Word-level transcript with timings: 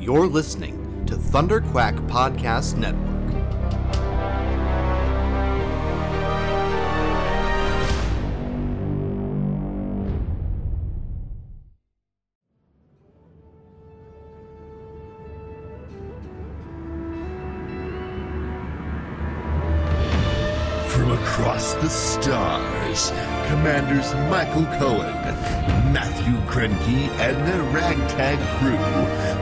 You're 0.00 0.26
listening 0.26 1.04
to 1.04 1.14
Thunderquack 1.14 1.94
Podcast 2.08 2.78
Network. 2.78 3.20
From 20.88 21.12
across 21.12 21.74
the 21.74 21.90
stars, 21.90 23.10
Commanders 23.50 24.14
Michael 24.30 24.64
Cohen, 24.78 25.12
Matthew 25.92 26.36
Krenke, 26.46 27.08
and 27.18 27.36
their 27.48 27.62
ragtag 27.74 28.38
crew 28.58 28.76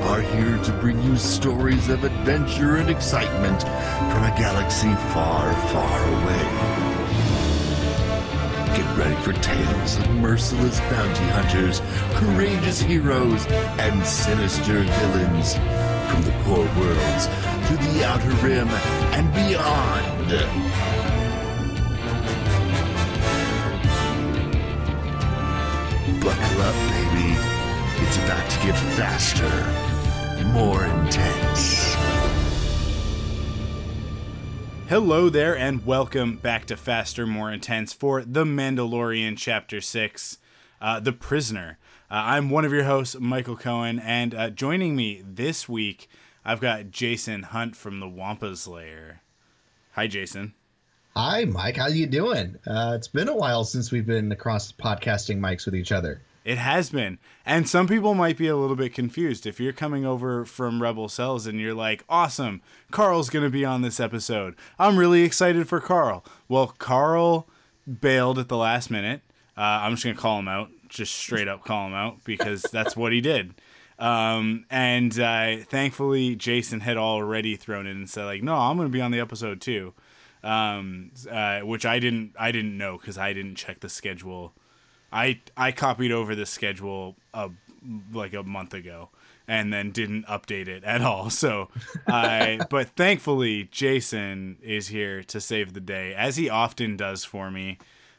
are 0.08 0.22
here 0.22 0.56
to 0.64 0.72
bring 0.80 1.00
you 1.02 1.18
stories 1.18 1.90
of 1.90 2.02
adventure 2.04 2.76
and 2.76 2.88
excitement 2.88 3.60
from 3.62 4.24
a 4.24 4.34
galaxy 4.38 4.94
far, 5.12 5.52
far 5.68 6.02
away. 6.08 6.44
Get 8.74 8.96
ready 8.96 9.14
for 9.22 9.34
tales 9.42 9.98
of 9.98 10.08
merciless 10.14 10.80
bounty 10.80 11.24
hunters, 11.24 11.82
courageous 12.14 12.80
heroes, 12.80 13.44
and 13.78 14.06
sinister 14.06 14.84
villains 14.84 15.52
from 16.08 16.22
the 16.22 16.32
core 16.44 16.64
worlds 16.80 17.26
to 17.68 17.76
the 17.76 18.06
outer 18.06 18.30
rim 18.42 18.68
and 19.12 19.30
beyond. 19.34 20.97
Buckle 26.28 26.60
up, 26.60 26.74
baby. 26.90 27.36
It's 28.04 28.18
about 28.18 28.50
to 28.50 28.58
get 28.66 28.76
faster, 28.98 30.44
more 30.52 30.84
intense. 30.84 31.94
Hello 34.90 35.30
there, 35.30 35.56
and 35.56 35.86
welcome 35.86 36.36
back 36.36 36.66
to 36.66 36.76
Faster, 36.76 37.26
More 37.26 37.50
Intense 37.50 37.94
for 37.94 38.26
The 38.26 38.44
Mandalorian 38.44 39.38
Chapter 39.38 39.80
6 39.80 40.36
uh, 40.82 41.00
The 41.00 41.14
Prisoner. 41.14 41.78
Uh, 42.10 42.16
I'm 42.16 42.50
one 42.50 42.66
of 42.66 42.74
your 42.74 42.84
hosts, 42.84 43.16
Michael 43.18 43.56
Cohen, 43.56 43.98
and 43.98 44.34
uh, 44.34 44.50
joining 44.50 44.94
me 44.96 45.22
this 45.26 45.66
week, 45.66 46.10
I've 46.44 46.60
got 46.60 46.90
Jason 46.90 47.44
Hunt 47.44 47.74
from 47.74 48.00
the 48.00 48.08
Wampa's 48.08 48.68
Lair. 48.68 49.22
Hi, 49.92 50.06
Jason. 50.06 50.52
Hi, 51.20 51.46
Mike. 51.46 51.76
How 51.76 51.88
you 51.88 52.06
doing? 52.06 52.54
Uh, 52.64 52.92
it's 52.94 53.08
been 53.08 53.26
a 53.26 53.34
while 53.34 53.64
since 53.64 53.90
we've 53.90 54.06
been 54.06 54.30
across 54.30 54.70
podcasting 54.70 55.40
mics 55.40 55.64
with 55.64 55.74
each 55.74 55.90
other. 55.90 56.22
It 56.44 56.58
has 56.58 56.90
been. 56.90 57.18
And 57.44 57.68
some 57.68 57.88
people 57.88 58.14
might 58.14 58.38
be 58.38 58.46
a 58.46 58.54
little 58.54 58.76
bit 58.76 58.94
confused. 58.94 59.44
If 59.44 59.58
you're 59.58 59.72
coming 59.72 60.06
over 60.06 60.44
from 60.44 60.80
Rebel 60.80 61.08
Cells 61.08 61.48
and 61.48 61.60
you're 61.60 61.74
like, 61.74 62.04
awesome, 62.08 62.62
Carl's 62.92 63.30
going 63.30 63.44
to 63.44 63.50
be 63.50 63.64
on 63.64 63.82
this 63.82 63.98
episode. 63.98 64.54
I'm 64.78 64.96
really 64.96 65.24
excited 65.24 65.68
for 65.68 65.80
Carl. 65.80 66.24
Well, 66.46 66.68
Carl 66.78 67.48
bailed 68.00 68.38
at 68.38 68.46
the 68.46 68.56
last 68.56 68.88
minute. 68.88 69.22
Uh, 69.56 69.62
I'm 69.62 69.94
just 69.94 70.04
going 70.04 70.14
to 70.14 70.22
call 70.22 70.38
him 70.38 70.46
out, 70.46 70.70
just 70.88 71.14
straight 71.14 71.48
up 71.48 71.64
call 71.64 71.88
him 71.88 71.94
out 71.94 72.22
because 72.22 72.62
that's 72.72 72.96
what 72.96 73.10
he 73.10 73.20
did. 73.20 73.54
Um, 73.98 74.66
and 74.70 75.18
uh, 75.18 75.64
thankfully, 75.64 76.36
Jason 76.36 76.78
had 76.78 76.96
already 76.96 77.56
thrown 77.56 77.88
in 77.88 77.96
and 77.96 78.08
said, 78.08 78.26
like, 78.26 78.44
no, 78.44 78.54
I'm 78.54 78.76
going 78.76 78.86
to 78.86 78.92
be 78.92 79.00
on 79.00 79.10
the 79.10 79.18
episode 79.18 79.60
too. 79.60 79.94
Um, 80.42 81.10
uh, 81.28 81.60
which 81.60 81.84
I 81.84 81.98
didn't, 81.98 82.34
I 82.38 82.52
didn't 82.52 82.78
know 82.78 82.96
because 82.96 83.18
I 83.18 83.32
didn't 83.32 83.56
check 83.56 83.80
the 83.80 83.88
schedule 83.88 84.54
I 85.12 85.40
I 85.56 85.72
copied 85.72 86.12
over 86.12 86.34
the 86.34 86.46
schedule 86.46 87.16
a, 87.32 87.50
like 88.12 88.34
a 88.34 88.42
month 88.42 88.74
ago 88.74 89.10
and 89.46 89.72
then 89.72 89.90
didn't 89.90 90.26
update 90.26 90.68
it 90.68 90.84
at 90.84 91.00
all. 91.00 91.30
So 91.38 91.68
I 92.06 92.60
but 92.68 92.90
thankfully 92.90 93.68
Jason 93.70 94.58
is 94.62 94.88
here 94.88 95.22
to 95.24 95.40
save 95.40 95.72
the 95.72 95.80
day 95.80 96.14
as 96.14 96.36
he 96.36 96.48
often 96.48 96.96
does 96.96 97.24
for 97.24 97.50
me. 97.50 97.78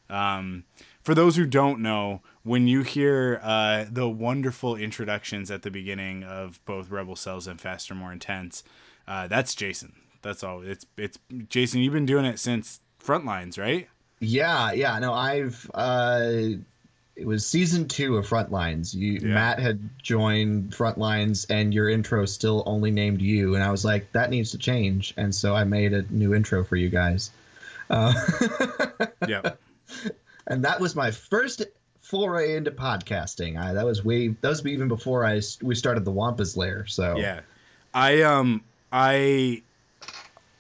Um, 0.10 0.64
for 1.02 1.14
those 1.14 1.36
who 1.36 1.46
don't 1.46 1.80
know, 1.80 2.22
when 2.44 2.68
you 2.68 2.82
hear 2.82 3.40
uh, 3.44 3.86
the 3.90 4.10
wonderful 4.10 4.76
introductions 4.76 5.52
at 5.52 5.62
the 5.62 5.72
beginning 5.72 6.24
of 6.24 6.64
both 6.66 6.90
Rebel 6.90 7.16
Cells 7.16 7.48
and 7.48 7.62
Faster 7.62 7.94
More 7.94 8.12
Intense, 8.12 8.64
uh, 9.08 9.28
that's 9.28 9.54
Jason. 9.54 9.94
That's 10.22 10.44
all. 10.44 10.62
It's 10.62 10.86
it's 10.98 11.18
Jason. 11.50 11.82
You've 11.82 11.94
been 11.94 12.06
doing 12.06 12.26
it 12.26 12.40
since 12.40 12.82
Frontlines, 13.04 13.58
right? 13.60 13.88
Yeah, 14.20 14.72
yeah. 14.74 15.00
No, 15.00 15.14
I've 15.14 15.70
uh, 15.74 16.30
it 17.16 17.26
was 17.26 17.46
season 17.46 17.88
two 17.88 18.18
of 18.18 18.28
Frontlines. 18.28 18.94
You 18.94 19.14
Yeah. 19.22 19.34
Matt 19.34 19.60
had 19.60 19.80
joined 20.02 20.72
Frontlines, 20.72 21.46
and 21.50 21.74
your 21.74 21.90
intro 21.90 22.26
still 22.26 22.64
only 22.66 22.92
named 22.92 23.22
you, 23.22 23.56
and 23.56 23.64
I 23.64 23.72
was 23.72 23.86
like, 23.86 24.12
that 24.14 24.30
needs 24.30 24.52
to 24.52 24.58
change, 24.58 25.14
and 25.18 25.34
so 25.34 25.56
I 25.56 25.64
made 25.64 25.94
a 25.94 26.04
new 26.10 26.34
intro 26.34 26.64
for 26.64 26.76
you 26.76 26.90
guys. 26.90 27.32
Uh, 27.90 28.14
Yeah. 29.28 29.54
and 30.48 30.64
that 30.66 30.80
was 30.80 30.96
my 30.96 31.12
first 31.12 31.64
foray 32.02 32.56
into 32.56 32.72
podcasting. 32.72 33.58
I, 33.60 33.74
that 33.74 33.86
was 33.86 34.04
way 34.04 34.30
that 34.30 34.48
was 34.50 34.66
even 34.66 34.88
before 34.88 35.26
I 35.26 35.42
we 35.62 35.76
started 35.76 36.06
the 36.06 36.12
Wampa's 36.12 36.58
Lair. 36.58 36.86
So 36.88 37.18
Yeah, 37.18 37.42
I 37.94 38.22
um 38.24 38.64
I 38.92 39.62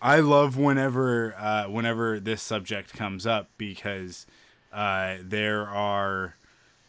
I 0.02 0.20
love 0.20 0.58
whenever 0.58 1.36
uh, 1.38 1.66
whenever 1.66 2.20
this 2.20 2.42
subject 2.42 2.94
comes 2.94 3.28
up 3.28 3.50
because 3.58 4.26
uh, 4.72 5.18
there 5.22 5.68
are 5.68 6.36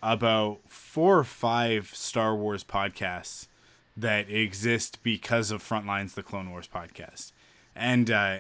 about 0.03 0.59
four 0.69 1.19
or 1.19 1.25
five 1.25 1.91
Star 1.95 2.35
Wars 2.35 2.65
podcasts 2.65 3.47
that 3.97 4.31
exist 4.31 5.03
because 5.03 5.51
of 5.51 5.63
Frontlines, 5.63 6.15
the 6.15 6.23
Clone 6.23 6.51
Wars 6.51 6.69
podcast, 6.73 7.33
and. 7.75 8.11
Uh, 8.11 8.39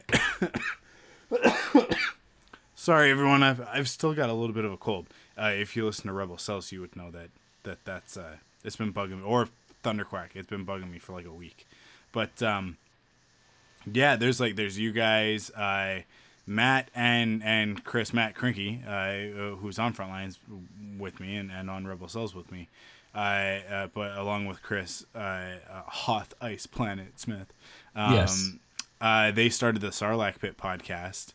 Sorry, 2.80 3.10
everyone. 3.10 3.42
I've 3.42 3.60
I've 3.68 3.90
still 3.90 4.14
got 4.14 4.30
a 4.30 4.32
little 4.32 4.54
bit 4.54 4.64
of 4.64 4.72
a 4.72 4.78
cold. 4.78 5.06
Uh, 5.36 5.52
if 5.54 5.76
you 5.76 5.84
listen 5.84 6.06
to 6.06 6.14
Rebel 6.14 6.38
Cells, 6.38 6.72
you 6.72 6.80
would 6.80 6.96
know 6.96 7.10
that 7.10 7.28
that 7.64 7.84
that's 7.84 8.16
uh, 8.16 8.36
it's 8.64 8.76
been 8.76 8.90
bugging 8.90 9.18
me, 9.18 9.22
or 9.22 9.48
Thunderquack. 9.84 10.30
It's 10.34 10.48
been 10.48 10.64
bugging 10.64 10.90
me 10.90 10.98
for 10.98 11.12
like 11.12 11.26
a 11.26 11.30
week. 11.30 11.66
But 12.10 12.42
um, 12.42 12.78
yeah, 13.90 14.16
there's 14.16 14.40
like 14.40 14.56
there's 14.56 14.78
you 14.78 14.92
guys, 14.92 15.50
uh, 15.50 16.00
Matt 16.46 16.90
and 16.94 17.42
and 17.44 17.84
Chris, 17.84 18.12
Matt 18.12 18.34
Krinky, 18.34 18.80
uh, 18.86 19.56
who's 19.56 19.78
on 19.78 19.94
Frontlines 19.94 20.38
with 20.98 21.20
me 21.20 21.36
and, 21.36 21.50
and 21.50 21.70
on 21.70 21.86
Rebel 21.86 22.08
Cells 22.08 22.34
with 22.34 22.50
me. 22.50 22.68
Uh, 23.14 23.18
uh, 23.18 23.86
but 23.92 24.16
along 24.16 24.46
with 24.46 24.62
Chris, 24.62 25.04
uh, 25.14 25.18
uh, 25.18 25.82
Hoth 25.86 26.32
Ice 26.40 26.66
Planet 26.66 27.18
Smith. 27.18 27.52
Um, 27.96 28.14
Yes. 28.14 28.50
Uh, 29.00 29.30
they 29.30 29.48
started 29.48 29.80
the 29.80 29.88
Sarlacc 29.88 30.38
Pit 30.40 30.58
podcast 30.58 31.32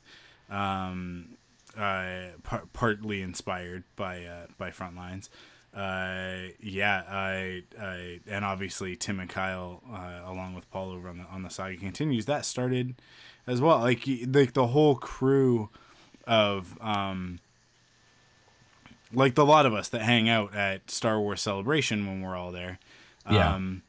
um, 0.51 1.29
uh, 1.75 2.28
par- 2.44 2.63
partly 2.73 3.22
inspired 3.22 3.84
by 3.95 4.23
uh, 4.23 4.45
by 4.57 4.69
Frontlines. 4.69 5.29
Uh, 5.75 6.53
yeah, 6.62 7.03
I, 7.09 7.63
I, 7.80 8.19
and 8.28 8.46
obviously 8.46 8.96
Tim 8.96 9.19
and 9.19 9.30
Kyle, 9.30 9.81
uh, 9.91 10.22
along 10.25 10.56
with 10.56 10.69
Paul 10.72 10.91
over 10.91 11.09
on 11.09 11.18
the 11.18 11.25
on 11.25 11.44
the 11.44 11.50
saga 11.50 11.75
continues. 11.75 12.25
That 12.25 12.46
started 12.46 12.96
as 13.46 13.59
well. 13.59 13.80
Like 13.80 14.08
like 14.28 14.53
the 14.53 14.68
whole 14.68 14.96
crew 14.96 15.69
of 16.25 16.78
um, 16.81 17.40
like 19.14 19.35
the 19.35 19.46
lot 19.46 19.66
of 19.66 19.74
us 19.74 19.90
that 19.90 20.02
hang 20.02 20.30
out 20.30 20.56
at 20.56 20.90
Star 20.90 21.19
Wars 21.19 21.41
Celebration 21.41 22.08
when 22.08 22.22
we're 22.22 22.38
all 22.38 22.53
there. 22.53 22.80
Yeah. 23.30 23.56
Um, 23.56 23.81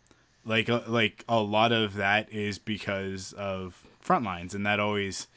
like 0.44 0.68
uh, 0.68 0.80
like 0.88 1.24
a 1.28 1.40
lot 1.40 1.70
of 1.70 1.94
that 1.94 2.32
is 2.32 2.58
because 2.58 3.32
of 3.34 3.86
Frontlines, 4.04 4.54
and 4.54 4.66
that 4.66 4.80
always 4.80 5.28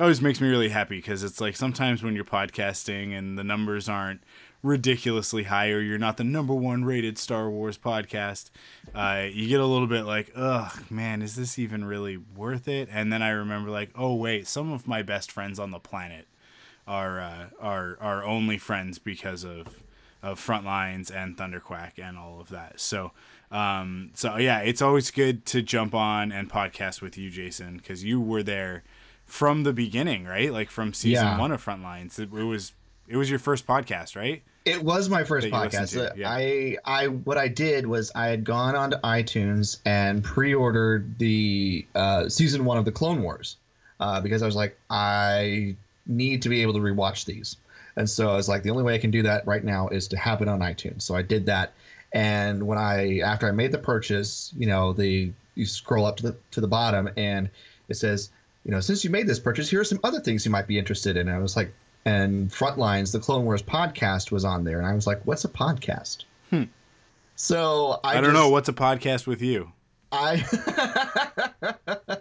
always 0.00 0.20
makes 0.20 0.40
me 0.40 0.48
really 0.48 0.68
happy 0.68 0.98
because 0.98 1.24
it's 1.24 1.40
like 1.40 1.56
sometimes 1.56 2.02
when 2.02 2.14
you're 2.14 2.24
podcasting 2.24 3.16
and 3.16 3.36
the 3.36 3.44
numbers 3.44 3.88
aren't 3.88 4.20
ridiculously 4.62 5.44
high 5.44 5.70
or 5.70 5.80
you're 5.80 5.98
not 5.98 6.16
the 6.16 6.24
number 6.24 6.54
one 6.54 6.84
rated 6.84 7.18
Star 7.18 7.48
Wars 7.50 7.78
podcast, 7.78 8.50
uh, 8.94 9.24
you 9.30 9.48
get 9.48 9.60
a 9.60 9.66
little 9.66 9.86
bit 9.86 10.02
like, 10.04 10.32
ugh, 10.34 10.90
man, 10.90 11.22
is 11.22 11.36
this 11.36 11.58
even 11.58 11.84
really 11.84 12.16
worth 12.16 12.66
it? 12.68 12.88
And 12.90 13.12
then 13.12 13.22
I 13.22 13.30
remember 13.30 13.70
like, 13.70 13.90
oh 13.94 14.14
wait, 14.14 14.46
some 14.46 14.72
of 14.72 14.86
my 14.86 15.02
best 15.02 15.30
friends 15.30 15.58
on 15.58 15.70
the 15.70 15.78
planet 15.78 16.26
are 16.86 17.20
uh, 17.20 17.46
are 17.60 17.96
are 18.00 18.24
only 18.24 18.58
friends 18.58 18.98
because 18.98 19.44
of 19.44 19.82
of 20.22 20.40
Frontlines 20.44 21.14
and 21.14 21.36
Thunderquack 21.36 21.92
and 21.98 22.18
all 22.18 22.40
of 22.40 22.48
that. 22.48 22.80
So 22.80 23.12
um 23.52 24.10
so 24.14 24.36
yeah, 24.36 24.60
it's 24.60 24.82
always 24.82 25.10
good 25.10 25.46
to 25.46 25.62
jump 25.62 25.94
on 25.94 26.32
and 26.32 26.50
podcast 26.50 27.00
with 27.00 27.16
you, 27.16 27.30
Jason, 27.30 27.76
because 27.76 28.02
you 28.04 28.20
were 28.20 28.42
there 28.42 28.82
from 29.24 29.62
the 29.62 29.72
beginning, 29.72 30.24
right? 30.24 30.52
Like 30.52 30.70
from 30.70 30.92
season 30.92 31.26
Yeah. 31.26 31.38
one 31.38 31.52
of 31.52 31.64
Frontlines. 31.64 32.18
It, 32.18 32.32
it 32.32 32.42
was 32.44 32.72
it 33.08 33.16
was 33.16 33.28
your 33.30 33.38
first 33.38 33.66
podcast, 33.66 34.16
right? 34.16 34.42
It 34.64 34.82
was 34.82 35.08
my 35.08 35.24
first 35.24 35.50
That 35.50 35.56
you 35.56 35.64
listened 35.80 36.02
podcast. 36.02 36.14
to, 36.14 36.20
yeah. 36.20 36.30
I 36.30 36.76
I 36.84 37.06
what 37.08 37.38
I 37.38 37.48
did 37.48 37.86
was 37.86 38.12
I 38.14 38.26
had 38.26 38.44
gone 38.44 38.76
onto 38.76 38.98
iTunes 38.98 39.78
and 39.84 40.22
pre-ordered 40.22 41.18
the 41.18 41.86
uh, 41.94 42.28
season 42.28 42.64
one 42.66 42.76
of 42.76 42.84
the 42.84 42.92
Clone 42.92 43.22
Wars 43.22 43.56
uh, 43.98 44.20
because 44.20 44.42
I 44.42 44.46
was 44.46 44.56
like 44.56 44.78
I 44.90 45.76
need 46.06 46.42
to 46.42 46.48
be 46.50 46.62
able 46.62 46.74
to 46.74 46.80
rewatch 46.80 47.24
these, 47.24 47.56
and 47.96 48.08
so 48.10 48.30
I 48.30 48.36
was 48.36 48.48
like 48.48 48.62
the 48.62 48.70
only 48.70 48.82
way 48.82 48.94
I 48.94 48.98
can 48.98 49.10
do 49.10 49.22
that 49.22 49.46
right 49.46 49.64
now 49.64 49.88
is 49.88 50.08
to 50.08 50.18
have 50.18 50.42
it 50.42 50.48
on 50.48 50.60
iTunes. 50.60 51.02
So 51.02 51.14
I 51.14 51.22
did 51.22 51.46
that, 51.46 51.72
And 52.12 52.66
when 52.66 52.78
I 52.78 53.20
after 53.20 53.46
I 53.48 53.52
made 53.52 53.72
the 53.72 53.78
purchase, 53.78 54.52
you 54.56 54.66
know, 54.66 54.92
the 54.92 55.32
you 55.54 55.66
scroll 55.66 56.06
up 56.06 56.16
to 56.18 56.22
the 56.24 56.36
to 56.52 56.60
the 56.60 56.68
bottom 56.68 57.08
and 57.16 57.50
it 57.88 57.96
says, 57.96 58.30
you 58.64 58.70
know, 58.70 58.80
since 58.80 59.04
you 59.04 59.10
made 59.10 59.26
this 59.26 59.38
purchase, 59.38 59.68
here 59.68 59.80
are 59.80 59.84
some 59.84 60.00
other 60.04 60.20
things 60.20 60.44
you 60.44 60.50
might 60.50 60.66
be 60.66 60.78
interested 60.78 61.16
in. 61.16 61.28
And 61.28 61.36
I 61.36 61.40
was 61.40 61.56
like, 61.56 61.72
and 62.04 62.50
Frontlines, 62.50 63.12
the 63.12 63.20
Clone 63.20 63.44
Wars 63.44 63.62
podcast 63.62 64.30
was 64.30 64.44
on 64.44 64.64
there, 64.64 64.78
and 64.78 64.86
I 64.86 64.94
was 64.94 65.06
like, 65.06 65.26
what's 65.26 65.44
a 65.44 65.48
podcast? 65.48 66.24
Hmm. 66.50 66.64
So 67.36 68.00
I, 68.02 68.10
I, 68.10 68.14
don't 68.14 68.24
just- 68.24 68.34
know 68.34 68.48
what's 68.48 68.68
a 68.68 68.72
podcast 68.72 69.26
with 69.26 69.42
you. 69.42 69.72
I 70.10 70.42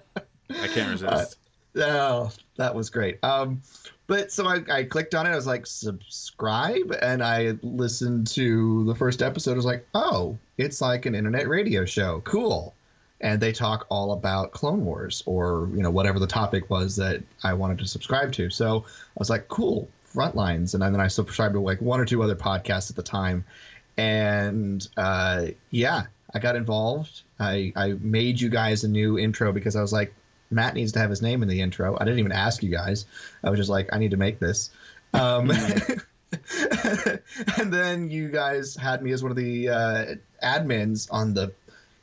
I 0.50 0.68
can't 0.68 0.92
resist. 0.92 1.38
Oh, 1.78 2.32
that 2.58 2.76
was 2.76 2.90
great. 2.90 3.24
Um, 3.24 3.62
but 4.08 4.32
so 4.32 4.46
I, 4.48 4.62
I 4.72 4.84
clicked 4.84 5.14
on 5.16 5.26
it. 5.28 5.32
I 5.32 5.36
was 5.36 5.48
like, 5.48 5.66
subscribe, 5.66 6.96
and 7.02 7.24
I 7.24 7.54
listened 7.62 8.28
to 8.28 8.84
the 8.86 8.96
first 8.96 9.22
episode. 9.22 9.52
I 9.52 9.56
was 9.56 9.66
like, 9.66 9.88
oh, 9.94 10.38
it's 10.58 10.82
like 10.82 11.06
an 11.06 11.16
internet 11.16 11.48
radio 11.48 11.86
show. 11.86 12.22
Cool. 12.26 12.74
And 13.20 13.42
they 13.42 13.52
talk 13.52 13.88
all 13.90 14.12
about 14.12 14.52
Clone 14.52 14.86
Wars 14.86 15.24
or 15.26 15.70
you 15.74 15.82
know 15.82 15.90
whatever 15.90 16.20
the 16.20 16.28
topic 16.28 16.70
was 16.70 16.98
that 16.98 17.24
I 17.44 17.54
wanted 17.54 17.80
to 17.80 17.88
subscribe 17.88 18.32
to. 18.34 18.50
So 18.50 18.86
I 18.88 19.18
was 19.18 19.30
like, 19.30 19.48
cool, 19.48 19.90
Frontlines, 20.14 20.74
and 20.74 20.84
then 20.84 21.00
I 21.00 21.08
subscribed 21.08 21.56
to 21.56 21.60
like 21.60 21.82
one 21.82 22.00
or 22.00 22.06
two 22.06 22.22
other 22.22 22.36
podcasts 22.36 22.90
at 22.92 22.96
the 22.96 23.04
time, 23.04 23.46
and 23.98 24.88
uh, 24.98 25.48
yeah, 25.72 26.04
I 26.34 26.40
got 26.40 26.56
involved. 26.56 27.22
I 27.40 27.74
I 27.76 27.94
made 28.00 28.40
you 28.40 28.50
guys 28.50 28.84
a 28.84 28.88
new 28.88 29.18
intro 29.18 29.52
because 29.52 29.76
I 29.76 29.82
was 29.82 29.92
like, 29.92 30.14
Matt 30.52 30.76
needs 30.76 30.92
to 30.92 31.00
have 31.00 31.10
his 31.10 31.22
name 31.22 31.42
in 31.42 31.50
the 31.50 31.62
intro. 31.62 31.98
I 32.00 32.04
didn't 32.06 32.20
even 32.20 32.32
ask 32.32 32.62
you 32.62 32.70
guys. 32.70 33.06
I 33.44 33.50
was 33.50 33.58
just 33.58 33.70
like, 33.70 33.90
I 33.94 33.98
need 33.98 34.12
to 34.12 34.18
make 34.18 34.40
this. 34.40 34.70
Um, 35.14 35.52
and 37.58 37.74
then 37.74 38.10
you 38.10 38.30
guys 38.30 38.76
had 38.76 39.02
me 39.02 39.12
as 39.12 39.24
one 39.24 39.32
of 39.32 39.38
the 39.38 39.70
uh, 39.70 40.06
admins 40.44 41.08
on 41.12 41.34
the 41.34 41.54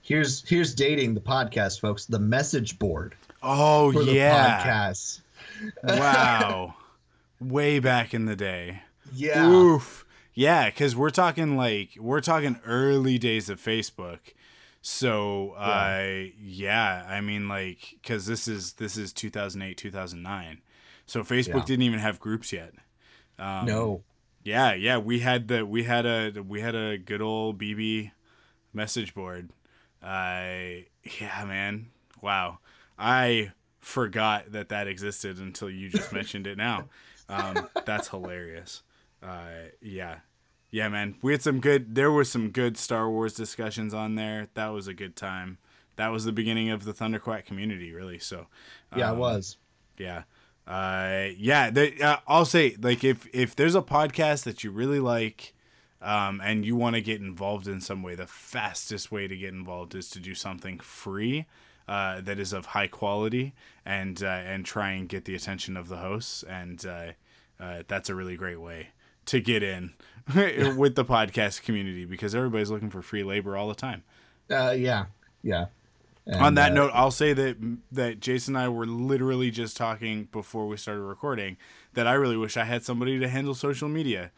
here's 0.04 0.46
here's 0.48 0.74
dating 0.74 1.14
the 1.14 1.20
podcast, 1.20 1.80
folks. 1.80 2.04
The 2.06 2.18
message 2.20 2.78
board 2.78 3.16
Oh 3.42 3.90
yeah! 3.90 4.62
podcast. 4.62 5.20
wow, 5.82 6.74
way 7.40 7.78
back 7.80 8.14
in 8.14 8.26
the 8.26 8.36
day. 8.36 8.82
Yeah. 9.12 9.46
Oof. 9.48 10.04
Yeah, 10.34 10.66
because 10.68 10.94
we're 10.96 11.10
talking 11.10 11.56
like 11.56 11.90
we're 11.98 12.20
talking 12.20 12.58
early 12.66 13.18
days 13.18 13.48
of 13.48 13.60
Facebook. 13.60 14.18
So 14.82 15.54
I 15.56 16.32
yeah, 16.40 17.06
I 17.08 17.20
mean 17.20 17.48
like 17.48 17.96
because 18.02 18.26
this 18.26 18.46
is 18.48 18.74
this 18.74 18.96
is 18.96 19.12
2008 19.12 19.76
2009, 19.78 20.60
so 21.06 21.22
Facebook 21.22 21.54
Yeah. 21.54 21.64
didn't 21.64 21.82
even 21.82 22.00
have 22.00 22.18
groups 22.20 22.52
yet. 22.52 22.72
Um, 23.38 23.64
No. 23.66 24.02
Yeah, 24.42 24.74
yeah, 24.74 24.98
we 24.98 25.20
had 25.20 25.48
the 25.48 25.64
we 25.64 25.84
had 25.84 26.04
a 26.04 26.32
we 26.46 26.60
had 26.60 26.74
a 26.74 26.98
good 26.98 27.22
old 27.22 27.58
BB 27.58 28.10
message 28.74 29.14
board. 29.14 29.48
I 30.04 30.86
yeah, 31.20 31.44
man. 31.44 31.86
Wow. 32.20 32.58
I 32.98 33.52
forgot 33.80 34.52
that 34.52 34.68
that 34.68 34.86
existed 34.86 35.38
until 35.38 35.68
you 35.70 35.88
just 35.88 36.12
mentioned 36.12 36.46
it 36.46 36.56
now. 36.58 36.88
Um, 37.28 37.68
that's 37.84 38.08
hilarious. 38.08 38.82
Uh, 39.22 39.70
yeah. 39.80 40.18
Yeah, 40.70 40.88
man. 40.88 41.14
We 41.22 41.32
had 41.32 41.42
some 41.42 41.60
good 41.60 41.94
there 41.94 42.10
were 42.12 42.24
some 42.24 42.50
good 42.50 42.76
Star 42.76 43.08
Wars 43.08 43.32
discussions 43.34 43.94
on 43.94 44.14
there. 44.16 44.48
That 44.54 44.68
was 44.68 44.86
a 44.88 44.94
good 44.94 45.16
time. 45.16 45.58
That 45.96 46.08
was 46.08 46.24
the 46.24 46.32
beginning 46.32 46.70
of 46.70 46.84
the 46.84 46.92
Thunderquack 46.92 47.44
community, 47.46 47.92
really. 47.92 48.18
So 48.18 48.46
Yeah, 48.94 49.08
it 49.10 49.12
um, 49.12 49.18
was. 49.18 49.56
yeah. 49.96 50.24
Uh, 50.66 51.28
yeah. 51.36 51.70
The, 51.70 52.02
uh, 52.02 52.16
I'll 52.26 52.44
say, 52.44 52.76
like, 52.80 53.04
if 53.04 53.26
if 53.32 53.54
there's 53.54 53.74
a 53.74 53.82
podcast 53.82 54.44
that 54.44 54.64
you 54.64 54.70
really 54.70 54.98
like, 55.00 55.53
um, 56.04 56.40
and 56.44 56.64
you 56.64 56.76
want 56.76 56.94
to 56.94 57.02
get 57.02 57.20
involved 57.20 57.66
in 57.66 57.80
some 57.80 58.02
way, 58.02 58.14
the 58.14 58.26
fastest 58.26 59.10
way 59.10 59.26
to 59.26 59.36
get 59.36 59.52
involved 59.52 59.94
is 59.94 60.10
to 60.10 60.20
do 60.20 60.34
something 60.34 60.78
free, 60.78 61.46
uh, 61.88 62.20
that 62.20 62.38
is 62.38 62.52
of 62.52 62.66
high 62.66 62.86
quality, 62.86 63.54
and 63.84 64.22
uh, 64.22 64.26
and 64.26 64.64
try 64.64 64.92
and 64.92 65.08
get 65.08 65.24
the 65.24 65.34
attention 65.34 65.76
of 65.76 65.88
the 65.88 65.96
hosts, 65.96 66.42
and 66.44 66.84
uh, 66.86 67.12
uh, 67.58 67.82
that's 67.88 68.08
a 68.08 68.14
really 68.14 68.36
great 68.36 68.60
way 68.60 68.88
to 69.26 69.40
get 69.40 69.62
in 69.62 69.92
with 70.76 70.94
the 70.94 71.04
podcast 71.04 71.62
community 71.62 72.04
because 72.04 72.34
everybody's 72.34 72.70
looking 72.70 72.90
for 72.90 73.02
free 73.02 73.24
labor 73.24 73.56
all 73.56 73.68
the 73.68 73.74
time. 73.74 74.02
Uh, 74.50 74.74
yeah. 74.76 75.06
Yeah. 75.42 75.66
On 76.32 76.54
that 76.54 76.72
uh, 76.72 76.74
note, 76.74 76.90
I'll 76.94 77.10
say 77.10 77.34
that 77.34 77.56
that 77.92 78.20
Jason 78.20 78.56
and 78.56 78.64
I 78.64 78.68
were 78.68 78.86
literally 78.86 79.50
just 79.50 79.76
talking 79.76 80.28
before 80.32 80.66
we 80.66 80.78
started 80.78 81.02
recording 81.02 81.58
that 81.92 82.06
I 82.06 82.14
really 82.14 82.36
wish 82.36 82.56
I 82.56 82.64
had 82.64 82.82
somebody 82.82 83.18
to 83.18 83.28
handle 83.28 83.54
social 83.54 83.90
media 83.90 84.30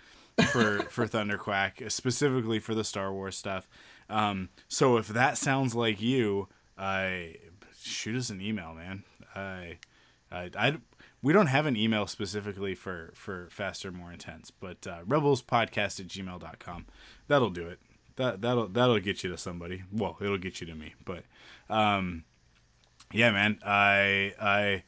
for 0.44 0.80
for 0.90 1.06
Thunderquack, 1.06 1.90
specifically 1.90 2.58
for 2.58 2.74
the 2.74 2.84
Star 2.84 3.12
Wars 3.12 3.36
stuff. 3.36 3.68
Um, 4.08 4.50
so 4.68 4.96
if 4.96 5.08
that 5.08 5.38
sounds 5.38 5.74
like 5.74 6.00
you, 6.00 6.48
I 6.78 7.36
shoot 7.80 8.16
us 8.16 8.30
an 8.30 8.40
email, 8.40 8.74
man. 8.74 9.04
I, 9.34 9.78
I, 10.30 10.50
I, 10.58 10.78
we 11.22 11.32
don't 11.32 11.46
have 11.46 11.66
an 11.66 11.76
email 11.76 12.06
specifically 12.06 12.74
for 12.74 13.12
for 13.14 13.48
faster, 13.50 13.90
more 13.90 14.12
intense, 14.12 14.50
but 14.50 14.86
uh, 14.86 15.02
rebelspodcast 15.06 16.00
at 16.00 16.06
gmail.com. 16.06 16.86
That'll 17.28 17.50
do 17.50 17.66
it. 17.68 17.80
That 18.16 18.40
that'll 18.40 18.68
that'll 18.68 19.00
get 19.00 19.24
you 19.24 19.30
to 19.30 19.38
somebody. 19.38 19.82
Well, 19.92 20.16
it'll 20.20 20.38
get 20.38 20.60
you 20.60 20.66
to 20.68 20.74
me, 20.74 20.94
but 21.04 21.24
um, 21.68 22.24
yeah, 23.12 23.30
man. 23.30 23.58
I 23.64 24.34
I 24.40 24.82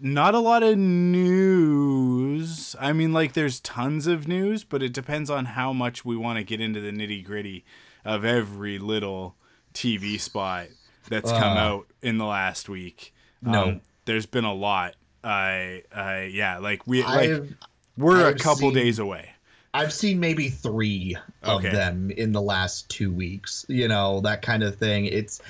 not 0.00 0.34
a 0.34 0.38
lot 0.38 0.62
of 0.62 0.76
news. 0.78 2.74
I 2.80 2.92
mean, 2.92 3.12
like 3.12 3.32
there's 3.34 3.60
tons 3.60 4.06
of 4.06 4.26
news, 4.28 4.64
but 4.64 4.82
it 4.82 4.92
depends 4.92 5.30
on 5.30 5.44
how 5.46 5.72
much 5.72 6.04
we 6.04 6.16
want 6.16 6.38
to 6.38 6.44
get 6.44 6.60
into 6.60 6.80
the 6.80 6.90
nitty 6.90 7.24
gritty 7.24 7.64
of 8.04 8.24
every 8.24 8.78
little 8.78 9.36
TV 9.74 10.18
spot 10.18 10.66
that's 11.08 11.30
come 11.30 11.56
Uh. 11.56 11.60
out 11.60 11.86
in 12.02 12.18
the 12.18 12.24
last 12.24 12.68
week. 12.68 13.14
No. 13.42 13.62
Um, 13.64 13.80
there's 14.04 14.26
been 14.26 14.44
a 14.44 14.54
lot. 14.54 14.94
I 15.22 15.82
I 15.94 16.30
yeah, 16.32 16.58
like 16.58 16.86
we 16.86 17.02
like 17.02 17.30
I've, 17.30 17.54
we're 17.96 18.24
a 18.24 18.28
I've 18.30 18.38
couple 18.38 18.70
seen- 18.70 18.74
days 18.74 18.98
away. 18.98 19.30
I've 19.72 19.92
seen 19.92 20.18
maybe 20.18 20.48
three 20.48 21.16
of 21.44 21.58
Okay. 21.64 21.70
them 21.70 22.10
in 22.10 22.32
the 22.32 22.42
last 22.42 22.88
two 22.88 23.12
weeks. 23.12 23.64
You 23.68 23.86
know 23.86 24.20
that 24.22 24.42
kind 24.42 24.64
of 24.64 24.74
thing. 24.76 25.04
It's, 25.04 25.40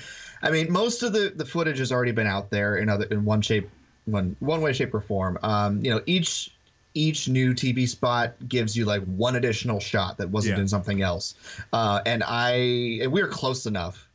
I 0.43 0.51
mean, 0.51 0.71
most 0.71 1.01
of 1.03 1.11
the 1.13 1.33
the 1.35 1.45
footage 1.45 1.79
has 1.79 1.91
already 1.91 2.11
been 2.11 2.27
out 2.27 2.51
there 2.51 2.75
in 2.75 2.87
other 2.89 3.05
in 3.05 3.25
one 3.25 3.41
shape, 3.41 3.67
one 4.05 4.35
one 4.39 4.61
way, 4.61 4.73
shape, 4.73 4.93
or 4.93 5.01
form. 5.01 5.37
Um, 5.43 5.83
you 5.83 5.91
know, 5.91 6.01
each 6.05 6.51
each 6.93 7.29
new 7.29 7.53
TV 7.53 7.87
spot 7.87 8.33
gives 8.49 8.75
you 8.75 8.83
like 8.85 9.03
one 9.05 9.35
additional 9.37 9.79
shot 9.79 10.17
that 10.17 10.29
wasn't 10.29 10.57
Yeah. 10.57 10.61
in 10.61 10.67
something 10.67 11.01
else. 11.01 11.35
Uh, 11.71 12.01
and 12.05 12.21
I 12.25 12.99
and 13.01 13.11
we're 13.11 13.27
close 13.29 13.65
enough 13.65 14.07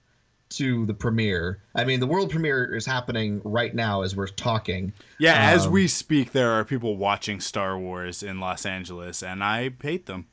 to 0.48 0.86
the 0.86 0.94
premiere. 0.94 1.58
I 1.74 1.84
mean, 1.84 1.98
the 2.00 2.06
world 2.06 2.30
premiere 2.30 2.74
is 2.76 2.86
happening 2.86 3.40
right 3.44 3.74
now 3.74 4.02
as 4.02 4.14
we're 4.14 4.28
talking. 4.28 4.92
Yeah, 5.18 5.34
as 5.52 5.66
Um, 5.66 5.72
we 5.72 5.88
speak, 5.88 6.32
there 6.32 6.52
are 6.52 6.64
people 6.64 6.96
watching 6.96 7.40
Star 7.40 7.76
Wars 7.78 8.22
in 8.22 8.38
Los 8.40 8.64
Angeles, 8.64 9.22
and 9.24 9.42
I 9.42 9.70
hate 9.82 10.06
them. 10.06 10.26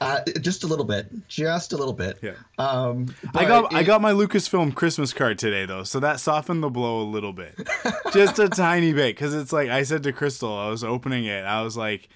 Uh, 0.00 0.20
just 0.40 0.62
a 0.62 0.66
little 0.66 0.84
bit, 0.84 1.10
just 1.26 1.72
a 1.72 1.76
little 1.76 1.94
bit. 1.94 2.18
Yeah. 2.22 2.34
Um, 2.58 3.14
I 3.34 3.46
got 3.46 3.74
I 3.74 3.82
got 3.82 4.02
my 4.02 4.12
Lucasfilm 4.12 4.74
Christmas 4.74 5.14
card 5.14 5.38
today 5.38 5.64
though, 5.64 5.84
so 5.84 6.00
that 6.00 6.20
softened 6.20 6.62
the 6.62 6.68
blow 6.68 7.00
a 7.00 7.08
little 7.08 7.32
bit, 7.32 7.54
just 8.12 8.38
a 8.38 8.48
tiny 8.48 8.92
bit. 8.92 9.16
Because 9.16 9.34
it's 9.34 9.52
like 9.52 9.70
I 9.70 9.84
said 9.84 10.02
to 10.02 10.12
Crystal, 10.12 10.52
I 10.52 10.68
was 10.68 10.84
opening 10.84 11.24
it, 11.24 11.44
I 11.44 11.62
was 11.62 11.78
like, 11.78 12.08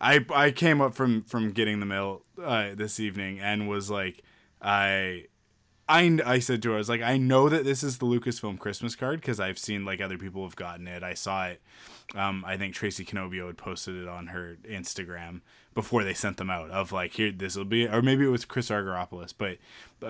I 0.00 0.24
I 0.34 0.50
came 0.50 0.80
up 0.80 0.94
from 0.94 1.22
from 1.22 1.50
getting 1.50 1.80
the 1.80 1.86
mail 1.86 2.22
uh, 2.42 2.74
this 2.74 2.98
evening 3.00 3.38
and 3.40 3.68
was 3.68 3.90
like, 3.90 4.22
I. 4.60 5.24
I, 5.88 6.18
I 6.26 6.40
said 6.40 6.62
to 6.64 6.70
her, 6.70 6.74
I 6.74 6.78
was 6.78 6.88
like, 6.88 7.02
I 7.02 7.16
know 7.16 7.48
that 7.48 7.62
this 7.62 7.84
is 7.84 7.98
the 7.98 8.06
Lucasfilm 8.06 8.58
Christmas 8.58 8.96
card 8.96 9.20
because 9.20 9.38
I've 9.38 9.56
seen 9.56 9.84
like 9.84 10.00
other 10.00 10.18
people 10.18 10.42
have 10.42 10.56
gotten 10.56 10.88
it. 10.88 11.04
I 11.04 11.14
saw 11.14 11.46
it. 11.46 11.62
Um, 12.12 12.44
I 12.44 12.56
think 12.56 12.74
Tracy 12.74 13.04
Cannobbio 13.04 13.46
had 13.46 13.56
posted 13.56 13.94
it 13.94 14.08
on 14.08 14.26
her 14.26 14.58
Instagram 14.68 15.42
before 15.76 16.02
they 16.02 16.14
sent 16.14 16.38
them 16.38 16.48
out. 16.48 16.70
Of 16.70 16.90
like, 16.90 17.12
here, 17.12 17.30
this 17.30 17.54
will 17.54 17.66
be, 17.66 17.86
or 17.86 18.00
maybe 18.00 18.24
it 18.24 18.30
was 18.30 18.46
Chris 18.46 18.70
Argyropoulos, 18.70 19.34
but 19.36 19.58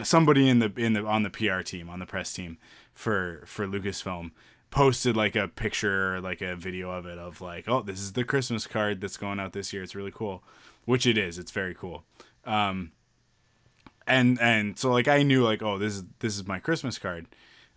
somebody 0.06 0.48
in 0.48 0.60
the 0.60 0.72
in 0.76 0.94
the 0.94 1.04
on 1.04 1.24
the 1.24 1.28
PR 1.28 1.60
team, 1.60 1.90
on 1.90 1.98
the 1.98 2.06
press 2.06 2.32
team 2.32 2.56
for 2.94 3.42
for 3.44 3.66
Lucasfilm 3.66 4.30
posted 4.70 5.16
like 5.16 5.36
a 5.36 5.48
picture 5.48 6.14
or 6.14 6.20
like 6.20 6.40
a 6.40 6.56
video 6.56 6.90
of 6.90 7.04
it 7.04 7.18
of 7.18 7.40
like, 7.40 7.68
oh, 7.68 7.82
this 7.82 8.00
is 8.00 8.12
the 8.12 8.24
Christmas 8.24 8.66
card 8.66 9.00
that's 9.00 9.16
going 9.16 9.40
out 9.40 9.52
this 9.52 9.72
year. 9.72 9.82
It's 9.82 9.96
really 9.96 10.12
cool, 10.14 10.44
which 10.84 11.04
it 11.04 11.18
is. 11.18 11.38
It's 11.38 11.50
very 11.50 11.74
cool. 11.74 12.04
Um, 12.44 12.92
and 14.06 14.40
and 14.40 14.78
so 14.78 14.92
like 14.92 15.08
I 15.08 15.24
knew 15.24 15.42
like 15.42 15.62
oh 15.62 15.78
this 15.78 15.94
is 15.96 16.04
this 16.20 16.36
is 16.36 16.46
my 16.46 16.60
Christmas 16.60 16.96
card. 16.96 17.26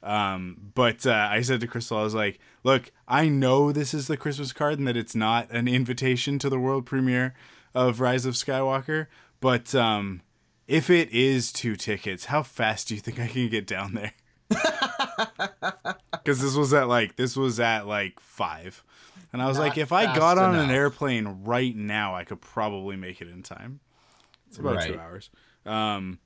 Um, 0.03 0.71
but 0.75 1.05
uh, 1.05 1.27
I 1.29 1.41
said 1.41 1.59
to 1.59 1.67
Crystal, 1.67 1.97
I 1.97 2.03
was 2.03 2.15
like, 2.15 2.39
look, 2.63 2.91
I 3.05 3.27
know 3.27 3.73
this 3.73 3.93
is 3.93 4.07
the 4.07 4.15
Christmas 4.15 4.53
card 4.53 4.79
and 4.79 4.87
that 4.87 4.95
it's 4.95 5.15
not 5.15 5.51
an 5.51 5.67
invitation 5.67 6.39
to 6.39 6.49
the 6.49 6.59
world 6.59 6.85
premiere 6.85 7.33
of 7.73 7.99
Rise 7.99 8.25
of 8.25 8.33
Skywalker, 8.35 9.07
but 9.39 9.73
um, 9.75 10.21
if 10.67 10.89
it 10.89 11.11
is 11.11 11.51
two 11.51 11.75
tickets, 11.75 12.25
how 12.25 12.43
fast 12.43 12.87
do 12.87 12.95
you 12.95 13.01
think 13.01 13.19
I 13.19 13.27
can 13.27 13.49
get 13.49 13.67
down 13.67 13.93
there? 13.93 14.13
Because 16.11 16.41
this 16.41 16.55
was 16.55 16.73
at 16.73 16.87
like 16.87 17.15
this 17.15 17.35
was 17.35 17.59
at 17.59 17.87
like 17.87 18.19
five, 18.19 18.83
and 19.33 19.41
I 19.41 19.47
was 19.47 19.57
like, 19.57 19.77
if 19.77 19.91
I 19.91 20.05
got 20.15 20.37
on 20.37 20.55
an 20.55 20.69
airplane 20.69 21.43
right 21.43 21.75
now, 21.75 22.15
I 22.15 22.23
could 22.23 22.41
probably 22.41 22.95
make 22.95 23.21
it 23.21 23.29
in 23.29 23.41
time. 23.41 23.79
It's 24.47 24.57
about 24.57 24.83
two 24.83 24.99
hours. 24.99 25.29
Um, 25.65 26.19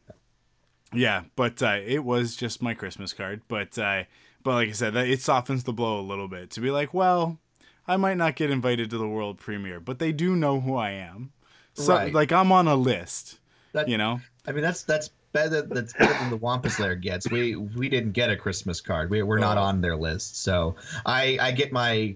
yeah, 0.93 1.23
but 1.35 1.61
uh, 1.61 1.79
it 1.85 2.03
was 2.03 2.35
just 2.35 2.61
my 2.61 2.73
Christmas 2.73 3.13
card. 3.13 3.41
But 3.47 3.77
uh, 3.77 4.03
but 4.43 4.53
like 4.55 4.69
I 4.69 4.73
said, 4.73 4.93
that 4.93 5.07
it 5.07 5.21
softens 5.21 5.63
the 5.63 5.73
blow 5.73 5.99
a 5.99 6.01
little 6.01 6.27
bit 6.27 6.49
to 6.51 6.61
be 6.61 6.71
like, 6.71 6.93
well, 6.93 7.39
I 7.87 7.97
might 7.97 8.17
not 8.17 8.35
get 8.35 8.49
invited 8.49 8.89
to 8.91 8.97
the 8.97 9.07
world 9.07 9.37
premiere, 9.39 9.79
but 9.79 9.99
they 9.99 10.11
do 10.11 10.35
know 10.35 10.61
who 10.61 10.75
I 10.75 10.91
am. 10.91 11.31
So 11.73 11.93
Right. 11.95 12.13
like 12.13 12.31
I'm 12.31 12.51
on 12.51 12.67
a 12.67 12.75
list, 12.75 13.39
That- 13.73 13.89
you 13.89 13.97
know. 13.97 14.21
I 14.47 14.51
mean, 14.51 14.61
that's 14.61 14.83
that's 14.83 15.09
better. 15.31 15.61
That's 15.63 15.93
better 15.93 16.13
than 16.13 16.29
the 16.29 16.37
Wampa's 16.37 16.79
Lair 16.79 16.95
gets. 16.95 17.29
We 17.31 17.55
we 17.55 17.89
didn't 17.89 18.11
get 18.11 18.29
a 18.29 18.35
Christmas 18.37 18.81
card. 18.81 19.09
We 19.09 19.23
we're 19.23 19.39
not 19.39 19.57
Oh. 19.57 19.61
on 19.63 19.81
their 19.81 19.95
list. 19.95 20.41
So 20.43 20.75
I 21.05 21.37
I 21.41 21.51
get 21.51 21.71
my. 21.71 22.15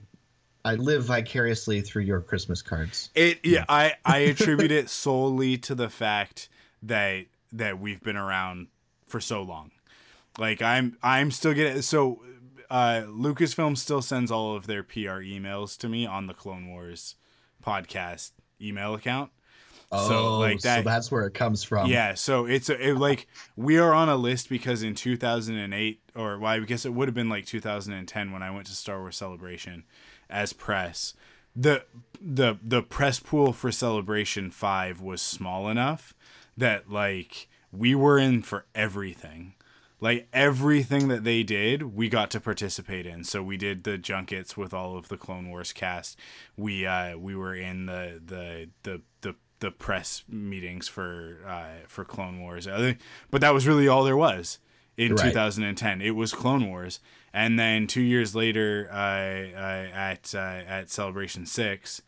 I 0.65 0.75
live 0.75 1.05
vicariously 1.05 1.79
through 1.79 2.01
your 2.03 2.19
Christmas 2.19 2.61
cards. 2.61 3.09
It 3.15 3.39
yeah, 3.43 3.63
I 3.69 3.93
I 4.05 4.17
attribute 4.31 4.71
it 4.71 4.89
solely 4.89 5.57
to 5.59 5.73
the 5.75 5.89
fact 5.89 6.49
that 6.83 7.25
that 7.53 7.79
we've 7.79 8.01
been 8.03 8.17
around 8.17 8.67
for 9.07 9.21
so 9.21 9.41
long. 9.41 9.71
Like 10.37 10.61
I'm 10.61 10.97
I'm 11.01 11.31
still 11.31 11.53
getting 11.53 11.81
so 11.81 12.21
uh 12.69 13.03
Lucasfilm 13.07 13.77
still 13.77 14.01
sends 14.01 14.31
all 14.31 14.55
of 14.55 14.67
their 14.67 14.83
PR 14.83 15.21
emails 15.23 15.77
to 15.79 15.89
me 15.89 16.05
on 16.05 16.27
the 16.27 16.33
Clone 16.33 16.67
Wars 16.69 17.15
podcast 17.63 18.31
email 18.61 18.93
account. 18.93 19.31
Oh, 19.91 20.07
So, 20.09 20.37
like 20.39 20.59
that- 20.61 20.79
So 20.83 20.89
that's 20.89 21.11
where 21.11 21.25
it 21.27 21.33
comes 21.33 21.63
from. 21.63 21.89
Yeah, 21.89 22.13
so 22.15 22.45
it's 22.45 22.69
a, 22.69 22.89
it, 22.89 22.95
like 22.97 23.27
we 23.55 23.77
are 23.77 23.93
on 23.93 24.09
a 24.09 24.15
list 24.17 24.49
because 24.49 24.83
in 24.83 24.95
2008 24.95 26.01
or 26.15 26.37
why 26.39 26.55
well, 26.55 26.63
I 26.63 26.65
guess 26.65 26.85
it 26.85 26.93
would 26.93 27.07
have 27.07 27.15
been 27.15 27.29
like 27.29 27.45
2010 27.45 28.31
when 28.31 28.43
I 28.43 28.51
went 28.51 28.67
to 28.67 28.73
Star 28.73 28.99
Wars 28.99 29.15
Celebration 29.15 29.85
as 30.29 30.51
press. 30.53 31.13
The 31.55 31.85
the 32.21 32.57
the 32.61 32.83
press 32.83 33.19
pool 33.19 33.53
for 33.53 33.71
Celebration 33.71 34.51
5 34.51 35.01
was 35.01 35.21
small 35.21 35.69
enough 35.69 36.13
that 36.57 36.91
like 36.91 37.47
we 37.71 37.95
were 37.95 38.17
in 38.19 38.41
for 38.41 38.65
everything. 38.75 39.53
Like 39.99 40.27
everything 40.31 41.07
that 41.07 41.23
they 41.23 41.41
did, 41.41 41.95
we 41.95 42.07
got 42.07 42.29
to 42.31 42.39
participate 42.39 43.05
in. 43.07 43.23
So 43.23 43.41
we 43.41 43.57
did 43.57 43.83
the 43.83 43.97
junkets 43.97 44.55
with 44.55 44.73
all 44.73 44.95
of 44.95 45.07
the 45.07 45.17
Clone 45.17 45.49
Wars 45.49 45.73
cast. 45.73 46.19
We 46.55 46.85
uh 46.85 47.17
we 47.17 47.35
were 47.35 47.55
in 47.55 47.87
the 47.87 48.21
the 48.23 48.69
the 48.83 49.01
the 49.21 49.35
the 49.59 49.71
press 49.71 50.23
meetings 50.29 50.87
for 50.87 51.39
uh, 51.47 51.87
for 51.87 52.05
Clone 52.05 52.39
Wars. 52.41 52.67
But 53.31 53.41
that 53.41 53.53
was 53.55 53.65
really 53.65 53.87
all 53.87 54.03
there 54.03 54.15
was 54.17 54.59
in 54.97 55.15
Right. 55.15 55.29
2010. 55.31 56.01
It 56.01 56.11
was 56.11 56.31
Clone 56.31 56.67
Wars, 56.69 56.99
and 57.33 57.57
then 57.57 57.87
two 57.87 58.01
years 58.03 58.35
later, 58.35 58.87
uh, 58.91 58.95
uh, 58.95 59.87
at 59.95 60.35
uh, 60.35 60.37
at 60.37 60.91
Celebration 60.91 61.47
Six, 61.47 62.03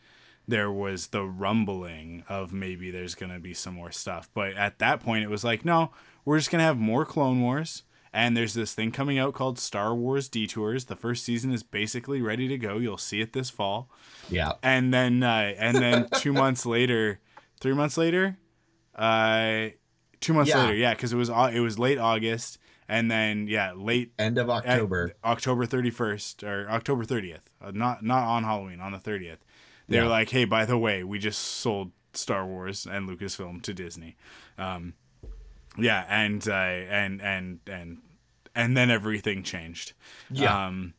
there 0.48 0.72
was 0.72 1.08
the 1.08 1.24
rumbling 1.26 2.24
of 2.30 2.54
maybe 2.54 2.92
there's 2.92 3.16
gonna 3.16 3.40
be 3.40 3.56
some 3.56 3.74
more 3.74 3.92
stuff. 3.92 4.30
But 4.36 4.54
at 4.54 4.78
that 4.78 5.00
point, 5.00 5.24
it 5.24 5.30
was 5.30 5.44
like, 5.44 5.66
no, 5.66 5.90
we're 6.26 6.38
just 6.38 6.52
gonna 6.52 6.64
have 6.64 6.78
more 6.78 7.06
Clone 7.06 7.42
Wars. 7.42 7.84
And 8.12 8.36
there's 8.36 8.56
this 8.56 8.74
thing 8.74 8.92
coming 8.92 9.20
out 9.20 9.36
called 9.36 9.60
Star 9.60 9.94
Wars 9.94 10.28
Detours. 10.30 10.86
The 10.86 10.96
first 10.96 11.24
season 11.24 11.52
is 11.54 11.62
basically 11.62 12.24
ready 12.24 12.48
to 12.48 12.58
go. 12.58 12.78
You'll 12.80 12.98
see 12.98 13.22
it 13.22 13.34
this 13.34 13.52
fall 13.52 13.88
Yeah. 14.32 14.54
and 14.64 14.92
then 14.92 15.22
uh, 15.22 15.54
and 15.60 15.78
then 15.78 16.08
two 16.16 16.34
months 16.34 16.66
later, 16.66 17.20
three 17.60 17.74
months 17.76 17.98
later, 17.98 18.38
uh, 18.96 19.68
two 20.20 20.34
months 20.34 20.50
Yeah. 20.50 20.62
later, 20.64 20.74
yeah, 20.76 20.94
because 20.94 21.14
it 21.14 21.18
was 21.18 21.30
it 21.30 21.60
was 21.60 21.78
late 21.80 21.98
August, 22.00 22.58
and 22.88 23.10
then 23.12 23.48
yeah, 23.48 23.74
late 23.76 24.12
End 24.18 24.38
of 24.38 24.50
October. 24.50 25.14
October 25.24 25.66
thirty 25.66 25.92
first 25.92 26.44
or 26.44 26.68
October 26.70 27.06
thirtieth, 27.06 27.50
uh, 27.62 27.72
not 27.74 28.04
not 28.04 28.24
on 28.24 28.44
Halloween, 28.44 28.80
on 28.82 28.92
the 28.92 29.00
thirtieth. 29.00 29.40
They're 29.88 30.04
Yeah. 30.04 30.10
like, 30.10 30.30
hey, 30.30 30.46
by 30.46 30.66
the 30.66 30.78
way, 30.78 31.04
we 31.04 31.20
just 31.20 31.40
sold 31.40 31.92
Star 32.14 32.46
Wars 32.46 32.86
and 32.86 33.08
Lucasfilm 33.10 33.62
to 33.64 33.74
Disney. 33.74 34.18
Um, 34.58 34.94
yeah, 35.78 36.06
and 36.10 36.48
uh, 36.48 36.52
and 36.54 37.22
and 37.22 37.60
and 37.68 37.98
and 38.56 38.76
then 38.76 38.90
everything 38.90 39.44
changed. 39.44 39.94
Yeah. 40.30 40.68
Um, 40.68 40.94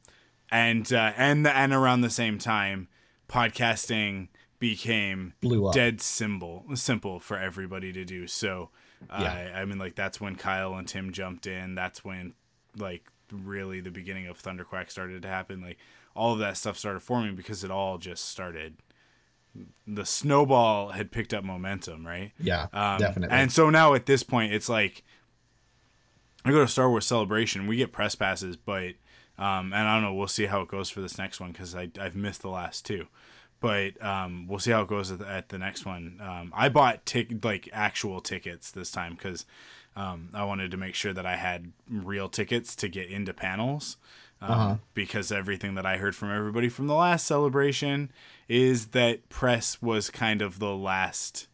and 0.51 0.93
uh, 0.93 1.13
and 1.17 1.47
and 1.47 1.73
around 1.73 2.01
the 2.01 2.11
same 2.11 2.39
time, 2.39 2.89
podcasting 3.29 4.29
became 4.59 5.33
Blew 5.41 5.67
up. 5.67 5.75
dead 5.75 6.01
simple 6.01 6.65
simple 6.75 7.19
for 7.21 7.39
everybody 7.39 7.93
to 7.93 8.05
do. 8.05 8.27
So, 8.27 8.71
uh, 9.09 9.21
Yeah. 9.23 9.53
I 9.55 9.65
mean, 9.65 9.79
like 9.79 9.95
that's 9.95 10.21
when 10.21 10.37
Kyle 10.37 10.75
and 10.75 10.87
Tim 10.87 11.13
jumped 11.13 11.47
in. 11.47 11.75
That's 11.75 12.05
when 12.05 12.35
like 12.77 13.11
really 13.33 13.81
the 13.81 13.91
beginning 13.91 14.27
of 14.27 14.43
Thunderquack 14.43 14.91
started 14.91 15.23
to 15.23 15.29
happen. 15.29 15.61
Like 15.61 15.79
all 16.15 16.33
of 16.33 16.41
that 16.41 16.57
stuff 16.57 16.77
started 16.77 17.01
forming 17.01 17.37
because 17.37 17.65
it 17.65 17.71
all 17.71 17.99
just 17.99 18.27
started. 18.29 18.77
The 19.87 20.05
snowball 20.05 20.91
had 20.91 21.11
picked 21.11 21.35
up 21.35 21.45
momentum, 21.45 22.07
right? 22.07 22.33
Yeah. 22.39 22.69
Um, 22.73 22.99
definitely. 22.99 23.37
And 23.37 23.51
so 23.51 23.71
now 23.71 23.95
at 23.95 24.07
this 24.07 24.23
point, 24.23 24.53
it's 24.53 24.69
like 24.69 25.03
I 26.45 26.51
go 26.51 26.61
to 26.61 26.69
Star 26.69 26.89
Wars 26.89 27.07
Celebration. 27.07 27.67
We 27.67 27.77
get 27.77 27.93
press 27.93 28.15
passes, 28.15 28.57
but 28.57 28.95
um, 29.39 29.73
and 29.73 29.89
I 29.89 29.95
don't 29.95 30.03
know. 30.03 30.15
We'll 30.15 30.29
see 30.29 30.47
how 30.47 30.63
it 30.63 30.69
goes 30.69 30.91
for 30.91 31.01
this 31.01 31.19
next 31.19 31.41
one 31.41 31.53
because 31.53 31.75
I 31.75 31.91
I've 32.01 32.17
missed 32.17 32.43
the 32.43 32.49
last 32.49 32.87
two, 32.87 33.07
but 33.61 34.03
um, 34.05 34.47
we'll 34.49 34.59
see 34.59 34.71
how 34.71 34.83
it 34.83 34.89
goes 34.89 35.11
at 35.11 35.19
the, 35.19 35.29
at 35.29 35.49
the 35.49 35.59
next 35.59 35.85
one. 35.85 36.21
Um, 36.23 36.53
I 36.55 36.69
bought 36.69 37.05
tick 37.05 37.45
like 37.45 37.69
actual 37.73 38.21
tickets 38.21 38.71
this 38.71 38.91
time 38.91 39.15
because 39.15 39.45
um, 39.97 40.31
I 40.35 40.45
wanted 40.45 40.71
to 40.71 40.77
make 40.77 40.95
sure 40.95 41.13
that 41.13 41.27
I 41.27 41.37
had 41.37 41.73
real 41.91 42.29
tickets 42.29 42.77
to 42.77 42.89
get 42.89 43.09
into 43.09 43.35
panels. 43.35 43.97
Um, 44.43 44.51
Uh-huh. 44.51 44.77
Because 44.95 45.31
everything 45.31 45.75
that 45.75 45.85
I 45.87 45.97
heard 45.99 46.17
from 46.17 46.31
everybody 46.35 46.69
from 46.69 46.87
the 46.87 46.95
last 46.95 47.27
celebration 47.27 48.11
is 48.49 48.89
that 48.89 49.29
press 49.29 49.81
was 49.83 50.11
kind 50.11 50.41
of 50.43 50.59
the 50.59 50.75
last 50.75 51.47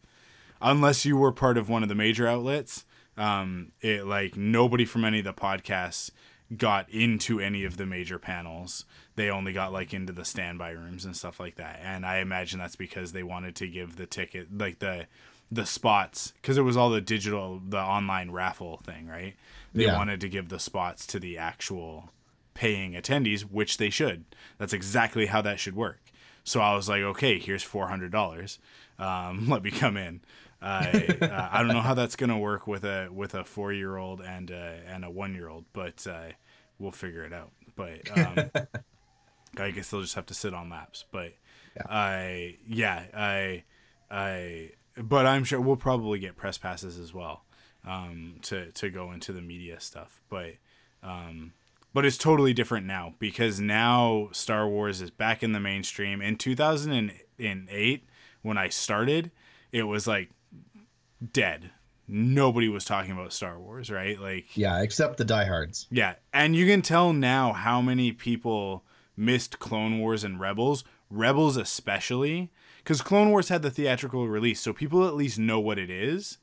unless 0.61 1.05
you 1.05 1.15
were 1.17 1.31
part 1.31 1.57
of 1.57 1.69
one 1.69 1.83
of 1.83 1.89
the 1.89 1.95
major 1.95 2.25
outlets 2.27 2.83
um 3.15 3.71
it 3.81 4.05
like 4.05 4.35
nobody 4.35 4.85
from 4.85 5.05
any 5.05 5.19
of 5.19 5.25
the 5.25 5.33
podcasts 5.33 6.09
got 6.55 6.89
into 6.89 7.39
any 7.39 7.63
of 7.63 7.77
the 7.77 7.85
major 7.85 8.17
panels 8.17 8.83
they 9.15 9.29
only 9.29 9.53
got 9.53 9.71
like 9.71 9.93
into 9.93 10.11
the 10.13 10.25
standby 10.25 10.71
rooms 10.71 11.05
and 11.05 11.15
stuff 11.15 11.39
like 11.39 11.55
that 11.55 11.79
and 11.83 12.05
i 12.07 12.17
imagine 12.17 12.57
that's 12.57 12.75
because 12.75 13.11
they 13.11 13.21
wanted 13.23 13.55
to 13.55 13.67
give 13.67 13.97
the 13.97 14.05
ticket 14.07 14.47
like 14.57 14.79
the 14.79 15.05
the 15.51 15.65
spots 15.65 16.33
because 16.41 16.57
it 16.57 16.61
was 16.63 16.75
all 16.77 16.89
the 16.89 17.01
digital 17.01 17.61
the 17.69 17.77
online 17.79 18.31
raffle 18.31 18.77
thing 18.83 19.07
right 19.07 19.35
they 19.75 19.83
Yeah. 19.85 19.95
wanted 19.97 20.19
to 20.21 20.29
give 20.29 20.49
the 20.49 20.59
spots 20.59 21.05
to 21.07 21.19
the 21.19 21.37
actual 21.37 22.09
paying 22.57 22.93
attendees 22.93 23.41
which 23.41 23.77
they 23.77 23.89
should 23.89 24.25
that's 24.57 24.73
exactly 24.73 25.27
how 25.27 25.41
that 25.41 25.59
should 25.59 25.75
work 25.75 26.07
so 26.47 26.61
I 26.61 26.75
was 26.75 26.87
like, 26.87 27.01
okay, 27.01 27.39
here's 27.39 27.61
four 27.61 27.87
hundred 27.87 28.13
dollars. 28.13 28.57
Um, 28.97 29.49
let 29.49 29.63
me 29.63 29.69
come 29.69 29.97
in. 29.97 30.21
I 30.61 31.17
uh, 31.21 31.49
I 31.51 31.61
don't 31.61 31.73
know 31.73 31.81
how 31.81 31.93
that's 31.93 32.15
gonna 32.15 32.39
work 32.39 32.65
with 32.67 32.85
a 32.85 33.09
with 33.11 33.35
a 33.35 33.43
four 33.43 33.73
year 33.73 33.97
old 33.97 34.21
and 34.21 34.49
a, 34.49 34.79
and 34.87 35.03
a 35.03 35.09
one 35.09 35.35
year 35.35 35.49
old, 35.49 35.65
but 35.73 36.07
uh, 36.07 36.29
we'll 36.79 36.91
figure 36.91 37.25
it 37.25 37.33
out. 37.33 37.51
But 37.75 38.17
um, 38.17 38.49
I 39.57 39.71
guess 39.71 39.89
they'll 39.89 40.01
just 40.01 40.15
have 40.15 40.25
to 40.27 40.33
sit 40.33 40.53
on 40.53 40.69
laps. 40.69 41.03
But 41.11 41.33
I 41.85 42.55
yeah 42.65 43.03
I 43.13 43.63
I 44.09 44.71
but 44.97 45.25
I'm 45.25 45.43
sure 45.43 45.59
we'll 45.59 45.75
probably 45.75 46.17
get 46.17 46.37
press 46.37 46.57
passes 46.57 46.97
as 46.97 47.13
well 47.13 47.43
um, 47.85 48.35
to 48.43 48.71
to 48.71 48.89
go 48.89 49.11
into 49.11 49.33
the 49.33 49.41
media 49.41 49.81
stuff. 49.81 50.21
But 50.29 50.53
um, 51.03 51.51
but 51.93 52.05
it's 52.05 52.17
totally 52.17 52.53
different 52.53 52.85
now 52.85 53.15
because 53.19 53.59
now 53.59 54.29
Star 54.31 54.67
Wars 54.67 55.01
is 55.01 55.11
back 55.11 55.43
in 55.43 55.53
the 55.53 55.59
mainstream. 55.59 56.21
In 56.21 56.35
2008, 56.37 58.07
when 58.41 58.57
I 58.57 58.69
started, 58.69 59.31
it 59.71 59.83
was 59.83 60.07
like 60.07 60.29
dead. 61.33 61.71
Nobody 62.07 62.69
was 62.69 62.85
talking 62.85 63.11
about 63.11 63.33
Star 63.33 63.59
Wars, 63.59 63.89
right? 63.89 64.19
Like, 64.19 64.55
yeah, 64.55 64.81
except 64.81 65.17
the 65.17 65.25
diehards. 65.25 65.87
yeah. 65.91 66.15
And 66.33 66.55
you 66.55 66.65
can 66.65 66.81
tell 66.81 67.11
now 67.11 67.51
how 67.51 67.81
many 67.81 68.11
people 68.13 68.85
missed 69.17 69.59
Clone 69.59 69.99
Wars 69.99 70.23
and 70.23 70.39
Rebels, 70.39 70.83
Rebels 71.09 71.57
especially, 71.57 72.51
because 72.77 73.01
Clone 73.01 73.31
Wars 73.31 73.49
had 73.49 73.61
the 73.61 73.71
theatrical 73.71 74.27
release, 74.27 74.61
so 74.61 74.71
people 74.71 75.05
at 75.05 75.15
least 75.15 75.37
know 75.37 75.59
what 75.59 75.79
it 75.79 75.89
is. 75.89 76.37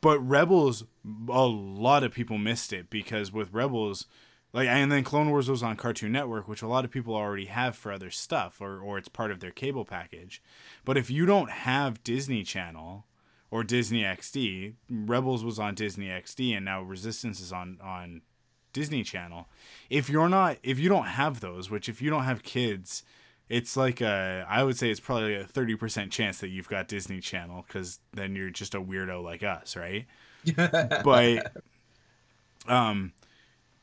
But 0.00 0.18
Rebels, 0.18 0.84
a 1.28 1.46
lot 1.46 2.02
of 2.02 2.12
people 2.12 2.36
missed 2.38 2.72
it 2.72 2.90
because 2.90 3.30
with 3.30 3.52
Rebels, 3.52 4.06
like, 4.52 4.68
and 4.68 4.92
then 4.92 5.02
Clone 5.02 5.30
Wars 5.30 5.48
was 5.48 5.62
on 5.62 5.76
Cartoon 5.76 6.12
Network, 6.12 6.46
which 6.46 6.62
a 6.62 6.66
lot 6.66 6.84
of 6.84 6.90
people 6.90 7.14
already 7.14 7.46
have 7.46 7.74
for 7.74 7.90
other 7.90 8.10
stuff, 8.10 8.60
or 8.60 8.80
or 8.80 8.98
it's 8.98 9.08
part 9.08 9.30
of 9.30 9.40
their 9.40 9.50
cable 9.50 9.84
package. 9.84 10.42
But 10.84 10.98
if 10.98 11.10
you 11.10 11.24
don't 11.24 11.50
have 11.50 12.04
Disney 12.04 12.42
Channel 12.42 13.06
or 13.50 13.64
Disney 13.64 14.02
XD, 14.02 14.74
Rebels 14.90 15.44
was 15.44 15.58
on 15.58 15.74
Disney 15.74 16.06
XD, 16.06 16.56
and 16.56 16.64
now 16.64 16.82
Resistance 16.82 17.40
is 17.40 17.52
on 17.52 17.78
on 17.82 18.22
Disney 18.72 19.02
Channel. 19.02 19.48
If 19.88 20.10
you're 20.10 20.28
not, 20.28 20.58
if 20.62 20.78
you 20.78 20.88
don't 20.88 21.06
have 21.06 21.40
those, 21.40 21.70
which 21.70 21.88
if 21.88 22.02
you 22.02 22.10
don't 22.10 22.24
have 22.24 22.42
kids, 22.42 23.04
it's 23.48 23.76
like 23.76 24.00
a, 24.00 24.46
I 24.48 24.64
would 24.64 24.76
say 24.76 24.90
it's 24.90 25.00
probably 25.00 25.34
a 25.34 25.44
thirty 25.44 25.76
percent 25.76 26.12
chance 26.12 26.38
that 26.38 26.48
you've 26.48 26.68
got 26.68 26.88
Disney 26.88 27.20
Channel 27.20 27.64
because 27.66 28.00
then 28.12 28.34
you're 28.34 28.50
just 28.50 28.74
a 28.74 28.80
weirdo 28.80 29.22
like 29.22 29.42
us, 29.42 29.76
right? 29.76 30.06
but 31.04 31.52
um, 32.66 33.12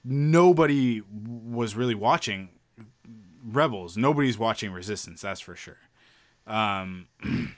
nobody 0.03 1.01
was 1.11 1.75
really 1.75 1.95
watching 1.95 2.49
Rebels. 3.43 3.97
Nobody's 3.97 4.37
watching 4.37 4.71
Resistance, 4.71 5.21
that's 5.21 5.41
for 5.41 5.55
sure. 5.55 5.77
Um, 6.47 7.07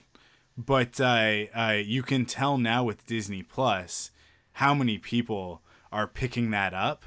but 0.57 0.99
uh, 0.99 1.45
uh, 1.55 1.77
you 1.83 2.03
can 2.03 2.25
tell 2.25 2.57
now 2.57 2.83
with 2.83 3.05
Disney 3.05 3.43
Plus 3.43 4.11
how 4.53 4.73
many 4.73 4.97
people 4.97 5.61
are 5.91 6.07
picking 6.07 6.51
that 6.51 6.73
up 6.73 7.05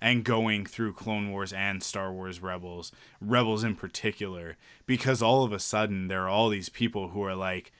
and 0.00 0.24
going 0.24 0.66
through 0.66 0.92
Clone 0.92 1.30
Wars 1.30 1.52
and 1.52 1.82
Star 1.82 2.12
Wars 2.12 2.40
Rebels, 2.42 2.92
Rebels 3.20 3.64
in 3.64 3.74
particular, 3.76 4.56
because 4.86 5.22
all 5.22 5.42
of 5.44 5.52
a 5.52 5.58
sudden 5.58 6.08
there 6.08 6.24
are 6.24 6.28
all 6.28 6.48
these 6.48 6.68
people 6.68 7.08
who 7.08 7.22
are 7.22 7.34
like, 7.34 7.72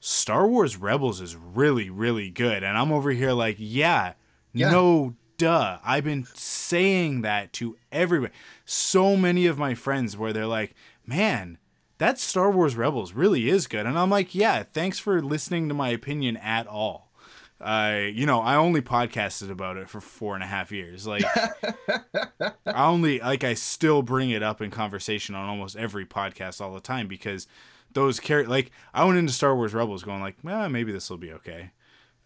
Star 0.00 0.48
Wars 0.48 0.76
Rebels 0.76 1.20
is 1.20 1.36
really, 1.36 1.90
really 1.90 2.30
good. 2.30 2.62
And 2.64 2.76
I'm 2.76 2.90
over 2.90 3.10
here 3.10 3.32
like, 3.32 3.56
yeah, 3.58 4.14
Yeah. 4.52 4.70
no 4.70 5.14
duh. 5.40 5.78
I've 5.82 6.04
been 6.04 6.26
saying 6.34 7.22
that 7.22 7.54
to 7.54 7.78
everybody. 7.90 8.34
So 8.66 9.16
many 9.16 9.46
of 9.46 9.56
my 9.56 9.74
friends 9.74 10.14
where 10.14 10.34
they're 10.34 10.46
like, 10.46 10.74
man, 11.06 11.56
that 11.96 12.18
Star 12.18 12.50
Wars 12.50 12.76
Rebels 12.76 13.14
really 13.14 13.48
is 13.48 13.66
good. 13.66 13.86
And 13.86 13.98
I'm 13.98 14.10
like, 14.10 14.34
yeah, 14.34 14.62
thanks 14.62 14.98
for 14.98 15.22
listening 15.22 15.68
to 15.68 15.74
my 15.74 15.88
opinion 15.88 16.36
at 16.36 16.66
all. 16.66 17.10
I, 17.58 18.12
you 18.14 18.26
know, 18.26 18.40
I 18.40 18.56
only 18.56 18.82
podcasted 18.82 19.50
about 19.50 19.78
it 19.78 19.88
for 19.88 20.02
four 20.02 20.34
and 20.34 20.44
a 20.44 20.46
half 20.46 20.72
years. 20.72 21.06
Like, 21.06 21.24
I 22.66 22.84
only, 22.84 23.20
like, 23.20 23.42
I 23.42 23.54
still 23.54 24.02
bring 24.02 24.28
it 24.28 24.42
up 24.42 24.60
in 24.60 24.70
conversation 24.70 25.34
on 25.34 25.48
almost 25.48 25.74
every 25.74 26.04
podcast 26.04 26.60
all 26.60 26.74
the 26.74 26.80
time 26.80 27.08
because 27.08 27.46
those 27.92 28.20
characters, 28.20 28.50
like, 28.50 28.72
I 28.92 29.04
went 29.04 29.18
into 29.18 29.32
Star 29.32 29.56
Wars 29.56 29.72
Rebels 29.72 30.02
going 30.02 30.20
like, 30.20 30.36
well, 30.42 30.68
maybe 30.68 30.92
this 30.92 31.08
will 31.08 31.18
be 31.18 31.32
okay. 31.32 31.70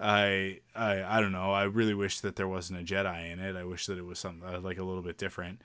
I, 0.01 0.61
I, 0.75 1.03
I 1.03 1.21
don't 1.21 1.33
know. 1.33 1.53
I 1.53 1.65
really 1.65 1.95
wish 1.95 2.21
that 2.21 2.37
there 2.37 2.49
wasn't 2.49 2.81
a 2.81 2.83
Jedi 2.83 3.33
in 3.33 3.39
it. 3.39 3.57
I 3.57 3.65
wish 3.65 3.87
that 3.87 3.99
it 3.99 4.05
was 4.05 4.19
something 4.19 4.49
uh, 4.49 4.61
like 4.61 4.79
a 4.79 4.85
little 4.85 5.03
bit 5.03 5.19
different. 5.19 5.61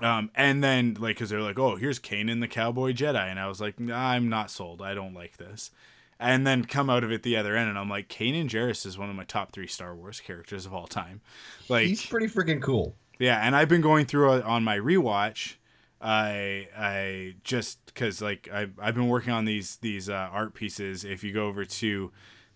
Um, 0.00 0.30
and 0.34 0.62
then 0.64 0.96
like, 0.98 1.18
cause 1.18 1.30
they're 1.30 1.42
like, 1.42 1.58
oh, 1.58 1.76
here's 1.76 1.98
Kanan 1.98 2.40
the 2.40 2.48
Cowboy 2.48 2.92
Jedi, 2.92 3.28
and 3.30 3.38
I 3.38 3.48
was 3.48 3.60
like, 3.60 3.78
nah, 3.78 4.10
I'm 4.10 4.28
not 4.28 4.50
sold. 4.50 4.80
I 4.80 4.94
don't 4.94 5.14
like 5.14 5.36
this. 5.36 5.70
And 6.18 6.46
then 6.46 6.64
come 6.64 6.90
out 6.90 7.02
of 7.04 7.10
it 7.10 7.22
the 7.22 7.36
other 7.36 7.56
end, 7.56 7.70
and 7.70 7.78
I'm 7.78 7.88
like, 7.88 8.08
Kanan 8.08 8.48
Jarrus 8.48 8.84
is 8.84 8.98
one 8.98 9.08
of 9.10 9.16
my 9.16 9.24
top 9.24 9.52
three 9.52 9.66
Star 9.66 9.94
Wars 9.94 10.20
characters 10.20 10.66
of 10.66 10.74
all 10.74 10.86
time. 10.86 11.22
Like, 11.68 11.86
He's 11.86 12.04
pretty 12.04 12.26
freaking 12.26 12.60
cool. 12.62 12.94
yeah, 13.18 13.40
and 13.42 13.56
I've 13.56 13.68
been 13.68 13.80
going 13.80 14.04
through 14.06 14.34
it 14.34 14.44
on 14.44 14.62
my 14.62 14.78
rewatch. 14.78 15.54
I 16.00 16.68
I 16.76 17.34
just 17.44 17.84
because 17.86 18.22
like 18.22 18.48
I 18.52 18.68
I've 18.80 18.94
been 18.94 19.08
working 19.08 19.32
on 19.32 19.44
these 19.44 19.76
these 19.76 20.08
uh, 20.08 20.28
art 20.32 20.54
pieces. 20.54 21.04
If 21.04 21.22
you 21.24 21.32
go 21.32 21.46
over 21.46 21.66
to 21.66 22.10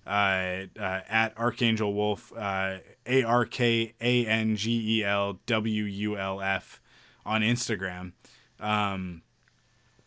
uh, 0.07 0.67
uh, 0.79 1.01
at 1.09 1.33
Archangel 1.37 1.95
Wolf, 1.95 2.33
uh, 2.37 2.79
A 3.07 3.23
R 3.23 3.45
K 3.45 3.95
A 4.01 4.27
N 4.27 4.57
G 4.57 4.99
E 4.99 5.05
L 5.05 5.41
W 5.47 5.85
U 5.85 6.17
L 6.17 6.41
F 6.41 6.81
on 7.25 7.43
Instagram. 7.43 8.13
Um, 8.61 9.23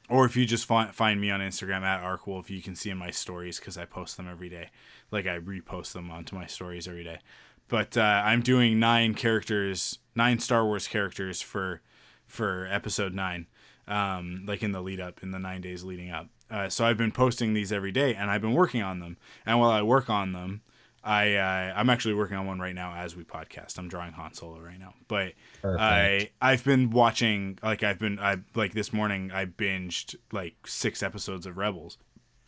or 0.09 0.25
if 0.25 0.37
you 0.37 0.45
just 0.45 0.65
find, 0.65 0.93
find 0.93 1.19
me 1.19 1.31
on 1.31 1.41
Instagram 1.41 1.81
at 1.81 2.01
ArcWolf, 2.01 2.49
you 2.49 2.61
can 2.61 2.75
see 2.75 2.89
in 2.89 2.97
my 2.97 3.11
stories 3.11 3.59
because 3.59 3.77
I 3.77 3.85
post 3.85 4.17
them 4.17 4.27
every 4.27 4.49
day. 4.49 4.69
Like 5.11 5.27
I 5.27 5.39
repost 5.39 5.93
them 5.93 6.09
onto 6.09 6.35
my 6.35 6.45
stories 6.45 6.87
every 6.87 7.03
day. 7.03 7.19
But 7.67 7.97
uh, 7.97 8.23
I'm 8.25 8.41
doing 8.41 8.79
nine 8.79 9.13
characters, 9.13 9.99
nine 10.15 10.39
Star 10.39 10.65
Wars 10.65 10.87
characters 10.87 11.41
for 11.41 11.81
for 12.25 12.67
episode 12.69 13.13
nine, 13.13 13.47
um, 13.87 14.43
like 14.45 14.61
in 14.63 14.71
the 14.71 14.81
lead 14.81 14.99
up, 14.99 15.23
in 15.23 15.31
the 15.31 15.39
nine 15.39 15.61
days 15.61 15.83
leading 15.83 16.11
up. 16.11 16.27
Uh, 16.49 16.69
so 16.69 16.85
I've 16.85 16.97
been 16.97 17.11
posting 17.11 17.53
these 17.53 17.71
every 17.71 17.91
day, 17.91 18.15
and 18.15 18.31
I've 18.31 18.41
been 18.41 18.53
working 18.53 18.81
on 18.81 18.99
them. 18.99 19.17
And 19.45 19.59
while 19.59 19.71
I 19.71 19.81
work 19.81 20.09
on 20.09 20.31
them, 20.31 20.61
I 21.03 21.35
uh, 21.35 21.73
I'm 21.75 21.89
actually 21.89 22.15
working 22.15 22.35
on 22.35 22.45
one 22.45 22.59
right 22.59 22.75
now 22.75 22.93
as 22.93 23.15
we 23.15 23.23
podcast. 23.23 23.77
I'm 23.77 23.87
drawing 23.87 24.11
Han 24.11 24.33
Solo 24.33 24.59
right 24.59 24.77
now, 24.79 24.93
but 25.07 25.33
I 25.63 26.31
I've 26.41 26.63
been 26.63 26.89
watching 26.89 27.59
like 27.63 27.81
I've 27.81 27.99
been 27.99 28.19
I 28.19 28.39
like 28.55 28.73
this 28.73 28.91
morning 28.91 29.31
I 29.31 29.45
binged 29.45 30.15
like 30.31 30.67
six 30.67 31.01
episodes 31.01 31.45
of 31.45 31.57
Rebels, 31.57 31.97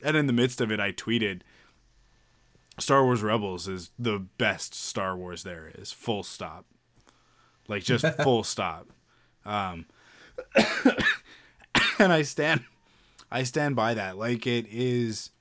and 0.01 0.17
in 0.17 0.27
the 0.27 0.33
midst 0.33 0.59
of 0.61 0.71
it 0.71 0.79
I 0.79 0.91
tweeted. 0.91 1.41
Star 2.77 3.03
Wars 3.03 3.21
Rebels 3.21 3.67
is 3.67 3.91
the 3.99 4.19
best 4.19 4.73
Star 4.73 5.17
Wars 5.17 5.43
there 5.43 5.69
is. 5.75 5.91
Full 5.91 6.23
stop. 6.23 6.65
Like 7.67 7.83
just 7.83 8.05
full 8.23 8.43
stop. 8.43 8.87
Um 9.45 9.85
and 11.99 12.13
I 12.13 12.21
stand 12.21 12.63
I 13.31 13.43
stand 13.43 13.75
by 13.75 13.93
that. 13.93 14.17
Like 14.17 14.47
it 14.47 14.65
is 14.69 15.31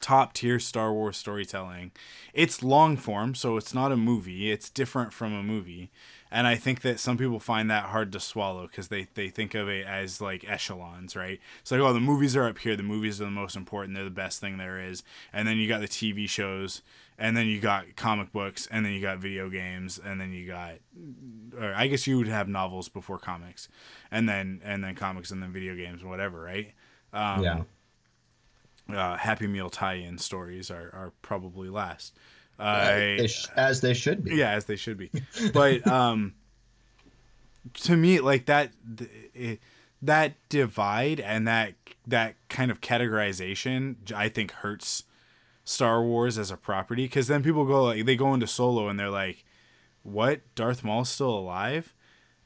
top 0.00 0.32
tier 0.32 0.58
Star 0.58 0.92
Wars 0.92 1.16
storytelling. 1.16 1.92
It's 2.32 2.62
long 2.62 2.96
form, 2.96 3.34
so 3.34 3.56
it's 3.56 3.74
not 3.74 3.92
a 3.92 3.96
movie. 3.96 4.50
It's 4.50 4.70
different 4.70 5.12
from 5.12 5.32
a 5.32 5.42
movie. 5.42 5.90
And 6.30 6.46
I 6.46 6.56
think 6.56 6.82
that 6.82 7.00
some 7.00 7.16
people 7.16 7.40
find 7.40 7.70
that 7.70 7.84
hard 7.86 8.12
to 8.12 8.20
swallow 8.20 8.66
because 8.66 8.88
they, 8.88 9.08
they 9.14 9.28
think 9.30 9.54
of 9.54 9.68
it 9.68 9.86
as 9.86 10.20
like 10.20 10.48
echelons, 10.48 11.16
right? 11.16 11.40
It's 11.60 11.70
like, 11.70 11.80
oh, 11.80 11.92
the 11.92 12.00
movies 12.00 12.36
are 12.36 12.46
up 12.46 12.58
here. 12.58 12.76
The 12.76 12.82
movies 12.82 13.20
are 13.20 13.24
the 13.24 13.30
most 13.30 13.56
important. 13.56 13.94
They're 13.94 14.04
the 14.04 14.10
best 14.10 14.40
thing 14.40 14.58
there 14.58 14.78
is. 14.78 15.02
And 15.32 15.48
then 15.48 15.56
you 15.56 15.68
got 15.68 15.80
the 15.80 15.88
TV 15.88 16.28
shows, 16.28 16.82
and 17.18 17.36
then 17.36 17.46
you 17.46 17.60
got 17.60 17.96
comic 17.96 18.32
books, 18.32 18.68
and 18.70 18.84
then 18.86 18.92
you 18.92 19.00
got 19.00 19.18
video 19.18 19.48
games, 19.50 19.98
and 20.02 20.20
then 20.20 20.32
you 20.32 20.46
got, 20.46 20.74
or 21.60 21.74
I 21.74 21.88
guess 21.88 22.06
you 22.06 22.16
would 22.18 22.28
have 22.28 22.48
novels 22.48 22.88
before 22.88 23.18
comics, 23.18 23.68
and 24.10 24.28
then 24.28 24.60
and 24.64 24.84
then 24.84 24.94
comics, 24.94 25.30
and 25.30 25.42
then 25.42 25.52
video 25.52 25.74
games, 25.74 26.04
whatever, 26.04 26.40
right? 26.40 26.72
Um, 27.12 27.42
yeah. 27.42 27.62
uh, 28.94 29.16
Happy 29.16 29.46
Meal 29.46 29.68
tie-in 29.70 30.18
stories 30.18 30.70
are, 30.70 30.90
are 30.94 31.12
probably 31.22 31.68
last. 31.68 32.14
Uh, 32.58 32.86
they 32.94 33.26
sh- 33.28 33.46
as 33.56 33.80
they 33.80 33.94
should 33.94 34.24
be. 34.24 34.36
yeah, 34.36 34.50
as 34.50 34.64
they 34.66 34.76
should 34.76 34.96
be. 34.96 35.10
But 35.52 35.86
um, 35.86 36.34
to 37.82 37.96
me, 37.96 38.20
like 38.20 38.46
that, 38.46 38.72
th- 38.96 39.10
it, 39.34 39.60
that 40.02 40.34
divide 40.48 41.20
and 41.20 41.46
that 41.48 41.74
that 42.06 42.36
kind 42.48 42.70
of 42.70 42.80
categorization, 42.80 43.96
I 44.14 44.28
think 44.28 44.52
hurts 44.52 45.04
Star 45.68 46.02
Wars 46.02 46.38
as 46.38 46.50
a 46.50 46.56
property 46.56 47.04
because 47.04 47.26
then 47.26 47.42
people 47.42 47.66
go 47.66 47.84
like 47.84 48.06
they 48.06 48.16
go 48.16 48.32
into 48.32 48.46
Solo 48.46 48.88
and 48.88 48.98
they're 48.98 49.10
like, 49.10 49.44
"What? 50.02 50.40
Darth 50.54 50.82
Maul's 50.82 51.10
still 51.10 51.30
alive?" 51.30 51.94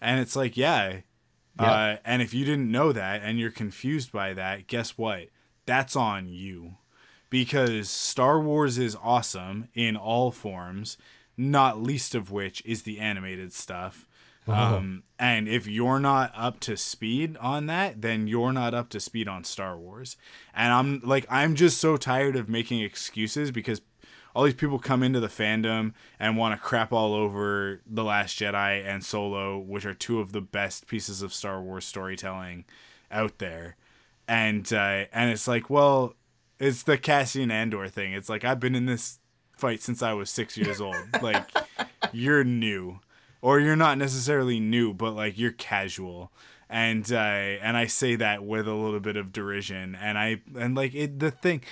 And 0.00 0.18
it's 0.18 0.34
like, 0.34 0.56
yeah. 0.56 1.00
Yeah. 1.60 1.70
Uh, 1.70 1.96
and 2.04 2.20
if 2.22 2.34
you 2.34 2.44
didn't 2.44 2.70
know 2.70 2.92
that 2.92 3.22
and 3.22 3.38
you're 3.38 3.50
confused 3.50 4.10
by 4.10 4.32
that, 4.34 4.66
guess 4.66 4.98
what? 4.98 5.28
That's 5.66 5.94
on 5.94 6.28
you 6.28 6.76
because 7.30 7.88
Star 7.88 8.40
Wars 8.40 8.78
is 8.78 8.96
awesome 9.00 9.68
in 9.74 9.96
all 9.96 10.32
forms, 10.32 10.98
not 11.36 11.80
least 11.80 12.14
of 12.14 12.32
which 12.32 12.62
is 12.64 12.82
the 12.82 12.98
animated 12.98 13.52
stuff. 13.52 14.08
Um, 14.48 15.04
and 15.18 15.48
if 15.48 15.66
you're 15.66 16.00
not 16.00 16.32
up 16.36 16.58
to 16.60 16.76
speed 16.76 17.36
on 17.38 17.66
that, 17.66 18.02
then 18.02 18.26
you're 18.26 18.52
not 18.52 18.74
up 18.74 18.88
to 18.90 19.00
speed 19.00 19.28
on 19.28 19.44
Star 19.44 19.78
Wars. 19.78 20.16
And 20.52 20.72
I'm 20.72 21.00
like, 21.04 21.26
I'm 21.30 21.54
just 21.54 21.78
so 21.78 21.96
tired 21.96 22.34
of 22.34 22.48
making 22.48 22.80
excuses 22.80 23.50
because 23.50 23.80
all 24.34 24.44
these 24.44 24.54
people 24.54 24.78
come 24.78 25.02
into 25.02 25.20
the 25.20 25.28
fandom 25.28 25.92
and 26.18 26.36
want 26.36 26.58
to 26.58 26.66
crap 26.66 26.92
all 26.92 27.14
over 27.14 27.82
The 27.86 28.04
Last 28.04 28.38
Jedi 28.38 28.84
and 28.84 29.04
Solo, 29.04 29.58
which 29.58 29.84
are 29.84 29.94
two 29.94 30.20
of 30.20 30.32
the 30.32 30.40
best 30.40 30.86
pieces 30.86 31.22
of 31.22 31.34
Star 31.34 31.60
Wars 31.60 31.84
storytelling 31.84 32.64
out 33.10 33.38
there. 33.38 33.76
And 34.26 34.72
uh, 34.72 35.04
and 35.12 35.30
it's 35.30 35.46
like, 35.46 35.68
well, 35.68 36.14
it's 36.58 36.84
the 36.84 36.96
Cassian 36.96 37.50
Andor 37.50 37.88
thing. 37.88 38.12
It's 38.12 38.28
like 38.28 38.44
I've 38.44 38.60
been 38.60 38.74
in 38.74 38.86
this 38.86 39.18
fight 39.56 39.82
since 39.82 40.02
I 40.02 40.12
was 40.14 40.30
six 40.30 40.56
years 40.56 40.80
old. 40.80 40.96
like 41.20 41.48
you're 42.12 42.44
new, 42.44 43.00
or 43.42 43.60
you're 43.60 43.76
not 43.76 43.98
necessarily 43.98 44.60
new, 44.60 44.94
but 44.94 45.10
like 45.10 45.36
you're 45.36 45.52
casual. 45.52 46.32
And 46.70 47.12
uh, 47.12 47.16
and 47.16 47.76
I 47.76 47.86
say 47.86 48.16
that 48.16 48.44
with 48.44 48.66
a 48.66 48.72
little 48.72 49.00
bit 49.00 49.16
of 49.16 49.32
derision. 49.32 49.94
And 49.94 50.16
I 50.16 50.40
and 50.56 50.74
like 50.74 50.94
it, 50.94 51.18
the 51.18 51.30
thing, 51.30 51.62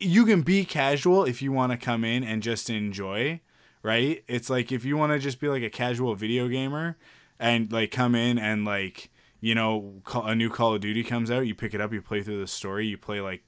you 0.00 0.26
can 0.26 0.42
be 0.42 0.64
casual 0.64 1.24
if 1.24 1.40
you 1.40 1.52
want 1.52 1.70
to 1.70 1.78
come 1.78 2.02
in 2.04 2.24
and 2.24 2.42
just 2.42 2.68
enjoy, 2.68 3.40
right? 3.84 4.24
It's 4.26 4.50
like 4.50 4.72
if 4.72 4.84
you 4.84 4.96
want 4.96 5.12
to 5.12 5.20
just 5.20 5.38
be 5.38 5.48
like 5.48 5.62
a 5.62 5.70
casual 5.70 6.16
video 6.16 6.48
gamer 6.48 6.96
and 7.38 7.70
like 7.70 7.92
come 7.92 8.16
in 8.16 8.38
and 8.38 8.64
like 8.64 9.10
you 9.40 9.54
know 9.54 10.02
a 10.12 10.34
new 10.34 10.50
Call 10.50 10.74
of 10.74 10.80
Duty 10.80 11.04
comes 11.04 11.30
out, 11.30 11.46
you 11.46 11.54
pick 11.54 11.74
it 11.74 11.80
up, 11.80 11.92
you 11.92 12.02
play 12.02 12.22
through 12.22 12.40
the 12.40 12.48
story, 12.48 12.86
you 12.86 12.98
play 12.98 13.20
like 13.20 13.44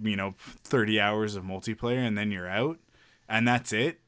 you 0.00 0.16
know 0.16 0.34
30 0.38 1.00
hours 1.00 1.36
of 1.36 1.44
multiplayer 1.44 1.98
and 1.98 2.16
then 2.16 2.30
you're 2.30 2.48
out 2.48 2.78
and 3.28 3.46
that's 3.46 3.72
it 3.72 4.00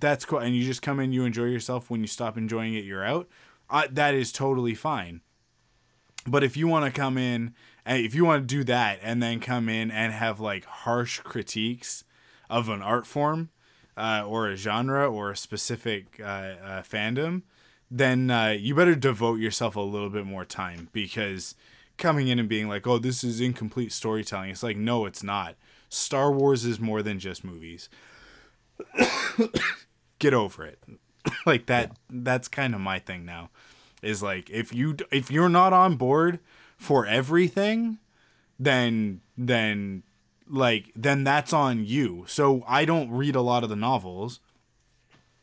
that's 0.00 0.24
cool 0.24 0.38
and 0.38 0.56
you 0.56 0.64
just 0.64 0.82
come 0.82 1.00
in 1.00 1.12
you 1.12 1.24
enjoy 1.24 1.44
yourself 1.44 1.90
when 1.90 2.00
you 2.00 2.06
stop 2.06 2.36
enjoying 2.36 2.74
it 2.74 2.84
you're 2.84 3.04
out 3.04 3.28
uh, 3.70 3.86
that 3.90 4.14
is 4.14 4.32
totally 4.32 4.74
fine 4.74 5.20
but 6.26 6.42
if 6.42 6.56
you 6.56 6.66
want 6.66 6.84
to 6.84 6.90
come 6.90 7.16
in 7.16 7.54
and 7.84 8.04
if 8.04 8.14
you 8.14 8.24
want 8.24 8.42
to 8.42 8.54
do 8.54 8.64
that 8.64 8.98
and 9.02 9.22
then 9.22 9.40
come 9.40 9.68
in 9.68 9.90
and 9.90 10.12
have 10.12 10.40
like 10.40 10.64
harsh 10.64 11.20
critiques 11.20 12.04
of 12.50 12.68
an 12.68 12.82
art 12.82 13.06
form 13.06 13.50
uh, 13.96 14.22
or 14.26 14.48
a 14.48 14.56
genre 14.56 15.10
or 15.10 15.30
a 15.30 15.36
specific 15.36 16.20
uh, 16.20 16.24
uh, 16.24 16.82
fandom 16.82 17.42
then 17.90 18.30
uh, 18.30 18.48
you 18.48 18.74
better 18.74 18.94
devote 18.94 19.38
yourself 19.38 19.76
a 19.76 19.80
little 19.80 20.10
bit 20.10 20.26
more 20.26 20.44
time 20.44 20.88
because 20.92 21.54
coming 21.96 22.28
in 22.28 22.38
and 22.38 22.48
being 22.48 22.68
like, 22.68 22.86
oh, 22.86 22.98
this 22.98 23.24
is 23.24 23.40
incomplete 23.40 23.92
storytelling. 23.92 24.50
It's 24.50 24.62
like, 24.62 24.76
no, 24.76 25.06
it's 25.06 25.22
not. 25.22 25.56
Star 25.88 26.32
Wars 26.32 26.64
is 26.64 26.80
more 26.80 27.02
than 27.02 27.18
just 27.18 27.44
movies. 27.44 27.88
Get 30.18 30.34
over 30.34 30.64
it. 30.64 30.78
like 31.46 31.66
that 31.66 31.92
that's 32.10 32.48
kind 32.48 32.74
of 32.74 32.80
my 32.80 32.98
thing 32.98 33.24
now. 33.24 33.50
Is 34.02 34.22
like 34.22 34.50
if 34.50 34.74
you 34.74 34.96
if 35.10 35.30
you're 35.30 35.48
not 35.48 35.72
on 35.72 35.96
board 35.96 36.38
for 36.76 37.06
everything, 37.06 37.98
then 38.58 39.20
then 39.36 40.02
like 40.48 40.92
then 40.94 41.24
that's 41.24 41.52
on 41.52 41.84
you. 41.84 42.24
So 42.28 42.64
I 42.68 42.84
don't 42.84 43.10
read 43.10 43.34
a 43.34 43.40
lot 43.40 43.64
of 43.64 43.70
the 43.70 43.76
novels. 43.76 44.40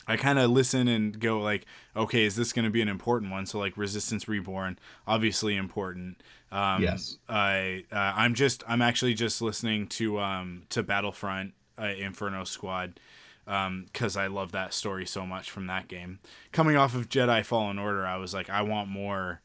I 0.05 0.17
kind 0.17 0.37
of 0.37 0.51
listen 0.51 0.89
and 0.89 1.17
go 1.17 1.39
like, 1.39 1.65
okay, 1.95 2.25
is 2.25 2.35
this 2.35 2.51
going 2.51 2.65
to 2.65 2.71
be 2.71 2.81
an 2.81 2.89
important 2.89 3.31
one? 3.31 3.45
So 3.45 3.57
like 3.57 3.77
Resistance 3.77 4.27
Reborn, 4.27 4.77
obviously 5.07 5.55
important. 5.55 6.21
Um, 6.51 6.83
Yes. 6.83 7.17
I 7.29 7.85
uh, 7.91 8.13
I'm 8.15 8.33
just 8.33 8.63
I'm 8.67 8.81
actually 8.81 9.13
just 9.13 9.41
listening 9.41 9.87
to 9.87 10.19
um 10.19 10.63
to 10.69 10.83
Battlefront 10.83 11.53
uh, 11.79 11.85
Inferno 11.85 12.43
Squad 12.43 12.99
because 13.45 14.15
I 14.15 14.27
love 14.27 14.51
that 14.51 14.73
story 14.73 15.05
so 15.05 15.25
much 15.25 15.49
from 15.51 15.67
that 15.67 15.87
game. 15.87 16.19
Coming 16.51 16.75
off 16.75 16.95
of 16.95 17.09
Jedi 17.09 17.45
Fallen 17.45 17.79
Order, 17.79 18.05
I 18.05 18.17
was 18.17 18.33
like, 18.33 18.49
I 18.49 18.61
want 18.61 18.89
more 18.89 19.41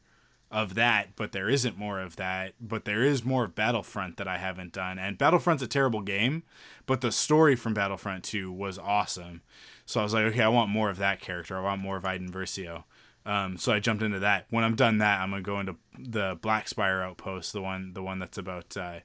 of 0.51 0.73
that, 0.75 1.15
but 1.15 1.31
there 1.31 1.49
isn't 1.49 1.77
more 1.77 1.99
of 1.99 2.15
that. 2.15 2.53
But 2.59 2.85
there 2.85 3.03
is 3.03 3.23
more 3.23 3.45
of 3.45 3.55
Battlefront 3.55 4.17
that 4.17 4.27
I 4.27 4.37
haven't 4.37 4.73
done. 4.73 4.97
And 4.97 5.17
Battlefront's 5.17 5.61
a 5.61 5.67
terrible 5.67 6.01
game, 6.01 6.43
but 6.85 7.01
the 7.01 7.11
story 7.11 7.55
from 7.55 7.73
Battlefront 7.73 8.23
2 8.23 8.51
was 8.51 8.79
awesome. 8.79 9.41
So 9.85 9.99
I 9.99 10.03
was 10.03 10.13
like, 10.13 10.25
okay, 10.25 10.43
I 10.43 10.49
want 10.49 10.69
more 10.69 10.89
of 10.89 10.97
that 10.97 11.19
character. 11.19 11.57
I 11.57 11.61
want 11.61 11.81
more 11.81 11.97
of 11.97 12.05
Iden 12.05 12.31
Versio. 12.31 12.83
Um, 13.25 13.57
so 13.57 13.73
I 13.73 13.79
jumped 13.79 14.01
into 14.01 14.19
that. 14.19 14.45
When 14.49 14.63
I'm 14.63 14.75
done 14.75 14.99
that, 14.99 15.19
I'm 15.19 15.29
gonna 15.31 15.41
go 15.41 15.59
into 15.59 15.75
the 15.97 16.37
Black 16.41 16.67
Spire 16.67 17.01
Outpost, 17.01 17.53
the 17.53 17.61
one, 17.61 17.93
the 17.93 18.01
one 18.01 18.17
that's 18.17 18.37
about 18.37 18.75
uh, 18.77 18.99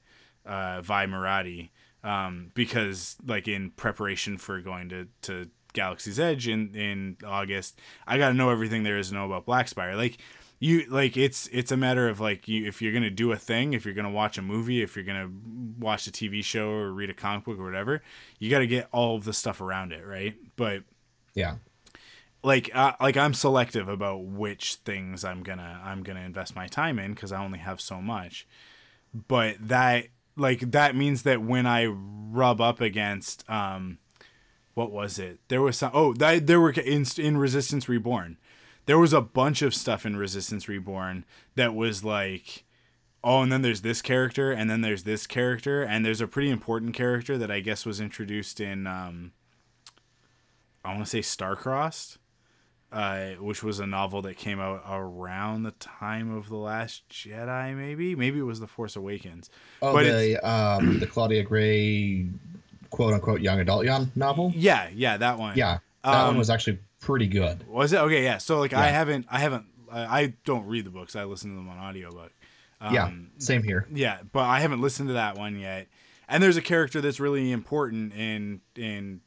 uh, 0.46 0.80
Vi 0.82 1.06
Moradi, 1.06 1.70
um, 2.04 2.50
because 2.54 3.16
like 3.26 3.48
in 3.48 3.70
preparation 3.70 4.38
for 4.38 4.60
going 4.60 4.88
to 4.90 5.08
to 5.22 5.48
Galaxy's 5.72 6.20
Edge 6.20 6.46
in 6.46 6.74
in 6.74 7.16
August, 7.26 7.80
I 8.06 8.18
got 8.18 8.28
to 8.28 8.34
know 8.34 8.50
everything 8.50 8.84
there 8.84 8.98
is 8.98 9.08
to 9.08 9.14
know 9.14 9.26
about 9.26 9.46
Black 9.46 9.66
Spire. 9.68 9.96
Like 9.96 10.18
you, 10.60 10.86
like 10.88 11.16
it's 11.16 11.48
it's 11.52 11.72
a 11.72 11.76
matter 11.76 12.08
of 12.08 12.20
like 12.20 12.46
you 12.46 12.66
if 12.66 12.80
you're 12.80 12.92
gonna 12.92 13.10
do 13.10 13.32
a 13.32 13.36
thing, 13.36 13.72
if 13.74 13.84
you're 13.84 13.94
gonna 13.94 14.10
watch 14.10 14.38
a 14.38 14.42
movie, 14.42 14.82
if 14.82 14.94
you're 14.94 15.04
gonna 15.04 15.30
watch 15.78 16.06
a 16.06 16.12
TV 16.12 16.44
show 16.44 16.70
or 16.70 16.92
read 16.92 17.10
a 17.10 17.14
comic 17.14 17.44
book 17.44 17.58
or 17.58 17.64
whatever, 17.64 18.02
you 18.38 18.50
got 18.50 18.60
to 18.60 18.66
get 18.66 18.86
all 18.92 19.16
of 19.16 19.24
the 19.24 19.32
stuff 19.32 19.60
around 19.60 19.92
it, 19.92 20.06
right? 20.06 20.34
But 20.56 20.84
Yeah. 21.34 21.56
like 22.42 22.70
uh, 22.74 22.92
like 23.00 23.16
I'm 23.16 23.34
selective 23.34 23.88
about 23.88 24.24
which 24.24 24.76
things 24.84 25.24
I'm 25.24 25.42
gonna 25.42 25.80
I'm 25.84 26.02
gonna 26.02 26.20
invest 26.20 26.54
my 26.54 26.66
time 26.68 26.98
in 26.98 27.14
because 27.14 27.32
I 27.32 27.42
only 27.42 27.58
have 27.58 27.80
so 27.80 28.00
much. 28.00 28.46
But 29.12 29.56
that 29.68 30.06
like 30.36 30.72
that 30.72 30.96
means 30.96 31.22
that 31.22 31.42
when 31.42 31.66
I 31.66 31.86
rub 31.86 32.60
up 32.60 32.80
against 32.80 33.48
um, 33.48 33.98
what 34.74 34.90
was 34.90 35.18
it? 35.18 35.38
There 35.48 35.62
was 35.62 35.78
some 35.78 35.90
oh 35.94 36.12
that 36.14 36.46
there 36.46 36.60
were 36.60 36.70
in 36.70 37.04
in 37.16 37.36
Resistance 37.36 37.88
Reborn, 37.88 38.38
there 38.86 38.98
was 38.98 39.12
a 39.12 39.20
bunch 39.20 39.62
of 39.62 39.74
stuff 39.74 40.04
in 40.04 40.16
Resistance 40.16 40.68
Reborn 40.68 41.24
that 41.54 41.74
was 41.74 42.04
like. 42.04 42.64
Oh, 43.26 43.40
and 43.40 43.50
then 43.50 43.62
there's 43.62 43.80
this 43.80 44.02
character, 44.02 44.52
and 44.52 44.68
then 44.68 44.82
there's 44.82 45.04
this 45.04 45.26
character, 45.26 45.82
and 45.82 46.04
there's 46.04 46.20
a 46.20 46.28
pretty 46.28 46.50
important 46.50 46.92
character 46.92 47.38
that 47.38 47.50
I 47.50 47.60
guess 47.60 47.86
was 47.86 47.98
introduced 47.98 48.60
in 48.60 48.86
um, 48.86 49.32
I 50.84 50.90
want 50.90 51.06
to 51.06 51.10
say 51.10 51.20
Starcrossed, 51.20 52.18
uh, 52.94 53.30
which 53.40 53.62
was 53.64 53.80
a 53.80 53.86
novel 53.86 54.22
that 54.22 54.36
came 54.36 54.60
out 54.60 54.82
around 54.88 55.64
the 55.64 55.72
time 55.72 56.34
of 56.34 56.48
the 56.48 56.56
Last 56.56 57.02
Jedi. 57.10 57.76
Maybe, 57.76 58.14
maybe 58.14 58.38
it 58.38 58.42
was 58.42 58.60
the 58.60 58.66
Force 58.68 58.94
Awakens. 58.96 59.50
Oh, 59.82 59.92
But 59.92 60.04
the 60.04 60.38
um, 60.48 61.00
the 61.00 61.06
Claudia 61.06 61.42
Gray, 61.42 62.28
quote 62.90 63.12
unquote, 63.14 63.40
young 63.40 63.58
adult 63.60 63.84
young 63.84 64.12
novel. 64.14 64.52
Yeah, 64.54 64.88
yeah, 64.94 65.16
that 65.16 65.38
one. 65.38 65.56
Yeah, 65.58 65.78
that 66.04 66.14
Um, 66.14 66.26
one 66.28 66.38
was 66.38 66.50
actually 66.50 66.78
pretty 67.00 67.26
good. 67.26 67.66
Was 67.68 67.92
it 67.92 67.98
okay? 67.98 68.22
Yeah. 68.22 68.38
So 68.38 68.60
like, 68.60 68.72
I 68.72 68.86
haven't, 68.88 69.26
I 69.30 69.40
haven't, 69.40 69.66
I 69.90 70.20
I 70.20 70.34
don't 70.44 70.66
read 70.66 70.84
the 70.86 70.90
books. 70.90 71.16
I 71.16 71.24
listen 71.24 71.50
to 71.50 71.56
them 71.56 71.68
on 71.68 71.78
audiobook. 71.78 72.32
Um, 72.80 72.94
yeah, 72.94 73.10
same 73.38 73.62
here. 73.62 73.86
Yeah, 73.92 74.18
but 74.32 74.44
I 74.44 74.60
haven't 74.60 74.80
listened 74.80 75.08
to 75.08 75.14
that 75.14 75.36
one 75.36 75.58
yet. 75.58 75.88
And 76.28 76.42
there's 76.42 76.56
a 76.56 76.62
character 76.62 77.00
that's 77.00 77.18
really 77.18 77.50
important 77.50 78.14
in 78.14 78.60
in 78.76 79.20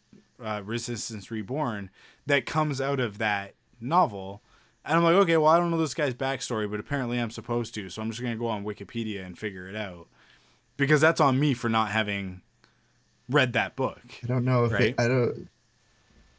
uh, 0.44 0.62
Resistance 0.64 1.30
Reborn 1.32 1.90
that 2.28 2.46
comes 2.46 2.80
out 2.82 3.00
of 3.00 3.18
that 3.20 3.54
novel. 3.80 4.42
And 4.86 4.98
I'm 4.98 5.04
like, 5.04 5.16
okay, 5.16 5.36
well, 5.38 5.52
I 5.52 5.58
don't 5.60 5.70
know 5.72 5.78
this 5.78 5.94
guy's 5.94 6.14
backstory, 6.14 6.70
but 6.70 6.80
apparently 6.80 7.18
I'm 7.20 7.32
supposed 7.32 7.74
to, 7.76 7.90
so 7.90 8.02
I'm 8.02 8.10
just 8.10 8.22
gonna 8.22 8.36
go 8.38 8.48
on 8.48 8.64
Wikipedia 8.64 9.26
and 9.26 9.38
figure 9.38 9.68
it 9.68 9.76
out 9.76 10.08
because 10.78 11.02
that's 11.02 11.20
on 11.20 11.40
me 11.40 11.54
for 11.54 11.68
not 11.70 11.90
having 11.92 12.42
read 13.30 13.54
that 13.54 13.76
book. 13.76 14.00
I 14.24 14.28
don't 14.28 14.46
know 14.46 14.64
if 14.66 14.72
Right. 14.72 14.82
it, 14.90 14.96
I 14.98 15.08
don't. 15.08 15.50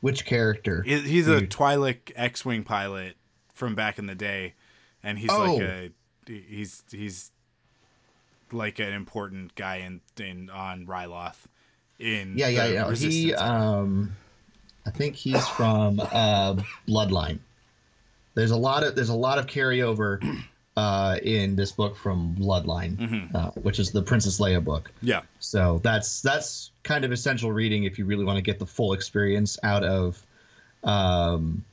Which 0.00 0.24
character? 0.24 0.82
He's 0.82 1.26
a 1.28 1.40
Dude. 1.40 1.50
Twi'lek 1.50 2.12
X-wing 2.16 2.62
pilot 2.64 3.16
from 3.52 3.74
back 3.74 3.98
in 3.98 4.06
the 4.06 4.14
day, 4.14 4.54
and 5.02 5.18
he's 5.18 5.28
like 5.28 5.60
Oh. 5.60 5.60
a 5.60 5.90
he's 6.26 6.84
he's 6.90 7.32
like 8.52 8.78
an 8.78 8.92
important 8.92 9.54
guy 9.56 9.76
in 9.76 10.00
in 10.18 10.48
on 10.50 10.86
Ryloth. 10.86 11.36
In 11.98 12.38
yeah, 12.38 12.46
yeah, 12.48 12.66
yeah. 12.66 12.94
He, 12.94 13.34
um, 13.34 14.14
I 14.88 14.90
think 14.90 15.14
he's 15.16 15.46
from 15.48 16.00
uh, 16.00 16.56
Bloodline. 16.88 17.38
There's 18.34 18.52
a 18.52 18.56
lot 18.56 18.82
of 18.84 18.94
there's 18.94 19.10
a 19.10 19.14
lot 19.14 19.38
of 19.38 19.46
carryover 19.46 20.42
uh, 20.76 21.18
in 21.22 21.56
this 21.56 21.72
book 21.72 21.94
from 21.96 22.34
Bloodline, 22.38 22.96
Mm-hmm. 22.96 23.36
uh, 23.36 23.50
which 23.50 23.78
is 23.78 23.90
the 23.90 24.00
Princess 24.02 24.40
Leia 24.40 24.64
book. 24.64 24.90
yeah, 25.02 25.22
So 25.40 25.80
that's 25.82 26.22
that's 26.22 26.70
kind 26.84 27.04
of 27.04 27.12
essential 27.12 27.52
reading 27.52 27.84
if 27.84 27.98
you 27.98 28.06
really 28.06 28.24
want 28.24 28.36
to 28.38 28.42
get 28.42 28.58
the 28.58 28.66
full 28.66 28.94
experience 28.94 29.58
out 29.62 29.84
of 29.84 30.24
um, 30.84 31.64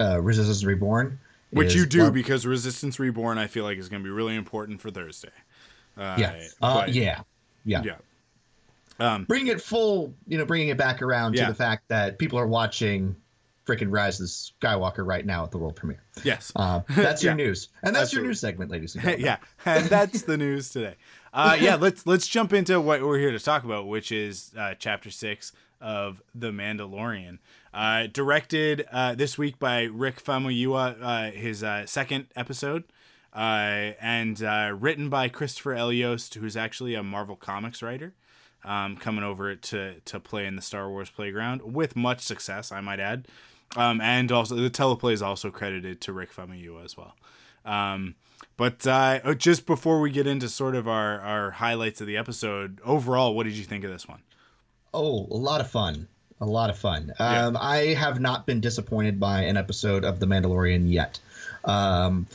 uh, 0.00 0.20
Resistance 0.20 0.64
Reborn. 0.64 1.18
which 1.50 1.74
you 1.74 1.86
do 1.86 1.98
Blood- 1.98 2.14
because 2.14 2.44
Resistance 2.46 2.98
Reborn, 2.98 3.38
I 3.38 3.46
feel 3.46 3.62
like 3.64 3.78
is 3.78 3.88
going 3.88 4.02
to 4.02 4.04
be 4.04 4.10
really 4.10 4.34
important 4.34 4.80
for 4.80 4.90
Thursday. 4.90 5.28
Uh, 5.96 6.16
yeah, 6.18 6.42
uh, 6.60 6.74
but- 6.80 6.92
yeah, 6.92 7.20
yeah, 7.64 7.82
yeah. 7.84 7.94
Um, 9.00 9.24
Bring 9.24 9.48
it 9.48 9.60
full, 9.60 10.14
you 10.26 10.38
know, 10.38 10.44
bringing 10.44 10.68
it 10.68 10.76
back 10.76 11.02
around 11.02 11.34
Yeah. 11.34 11.46
to 11.46 11.52
the 11.52 11.56
fact 11.56 11.88
that 11.88 12.18
people 12.18 12.38
are 12.38 12.46
watching 12.46 13.16
freaking 13.66 13.90
Rise 13.90 14.20
of 14.20 14.26
Skywalker 14.28 15.06
right 15.06 15.24
now 15.24 15.42
at 15.42 15.50
the 15.50 15.58
world 15.58 15.74
premiere. 15.76 16.02
yes. 16.22 16.52
Uh, 16.54 16.80
that's 16.90 17.22
your 17.22 17.32
Yeah. 17.32 17.44
news, 17.46 17.68
and 17.82 17.94
that's 17.94 18.04
Absolutely. 18.04 18.24
your 18.24 18.30
news 18.30 18.40
segment, 18.40 18.70
ladies 18.70 18.94
and 18.94 19.02
gentlemen. 19.04 19.24
yeah, 19.26 19.36
and 19.64 19.86
that's 19.86 20.22
the 20.22 20.36
news 20.36 20.70
today. 20.70 20.94
Uh, 21.32 21.56
yeah, 21.60 21.74
let's 21.76 22.06
let's 22.06 22.26
jump 22.28 22.52
into 22.52 22.80
what 22.80 23.02
we're 23.02 23.18
here 23.18 23.32
to 23.32 23.40
talk 23.40 23.64
about, 23.64 23.88
which 23.88 24.12
is 24.12 24.52
uh, 24.56 24.74
chapter 24.78 25.10
six 25.10 25.50
of 25.80 26.22
The 26.34 26.50
Mandalorian, 26.50 27.38
uh, 27.74 28.06
directed 28.12 28.86
uh, 28.92 29.14
this 29.14 29.36
week 29.36 29.58
by 29.58 29.82
Rick 29.84 30.22
Famuyiwa, 30.22 30.96
uh, 31.02 31.30
his 31.32 31.62
uh, 31.64 31.84
second 31.86 32.26
episode, 32.36 32.84
uh, 33.34 33.92
and 34.00 34.42
uh, 34.42 34.74
written 34.78 35.08
by 35.08 35.28
Christopher 35.28 35.74
L. 35.74 35.92
Yost, 35.92 36.34
who's 36.34 36.56
actually 36.56 36.94
a 36.94 37.02
Marvel 37.02 37.36
Comics 37.36 37.82
writer. 37.82 38.14
Um, 38.64 38.96
coming 38.96 39.24
over 39.24 39.54
to 39.54 40.00
to 40.00 40.20
play 40.20 40.46
in 40.46 40.56
the 40.56 40.62
Star 40.62 40.88
Wars 40.88 41.10
playground 41.10 41.60
with 41.62 41.96
much 41.96 42.20
success, 42.20 42.72
I 42.72 42.80
might 42.80 42.98
add. 42.98 43.28
Um, 43.76 44.00
and 44.00 44.30
also 44.32 44.54
the 44.54 44.70
teleplay 44.70 45.12
is 45.12 45.22
also 45.22 45.50
credited 45.50 46.00
to 46.02 46.12
Rick 46.12 46.32
Famuyiwa 46.32 46.84
as 46.84 46.96
well. 46.96 47.14
Um, 47.64 48.14
but 48.56 48.86
uh, 48.86 49.34
just 49.34 49.66
before 49.66 50.00
we 50.00 50.10
get 50.10 50.26
into 50.26 50.48
sort 50.48 50.76
of 50.76 50.86
our, 50.86 51.20
our 51.20 51.50
highlights 51.50 52.00
of 52.00 52.06
the 52.06 52.16
episode, 52.16 52.80
overall, 52.84 53.34
what 53.34 53.44
did 53.44 53.54
you 53.54 53.64
think 53.64 53.84
of 53.84 53.90
this 53.90 54.06
one? 54.06 54.20
Oh, 54.92 55.26
a 55.30 55.36
lot 55.36 55.60
of 55.60 55.70
fun. 55.70 56.06
A 56.40 56.46
lot 56.46 56.70
of 56.70 56.78
fun. 56.78 57.12
Yeah. 57.18 57.46
Um, 57.46 57.56
I 57.60 57.94
have 57.94 58.20
not 58.20 58.46
been 58.46 58.60
disappointed 58.60 59.18
by 59.18 59.42
an 59.42 59.56
episode 59.56 60.04
of 60.04 60.20
The 60.20 60.26
Mandalorian 60.26 60.90
yet. 60.90 61.18
Um, 61.64 62.26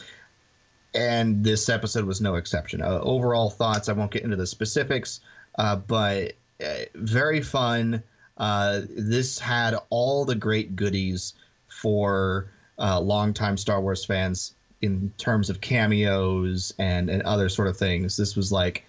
and 0.94 1.44
this 1.44 1.70
episode 1.70 2.06
was 2.06 2.20
no 2.20 2.36
exception. 2.36 2.82
Uh, 2.82 3.00
overall 3.02 3.50
thoughts, 3.50 3.88
I 3.88 3.94
won't 3.94 4.12
get 4.12 4.24
into 4.24 4.36
the 4.36 4.48
specifics, 4.48 5.22
uh, 5.58 5.76
but 5.76 6.34
uh, 6.64 6.86
very 6.96 7.42
fun. 7.42 8.04
Uh, 8.38 8.82
this 8.90 9.40
had 9.40 9.76
all 9.90 10.26
the 10.26 10.36
great 10.36 10.76
goodies 10.76 11.34
for 11.68 12.52
uh, 12.78 13.00
longtime 13.00 13.58
Star 13.58 13.82
Wars 13.82 14.06
fans 14.06 14.54
in 14.82 15.12
terms 15.18 15.50
of 15.50 15.60
cameos 15.60 16.74
and, 16.80 17.10
and 17.10 17.24
other 17.24 17.50
sort 17.50 17.68
of 17.68 17.78
things. 17.78 18.16
This 18.16 18.36
was 18.36 18.52
like, 18.52 18.86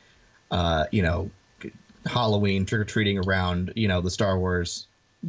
you 0.93 1.03
know, 1.03 1.31
Halloween 2.07 2.65
trick 2.65 2.81
or 2.81 2.85
treating 2.85 3.19
around, 3.19 3.73
you 3.77 3.89
know, 3.89 4.01
the 4.01 4.11
Star 4.11 4.39
Wars 4.39 4.87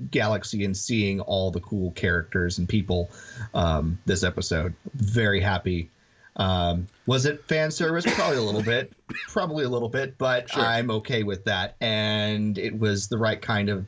galaxy 0.10 0.64
and 0.64 0.76
seeing 0.76 1.20
all 1.20 1.52
the 1.52 1.60
cool 1.60 1.92
characters 1.92 2.58
and 2.58 2.70
people. 2.70 3.10
Um, 3.54 4.00
this 4.06 4.24
episode, 4.24 4.74
very 4.94 5.42
happy. 5.42 5.90
Um, 6.38 6.88
was 7.06 7.26
it 7.26 7.44
fan 7.48 7.72
service? 7.72 8.06
Probably 8.16 8.38
a 8.38 8.42
little 8.42 8.64
bit, 8.64 8.94
probably 9.28 9.64
a 9.66 9.70
little 9.70 9.90
bit, 9.90 10.18
but 10.18 10.50
Sure. 10.50 10.64
I'm 10.64 10.90
okay 10.92 11.24
with 11.24 11.44
that. 11.46 11.76
And 11.82 12.58
it 12.58 12.78
was 12.78 13.08
the 13.08 13.18
right 13.18 13.42
kind 13.42 13.70
of 13.70 13.86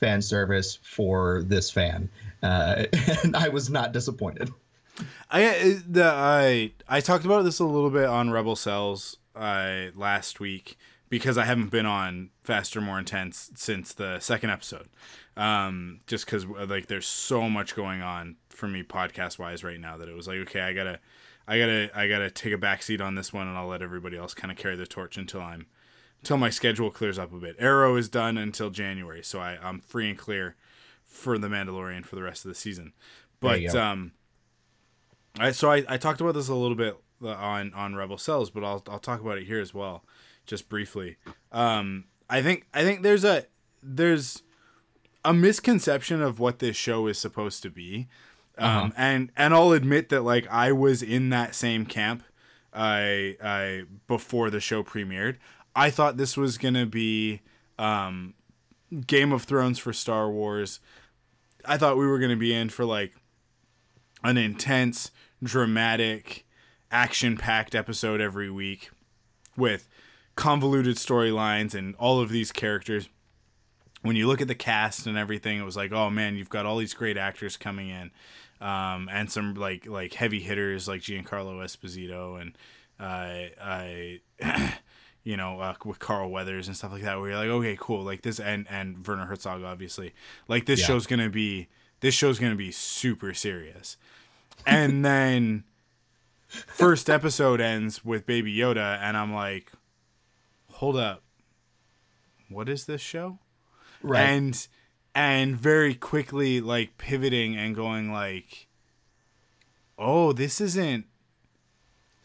fan 0.00 0.20
service 0.20 0.78
for 0.82 1.44
this 1.44 1.70
fan, 1.70 2.08
uh, 2.42 2.84
and 3.22 3.36
I 3.36 3.48
was 3.48 3.70
not 3.70 3.92
disappointed. 3.92 4.50
I 5.30 5.44
uh, 5.46 5.78
the 5.88 6.04
I 6.04 6.72
I 6.88 7.00
talked 7.00 7.24
about 7.24 7.42
this 7.44 7.58
a 7.60 7.64
little 7.64 7.90
bit 7.90 8.06
on 8.06 8.30
Rebel 8.30 8.56
Cells 8.56 9.16
uh, 9.36 9.86
last 9.94 10.40
week 10.40 10.76
because 11.08 11.38
I 11.38 11.44
haven't 11.44 11.70
been 11.70 11.86
on 11.86 12.30
Faster 12.42 12.80
More 12.80 12.98
Intense 12.98 13.50
since 13.54 13.92
the 13.94 14.18
second 14.18 14.50
episode. 14.50 14.88
Um, 15.36 16.00
just 16.06 16.26
because 16.26 16.44
like 16.46 16.86
there's 16.86 17.06
so 17.06 17.48
much 17.48 17.74
going 17.74 18.02
on 18.02 18.36
for 18.50 18.68
me 18.68 18.82
podcast 18.84 19.38
wise 19.38 19.64
right 19.64 19.80
now 19.80 19.96
that 19.96 20.08
it 20.08 20.14
was 20.14 20.28
like 20.28 20.38
okay 20.38 20.60
I 20.60 20.72
gotta 20.72 21.00
I 21.46 21.58
gotta 21.58 21.90
I 21.94 22.08
gotta 22.08 22.30
take 22.30 22.52
a 22.52 22.58
backseat 22.58 23.00
on 23.00 23.14
this 23.14 23.32
one 23.32 23.46
and 23.46 23.56
I'll 23.56 23.66
let 23.66 23.82
everybody 23.82 24.16
else 24.16 24.34
kind 24.34 24.50
of 24.50 24.56
carry 24.56 24.76
the 24.76 24.86
torch 24.86 25.16
until 25.16 25.40
I'm 25.40 25.66
till 26.22 26.36
my 26.38 26.50
schedule 26.50 26.90
clears 26.90 27.18
up 27.18 27.32
a 27.32 27.38
bit. 27.38 27.56
Arrow 27.58 27.96
is 27.96 28.08
done 28.08 28.38
until 28.38 28.70
January, 28.70 29.22
so 29.22 29.40
I, 29.40 29.58
I'm 29.62 29.80
free 29.80 30.08
and 30.08 30.18
clear 30.18 30.56
for 31.04 31.38
the 31.38 31.48
Mandalorian 31.48 32.04
for 32.04 32.16
the 32.16 32.22
rest 32.22 32.44
of 32.44 32.48
the 32.48 32.54
season. 32.54 32.92
But 33.40 33.60
um, 33.74 34.12
I 35.38 35.52
so 35.52 35.70
I, 35.70 35.84
I 35.88 35.96
talked 35.96 36.20
about 36.20 36.34
this 36.34 36.48
a 36.48 36.54
little 36.54 36.76
bit 36.76 36.96
uh, 37.22 37.28
on 37.28 37.74
on 37.74 37.94
Rebel 37.94 38.18
Cells, 38.18 38.50
but 38.50 38.64
I'll 38.64 38.82
I'll 38.88 38.98
talk 38.98 39.20
about 39.20 39.38
it 39.38 39.46
here 39.46 39.60
as 39.60 39.74
well, 39.74 40.04
just 40.46 40.68
briefly. 40.68 41.16
Um, 41.52 42.04
I 42.28 42.42
think 42.42 42.66
I 42.72 42.82
think 42.82 43.02
there's 43.02 43.24
a 43.24 43.44
there's 43.82 44.42
a 45.24 45.34
misconception 45.34 46.22
of 46.22 46.38
what 46.38 46.58
this 46.58 46.76
show 46.76 47.06
is 47.06 47.18
supposed 47.18 47.62
to 47.62 47.70
be. 47.70 48.08
Um, 48.56 48.68
Uh-huh. 48.68 48.90
and 48.96 49.32
and 49.36 49.52
I'll 49.54 49.72
admit 49.72 50.08
that 50.10 50.22
like 50.22 50.46
I 50.48 50.70
was 50.72 51.02
in 51.02 51.30
that 51.30 51.54
same 51.54 51.86
camp 51.86 52.22
I 52.72 53.36
I 53.42 53.82
before 54.06 54.50
the 54.50 54.60
show 54.60 54.82
premiered. 54.84 55.36
I 55.76 55.90
thought 55.90 56.16
this 56.16 56.36
was 56.36 56.56
gonna 56.58 56.86
be 56.86 57.40
um, 57.78 58.34
Game 59.06 59.32
of 59.32 59.42
Thrones 59.42 59.78
for 59.78 59.92
Star 59.92 60.30
Wars. 60.30 60.78
I 61.64 61.76
thought 61.78 61.96
we 61.96 62.06
were 62.06 62.18
gonna 62.20 62.36
be 62.36 62.54
in 62.54 62.68
for 62.68 62.84
like 62.84 63.12
an 64.22 64.36
intense, 64.36 65.10
dramatic, 65.42 66.46
action-packed 66.90 67.74
episode 67.74 68.20
every 68.20 68.50
week 68.50 68.90
with 69.56 69.88
convoluted 70.36 70.96
storylines 70.96 71.74
and 71.74 71.94
all 71.96 72.20
of 72.20 72.30
these 72.30 72.52
characters. 72.52 73.08
When 74.02 74.16
you 74.16 74.26
look 74.26 74.40
at 74.40 74.48
the 74.48 74.54
cast 74.54 75.06
and 75.06 75.16
everything, 75.16 75.58
it 75.58 75.64
was 75.64 75.76
like, 75.76 75.92
oh 75.92 76.10
man, 76.10 76.36
you've 76.36 76.50
got 76.50 76.66
all 76.66 76.76
these 76.76 76.94
great 76.94 77.16
actors 77.16 77.56
coming 77.56 77.88
in, 77.88 78.10
um, 78.64 79.08
and 79.12 79.30
some 79.30 79.54
like 79.54 79.86
like 79.86 80.14
heavy 80.14 80.40
hitters 80.40 80.88
like 80.88 81.02
Giancarlo 81.02 81.62
Esposito 81.62 82.40
and 82.40 82.56
uh, 82.98 83.50
I, 83.62 84.20
you 85.24 85.36
know, 85.36 85.60
uh, 85.60 85.74
with 85.84 85.98
Carl 85.98 86.30
Weathers 86.30 86.66
and 86.68 86.76
stuff 86.76 86.92
like 86.92 87.02
that. 87.02 87.18
Where 87.20 87.30
you're 87.30 87.38
like, 87.38 87.48
okay, 87.48 87.76
cool, 87.78 88.02
like 88.02 88.22
this, 88.22 88.40
and 88.40 88.66
and 88.70 89.06
Werner 89.06 89.26
Herzog, 89.26 89.62
obviously, 89.62 90.14
like 90.48 90.66
this 90.66 90.80
Yeah. 90.80 90.86
show's 90.86 91.06
gonna 91.06 91.28
be 91.30 91.68
this 92.00 92.14
show's 92.14 92.38
gonna 92.38 92.54
be 92.54 92.70
super 92.70 93.34
serious, 93.34 93.96
and 94.66 95.04
then 95.10 95.64
first 96.48 97.10
episode 97.10 97.60
ends 97.60 98.04
with 98.04 98.24
Baby 98.26 98.56
Yoda, 98.56 98.98
and 99.00 99.16
I'm 99.16 99.34
like, 99.34 99.72
hold 100.70 100.96
up, 100.96 101.22
what 102.48 102.68
is 102.68 102.86
this 102.86 103.00
show? 103.00 103.38
Right. 104.02 104.20
and 104.22 104.68
and 105.14 105.56
very 105.56 105.94
quickly 105.94 106.60
like 106.60 106.98
pivoting 106.98 107.56
and 107.56 107.74
going 107.74 108.10
like 108.12 108.66
oh 109.98 110.32
this 110.32 110.60
isn't 110.60 111.06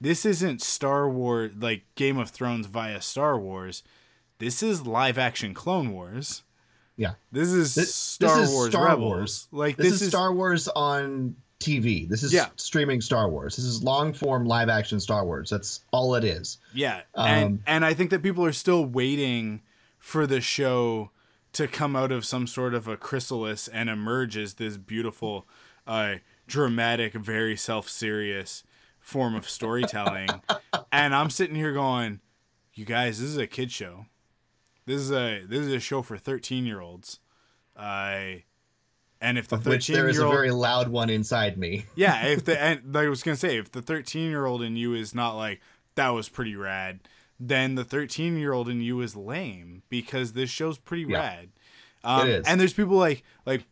this 0.02 0.26
isn't 0.26 0.62
star 0.62 1.10
wars 1.10 1.52
like 1.60 1.84
game 1.96 2.18
of 2.18 2.30
thrones 2.30 2.66
via 2.68 3.02
star 3.02 3.38
wars 3.38 3.84
this 4.40 4.64
is 4.64 4.86
live 4.88 5.18
action 5.18 5.54
clone 5.54 5.92
wars 5.92 6.44
yeah. 6.98 7.14
this 7.32 7.50
is 7.50 7.76
This- 7.76 7.94
star 7.96 8.40
this 8.40 8.50
is 8.50 8.54
wars 8.56 8.72
Star 8.72 8.86
rebels 8.88 9.02
Wars. 9.02 9.48
like 9.52 9.78
This, 9.78 9.92
this, 9.94 10.02
is, 10.02 10.10
Star 10.10 10.34
Wars 10.34 10.68
on 10.68 11.34
TV. 11.62 12.10
This 12.10 12.24
is 12.24 12.34
Yeah. 12.34 12.48
streaming 12.58 13.00
Star 13.00 13.30
Wars. 13.30 13.56
This 13.56 13.64
is 13.64 13.82
long 13.82 14.12
form 14.14 14.44
live 14.46 14.68
action 14.68 15.00
Star 15.00 15.26
Wars. 15.26 15.50
That's 15.50 15.80
all 15.92 16.16
it 16.16 16.26
is. 16.26 16.58
Yeah, 16.74 17.02
and 17.16 17.46
Um, 17.46 17.64
and 17.68 17.86
I 17.86 17.94
think 17.94 18.10
that 18.10 18.22
people 18.22 18.44
are 18.46 18.52
still 18.52 18.84
waiting 18.86 19.62
for 19.98 20.28
the 20.28 20.42
show 20.42 21.12
to 21.54 21.68
come 21.68 21.96
out 21.96 22.12
of 22.12 22.26
some 22.26 22.48
sort 22.48 22.74
of 22.74 22.88
a 22.88 22.98
chrysalis 22.98 23.68
and 23.68 23.90
emerge 23.90 24.38
as 24.38 24.56
this 24.56 24.78
beautiful, 24.78 25.48
uh, 25.88 26.16
dramatic, 26.48 27.14
very 27.14 27.56
self-serious 27.56 28.64
form 29.00 29.36
of 29.36 29.50
storytelling. 29.50 30.30
and 30.92 31.16
I'm 31.16 31.30
sitting 31.30 31.56
here 31.56 31.74
going, 31.74 32.20
"You 32.74 32.86
guys, 32.86 33.20
this 33.20 33.30
is 33.30 33.38
a 33.38 33.48
kid 33.48 33.72
show. 33.72 34.06
This 34.86 35.02
is 35.02 35.12
a 35.12 35.44
this 35.46 35.66
is 35.66 35.74
a 35.74 35.80
show 35.80 36.02
for 36.02 36.18
13 36.18 36.66
year 36.66 36.82
olds." 36.82 37.20
I. 37.76 38.44
and 39.22 39.38
if 39.38 39.48
the 39.48 39.56
Of 39.56 39.66
which 39.66 39.88
13 39.88 39.96
there 39.96 40.10
is 40.10 40.20
a 40.20 40.28
very 40.28 40.52
loud 40.52 40.90
one 40.90 41.10
inside 41.10 41.58
me. 41.58 41.86
yeah, 41.96 42.28
if 42.28 42.46
the 42.46 42.62
and 42.62 42.94
like 42.94 43.06
I 43.06 43.10
was 43.10 43.24
gonna 43.24 43.38
say, 43.38 43.58
if 43.58 43.72
the 43.72 43.82
thirteen 43.82 44.30
year 44.30 44.46
old 44.46 44.62
in 44.62 44.76
you 44.76 44.94
is 44.94 45.16
not 45.16 45.36
like 45.36 45.62
that 45.96 46.10
was 46.10 46.30
pretty 46.30 46.56
rad, 46.56 47.00
then 47.40 47.76
the 47.76 47.84
thirteen 47.86 48.38
year 48.38 48.52
old 48.54 48.68
in 48.70 48.82
you 48.82 49.02
is 49.02 49.16
lame 49.16 49.84
because 49.90 50.34
this 50.34 50.50
show's 50.50 50.78
pretty 50.78 51.04
Yeah. 51.04 51.20
rad. 51.20 51.50
Um, 52.04 52.28
It 52.28 52.40
is. 52.40 52.46
And 52.48 52.60
there's 52.60 52.74
people 52.74 52.98
like 52.98 53.24
like, 53.46 53.64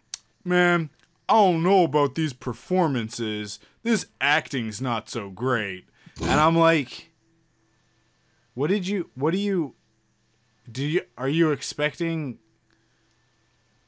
man, 0.43 0.89
I 1.29 1.33
don't 1.33 1.63
know 1.63 1.83
about 1.83 2.15
these 2.15 2.33
performances. 2.33 3.59
This 3.83 4.05
acting's 4.21 4.81
not 4.81 5.09
so 5.09 5.29
great. 5.29 5.85
And 6.21 6.31
I'm 6.39 6.57
like, 6.57 7.11
what 8.53 8.67
did 8.69 8.87
you? 8.87 9.09
What 9.15 9.31
do 9.31 9.37
you? 9.39 9.75
Do 10.71 10.83
you? 10.85 11.01
Are 11.17 11.29
you 11.29 11.51
expecting? 11.51 12.39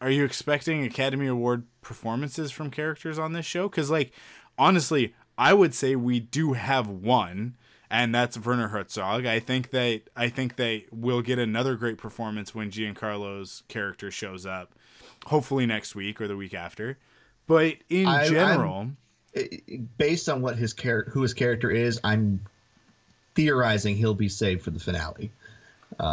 Are 0.01 0.09
you 0.11 0.23
expecting 0.23 0.83
Academy 0.85 1.27
Award 1.27 1.65
performances 1.81 2.51
from 2.51 2.71
characters 2.71 3.19
on 3.19 3.33
this 3.33 3.45
show? 3.45 3.67
Because, 3.67 3.89
like, 3.89 4.13
honestly, 4.57 5.13
I 5.37 5.53
would 5.53 5.73
say 5.73 5.95
we 5.95 6.19
do 6.21 6.53
have 6.53 6.87
one, 6.87 7.57
and 7.91 8.13
that's 8.13 8.38
Werner 8.38 8.67
Herzog. 8.69 9.25
I 9.25 9.39
think 9.39 9.71
that 9.71 10.02
I 10.15 10.30
think 10.30 10.56
they 10.56 10.86
will 10.91 11.21
get 11.21 11.39
another 11.39 11.75
great 11.75 11.97
performance 11.97 12.54
when 12.54 12.69
Giancarlo's 12.71 13.63
character 13.67 14.12
shows 14.12 14.45
up, 14.45 14.73
hopefully 15.25 15.65
next 15.65 15.95
week 15.95 16.19
or 16.21 16.28
the 16.28 16.38
week 16.38 16.54
after. 16.54 16.97
But 17.47 17.78
in 17.89 18.06
I- 18.08 18.23
I'm- 18.23 18.32
general, 18.32 18.91
Based 19.99 20.28
on 20.28 20.41
what 20.41 20.56
his 20.58 20.73
char- 20.73 21.06
who 21.12 21.21
his 21.21 21.36
character 21.36 21.69
is, 21.69 21.99
I'm 22.04 22.41
theorizing 23.36 23.95
he'll 23.95 24.15
be 24.15 24.28
saved 24.30 24.63
for 24.63 24.71
the 24.71 24.80
finale. 24.80 25.32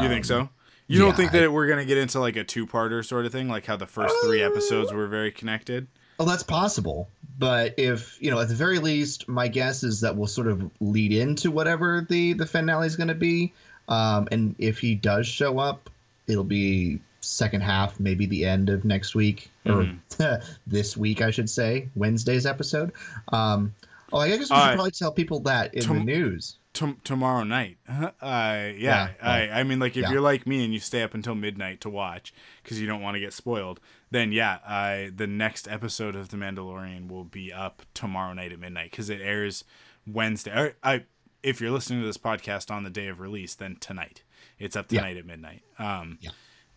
you 0.01 0.09
think 0.09 0.25
so? 0.25 0.49
You 0.87 0.99
don't 1.01 1.11
Um, 1.11 1.17
think 1.17 1.35
I- 1.35 1.41
that 1.41 1.53
we're 1.53 1.67
gonna 1.67 1.85
get 1.87 1.99
into 1.99 2.21
like 2.21 2.37
a 2.37 2.45
two-parter 2.45 3.05
sort 3.05 3.25
of 3.27 3.33
thing, 3.33 3.49
like 3.49 3.67
how 3.67 3.77
the 3.77 3.87
first 3.87 4.15
three 4.25 4.43
episodes 4.43 4.93
were 4.93 5.07
very 5.07 5.33
connected? 5.33 5.87
Oh, 6.19 6.25
that's 6.25 6.43
possible. 6.43 7.09
But 7.39 7.75
if 7.77 8.17
you 8.21 8.31
know, 8.31 8.41
at 8.41 8.49
the 8.49 8.55
very 8.55 8.79
least, 8.79 9.29
my 9.29 9.49
guess 9.49 9.83
is 9.85 10.01
that 10.01 10.17
we'll 10.17 10.27
sort 10.27 10.47
of 10.49 10.71
lead 10.81 11.13
into 11.13 11.51
whatever 11.51 12.07
the 12.09 12.33
the 12.33 12.47
finale 12.47 12.87
is 12.87 12.97
going 12.97 13.09
to 13.09 13.15
be. 13.15 13.53
Um, 13.89 14.27
and 14.33 14.55
if 14.59 14.79
he 14.79 14.95
does 14.95 15.27
show 15.27 15.59
up, 15.59 15.91
it'll 16.27 16.45
be 16.45 16.99
second 17.21 17.61
half, 17.63 17.99
maybe 18.01 18.25
the 18.27 18.45
end 18.45 18.69
of 18.71 18.85
next 18.85 19.15
week 19.15 19.51
or 19.67 19.89
this 20.67 20.97
week, 20.97 21.21
I 21.23 21.31
should 21.31 21.51
say, 21.51 21.89
Wednesday's 21.97 22.47
episode. 22.47 22.93
Um, 23.29 23.75
oh, 24.13 24.19
I 24.19 24.29
guess 24.29 24.39
we 24.39 24.45
should 24.47 24.53
Uh, 24.55 24.75
probably 24.75 24.91
tell 24.93 25.13
people 25.13 25.41
that 25.41 25.75
in 25.75 25.83
tom- 25.83 25.99
the 25.99 26.05
news. 26.05 26.57
T- 26.73 26.95
tomorrow 27.05 27.43
night. 27.45 27.77
Uh, 27.89 28.13
yeah, 28.21 28.73
Yeah, 28.79 29.09
I, 29.23 29.49
I 29.61 29.63
mean, 29.63 29.79
like 29.79 29.97
if 29.97 30.03
yeah. 30.05 30.11
you're 30.13 30.21
like 30.21 30.47
me 30.47 30.65
and 30.65 30.73
you 30.75 30.81
stay 30.81 31.03
up 31.03 31.15
until 31.15 31.35
midnight 31.35 31.81
to 31.83 31.91
watch 31.91 32.33
because 32.63 32.81
you 32.81 32.87
don't 32.87 33.01
want 33.03 33.15
to 33.15 33.21
get 33.21 33.33
spoiled, 33.33 33.81
then 34.11 34.33
yeah, 34.33 34.59
I 34.67 35.11
the 35.15 35.27
next 35.27 35.69
episode 35.69 36.15
of 36.17 36.29
The 36.29 36.37
Mandalorian 36.37 37.09
will 37.09 37.25
be 37.25 37.53
up 37.53 37.83
tomorrow 37.95 38.33
night 38.33 38.53
at 38.53 38.59
midnight 38.59 38.91
because 38.91 39.11
it 39.11 39.21
airs 39.21 39.65
Wednesday. 40.07 40.73
I, 40.83 41.05
if 41.43 41.61
you're 41.61 41.71
listening 41.71 42.01
to 42.01 42.07
this 42.07 42.19
podcast 42.19 42.71
on 42.71 42.83
the 42.85 42.91
day 42.91 43.09
of 43.09 43.21
release, 43.21 43.55
then 43.55 43.77
tonight 43.81 44.23
it's 44.59 44.77
up 44.77 44.91
Yeah. 44.91 45.01
tonight 45.01 45.17
at 45.17 45.27
midnight. 45.27 45.63
Um, 45.79 46.19
Yeah. 46.21 46.31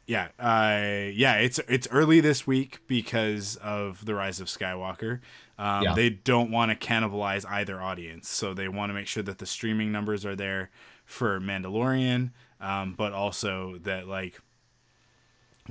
yeah, 0.06 0.28
uh, 0.40 1.10
yeah, 1.14 1.36
it's 1.36 1.60
it's 1.68 1.88
early 1.92 2.20
this 2.20 2.46
week 2.48 2.80
because 2.88 3.56
of 3.58 4.06
the 4.06 4.16
rise 4.16 4.40
of 4.40 4.48
Skywalker. 4.48 5.20
Um, 5.58 5.84
Yeah. 5.84 5.94
They 5.94 6.10
don't 6.10 6.52
want 6.52 6.72
to 6.72 6.88
cannibalize 6.88 7.46
either 7.50 7.82
audience, 7.82 8.28
so 8.30 8.54
they 8.54 8.68
want 8.68 8.90
to 8.90 8.94
make 8.94 9.08
sure 9.08 9.24
that 9.24 9.38
the 9.40 9.46
streaming 9.46 9.92
numbers 9.92 10.26
are 10.26 10.36
there 10.36 10.70
for 11.06 11.40
Mandalorian, 11.40 12.32
um, 12.62 12.94
but 12.96 13.14
also 13.14 13.78
that 13.80 14.08
like 14.08 14.40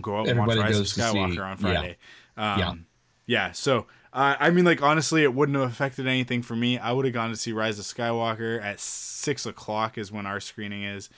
go 0.00 0.18
out 0.18 0.28
and 0.28 0.38
watch 0.38 0.56
Rise 0.56 0.78
of 0.78 0.86
Skywalker 0.86 1.34
see- 1.34 1.38
on 1.40 1.50
yeah. 1.50 1.56
Friday. 1.56 1.96
Um, 2.36 2.58
Yeah. 2.58 2.74
yeah. 3.26 3.52
So 3.52 3.86
uh, 4.12 4.36
I 4.40 4.50
mean, 4.50 4.64
like 4.64 4.82
honestly, 4.82 5.22
it 5.22 5.34
wouldn't 5.34 5.56
have 5.58 5.70
affected 5.70 6.06
anything 6.06 6.42
for 6.42 6.56
me. 6.56 6.78
I 6.78 6.92
would 6.92 7.04
have 7.04 7.14
gone 7.14 7.30
to 7.30 7.36
see 7.36 7.52
Rise 7.52 7.78
of 7.78 7.84
Skywalker 7.84 8.62
at 8.62 8.80
six 8.80 9.44
o'clock 9.44 9.98
is 9.98 10.10
when 10.10 10.26
our 10.26 10.40
screening 10.40 10.82
is. 10.82 11.10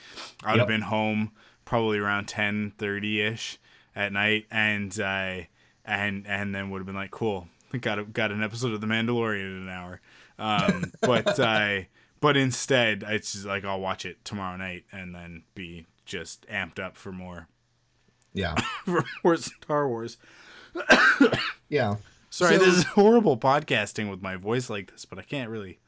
I 0.43 0.53
would 0.53 0.59
have 0.59 0.69
been 0.69 0.83
home 0.83 1.33
probably 1.65 1.99
around 1.99 2.27
ten 2.27 2.73
thirty 2.79 3.21
ish 3.21 3.59
at 3.95 4.13
night, 4.13 4.47
and 4.51 4.99
uh, 4.99 5.43
and 5.85 6.27
and 6.27 6.55
then 6.55 6.71
would 6.71 6.79
have 6.79 6.87
been 6.87 6.97
like, 6.97 7.13
cool, 7.13 7.47
got 7.81 8.01
a, 8.01 8.05
got 8.05 8.33
an 8.33 8.43
episode 8.43 8.73
of 8.73 8.81
The 8.81 8.87
Mandalorian 8.89 9.41
in 9.41 9.63
an 9.63 9.69
hour. 9.69 10.01
Um, 10.39 10.93
but 11.01 11.39
I 11.39 11.89
but 12.21 12.37
instead, 12.37 13.05
it's 13.07 13.33
just 13.33 13.47
like 13.47 13.65
I'll 13.65 13.81
watch 13.81 14.05
it 14.05 14.25
tomorrow 14.25 14.57
night 14.57 14.85
and 14.91 15.15
then 15.15 15.45
be 15.55 15.87
just 16.05 16.45
amped 16.49 16.81
up 16.81 16.97
for 16.97 17.13
more 17.13 17.47
Yeah, 18.33 18.55
for 19.23 19.37
Star 19.37 19.89
Wars. 19.89 20.17
yeah. 21.69 21.97
Sorry, 22.31 22.57
So- 22.57 22.65
this 22.65 22.75
is 22.77 22.85
horrible 22.95 23.37
podcasting 23.37 24.11
with 24.11 24.23
my 24.23 24.37
voice 24.37 24.71
like 24.71 24.91
this, 24.91 25.05
but 25.05 25.19
I 25.19 25.23
can't 25.23 25.51
really. 25.51 25.79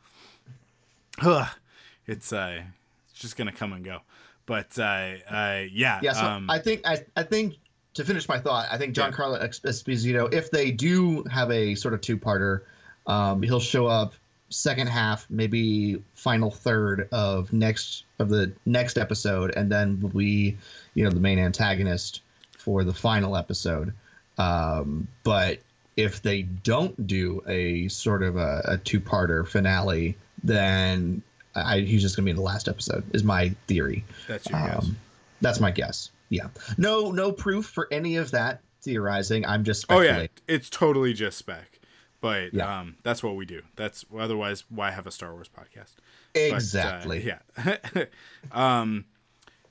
Ugh. 1.22 1.48
It's 2.04 2.32
uh, 2.32 2.62
it's 3.08 3.20
just 3.20 3.36
gonna 3.36 3.52
come 3.52 3.72
and 3.72 3.84
go. 3.84 4.00
But 4.44 4.76
uh, 4.76 5.12
uh 5.30 5.62
yeah, 5.70 6.00
Yeah, 6.02 6.14
so 6.14 6.24
um, 6.24 6.50
I 6.50 6.58
think 6.58 6.80
I, 6.84 7.04
I 7.16 7.22
think 7.22 7.54
to 7.94 8.04
finish 8.04 8.28
my 8.28 8.40
thought, 8.40 8.66
I 8.70 8.76
think 8.76 8.94
Giancarlo 8.94 9.40
Esposito, 9.40 10.34
if 10.34 10.50
they 10.50 10.72
do 10.72 11.22
have 11.24 11.50
a 11.50 11.74
sort 11.74 11.94
of 11.94 12.00
two-parter, 12.00 12.62
um, 13.06 13.42
he'll 13.42 13.60
show 13.60 13.86
up 13.86 14.14
second 14.48 14.88
half, 14.88 15.26
maybe 15.30 16.02
final 16.14 16.50
third 16.50 17.08
of 17.12 17.52
next 17.52 18.04
of 18.18 18.28
the 18.28 18.52
next 18.66 18.98
episode, 18.98 19.54
and 19.56 19.70
then 19.70 20.10
we, 20.12 20.56
you 20.94 21.04
know, 21.04 21.10
the 21.10 21.20
main 21.20 21.38
antagonist 21.38 22.20
for 22.62 22.84
the 22.84 22.94
final 22.94 23.36
episode. 23.36 23.92
Um, 24.38 25.08
but 25.24 25.58
if 25.96 26.22
they 26.22 26.42
don't 26.42 27.06
do 27.06 27.42
a 27.46 27.88
sort 27.88 28.22
of 28.22 28.36
a, 28.36 28.62
a 28.66 28.78
two-parter 28.78 29.46
finale, 29.46 30.16
then 30.42 31.22
I, 31.54 31.80
he's 31.80 32.00
just 32.00 32.16
going 32.16 32.24
to 32.24 32.26
be 32.26 32.30
in 32.30 32.36
the 32.36 32.42
last 32.42 32.68
episode. 32.68 33.04
Is 33.14 33.24
my 33.24 33.50
theory. 33.66 34.04
That's 34.26 34.48
your 34.48 34.58
guess. 34.60 34.84
Um, 34.84 34.96
that's 35.40 35.60
my 35.60 35.70
guess. 35.70 36.10
Yeah. 36.30 36.48
No, 36.78 37.10
no 37.10 37.30
proof 37.32 37.66
for 37.66 37.88
any 37.90 38.16
of 38.16 38.30
that 38.30 38.60
theorizing. 38.80 39.44
I'm 39.44 39.64
just 39.64 39.84
Oh 39.90 40.00
yeah, 40.00 40.26
it's 40.48 40.70
totally 40.70 41.12
just 41.12 41.36
spec. 41.36 41.78
But 42.22 42.54
Yeah. 42.54 42.80
um, 42.80 42.96
that's 43.02 43.22
what 43.22 43.34
we 43.36 43.44
do. 43.44 43.62
That's 43.76 44.04
otherwise 44.16 44.64
why 44.70 44.92
have 44.92 45.06
a 45.06 45.10
Star 45.10 45.32
Wars 45.34 45.50
podcast? 45.50 45.94
But, 46.32 46.52
uh, 46.52 46.54
Exactly. 46.56 47.26
yeah. 47.26 47.76
um, 48.52 49.04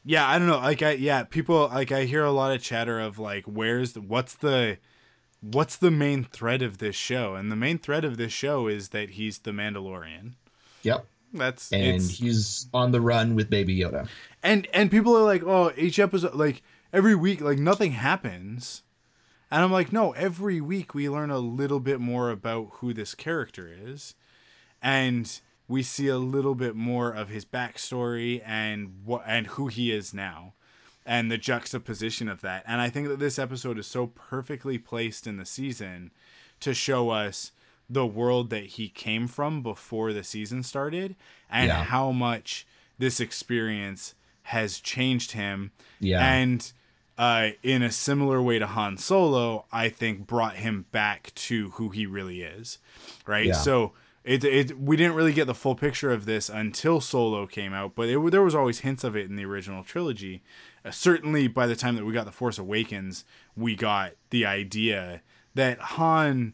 yeah. 0.04 0.28
I 0.28 0.38
don't 0.38 0.48
know. 0.48 0.58
Like 0.58 0.82
I 0.82 0.92
yeah, 0.94 1.24
people 1.24 1.70
like 1.70 1.92
I 1.92 2.06
hear 2.06 2.24
a 2.24 2.32
lot 2.32 2.54
of 2.54 2.62
chatter 2.62 3.00
of 3.00 3.20
like, 3.20 3.46
where's 3.46 3.94
the 3.94 4.02
what's 4.02 4.36
the 4.36 4.78
what's 5.42 5.76
the 5.76 5.92
main 5.92 6.24
thread 6.24 6.62
of 6.62 6.78
this 6.78 6.96
show? 6.96 7.36
And 7.36 7.52
the 7.52 7.56
main 7.56 7.78
thread 7.78 8.06
of 8.06 8.18
this 8.18 8.32
show 8.32 8.68
is 8.68 8.90
that 8.90 9.12
he's 9.12 9.40
the 9.40 9.52
Mandalorian. 9.52 10.34
Yep. 10.84 11.06
That's 11.34 11.72
And 11.72 12.02
he's 12.02 12.68
on 12.74 12.92
the 12.92 13.02
run 13.02 13.36
with 13.36 13.50
Baby 13.50 13.80
Yoda. 13.80 14.08
and 14.44 14.68
and 14.74 14.92
people 14.92 15.18
are 15.18 15.24
like, 15.24 15.44
oh, 15.44 15.72
each 15.78 16.00
episode, 16.00 16.36
like 16.36 16.62
every 16.92 17.16
week, 17.16 17.42
like 17.42 17.58
nothing 17.58 17.94
happens, 17.94 18.84
and 19.50 19.64
I'm 19.64 19.72
like, 19.72 19.94
no, 19.94 20.12
every 20.12 20.60
week 20.60 20.94
we 20.94 21.10
learn 21.10 21.32
a 21.32 21.40
little 21.40 21.80
bit 21.80 22.00
more 22.00 22.30
about 22.30 22.70
who 22.74 22.94
this 22.94 23.16
character 23.16 23.74
is, 23.74 24.14
and 24.82 25.40
we 25.72 25.82
see 25.84 26.08
a 26.10 26.18
little 26.18 26.54
bit 26.56 26.76
more 26.76 27.12
of 27.12 27.30
his 27.30 27.46
backstory 27.46 28.42
and 28.46 28.94
what 29.06 29.24
and 29.26 29.48
who 29.48 29.68
he 29.68 29.92
is 29.92 30.14
now, 30.14 30.54
and 31.06 31.32
the 31.32 31.38
juxtaposition 31.38 32.28
of 32.28 32.42
that. 32.42 32.64
And 32.68 32.82
I 32.82 32.90
think 32.90 33.08
that 33.08 33.20
this 33.20 33.40
episode 33.40 33.80
is 33.80 33.88
so 33.88 34.08
perfectly 34.08 34.78
placed 34.78 35.26
in 35.28 35.38
the 35.38 35.46
season 35.46 36.12
to 36.60 36.74
show 36.74 37.10
us 37.10 37.52
the 37.90 38.06
world 38.06 38.50
that 38.50 38.66
he 38.78 38.90
came 38.90 39.28
from 39.28 39.64
before 39.64 40.14
the 40.14 40.24
season 40.24 40.62
started 40.64 41.16
and 41.50 41.68
Yeah. 41.68 41.84
how 41.86 42.12
much 42.12 42.66
this 43.00 43.20
experience 43.20 44.14
has 44.44 44.80
changed 44.80 45.32
him. 45.32 45.72
Yeah. 46.00 46.20
And 46.36 46.72
uh, 47.18 47.50
in 47.64 47.82
a 47.84 47.92
similar 47.92 48.42
way 48.42 48.60
to 48.60 48.66
Han 48.68 48.98
Solo, 48.98 49.66
I 49.72 49.90
think 49.90 50.26
brought 50.28 50.56
him 50.56 50.86
back 50.92 51.32
to 51.36 51.72
who 51.72 51.90
he 51.90 52.06
really 52.06 52.42
is. 52.42 52.78
Right. 53.28 53.48
Yeah. 53.48 53.54
So 53.54 53.94
it, 54.24 54.44
it 54.44 54.80
we 54.80 54.96
didn't 54.98 55.16
really 55.16 55.34
get 55.34 55.48
the 55.48 55.56
full 55.56 55.76
picture 55.76 56.12
of 56.12 56.26
this 56.26 56.50
until 56.50 57.02
Solo 57.02 57.48
came 57.48 57.74
out, 57.74 57.96
but 57.96 58.08
it, 58.08 58.32
there 58.32 58.44
was 58.44 58.56
always 58.56 58.80
hints 58.80 59.04
of 59.04 59.16
it 59.16 59.30
in 59.30 59.36
the 59.36 59.46
original 59.46 59.84
trilogy. 59.84 60.44
Uh, 60.86 60.92
certainly, 60.92 61.48
by 61.48 61.68
the 61.68 61.76
time 61.76 61.96
that 61.96 62.06
we 62.06 62.14
got 62.14 62.26
the 62.26 62.32
Force 62.32 62.58
Awakens, 62.58 63.26
we 63.56 63.76
got 63.76 64.14
the 64.30 64.46
idea 64.46 65.22
that 65.56 65.80
Han 65.80 66.54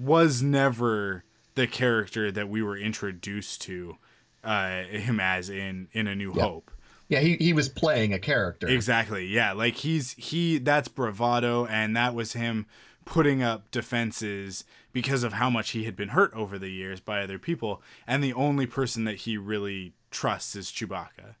was 0.00 0.42
never 0.42 1.24
the 1.54 1.66
character 1.66 2.30
that 2.30 2.48
we 2.48 2.62
were 2.62 2.76
introduced 2.76 3.62
to 3.62 3.96
uh, 4.44 4.82
him 4.82 5.20
as 5.20 5.48
in 5.50 5.88
in 5.92 6.06
A 6.06 6.14
New 6.14 6.32
Yeah. 6.34 6.42
Hope. 6.42 6.70
Yeah, 7.08 7.20
he, 7.20 7.36
he 7.36 7.54
was 7.54 7.70
playing 7.70 8.12
a 8.12 8.18
character. 8.18 8.68
Exactly. 8.68 9.26
Yeah, 9.26 9.52
like 9.52 9.76
he's 9.76 10.12
he 10.12 10.58
that's 10.58 10.88
bravado 10.88 11.64
and 11.66 11.96
that 11.96 12.14
was 12.14 12.34
him 12.34 12.66
putting 13.06 13.42
up 13.42 13.70
defenses 13.70 14.64
because 15.00 15.22
of 15.22 15.34
how 15.34 15.48
much 15.48 15.70
he 15.70 15.84
had 15.84 15.94
been 15.94 16.08
hurt 16.08 16.32
over 16.34 16.58
the 16.58 16.70
years 16.70 16.98
by 16.98 17.22
other 17.22 17.38
people 17.38 17.80
and 18.04 18.22
the 18.24 18.32
only 18.32 18.66
person 18.66 19.04
that 19.04 19.14
he 19.18 19.36
really 19.36 19.92
trusts 20.10 20.56
is 20.56 20.72
Chewbacca. 20.72 21.36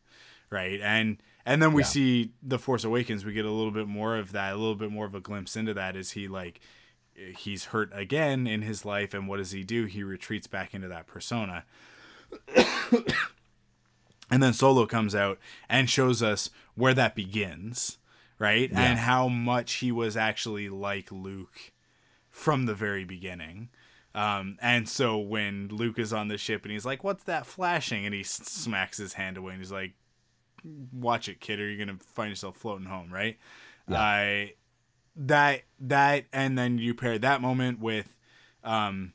Right? 0.48 0.80
And 0.80 1.20
and 1.44 1.60
then 1.60 1.72
we 1.72 1.82
Yeah. 1.82 1.86
see 1.88 2.30
The 2.40 2.58
Force 2.60 2.84
Awakens 2.84 3.24
we 3.24 3.32
get 3.32 3.44
a 3.44 3.50
little 3.50 3.72
bit 3.72 3.88
more 3.88 4.16
of 4.16 4.30
that, 4.30 4.52
a 4.52 4.56
little 4.56 4.76
bit 4.76 4.92
more 4.92 5.06
of 5.06 5.14
a 5.16 5.20
glimpse 5.20 5.56
into 5.56 5.74
that 5.74 5.96
is 5.96 6.12
he 6.12 6.28
like 6.28 6.60
he's 7.36 7.64
hurt 7.66 7.90
again 7.92 8.46
in 8.46 8.62
his 8.62 8.84
life 8.84 9.12
and 9.12 9.26
what 9.26 9.38
does 9.38 9.50
he 9.50 9.64
do? 9.64 9.86
He 9.86 10.04
retreats 10.04 10.46
back 10.46 10.72
into 10.72 10.86
that 10.86 11.08
persona. 11.08 11.64
and 14.30 14.40
then 14.42 14.52
Solo 14.52 14.86
comes 14.86 15.14
out 15.16 15.38
and 15.68 15.90
shows 15.90 16.22
us 16.22 16.50
where 16.76 16.94
that 16.94 17.16
begins, 17.16 17.98
right? 18.38 18.70
Yeah. 18.70 18.80
And 18.80 18.98
how 19.00 19.26
much 19.28 19.74
he 19.74 19.90
was 19.90 20.16
actually 20.16 20.68
like 20.68 21.10
Luke 21.10 21.72
from 22.38 22.66
the 22.66 22.74
very 22.74 23.04
beginning. 23.04 23.68
Um, 24.14 24.58
and 24.62 24.88
so 24.88 25.18
when 25.18 25.68
Luke 25.68 25.98
is 25.98 26.12
on 26.12 26.28
the 26.28 26.38
ship 26.38 26.62
and 26.62 26.72
he's 26.72 26.86
like, 26.86 27.02
"What's 27.02 27.24
that 27.24 27.46
flashing?" 27.46 28.06
and 28.06 28.14
he 28.14 28.22
smacks 28.22 28.96
his 28.96 29.14
hand 29.14 29.36
away 29.36 29.52
and 29.52 29.60
he's 29.60 29.72
like, 29.72 29.94
"Watch 30.92 31.28
it, 31.28 31.40
kid, 31.40 31.60
or 31.60 31.68
you're 31.68 31.84
gonna 31.84 31.98
find 32.14 32.30
yourself 32.30 32.56
floating 32.56 32.86
home." 32.86 33.12
Right? 33.12 33.38
I 33.88 34.54
that 35.16 35.62
that 35.80 36.26
and 36.32 36.56
then 36.56 36.78
you 36.78 36.94
pair 36.94 37.18
that 37.18 37.40
moment 37.40 37.80
with 37.80 38.16
um 38.62 39.14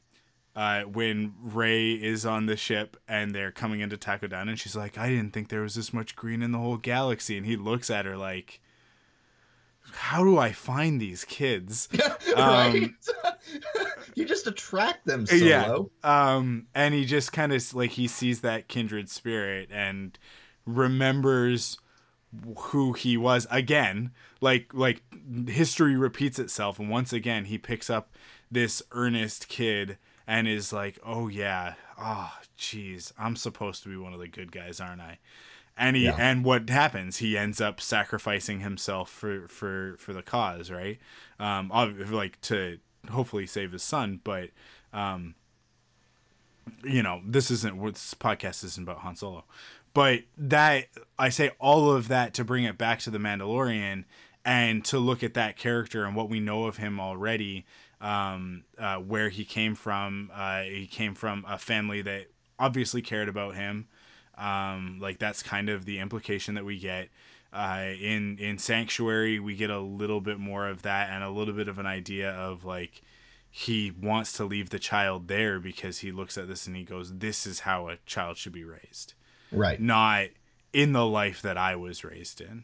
uh 0.55 0.81
when 0.81 1.33
Rey 1.41 1.93
is 1.93 2.25
on 2.25 2.45
the 2.45 2.57
ship 2.57 2.97
and 3.07 3.33
they're 3.33 3.51
coming 3.51 3.79
into 3.79 3.97
Takodana 3.97 4.49
and 4.49 4.59
she's 4.59 4.75
like 4.75 4.97
I 4.97 5.07
didn't 5.07 5.31
think 5.31 5.47
there 5.47 5.61
was 5.61 5.75
this 5.75 5.93
much 5.93 6.15
green 6.17 6.43
in 6.43 6.51
the 6.51 6.57
whole 6.57 6.77
galaxy 6.77 7.37
and 7.37 7.45
he 7.45 7.55
looks 7.55 7.89
at 7.89 8.05
her 8.05 8.17
like 8.17 8.59
how 9.91 10.23
do 10.23 10.37
I 10.37 10.51
find 10.51 10.99
these 10.99 11.23
kids? 11.25 11.89
right? 12.37 12.91
you 14.15 14.25
just 14.25 14.47
attract 14.47 15.05
them, 15.05 15.25
Solo. 15.25 15.89
Yeah. 16.03 16.35
Um, 16.35 16.67
and 16.73 16.93
he 16.93 17.05
just 17.05 17.33
kind 17.33 17.53
of 17.53 17.73
like 17.73 17.91
he 17.91 18.07
sees 18.07 18.41
that 18.41 18.67
kindred 18.67 19.09
spirit 19.09 19.69
and 19.71 20.17
remembers 20.65 21.77
who 22.57 22.93
he 22.93 23.17
was 23.17 23.47
again. 23.51 24.11
Like 24.41 24.73
like 24.73 25.03
history 25.47 25.95
repeats 25.95 26.39
itself, 26.39 26.79
and 26.79 26.89
once 26.89 27.13
again 27.13 27.45
he 27.45 27.57
picks 27.57 27.89
up 27.89 28.13
this 28.51 28.81
earnest 28.91 29.47
kid 29.47 29.97
and 30.27 30.47
is 30.47 30.73
like, 30.73 30.99
"Oh 31.05 31.27
yeah, 31.27 31.75
oh 31.97 32.31
jeez, 32.57 33.11
I'm 33.17 33.35
supposed 33.35 33.83
to 33.83 33.89
be 33.89 33.97
one 33.97 34.13
of 34.13 34.19
the 34.19 34.27
good 34.27 34.51
guys, 34.51 34.79
aren't 34.79 35.01
I?" 35.01 35.19
And 35.75 35.95
he 35.95 36.05
Yeah. 36.05 36.15
and 36.17 36.45
what 36.45 36.69
happens? 36.69 37.17
He 37.17 37.37
ends 37.37 37.59
up 37.59 37.81
sacrificing 37.81 38.59
himself 38.59 39.09
for 39.09 39.47
for 39.47 39.95
for 39.97 40.13
the 40.13 40.21
cause, 40.21 40.69
right? 40.69 40.99
Um, 41.39 41.69
like 41.69 42.39
to 42.41 42.79
hopefully 43.09 43.47
save 43.47 43.71
his 43.71 43.83
son, 43.83 44.21
but 44.23 44.51
um, 44.93 45.35
you 46.83 47.01
know, 47.03 47.21
this 47.25 47.49
isn't 47.51 47.77
what 47.77 47.95
this 47.95 48.13
podcast 48.13 48.63
isn't 48.63 48.83
about 48.83 48.99
Han 48.99 49.15
Solo. 49.15 49.43
But 49.93 50.21
that 50.37 50.85
I 51.19 51.29
say 51.29 51.51
all 51.59 51.91
of 51.91 52.07
that 52.07 52.33
to 52.35 52.43
bring 52.43 52.63
it 52.63 52.77
back 52.77 52.99
to 52.99 53.11
the 53.11 53.17
Mandalorian 53.19 54.05
and 54.45 54.83
to 54.85 54.99
look 54.99 55.23
at 55.23 55.33
that 55.35 55.55
character 55.55 56.03
and 56.05 56.15
what 56.15 56.29
we 56.29 56.39
know 56.39 56.65
of 56.65 56.77
him 56.77 56.99
already, 56.99 57.65
um, 58.01 58.63
uh, 58.77 58.97
where 58.97 59.29
he 59.29 59.45
came 59.45 59.75
from. 59.75 60.31
Uh, 60.33 60.63
he 60.63 60.87
came 60.87 61.15
from 61.15 61.45
a 61.47 61.57
family 61.57 62.01
that 62.01 62.27
obviously 62.59 63.01
cared 63.01 63.29
about 63.29 63.55
him. 63.55 63.87
Um, 64.37 64.99
like 64.99 65.19
that's 65.19 65.43
kind 65.43 65.69
of 65.69 65.85
the 65.85 65.99
implication 65.99 66.55
that 66.55 66.65
we 66.65 66.79
get. 66.79 67.09
Uh, 67.51 67.91
in 67.99 68.37
in 68.39 68.57
Sanctuary, 68.57 69.39
we 69.39 69.55
get 69.55 69.69
a 69.69 69.79
little 69.79 70.21
bit 70.21 70.39
more 70.39 70.67
of 70.67 70.81
that 70.81 71.09
and 71.11 71.23
a 71.23 71.29
little 71.29 71.53
bit 71.53 71.67
of 71.67 71.77
an 71.77 71.85
idea 71.85 72.31
of 72.31 72.65
like 72.65 73.01
he 73.49 73.91
wants 73.91 74.33
to 74.33 74.45
leave 74.45 74.71
the 74.71 74.79
child 74.79 75.27
there 75.27 75.59
because 75.59 75.99
he 75.99 76.11
looks 76.11 76.35
at 76.37 76.47
this 76.47 76.65
and 76.65 76.75
he 76.75 76.83
goes, 76.83 77.19
"This 77.19 77.45
is 77.45 77.59
how 77.61 77.89
a 77.89 77.97
child 78.07 78.37
should 78.37 78.53
be 78.53 78.63
raised." 78.63 79.13
Right. 79.51 79.79
not 79.79 80.29
in 80.73 80.93
the 80.93 81.05
life 81.05 81.43
that 81.43 81.57
I 81.57 81.75
was 81.75 82.03
raised 82.03 82.41
in. 82.41 82.63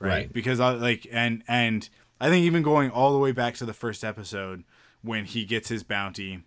Right. 0.00 0.08
Right. 0.08 0.32
Because 0.32 0.58
I 0.58 0.70
like 0.72 1.06
and 1.12 1.44
and 1.46 1.88
I 2.20 2.28
think 2.28 2.44
even 2.44 2.64
going 2.64 2.90
all 2.90 3.12
the 3.12 3.20
way 3.20 3.30
back 3.30 3.54
to 3.56 3.64
the 3.64 3.72
first 3.72 4.02
episode 4.02 4.64
when 5.02 5.26
he 5.26 5.44
gets 5.44 5.68
his 5.68 5.84
bounty 5.84 6.42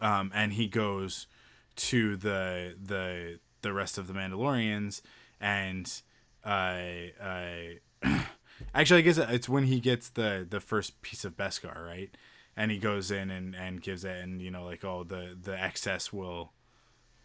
um 0.00 0.32
and 0.34 0.54
he 0.54 0.66
goes 0.66 1.26
to 1.76 2.16
the 2.16 2.74
the 2.82 3.38
the 3.62 3.72
rest 3.72 3.98
of 3.98 4.06
the 4.06 4.12
Mandalorians 4.12 5.00
and 5.40 6.02
uh 6.44 6.78
uh 7.22 8.20
actually 8.74 8.98
I 8.98 9.02
guess 9.02 9.18
it's 9.18 9.48
when 9.48 9.64
he 9.64 9.80
gets 9.80 10.08
the 10.08 10.46
the 10.48 10.60
first 10.60 11.00
piece 11.02 11.24
of 11.24 11.36
Beskar, 11.36 11.84
right? 11.86 12.10
And 12.56 12.70
he 12.70 12.78
goes 12.78 13.10
in 13.10 13.30
and 13.30 13.54
and 13.54 13.82
gives 13.82 14.04
it 14.04 14.16
and 14.22 14.40
you 14.40 14.50
know 14.50 14.64
like 14.64 14.84
oh 14.84 15.04
the 15.04 15.36
the 15.40 15.58
excess 15.60 16.12
will 16.12 16.52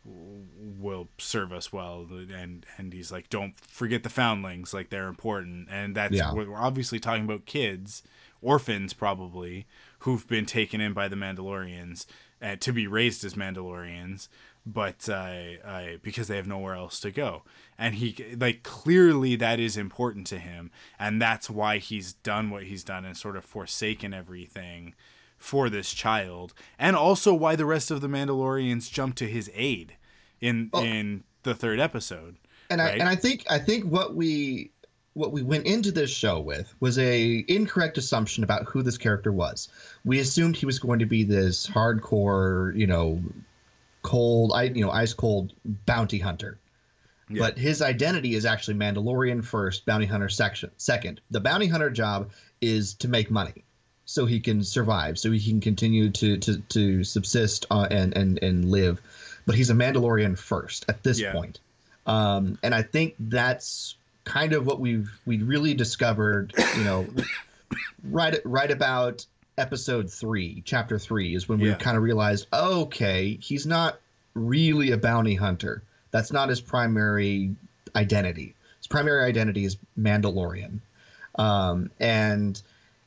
will 0.04 1.10
serve 1.20 1.54
us 1.54 1.72
well 1.72 2.08
and 2.10 2.66
and 2.78 2.92
he's 2.92 3.12
like 3.12 3.30
don't 3.30 3.60
forget 3.60 4.02
the 4.02 4.10
foundlings 4.10 4.74
like 4.74 4.90
they're 4.90 5.08
important 5.08 5.68
and 5.70 5.94
that's 5.96 6.16
Yeah. 6.16 6.34
we're 6.34 6.56
obviously 6.58 7.00
talking 7.00 7.24
about 7.24 7.46
kids 7.46 8.02
orphans 8.42 8.94
probably 8.94 9.68
who've 10.00 10.28
been 10.28 10.48
taken 10.48 10.82
in 10.82 10.94
by 10.94 11.08
the 11.08 11.16
mandalorians 11.16 12.08
uh, 12.42 12.56
to 12.58 12.74
be 12.74 12.88
raised 12.88 13.24
as 13.24 13.36
mandalorians 13.36 14.28
but 14.66 15.10
uh, 15.10 15.34
uh, 15.66 15.88
because 16.04 16.28
they 16.28 16.36
have 16.36 16.48
nowhere 16.48 16.76
else 16.76 17.00
to 17.00 17.10
go 17.12 17.42
and 17.80 17.96
he 17.96 18.36
like 18.40 18.62
clearly 18.64 19.36
that 19.36 19.60
is 19.60 19.76
important 19.78 20.28
to 20.28 20.38
him 20.38 20.70
and 21.00 21.22
that's 21.22 21.50
why 21.50 21.78
he's 21.80 22.14
done 22.14 22.50
what 22.50 22.64
he's 22.64 22.84
done 22.84 23.04
and 23.06 23.18
sort 23.18 23.36
of 23.36 23.44
forsaken 23.44 24.14
everything 24.14 24.94
for 25.38 25.72
this 25.72 25.92
child, 25.92 26.54
and 26.78 26.96
also 26.96 27.34
why 27.34 27.56
the 27.56 27.66
rest 27.66 27.90
of 27.90 28.00
the 28.00 28.08
Mandalorians 28.08 28.92
jump 28.92 29.16
to 29.16 29.26
his 29.28 29.50
aid 29.56 29.96
in 30.40 30.70
Oh. 30.72 30.84
in 30.84 31.24
the 31.42 31.56
third 31.56 31.80
episode. 31.80 32.36
and 32.70 32.80
I 32.80 32.90
and 32.90 33.10
I 33.10 33.16
think 33.16 33.46
I 33.50 33.58
think 33.58 33.86
what 33.86 34.14
we 34.16 34.70
what 35.14 35.32
we 35.32 35.42
went 35.42 35.66
into 35.66 35.92
this 35.92 36.10
show 36.10 36.40
with 36.40 36.74
was 36.80 36.98
a 36.98 37.44
incorrect 37.48 37.98
assumption 37.98 38.44
about 38.44 38.66
who 38.66 38.82
this 38.82 38.98
character 38.98 39.32
was. 39.32 39.68
We 40.06 40.20
assumed 40.20 40.56
he 40.56 40.66
was 40.66 40.80
going 40.80 41.00
to 41.00 41.06
be 41.06 41.24
this 41.24 41.68
hardcore, 41.68 42.76
you 42.78 42.88
know, 42.88 43.22
cold, 44.04 44.52
I 44.54 44.64
you 44.64 44.86
know, 44.86 44.92
ice 44.92 45.14
cold 45.14 45.54
bounty 45.86 46.20
hunter. 46.20 46.58
Yeah. 47.30 47.40
But 47.40 47.58
his 47.58 47.82
identity 47.82 48.36
is 48.36 48.46
actually 48.46 48.74
Mandalorian 48.76 49.44
first, 49.44 49.86
bounty 49.86 50.06
hunter 50.06 50.30
section 50.30 50.72
second. 50.78 51.22
The 51.32 51.40
bounty 51.40 51.68
hunter 51.68 51.90
job 51.90 52.32
is 52.60 52.94
to 52.96 53.08
make 53.08 53.32
money, 53.32 53.64
so 54.06 54.26
he 54.26 54.40
can 54.40 54.64
survive, 54.64 55.18
so 55.18 55.32
he 55.32 55.40
can 55.40 55.62
continue 55.62 56.10
to 56.10 56.38
to 56.38 56.58
to 56.58 57.04
subsist 57.04 57.66
uh, 57.72 57.88
and 57.90 58.16
and 58.18 58.42
and 58.44 58.66
live. 58.66 59.02
But 59.46 59.56
he's 59.56 59.70
a 59.70 59.74
Mandalorian 59.74 60.38
first 60.38 60.86
at 60.90 61.04
this 61.04 61.20
Yeah. 61.20 61.32
point. 61.32 61.60
Um, 62.06 62.58
and 62.64 62.74
I 62.76 62.82
think 62.82 63.16
that's 63.20 63.96
kind 64.24 64.54
of 64.54 64.66
what 64.66 64.80
we've 64.80 65.10
we 65.26 65.38
really 65.42 65.74
discovered. 65.74 66.54
You 66.78 66.84
know, 66.84 67.08
right 68.04 68.40
right 68.46 68.72
about 68.72 69.26
episode 69.58 70.12
three, 70.12 70.62
chapter 70.66 70.98
three, 70.98 71.36
is 71.36 71.48
when 71.50 71.60
we 71.60 71.70
Yeah. 71.70 71.76
kind 71.76 71.98
of 71.98 72.04
realized, 72.04 72.48
okay, 72.54 73.36
he's 73.42 73.66
not 73.66 74.00
really 74.34 74.92
a 74.92 74.98
bounty 74.98 75.36
hunter. 75.36 75.84
That's 76.12 76.32
not 76.32 76.50
his 76.50 76.62
primary 76.62 77.56
identity. 77.96 78.56
His 78.78 78.88
primary 78.88 79.24
identity 79.26 79.66
is 79.66 79.78
Mandalorian, 80.00 80.80
um, 81.36 81.92
and 82.00 82.62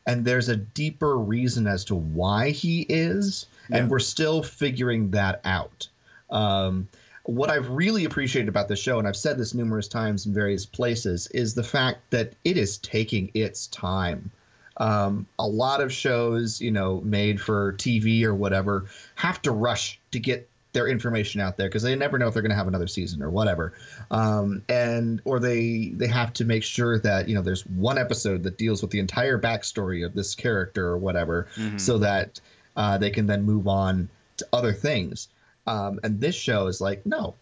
and 0.07 0.25
there's 0.25 0.51
a 0.51 0.57
deeper 0.57 1.17
reason 1.17 1.67
as 1.67 1.87
to 1.87 1.95
why 1.95 2.51
he 2.51 2.83
is, 2.83 3.47
Yeah. 3.71 3.79
and 3.79 3.91
we're 3.91 3.99
still 4.01 4.43
figuring 4.43 5.13
that 5.13 5.41
out. 5.45 5.89
Um, 6.31 6.89
what 7.25 7.51
I've 7.51 7.69
really 7.71 8.05
appreciated 8.05 8.49
about 8.49 8.69
the 8.69 8.77
show, 8.77 8.99
and 8.99 9.09
I've 9.09 9.17
said 9.17 9.39
this 9.39 9.55
numerous 9.55 9.89
times 9.89 10.27
in 10.27 10.35
various 10.35 10.67
places, 10.67 11.27
is 11.29 11.55
the 11.55 11.63
fact 11.63 12.11
that 12.11 12.35
it 12.45 12.57
is 12.57 12.79
taking 12.79 13.31
its 13.35 13.67
time. 13.69 14.31
Um, 14.77 15.27
a 15.39 15.47
lot 15.47 15.81
of 15.81 15.93
shows, 15.93 16.61
you 16.61 16.71
know, 16.71 17.01
made 17.03 17.41
for 17.41 17.75
TV 17.75 18.25
or 18.25 18.35
whatever, 18.35 18.87
have 19.15 19.41
to 19.43 19.53
rush 19.53 20.01
to 20.11 20.19
get 20.19 20.49
their 20.73 20.89
information 20.89 21.41
out 21.41 21.57
there 21.57 21.69
because 21.69 21.85
they 21.85 21.95
never 21.95 22.19
know 22.19 22.27
if 22.27 22.35
they're 22.35 22.43
going 22.43 22.51
to 22.51 22.57
have 22.57 22.67
another 22.67 22.89
season 22.89 23.23
or 23.23 23.31
whatever, 23.31 23.73
um, 24.11 24.61
and 24.69 25.23
or 25.25 25.39
they 25.39 25.93
they 25.95 26.09
have 26.09 26.33
to 26.33 26.45
make 26.45 26.65
sure 26.65 26.99
that 26.99 27.29
you 27.29 27.35
know 27.37 27.43
there's 27.43 27.65
one 27.67 27.97
episode 27.97 28.43
that 28.43 28.59
deals 28.59 28.83
with 28.83 28.91
the 28.91 28.99
entire 28.99 29.39
backstory 29.39 30.05
of 30.05 30.15
this 30.15 30.35
character 30.35 30.85
or 30.89 30.99
whatever, 30.99 31.47
Mhm. 31.57 31.81
so 31.81 31.99
that 31.99 32.41
uh, 32.77 32.99
they 32.99 33.11
can 33.11 33.29
then 33.29 33.45
move 33.45 33.69
on 33.69 34.09
to 34.39 34.47
other 34.53 34.73
things. 34.73 35.29
Um, 35.67 36.01
and 36.03 36.21
this 36.21 36.35
show 36.35 36.67
is 36.67 36.81
like, 36.81 37.07
no, 37.07 37.35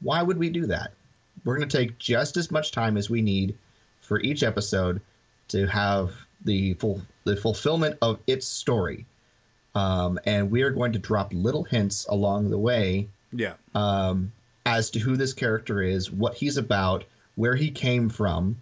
why 0.00 0.22
would 0.22 0.38
we 0.38 0.50
do 0.50 0.66
that? 0.66 0.92
We're 1.44 1.56
going 1.56 1.68
to 1.68 1.76
take 1.76 1.98
just 1.98 2.36
as 2.36 2.50
much 2.50 2.72
time 2.72 2.96
as 2.96 3.08
we 3.08 3.22
need 3.22 3.56
for 4.00 4.20
each 4.20 4.42
episode 4.42 5.00
to 5.48 5.66
have 5.66 6.12
the 6.44 6.74
full 6.74 7.02
the 7.24 7.36
fulfillment 7.36 7.98
of 8.02 8.18
its 8.26 8.46
story. 8.46 9.06
Um, 9.74 10.18
and 10.26 10.50
we 10.50 10.62
are 10.62 10.70
going 10.70 10.92
to 10.92 10.98
drop 10.98 11.32
little 11.32 11.62
hints 11.62 12.06
along 12.06 12.50
the 12.50 12.58
way 12.58 13.08
yeah, 13.32 13.54
um, 13.74 14.32
as 14.66 14.90
to 14.90 14.98
who 14.98 15.16
this 15.16 15.32
character 15.32 15.80
is, 15.80 16.10
what 16.10 16.34
he's 16.34 16.58
about, 16.58 17.04
where 17.36 17.56
he 17.56 17.70
came 17.70 18.08
from. 18.08 18.60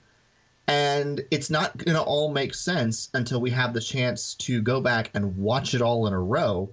And 0.68 1.20
it's 1.32 1.50
not 1.50 1.76
going 1.76 1.96
to 1.96 2.02
all 2.02 2.30
make 2.30 2.54
sense 2.54 3.10
until 3.12 3.40
we 3.40 3.50
have 3.50 3.74
the 3.74 3.80
chance 3.80 4.34
to 4.34 4.62
go 4.62 4.80
back 4.80 5.10
and 5.14 5.36
watch 5.36 5.74
it 5.74 5.82
all 5.82 6.06
in 6.06 6.12
a 6.12 6.20
row 6.20 6.70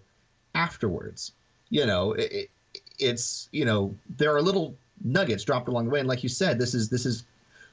afterwards. 0.53 1.31
You 1.70 1.86
know, 1.86 2.13
it, 2.13 2.32
it, 2.32 2.49
it's, 2.99 3.49
you 3.51 3.65
know, 3.65 3.95
there 4.18 4.36
are 4.36 4.41
little 4.41 4.76
nuggets 5.03 5.43
dropped 5.43 5.68
along 5.68 5.86
the 5.86 5.91
way. 5.91 5.99
And 5.99 6.07
like 6.09 6.24
you 6.24 6.30
said, 6.30 6.57
this 6.59 6.74
is, 6.74 6.89
this 6.89 7.05
is 7.05 7.24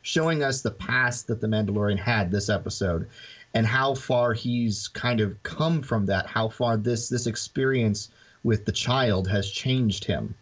showing 0.02 0.42
us 0.42 0.60
the 0.62 0.70
past 0.70 1.28
that 1.28 1.40
the 1.40 1.46
Mandalorian 1.46 1.98
had 1.98 2.30
this 2.30 2.48
episode 2.48 3.08
and 3.54 3.66
how 3.66 3.94
far 3.94 4.32
he's 4.34 4.88
kind 4.88 5.20
of 5.20 5.42
come 5.42 5.80
from 5.82 6.06
that, 6.06 6.26
how 6.26 6.48
far 6.48 6.76
this, 6.76 7.08
this 7.08 7.26
experience 7.26 8.10
with 8.42 8.64
the 8.66 8.72
child 8.72 9.28
has 9.28 9.48
changed 9.50 10.04
him 10.04 10.34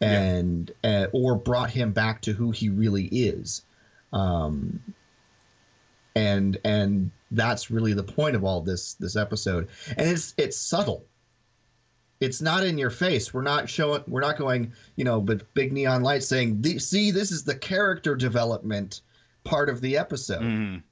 Yeah. 0.00 0.20
and 0.20 0.70
uh, 0.84 1.06
or 1.12 1.34
brought 1.36 1.70
him 1.70 1.92
back 1.92 2.20
to 2.22 2.32
who 2.32 2.50
he 2.52 2.68
really 2.68 3.06
is 3.06 3.62
um 4.12 4.80
and 6.14 6.58
and 6.64 7.10
that's 7.32 7.70
really 7.70 7.92
the 7.94 8.02
point 8.04 8.36
of 8.36 8.44
all 8.44 8.60
this 8.60 8.94
this 8.94 9.16
episode 9.16 9.68
and 9.96 10.08
it's 10.08 10.34
it's 10.36 10.56
subtle 10.56 11.04
it's 12.24 12.40
not 12.42 12.64
in 12.64 12.76
your 12.78 12.90
face 12.90 13.32
we're 13.34 13.42
not 13.42 13.68
showing 13.68 14.02
we're 14.08 14.20
not 14.20 14.36
going 14.38 14.72
you 14.96 15.04
know 15.04 15.20
but 15.20 15.52
big 15.54 15.72
neon 15.72 16.02
lights 16.02 16.26
saying 16.26 16.62
see 16.78 17.10
this 17.10 17.30
is 17.30 17.44
the 17.44 17.54
character 17.54 18.14
development 18.16 19.02
part 19.44 19.68
of 19.68 19.80
the 19.80 19.96
episode 19.96 20.40
Mhm. 20.42 20.82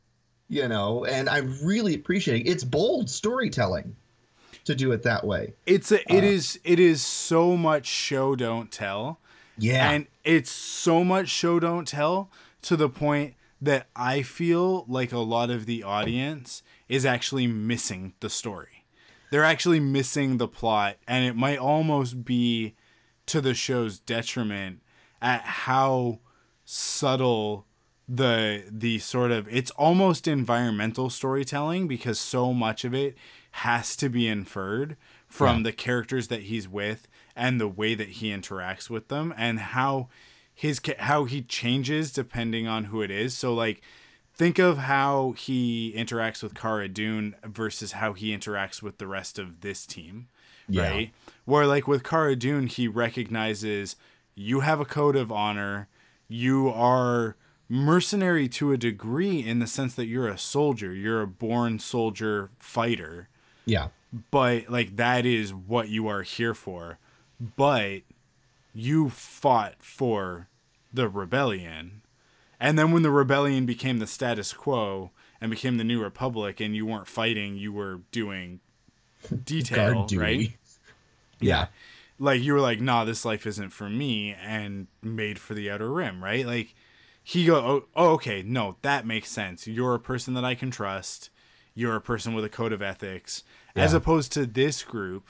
you 0.48 0.68
know 0.68 1.04
and 1.06 1.28
i 1.28 1.38
really 1.62 1.94
appreciate 1.94 2.46
it 2.46 2.50
it's 2.50 2.64
bold 2.64 3.08
storytelling 3.10 3.96
to 4.64 4.74
do 4.74 4.92
it 4.92 5.02
that 5.02 5.24
way 5.26 5.52
it's 5.66 5.90
a 5.90 6.00
Uh, 6.00 6.16
it 6.18 6.24
is 6.24 6.60
it 6.64 6.78
is 6.78 7.02
so 7.02 7.56
much 7.56 7.86
show 7.86 8.36
don't 8.36 8.70
tell. 8.70 9.18
yeah 9.58 9.90
And 9.90 10.06
it's 10.24 10.50
so 10.52 11.02
much 11.04 11.28
show 11.28 11.58
don't 11.58 11.88
tell 11.88 12.30
to 12.62 12.76
the 12.76 12.88
point 12.88 13.34
that 13.60 13.86
I 13.96 14.22
feel 14.22 14.84
like 14.88 15.12
a 15.12 15.18
lot 15.18 15.50
of 15.50 15.66
the 15.66 15.82
audience 15.82 16.62
is 16.88 17.04
actually 17.06 17.46
missing 17.46 18.12
the 18.20 18.28
story. 18.30 18.81
They're 19.32 19.44
actually 19.44 19.80
missing 19.80 20.36
the 20.36 20.46
plot, 20.46 20.98
and 21.08 21.24
it 21.24 21.34
might 21.34 21.58
almost 21.58 22.22
be 22.22 22.74
to 23.24 23.40
the 23.40 23.54
show's 23.54 23.98
detriment 23.98 24.82
at 25.22 25.40
how 25.42 26.18
subtle 26.66 27.64
the 28.08 28.64
the 28.70 28.98
sort 28.98 29.30
of 29.30 29.48
it's 29.48 29.70
almost 29.72 30.28
environmental 30.28 31.08
storytelling 31.08 31.88
because 31.88 32.20
so 32.20 32.52
much 32.52 32.84
of 32.84 32.92
it 32.92 33.16
has 33.52 33.96
to 33.96 34.10
be 34.10 34.26
inferred 34.28 34.96
from 35.26 35.58
Yeah. 35.58 35.62
the 35.64 35.72
characters 35.72 36.28
that 36.28 36.42
he's 36.42 36.68
with 36.68 37.08
and 37.34 37.58
the 37.60 37.68
way 37.68 37.94
that 37.94 38.08
he 38.08 38.28
interacts 38.30 38.90
with 38.90 39.08
them 39.08 39.32
and 39.38 39.58
how 39.60 40.08
his 40.54 40.78
how 40.98 41.24
he 41.24 41.40
changes 41.42 42.12
depending 42.12 42.66
on 42.66 42.84
who 42.84 43.00
it 43.00 43.10
is 43.10 43.34
so 43.34 43.54
like 43.54 43.80
think 44.34 44.58
of 44.58 44.78
how 44.78 45.32
he 45.32 45.92
interacts 45.96 46.42
with 46.42 46.54
Cara 46.54 46.88
Dune 46.88 47.34
versus 47.44 47.92
how 47.92 48.12
he 48.12 48.36
interacts 48.36 48.82
with 48.82 48.98
the 48.98 49.06
rest 49.06 49.38
of 49.38 49.60
this 49.60 49.86
team 49.86 50.28
Yeah. 50.68 50.88
right? 50.90 51.12
Where 51.44 51.66
like 51.66 51.86
with 51.86 52.02
Cara 52.04 52.36
Dune 52.36 52.66
he 52.66 52.88
recognizes 52.88 53.96
you 54.34 54.60
have 54.60 54.80
a 54.80 54.84
code 54.84 55.16
of 55.16 55.30
honor. 55.30 55.88
You 56.28 56.68
are 56.70 57.36
mercenary 57.68 58.48
to 58.48 58.72
a 58.72 58.76
degree 58.76 59.40
in 59.46 59.58
the 59.58 59.66
sense 59.66 59.94
that 59.94 60.06
you're 60.06 60.28
a 60.28 60.38
soldier. 60.38 60.92
You're 60.94 61.22
a 61.22 61.26
born 61.26 61.78
soldier 61.78 62.50
fighter. 62.58 63.28
Yeah. 63.66 63.88
But 64.30 64.68
like 64.68 64.96
that 64.96 65.24
is 65.26 65.52
what 65.54 65.88
you 65.88 66.06
are 66.08 66.22
here 66.22 66.54
for. 66.54 66.98
But 67.40 68.02
you 68.74 69.08
fought 69.10 69.76
for 69.80 70.48
the 70.92 71.08
rebellion 71.08 72.01
and 72.62 72.78
then 72.78 72.92
when 72.92 73.02
the 73.02 73.10
rebellion 73.10 73.66
became 73.66 73.98
the 73.98 74.06
status 74.06 74.52
quo 74.52 75.10
and 75.40 75.50
became 75.50 75.76
the 75.78 75.84
new 75.84 76.00
republic 76.00 76.60
and 76.60 76.76
you 76.76 76.86
weren't 76.86 77.08
fighting 77.08 77.56
you 77.56 77.72
were 77.72 78.00
doing 78.12 78.60
detail 79.44 79.92
Guard 79.92 80.08
duty. 80.08 80.22
right? 80.22 80.56
Yeah. 81.40 81.66
Like 82.18 82.40
you 82.40 82.52
were 82.52 82.60
like 82.60 82.80
nah 82.80 83.04
this 83.04 83.24
life 83.24 83.46
isn't 83.46 83.70
for 83.70 83.90
me 83.90 84.34
and 84.34 84.86
made 85.02 85.38
for 85.40 85.54
the 85.54 85.70
outer 85.70 85.90
rim 85.90 86.22
right? 86.22 86.46
Like 86.46 86.74
he 87.22 87.44
go 87.44 87.56
oh, 87.56 87.84
oh 87.96 88.10
okay 88.12 88.42
no 88.42 88.76
that 88.82 89.04
makes 89.04 89.28
sense. 89.28 89.66
You're 89.66 89.96
a 89.96 90.00
person 90.00 90.34
that 90.34 90.44
i 90.44 90.54
can 90.54 90.70
trust. 90.70 91.30
You're 91.74 91.96
a 91.96 92.00
person 92.00 92.32
with 92.32 92.44
a 92.44 92.48
code 92.48 92.72
of 92.72 92.80
ethics. 92.80 93.42
As 93.74 93.94
opposed 93.94 94.32
to 94.32 94.46
this 94.46 94.84
group 94.84 95.26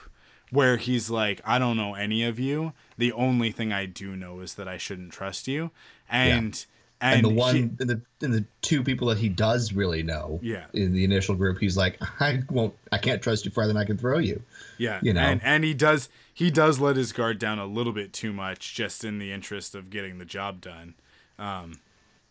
where 0.51 0.76
he's 0.76 1.09
like 1.09 1.41
i 1.47 1.59
don't 1.59 1.78
know 1.78 1.95
any 1.95 2.24
of 2.24 2.39
you. 2.39 2.74
The 2.99 3.12
only 3.12 3.53
thing 3.53 3.72
i 3.72 3.87
do 3.87 4.16
know 4.16 4.41
is 4.41 4.55
that 4.57 4.68
i 4.68 4.76
shouldn't 4.76 5.12
trust 5.12 5.49
you. 5.49 5.70
And 6.11 6.62
and, 7.03 7.16
and, 7.16 7.24
the 7.24 7.30
he- 7.30 7.36
one 7.36 7.76
and 7.80 7.90
the 7.90 8.00
and 8.22 8.32
the 8.32 8.44
two 8.62 8.82
people 8.82 9.09
that 9.09 9.18
he 9.18 9.28
does 9.28 9.72
really 9.72 10.03
know 10.03 10.38
Yeah. 10.42 10.64
in 10.72 10.92
the 10.92 11.05
initial 11.05 11.34
group 11.34 11.59
he's 11.59 11.76
like 11.76 11.98
i 12.20 12.40
won't 12.50 12.74
i 12.92 12.98
can't 12.98 13.20
trust 13.20 13.44
you 13.44 13.50
farther 13.50 13.72
than 13.72 13.76
i 13.82 13.84
can 13.84 13.98
throw 13.98 14.18
you 14.18 14.40
Yeah, 14.78 15.00
you 15.03 15.12
know. 15.12 15.20
and 15.20 15.42
and 15.42 15.64
he 15.64 15.74
does 15.74 16.09
he 16.32 16.50
does 16.50 16.78
let 16.80 16.96
his 16.96 17.12
guard 17.12 17.38
down 17.38 17.59
a 17.59 17.66
little 17.66 17.92
bit 17.92 18.12
too 18.14 18.32
much, 18.32 18.74
just 18.74 19.05
in 19.05 19.18
the 19.18 19.30
interest 19.32 19.74
of 19.74 19.90
getting 19.90 20.16
the 20.18 20.24
job 20.24 20.62
done. 20.62 20.94
Um, 21.38 21.80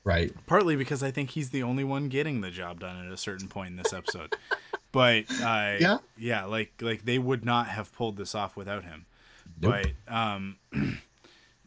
right 0.03 0.33
partly 0.47 0.75
because 0.75 1.03
I 1.03 1.11
think 1.11 1.29
he's 1.31 1.51
the 1.51 1.61
only 1.61 1.83
one 1.83 2.07
getting 2.09 2.41
the 2.41 2.49
job 2.49 2.79
done 2.79 3.05
at 3.05 3.11
a 3.11 3.17
certain 3.17 3.47
point 3.47 3.69
in 3.69 3.75
this 3.75 3.93
episode. 3.93 4.35
but 4.91 5.25
uh, 5.41 5.75
Yeah. 5.79 5.97
yeah, 6.17 6.45
like 6.45 6.71
like 6.81 7.05
they 7.05 7.19
would 7.19 7.45
not 7.45 7.67
have 7.67 7.93
pulled 7.93 8.17
this 8.17 8.33
off 8.33 8.55
without 8.57 8.83
him. 8.85 9.05
But 9.59 9.91
um, 10.07 10.55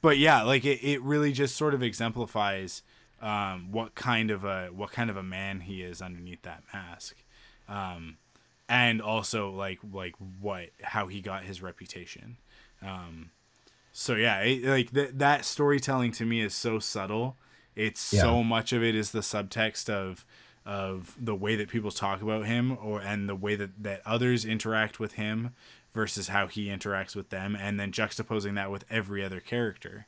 but 0.02 0.18
yeah, 0.18 0.42
like 0.42 0.64
it, 0.64 0.82
it 0.82 1.00
really 1.02 1.32
just 1.32 1.54
sort 1.56 1.74
of 1.74 1.82
exemplifies 1.82 2.82
um, 3.22 3.72
what 3.72 3.94
kind 3.94 4.30
of 4.30 4.44
a 4.44 4.66
what 4.68 4.92
kind 4.92 5.10
of 5.10 5.16
a 5.16 5.22
man 5.22 5.60
he 5.60 5.82
is 5.82 6.02
underneath 6.02 6.42
that 6.42 6.62
mask. 6.72 7.16
Um, 7.68 8.16
and 8.68 9.00
also 9.02 9.50
like 9.50 9.78
like 9.92 10.14
what 10.40 10.70
how 10.82 11.06
he 11.06 11.20
got 11.20 11.44
his 11.44 11.62
reputation. 11.62 12.36
Um, 12.82 13.30
so 13.92 14.14
yeah, 14.14 14.40
it, 14.40 14.64
like 14.64 14.90
that 14.92 15.18
that 15.18 15.44
storytelling 15.44 16.12
to 16.12 16.24
me 16.24 16.40
is 16.40 16.54
so 16.54 16.78
subtle. 16.78 17.36
It's 17.76 18.12
Yeah. 18.12 18.22
so 18.22 18.42
much 18.44 18.72
of 18.72 18.82
it 18.82 18.94
is 18.94 19.10
the 19.12 19.20
subtext 19.20 19.88
of 19.88 20.24
of 20.66 21.14
the 21.20 21.34
way 21.34 21.56
that 21.56 21.68
people 21.68 21.90
talk 21.90 22.22
about 22.22 22.46
him 22.46 22.78
or 22.80 23.00
and 23.00 23.28
the 23.28 23.34
way 23.36 23.54
that 23.54 23.82
that 23.82 24.00
others 24.06 24.44
interact 24.44 24.98
with 24.98 25.12
him 25.14 25.54
versus 25.92 26.28
how 26.28 26.46
he 26.46 26.66
interacts 26.68 27.14
with 27.14 27.28
them 27.30 27.54
and 27.54 27.78
then 27.78 27.92
juxtaposing 27.92 28.54
that 28.54 28.70
with 28.70 28.84
every 28.90 29.22
other 29.22 29.40
character 29.40 30.06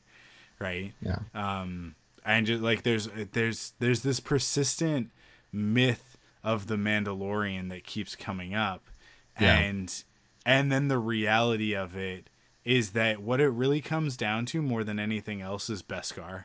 right 0.58 0.94
Yeah. 1.02 1.18
um 1.34 1.94
and 2.26 2.46
just 2.46 2.62
like 2.62 2.82
there's 2.82 3.08
there's 3.32 3.72
there's 3.78 4.02
this 4.02 4.20
persistent 4.20 5.10
myth 5.52 6.18
of 6.42 6.66
the 6.66 6.76
mandalorian 6.76 7.68
that 7.70 7.84
keeps 7.84 8.16
coming 8.16 8.54
up. 8.54 8.90
Yeah. 9.40 9.58
and 9.58 10.04
and 10.44 10.72
then 10.72 10.88
the 10.88 10.98
reality 10.98 11.74
of 11.74 11.96
it 11.96 12.28
is 12.64 12.92
that 12.92 13.20
what 13.22 13.40
it 13.40 13.48
really 13.48 13.80
comes 13.80 14.16
down 14.16 14.46
to 14.46 14.62
more 14.62 14.82
than 14.82 14.98
anything 14.98 15.40
else 15.40 15.68
is 15.70 15.82
beskar. 15.82 16.44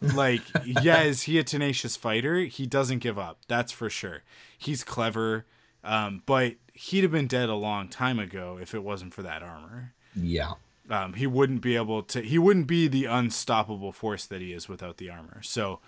Like 0.00 0.42
yeah 0.64 1.02
is 1.02 1.22
he 1.22 1.38
a 1.38 1.44
tenacious 1.44 1.96
fighter? 1.96 2.40
He 2.40 2.66
doesn't 2.66 3.00
give 3.00 3.18
up 3.18 3.38
that's 3.48 3.72
for 3.72 3.90
sure. 3.90 4.22
He's 4.56 4.84
clever 4.84 5.44
um 5.84 6.22
but 6.26 6.54
he'd 6.72 7.02
have 7.02 7.12
been 7.12 7.26
dead 7.26 7.48
a 7.48 7.54
long 7.54 7.88
time 7.88 8.18
ago 8.18 8.58
if 8.60 8.74
it 8.74 8.82
wasn't 8.84 9.12
for 9.12 9.22
that 9.22 9.42
armor. 9.42 9.92
Yeah. 10.14 10.52
Um, 10.90 11.14
he 11.14 11.26
wouldn't 11.26 11.60
be 11.60 11.76
able 11.76 12.02
to 12.04 12.20
he 12.22 12.38
wouldn't 12.38 12.66
be 12.66 12.88
the 12.88 13.04
unstoppable 13.06 13.92
force 13.92 14.24
that 14.26 14.40
he 14.40 14.52
is 14.52 14.68
without 14.68 14.96
the 14.96 15.10
armor. 15.10 15.42
So 15.42 15.80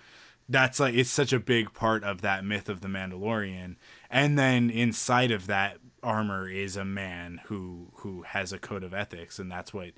that's 0.48 0.80
like 0.80 0.94
it's 0.94 1.10
such 1.10 1.32
a 1.32 1.40
big 1.40 1.72
part 1.74 2.02
of 2.04 2.22
that 2.22 2.44
myth 2.44 2.68
of 2.68 2.80
the 2.80 2.88
mandalorian. 2.88 3.76
And 4.10 4.38
then 4.38 4.68
inside 4.70 5.30
of 5.30 5.46
that 5.46 5.78
armor 6.02 6.48
is 6.48 6.76
a 6.76 6.84
man 6.84 7.40
who 7.44 7.88
who 7.96 8.22
has 8.22 8.52
a 8.52 8.58
code 8.58 8.82
of 8.84 8.92
ethics. 8.94 9.38
And 9.38 9.50
that's 9.50 9.72
what 9.72 9.90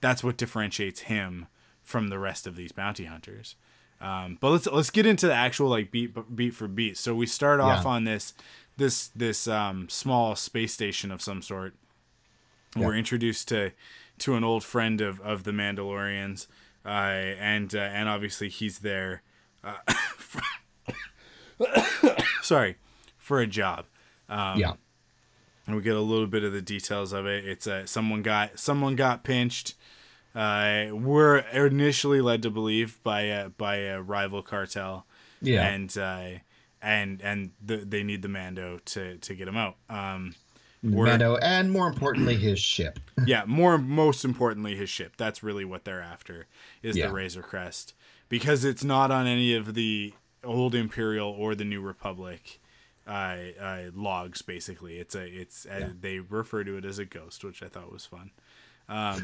that's 0.00 0.24
what 0.24 0.36
differentiates 0.36 1.00
him 1.02 1.46
from 1.82 2.08
the 2.08 2.18
rest 2.18 2.46
of 2.46 2.56
these 2.56 2.72
bounty 2.72 3.04
hunters. 3.04 3.56
Um, 4.00 4.38
but 4.40 4.50
let's 4.50 4.66
let's 4.66 4.90
get 4.90 5.04
into 5.06 5.26
the 5.26 5.34
actual 5.34 5.68
like 5.68 5.90
beat 5.90 6.14
beat 6.34 6.54
for 6.54 6.66
beat. 6.68 6.96
So 6.96 7.14
we 7.14 7.26
start 7.26 7.60
off 7.60 7.84
Yeah. 7.84 7.90
on 7.90 8.04
this 8.04 8.32
this 8.78 9.08
this 9.08 9.46
um, 9.46 9.88
small 9.90 10.34
space 10.34 10.72
station 10.72 11.10
of 11.12 11.20
some 11.20 11.42
sort. 11.42 11.74
We're 12.76 12.94
introduced 12.94 13.48
to 13.48 13.72
to 14.20 14.34
an 14.34 14.44
old 14.44 14.64
friend 14.64 15.00
of, 15.00 15.20
of 15.20 15.44
the 15.44 15.50
Mandalorians, 15.50 16.46
uh, 16.84 16.88
and 16.88 17.74
uh, 17.74 17.78
and 17.78 18.08
obviously 18.08 18.48
he's 18.48 18.78
there. 18.78 19.22
Uh, 19.62 19.74
for, 20.16 20.42
sorry, 22.42 22.76
for 23.18 23.40
a 23.40 23.46
job. 23.46 23.86
Um, 24.28 24.58
yeah. 24.58 24.74
and 25.66 25.76
we 25.76 25.82
get 25.82 25.96
a 25.96 26.00
little 26.00 26.26
bit 26.26 26.44
of 26.44 26.52
the 26.52 26.62
details 26.62 27.12
of 27.12 27.26
it. 27.26 27.44
It's 27.44 27.66
uh, 27.66 27.86
someone 27.86 28.22
got 28.22 28.58
someone 28.58 28.96
got 28.96 29.24
pinched. 29.24 29.74
Uh, 30.34 30.86
we're 30.92 31.38
initially 31.38 32.20
led 32.20 32.42
to 32.42 32.50
believe 32.50 33.02
by 33.02 33.22
a 33.22 33.48
by 33.48 33.76
a 33.76 34.00
rival 34.00 34.42
cartel. 34.42 35.06
Yeah. 35.42 35.66
and 35.66 35.96
uh, 35.98 36.28
and 36.82 37.20
and 37.22 37.50
the, 37.64 37.78
they 37.78 38.02
need 38.02 38.22
the 38.22 38.28
Mando 38.28 38.78
to 38.86 39.16
to 39.18 39.34
get 39.34 39.48
him 39.48 39.56
out. 39.56 39.76
Um, 39.88 40.34
Mando, 40.82 41.36
and 41.36 41.70
more 41.70 41.88
importantly, 41.88 42.36
his 42.36 42.58
ship. 42.58 42.98
yeah, 43.26 43.44
more 43.46 43.76
most 43.78 44.24
importantly, 44.24 44.76
his 44.76 44.88
ship. 44.88 45.14
That's 45.16 45.42
really 45.42 45.64
what 45.64 45.84
they're 45.84 46.00
after 46.00 46.46
is 46.82 46.96
Yeah. 46.96 47.08
the 47.08 47.12
Razor 47.12 47.42
Crest 47.42 47.94
because 48.28 48.64
it's 48.64 48.82
not 48.84 49.10
on 49.10 49.26
any 49.26 49.54
of 49.54 49.74
the 49.74 50.14
old 50.42 50.74
Imperial 50.74 51.28
or 51.30 51.54
the 51.54 51.64
New 51.64 51.82
Republic 51.82 52.60
uh, 53.06 53.36
uh, 53.60 53.82
logs. 53.94 54.40
Basically, 54.40 54.98
it's 54.98 55.14
a 55.14 55.26
it's 55.26 55.66
uh, 55.66 55.90
they 56.00 56.18
refer 56.20 56.64
to 56.64 56.76
it 56.78 56.84
as 56.84 56.98
a 56.98 57.04
ghost, 57.04 57.44
which 57.44 57.62
I 57.62 57.68
thought 57.68 57.92
was 57.92 58.06
fun. 58.06 58.30
Um, 58.88 59.20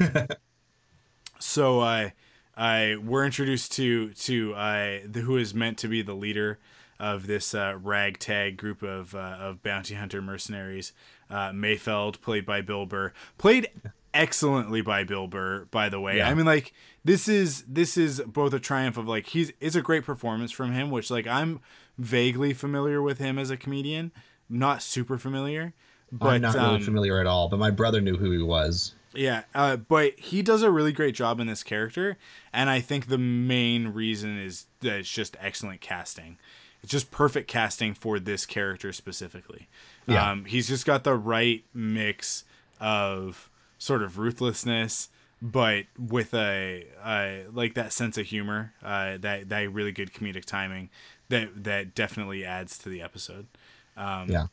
so 1.39 1.79
I 1.81 2.13
I 2.55 2.97
we're 3.01 3.25
introduced 3.25 3.71
to 3.73 4.13
to 4.13 4.53
uh, 4.53 4.99
the, 5.05 5.21
who 5.21 5.37
is 5.37 5.53
meant 5.53 5.77
to 5.79 5.87
be 5.87 6.01
the 6.01 6.13
leader 6.13 6.59
of 6.99 7.27
this 7.27 7.53
uh, 7.53 7.77
ragtag 7.81 8.57
group 8.57 8.81
of 8.81 9.13
uh, 9.15 9.37
of 9.39 9.61
bounty 9.63 9.95
hunter 9.95 10.21
mercenaries. 10.21 10.93
Uh, 11.29 11.51
Mayfeld, 11.51 12.21
played 12.21 12.45
by 12.45 12.61
Bill 12.61 12.85
Burr, 12.85 13.11
played 13.37 13.69
excellently 14.13 14.81
by 14.81 15.03
Bill 15.03 15.27
Burr. 15.27 15.65
By 15.65 15.89
the 15.89 15.99
way, 15.99 16.17
Yeah. 16.17 16.29
I 16.29 16.33
mean 16.33 16.45
like 16.45 16.73
this 17.03 17.27
is 17.27 17.63
this 17.67 17.97
is 17.97 18.21
both 18.21 18.53
a 18.53 18.59
triumph 18.59 18.97
of 18.97 19.07
like 19.07 19.27
he's 19.27 19.51
it's 19.59 19.75
a 19.75 19.81
great 19.81 20.05
performance 20.05 20.51
from 20.51 20.71
him, 20.71 20.89
which 20.89 21.11
like 21.11 21.27
I'm 21.27 21.59
vaguely 21.97 22.53
familiar 22.53 23.01
with 23.01 23.17
him 23.19 23.37
as 23.37 23.49
a 23.49 23.57
comedian, 23.57 24.11
not 24.49 24.81
super 24.81 25.17
familiar. 25.17 25.73
But 26.11 26.27
I'm 26.35 26.41
not 26.41 26.55
really 26.55 26.75
um, 26.75 26.81
familiar 26.81 27.19
at 27.19 27.27
all, 27.27 27.49
but 27.49 27.59
my 27.59 27.69
brother 27.71 27.99
knew 27.99 28.15
who 28.15 28.31
he 28.31 28.41
was. 28.41 28.95
yeah, 29.13 29.43
uh, 29.53 29.75
but 29.75 30.17
he 30.17 30.41
does 30.41 30.61
a 30.61 30.71
really 30.71 30.93
great 30.93 31.15
job 31.15 31.41
in 31.41 31.47
this 31.47 31.63
character, 31.63 32.17
and 32.53 32.69
I 32.69 32.79
think 32.79 33.07
the 33.07 33.17
main 33.17 33.89
reason 33.89 34.39
is 34.39 34.67
that 34.79 34.99
it's 34.99 35.09
just 35.11 35.35
excellent 35.41 35.81
casting. 35.81 36.37
It's 36.83 36.91
just 36.91 37.11
perfect 37.11 37.47
casting 37.47 37.93
for 37.93 38.19
this 38.19 38.45
character 38.45 38.93
specifically. 38.93 39.67
Yeah. 40.07 40.31
Um, 40.31 40.45
he's 40.45 40.67
just 40.67 40.85
got 40.85 41.03
the 41.03 41.15
right 41.15 41.63
mix 41.73 42.43
of 42.79 43.49
sort 43.77 44.03
of 44.03 44.17
ruthlessness, 44.17 45.09
but 45.41 45.85
with 45.97 46.33
a, 46.33 46.85
a 47.03 47.45
like 47.51 47.73
that 47.73 47.93
sense 47.93 48.17
of 48.17 48.27
humor, 48.27 48.73
uh, 48.83 49.17
that 49.17 49.49
that 49.49 49.71
really 49.71 49.91
good 49.91 50.13
comedic 50.13 50.45
timing 50.45 50.89
that 51.29 51.63
that 51.63 51.95
definitely 51.95 52.45
adds 52.45 52.77
to 52.79 52.89
the 52.89 53.01
episode. 53.01 53.47
Um, 53.95 54.29
Yeah. 54.29 54.47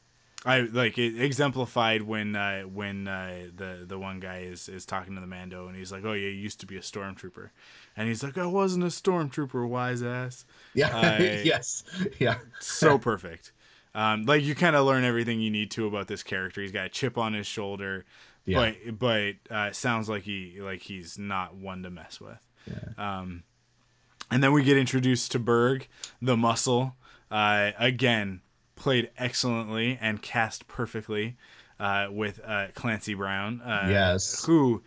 I 0.47 0.61
like 0.61 0.99
it 0.99 1.19
exemplified 1.19 2.03
when 2.03 2.37
uh, 2.37 2.63
when 2.65 3.09
uh, 3.09 3.47
the 3.57 3.85
the 3.87 3.99
one 3.99 4.21
guy 4.21 4.41
is 4.41 4.69
is 4.69 4.85
talking 4.85 5.15
to 5.15 5.21
the 5.23 5.27
Mando 5.27 5.69
and 5.69 5.77
he's 5.77 5.91
like, 5.91 6.05
"Oh 6.05 6.13
yeah, 6.13 6.29
you 6.29 6.35
used 6.35 6.61
to 6.61 6.67
be 6.67 6.77
a 6.77 6.81
stormtrooper," 6.81 7.49
and 7.97 8.09
he's 8.09 8.23
like, 8.23 8.37
"I 8.39 8.47
wasn't 8.47 8.85
a 8.85 8.89
stormtrooper, 8.89 9.67
wise 9.69 10.03
ass." 10.03 10.45
Yeah. 10.75 10.91
I- 10.97 11.43
yes. 11.45 11.85
Yeah. 12.19 12.37
So 12.61 12.99
perfect. 12.99 13.53
Um, 13.95 14.25
like 14.25 14.43
you 14.43 14.55
kind 14.57 14.75
of 14.75 14.85
learn 14.87 15.05
everything 15.05 15.41
you 15.41 15.51
need 15.51 15.71
to 15.73 15.87
about 15.87 16.09
this 16.09 16.23
character. 16.25 16.61
He's 16.61 16.73
got 16.73 16.87
a 16.87 16.89
chip 16.89 17.17
on 17.17 17.33
his 17.33 17.47
shoulder, 17.47 18.05
Yeah. 18.45 18.73
but 18.89 18.99
but 18.99 19.55
uh, 19.55 19.71
sounds 19.73 20.09
like 20.09 20.25
he 20.25 20.57
like 20.61 20.83
he's 20.83 21.17
not 21.19 21.55
one 21.55 21.83
to 21.85 21.91
mess 21.91 22.21
with. 22.21 22.45
Yeah. 22.67 23.19
Um, 23.21 23.45
and 24.31 24.43
then 24.43 24.53
we 24.53 24.65
get 24.65 24.77
introduced 24.77 25.31
to 25.33 25.39
Burg, 25.39 25.87
the 26.21 26.37
muscle. 26.37 26.97
Uh, 27.31 27.71
again, 27.79 28.41
played 28.75 29.11
excellently 29.17 29.97
and 30.01 30.21
cast 30.23 30.67
perfectly 30.67 31.37
uh, 31.79 32.09
with 32.11 32.41
uh, 32.45 32.69
Clancy 32.75 33.15
Brown. 33.15 33.61
Uh, 33.61 33.87
Yes. 33.91 34.45
Who 34.45 34.83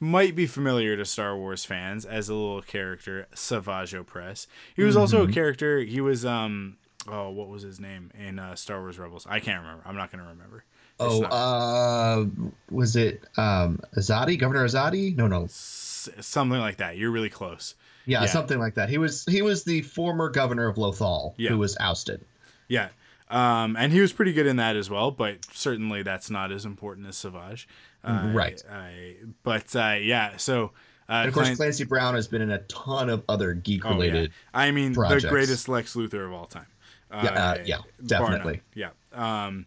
might 0.00 0.34
be 0.36 0.46
familiar 0.46 0.96
to 0.96 1.04
Star 1.04 1.36
Wars 1.36 1.64
fans 1.64 2.04
as 2.04 2.28
a 2.28 2.34
little 2.34 2.62
character, 2.62 3.26
Savage 3.34 3.92
Opress. 3.94 4.46
He 4.74 4.82
was 4.82 4.96
also 4.96 5.22
Mm-hmm. 5.22 5.30
a 5.30 5.34
character. 5.34 5.78
He 5.80 6.00
was 6.00 6.24
um 6.24 6.76
oh 7.08 7.30
what 7.30 7.48
was 7.48 7.62
his 7.62 7.78
name 7.80 8.10
in 8.18 8.38
uh, 8.38 8.54
Star 8.56 8.80
Wars 8.80 8.98
Rebels? 8.98 9.26
I 9.28 9.40
can't 9.40 9.60
remember. 9.62 9.82
I'm 9.86 9.96
not 9.96 10.10
gonna 10.10 10.24
remember. 10.28 10.64
It's 10.98 11.14
Oh, 11.14 11.20
not- 11.20 11.32
uh, 11.32 12.24
was 12.70 12.96
it 12.96 13.24
um 13.36 13.80
Azadi, 13.96 14.38
Governor 14.38 14.64
Azadi? 14.66 15.14
No, 15.16 15.26
no. 15.26 15.44
s- 15.44 16.08
something 16.20 16.58
like 16.58 16.78
that. 16.78 16.96
You're 16.96 17.10
really 17.10 17.30
close. 17.30 17.74
Yeah, 18.04 18.20
Yeah. 18.22 18.26
something 18.28 18.58
like 18.58 18.74
that. 18.74 18.88
He 18.88 18.98
was 18.98 19.24
he 19.26 19.42
was 19.42 19.64
the 19.64 19.82
former 19.82 20.28
governor 20.30 20.68
of 20.68 20.76
Lothal 20.76 21.34
Yeah. 21.36 21.50
who 21.50 21.58
was 21.58 21.76
ousted. 21.80 22.24
Yeah. 22.68 22.88
Um, 23.28 23.76
and 23.76 23.92
he 23.92 24.00
was 24.00 24.12
pretty 24.12 24.32
good 24.32 24.46
in 24.46 24.56
that 24.56 24.76
as 24.76 24.88
well, 24.88 25.10
but 25.10 25.44
certainly 25.52 26.04
that's 26.04 26.30
not 26.30 26.52
as 26.52 26.64
important 26.64 27.08
as 27.08 27.16
Savage. 27.16 27.66
Uh, 28.06 28.30
Right. 28.32 28.62
I, 28.70 29.16
but 29.42 29.74
uh, 29.76 29.96
yeah, 30.00 30.36
so. 30.36 30.72
Uh, 31.08 31.12
And 31.12 31.28
of 31.28 31.34
course, 31.34 31.46
Clan- 31.46 31.56
Clancy 31.56 31.84
Brown 31.84 32.14
has 32.14 32.26
been 32.26 32.42
in 32.42 32.50
a 32.50 32.58
ton 32.62 33.08
of 33.10 33.22
other 33.28 33.54
geek 33.54 33.84
related. 33.84 33.96
oh, 33.96 34.04
yeah. 34.04 34.12
related. 34.12 34.32
I 34.54 34.70
mean, 34.72 34.94
projects. 34.94 35.22
the 35.22 35.28
greatest 35.28 35.68
Lex 35.68 35.94
Luthor 35.94 36.26
of 36.26 36.32
all 36.32 36.46
time. 36.46 36.66
Uh, 37.10 37.20
Yeah, 37.24 37.30
uh, 37.30 37.58
yeah, 37.64 37.78
definitely. 38.04 38.62
Yeah. 38.74 38.90
Um, 39.12 39.66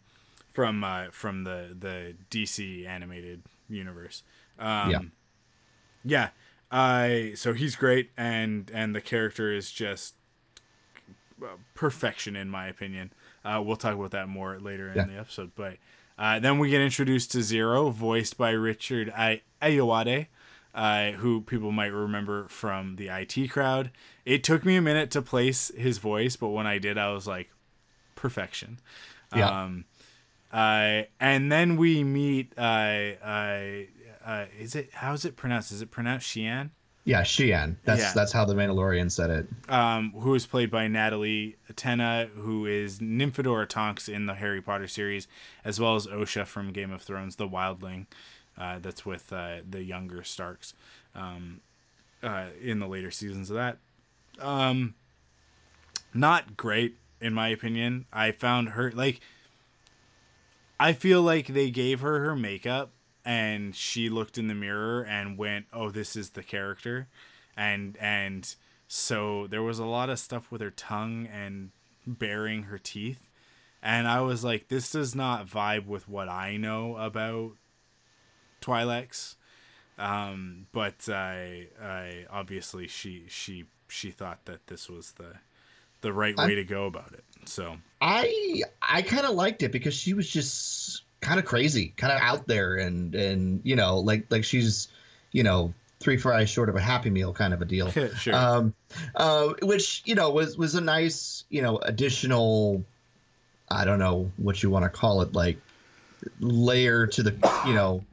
from 0.54 0.84
uh, 0.84 1.06
from 1.12 1.46
the 1.46 1.74
the 1.80 2.16
DC 2.30 2.86
animated 2.86 3.44
universe. 3.70 4.24
Um, 4.60 4.90
Yeah. 4.92 5.00
Yeah. 6.04 6.30
I 6.72 7.32
so 7.36 7.54
he's 7.54 7.76
great, 7.78 8.12
and 8.18 8.70
and 8.74 8.94
the 8.94 9.02
character 9.02 9.54
is 9.54 9.72
just 9.72 10.16
uh, 11.42 11.46
perfection 11.74 12.36
in 12.36 12.50
my 12.50 12.68
opinion. 12.68 13.14
Uh, 13.46 13.62
we'll 13.66 13.78
talk 13.78 13.96
about 13.96 14.12
that 14.12 14.28
more 14.28 14.60
later 14.60 14.90
in 14.90 14.96
Yeah. 14.98 15.06
the 15.06 15.18
episode, 15.20 15.52
but 15.56 15.78
uh, 16.20 16.38
then 16.38 16.60
we 16.60 16.70
get 16.70 16.82
introduced 16.82 17.32
to 17.32 17.42
Zero, 17.42 17.90
voiced 17.90 18.38
by 18.38 18.52
Richard 18.52 19.12
I- 19.16 19.42
Ayoade, 19.62 20.28
uh, 20.76 21.12
who 21.12 21.42
people 21.42 21.72
might 21.72 21.94
remember 21.94 22.48
from 22.50 22.98
the 22.98 23.08
IT 23.10 23.48
crowd. 23.50 23.90
It 24.26 24.44
took 24.44 24.66
me 24.66 24.76
a 24.76 24.82
minute 24.82 25.10
to 25.12 25.22
place 25.22 25.72
his 25.76 25.98
voice, 25.98 26.36
but 26.36 26.50
when 26.50 26.68
I 26.68 26.78
did, 26.78 26.98
I 26.98 27.12
was 27.14 27.26
like, 27.26 27.50
perfection. 28.16 28.80
Yeah. 29.36 29.64
Um, 29.64 29.86
uh, 30.52 31.04
and 31.20 31.52
then 31.52 31.78
we 31.78 32.04
meet. 32.04 32.54
Uh, 32.58 33.12
uh, 33.24 33.64
uh, 34.26 34.46
is 34.60 34.76
it 34.76 34.90
how 34.94 35.14
is 35.14 35.24
it 35.24 35.36
pronounced? 35.36 35.72
Is 35.72 35.82
it 35.82 35.90
pronounced 35.90 36.28
Xi'an? 36.28 36.72
Yeah, 37.10 37.24
Xi'an. 37.24 37.76
That's 37.86 38.02
Yeah. 38.02 38.12
that's 38.14 38.32
how 38.32 38.46
the 38.46 38.54
Mandalorian 38.54 39.10
said 39.10 39.32
it. 39.32 39.48
um, 39.68 40.12
who 40.12 40.36
is 40.36 40.46
played 40.46 40.70
by 40.70 40.88
Natalie 40.88 41.56
Tena, 41.74 42.30
who 42.36 42.68
is 42.68 43.00
Nymphadora 43.00 43.68
Tonks 43.68 44.08
in 44.08 44.28
the 44.28 44.36
Harry 44.36 44.62
Potter 44.62 44.88
series, 44.88 45.28
as 45.66 45.80
well 45.80 45.96
as 45.96 46.06
Osha 46.06 46.46
from 46.46 46.72
Game 46.72 46.92
of 46.92 47.02
Thrones, 47.02 47.38
the 47.38 47.48
Wildling. 47.48 48.06
Uh, 48.56 48.78
that's 48.78 49.06
with 49.08 49.34
uh, 49.34 49.58
the 49.68 49.82
younger 49.82 50.22
Starks 50.24 50.76
um, 51.16 51.62
uh, 52.22 52.48
in 52.62 52.78
the 52.80 52.88
later 52.88 53.10
seasons 53.10 53.50
of 53.50 53.56
that. 53.56 53.78
Um, 54.40 54.94
not 56.14 56.58
great, 56.58 56.96
in 57.20 57.34
my 57.34 57.48
opinion. 57.48 58.06
I 58.14 58.32
found 58.32 58.70
her 58.70 58.92
like. 58.92 59.20
I 60.80 60.94
feel 60.94 61.22
like 61.24 61.48
they 61.48 61.72
gave 61.72 62.02
her 62.02 62.20
her 62.24 62.36
makeup 62.36 62.92
and 63.30 63.76
she 63.76 64.10
looked 64.10 64.40
in 64.40 64.48
the 64.48 64.56
mirror 64.56 65.06
and 65.06 65.38
went, 65.38 65.68
"Oh, 65.72 65.92
this 65.92 66.16
is 66.16 66.32
the 66.32 66.42
character." 66.42 67.08
And 67.56 67.96
and 67.98 68.56
so 68.88 69.46
there 69.48 69.62
was 69.62 69.78
a 69.78 69.86
lot 69.86 70.10
of 70.10 70.18
stuff 70.18 70.52
with 70.52 70.62
her 70.62 70.72
tongue 70.72 71.28
and 71.28 71.70
baring 72.08 72.64
her 72.64 72.80
teeth. 72.80 73.30
And 73.84 74.08
I 74.08 74.22
was 74.22 74.44
like, 74.44 74.68
this 74.68 74.92
does 74.92 75.14
not 75.16 75.46
vibe 75.48 75.86
with 75.86 76.10
what 76.10 76.28
I 76.28 76.58
know 76.58 76.98
about 76.98 77.52
Twi'leks. 78.62 79.36
Um, 79.98 80.66
but 80.72 81.08
I, 81.10 81.68
I 81.82 82.26
obviously 82.32 82.88
she 82.88 83.26
she 83.28 83.66
she 83.90 84.12
thought 84.12 84.46
that 84.46 84.68
this 84.68 84.90
was 84.90 85.12
the 85.14 85.34
the 86.02 86.14
right 86.14 86.36
way 86.36 86.44
I'm- 86.44 86.56
to 86.56 86.64
go 86.64 86.86
about 86.88 87.14
it. 87.14 87.24
So 87.46 87.78
I 88.02 88.64
I 88.82 89.02
kind 89.04 89.26
of 89.26 89.36
liked 89.36 89.62
it 89.62 89.72
because 89.72 89.94
she 89.94 90.14
was 90.14 90.28
just 90.30 91.04
kind 91.22 91.40
of 91.40 91.46
crazy, 91.46 91.94
kind 91.98 92.14
of 92.14 92.22
out 92.22 92.48
there, 92.48 92.76
and 92.76 93.14
and 93.16 93.62
you 93.64 93.76
know, 93.76 94.00
like 94.00 94.26
like 94.30 94.44
she's, 94.44 94.88
you 95.32 95.44
know, 95.44 95.74
three 96.00 96.18
fries 96.18 96.50
short 96.50 96.70
of 96.70 96.76
a 96.76 96.82
Happy 96.82 97.10
Meal 97.10 97.34
kind 97.34 97.54
of 97.54 97.62
a 97.62 97.66
deal. 97.66 97.92
sure. 98.18 98.36
um, 98.36 98.74
uh, 99.16 99.54
which 99.62 100.02
you 100.06 100.16
know 100.16 100.32
was 100.32 100.58
was 100.58 100.76
a 100.76 100.82
nice 100.82 101.44
you 101.50 101.62
know 101.62 101.78
additional, 101.78 102.84
I 103.70 103.86
don't 103.86 104.00
know 104.00 104.32
what 104.38 104.62
you 104.64 104.70
want 104.70 104.84
to 104.84 104.90
call 104.90 105.22
it, 105.22 105.34
like 105.34 105.58
layer 106.40 107.08
to 107.08 107.24
the 107.24 107.64
you 107.68 107.74
know 107.74 108.04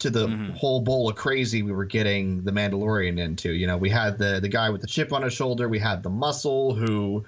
to 0.00 0.10
the 0.10 0.28
Mhm. 0.28 0.56
whole 0.56 0.80
bowl 0.80 1.08
of 1.08 1.16
crazy 1.16 1.62
we 1.62 1.72
were 1.72 1.84
getting 1.84 2.44
the 2.44 2.52
Mandalorian 2.52 3.18
into. 3.18 3.50
You 3.50 3.66
know, 3.66 3.76
we 3.76 3.90
had 3.90 4.16
the 4.18 4.38
the 4.40 4.48
guy 4.48 4.70
with 4.70 4.80
the 4.80 4.86
chip 4.86 5.12
on 5.12 5.22
his 5.22 5.32
shoulder, 5.32 5.68
we 5.68 5.80
had 5.80 6.02
the 6.04 6.10
muscle 6.10 6.74
who, 6.74 7.24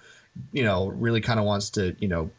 you 0.53 0.63
know, 0.63 0.87
really 0.87 1.21
kind 1.21 1.41
of 1.41 1.47
wants 1.47 1.71
to 1.71 1.97
you 1.99 2.07
know 2.09 2.31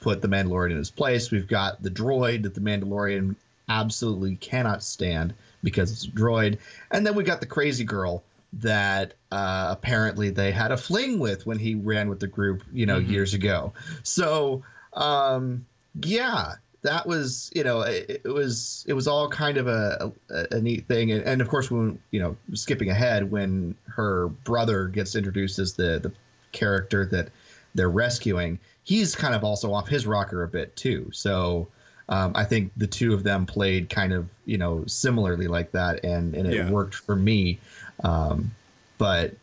put 0.00 0.22
the 0.22 0.28
Mandalorian 0.28 0.70
in 0.72 0.76
his 0.76 0.90
place. 0.90 1.30
We've 1.30 1.48
got 1.48 1.82
the 1.82 1.90
droid 1.90 2.42
that 2.44 2.54
the 2.54 2.60
Mandalorian 2.60 3.36
absolutely 3.68 4.36
cannot 4.36 4.82
stand 4.82 5.34
because 5.62 5.90
it's 5.92 6.04
a 6.04 6.08
droid. 6.08 6.58
And 6.90 7.06
then 7.06 7.14
we 7.14 7.24
got 7.24 7.40
the 7.40 7.46
crazy 7.46 7.84
girl 7.84 8.22
that 8.54 9.14
uh, 9.30 9.68
apparently 9.70 10.30
they 10.30 10.52
had 10.52 10.72
a 10.72 10.76
fling 10.76 11.18
with 11.18 11.44
when 11.46 11.58
he 11.58 11.74
ran 11.74 12.08
with 12.08 12.20
the 12.20 12.26
group, 12.26 12.62
you 12.72 12.86
know, 12.86 12.98
Mhm. 12.98 13.10
years 13.10 13.34
ago. 13.34 13.72
So, 14.04 14.62
um, 14.94 15.66
yeah, 16.00 16.54
that 16.82 17.06
was, 17.06 17.50
you 17.54 17.64
know, 17.64 17.82
it, 17.82 18.22
it 18.24 18.28
was 18.28 18.84
it 18.88 18.94
was 18.94 19.06
all 19.08 19.28
kind 19.28 19.58
of 19.58 19.66
a, 19.66 20.12
a, 20.30 20.46
a 20.52 20.60
neat 20.60 20.86
thing. 20.86 21.10
And, 21.12 21.24
and 21.24 21.42
of 21.42 21.48
course, 21.48 21.70
when 21.70 21.98
you 22.10 22.20
know, 22.20 22.36
skipping 22.54 22.88
ahead, 22.88 23.30
when 23.30 23.74
her 23.88 24.28
brother 24.28 24.86
gets 24.86 25.14
introduced 25.16 25.58
as 25.58 25.74
the 25.74 25.98
the 25.98 26.12
character 26.52 27.04
that 27.06 27.28
they're 27.74 27.90
rescuing, 27.90 28.58
he's 28.88 29.14
kind 29.14 29.34
of 29.34 29.44
also 29.44 29.74
off 29.74 29.86
his 29.86 30.06
rocker 30.06 30.42
a 30.44 30.48
bit 30.48 30.74
too. 30.74 31.10
So 31.12 31.68
um, 32.08 32.32
I 32.34 32.44
think 32.44 32.72
the 32.78 32.86
two 32.86 33.12
of 33.12 33.22
them 33.22 33.44
played 33.44 33.90
kind 33.90 34.14
of 34.14 34.26
you 34.46 34.56
know 34.56 34.84
similarly 34.86 35.46
like 35.46 35.72
that, 35.72 36.04
and 36.04 36.34
and 36.34 36.48
it 36.50 36.54
Yeah. 36.54 36.70
worked 36.70 36.94
for 36.94 37.14
me. 37.14 37.58
Um, 38.02 38.50
but 38.96 39.34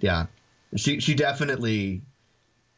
yeah, 0.00 0.26
she 0.74 0.98
she 1.00 1.14
definitely 1.14 2.00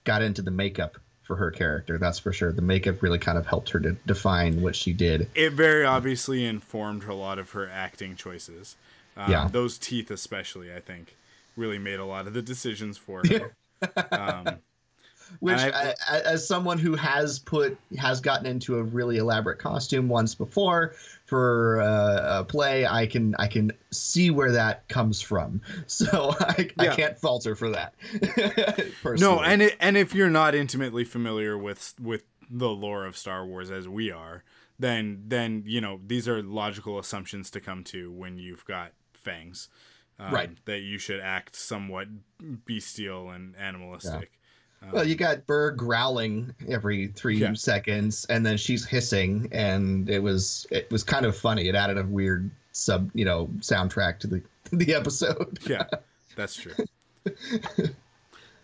got 0.04 0.20
into 0.20 0.42
the 0.42 0.50
makeup 0.50 0.98
for 1.22 1.36
her 1.36 1.50
character. 1.50 1.96
That's 1.96 2.18
for 2.18 2.32
sure. 2.32 2.52
The 2.52 2.60
makeup 2.60 3.00
really 3.00 3.18
kind 3.18 3.38
of 3.38 3.46
helped 3.46 3.70
her 3.70 3.80
to 3.80 3.92
define 4.06 4.60
what 4.60 4.76
she 4.76 4.92
did. 4.92 5.30
it 5.34 5.52
very 5.52 5.84
obviously 5.86 6.44
informed 6.44 7.04
a 7.04 7.14
lot 7.14 7.38
of 7.38 7.50
her 7.52 7.68
acting 7.70 8.16
choices. 8.16 8.76
Um, 9.16 9.30
Yeah. 9.30 9.48
Those 9.50 9.78
teeth, 9.78 10.10
especially, 10.10 10.74
I 10.74 10.80
think, 10.80 11.16
really 11.56 11.78
made 11.78 12.00
a 12.00 12.04
lot 12.04 12.26
of 12.26 12.34
the 12.34 12.42
decisions 12.42 12.98
for 12.98 13.22
her. 13.26 13.54
Which, 15.40 15.58
I- 15.58 15.70
I, 15.70 15.94
I, 16.08 16.20
as 16.20 16.46
someone 16.46 16.78
who 16.78 16.94
has 16.96 17.38
put 17.38 17.78
has 17.98 18.20
gotten 18.20 18.46
into 18.46 18.78
a 18.78 18.82
really 18.82 19.16
elaborate 19.18 19.58
costume 19.58 20.08
once 20.08 20.34
before 20.34 20.94
for 21.26 21.80
uh, 21.80 22.40
a 22.40 22.44
play, 22.44 22.86
I 22.86 23.06
can 23.06 23.34
I 23.38 23.46
can 23.48 23.72
see 23.90 24.30
where 24.30 24.52
that 24.52 24.88
comes 24.88 25.20
from. 25.20 25.60
So 25.86 26.34
I, 26.40 26.68
I 26.78 26.86
can't 26.94 27.18
falter 27.18 27.54
for 27.54 27.70
that. 27.70 27.94
no, 29.20 29.40
and 29.40 29.62
it, 29.62 29.76
and 29.80 29.96
if 29.96 30.14
you're 30.14 30.30
not 30.30 30.54
intimately 30.54 31.04
familiar 31.04 31.56
with 31.58 31.94
with 32.00 32.24
the 32.50 32.68
lore 32.68 33.06
of 33.06 33.16
Star 33.16 33.46
Wars 33.46 33.70
as 33.70 33.88
we 33.88 34.10
are, 34.10 34.44
then 34.78 35.24
then 35.26 35.62
you 35.66 35.80
know 35.80 36.00
these 36.06 36.28
are 36.28 36.42
logical 36.42 36.98
assumptions 36.98 37.50
to 37.52 37.60
come 37.60 37.84
to 37.84 38.10
when 38.12 38.38
you've 38.38 38.64
got 38.64 38.92
fangs, 39.14 39.68
um, 40.18 40.32
Right. 40.34 40.64
That 40.66 40.80
you 40.80 40.98
should 40.98 41.20
act 41.20 41.56
somewhat 41.56 42.08
bestial 42.66 43.30
and 43.30 43.54
animalistic. 43.56 44.32
Well, 44.90 45.06
you 45.06 45.14
got 45.14 45.46
Burr 45.46 45.70
growling 45.72 46.54
every 46.68 47.08
three 47.08 47.36
Yeah. 47.38 47.52
seconds, 47.54 48.24
and 48.26 48.44
then 48.44 48.56
she's 48.56 48.84
hissing, 48.84 49.48
and 49.52 50.08
it 50.10 50.18
was 50.22 50.66
it 50.70 50.90
was 50.90 51.04
kind 51.04 51.24
of 51.26 51.36
funny. 51.36 51.68
It 51.68 51.74
added 51.74 51.98
a 51.98 52.04
weird 52.04 52.50
sub, 52.72 53.10
you 53.14 53.24
know, 53.24 53.46
soundtrack 53.60 54.18
to 54.20 54.26
the 54.26 54.42
the 54.72 54.94
episode. 54.94 55.58
yeah, 55.66 55.84
that's 56.36 56.56
true. 56.56 56.72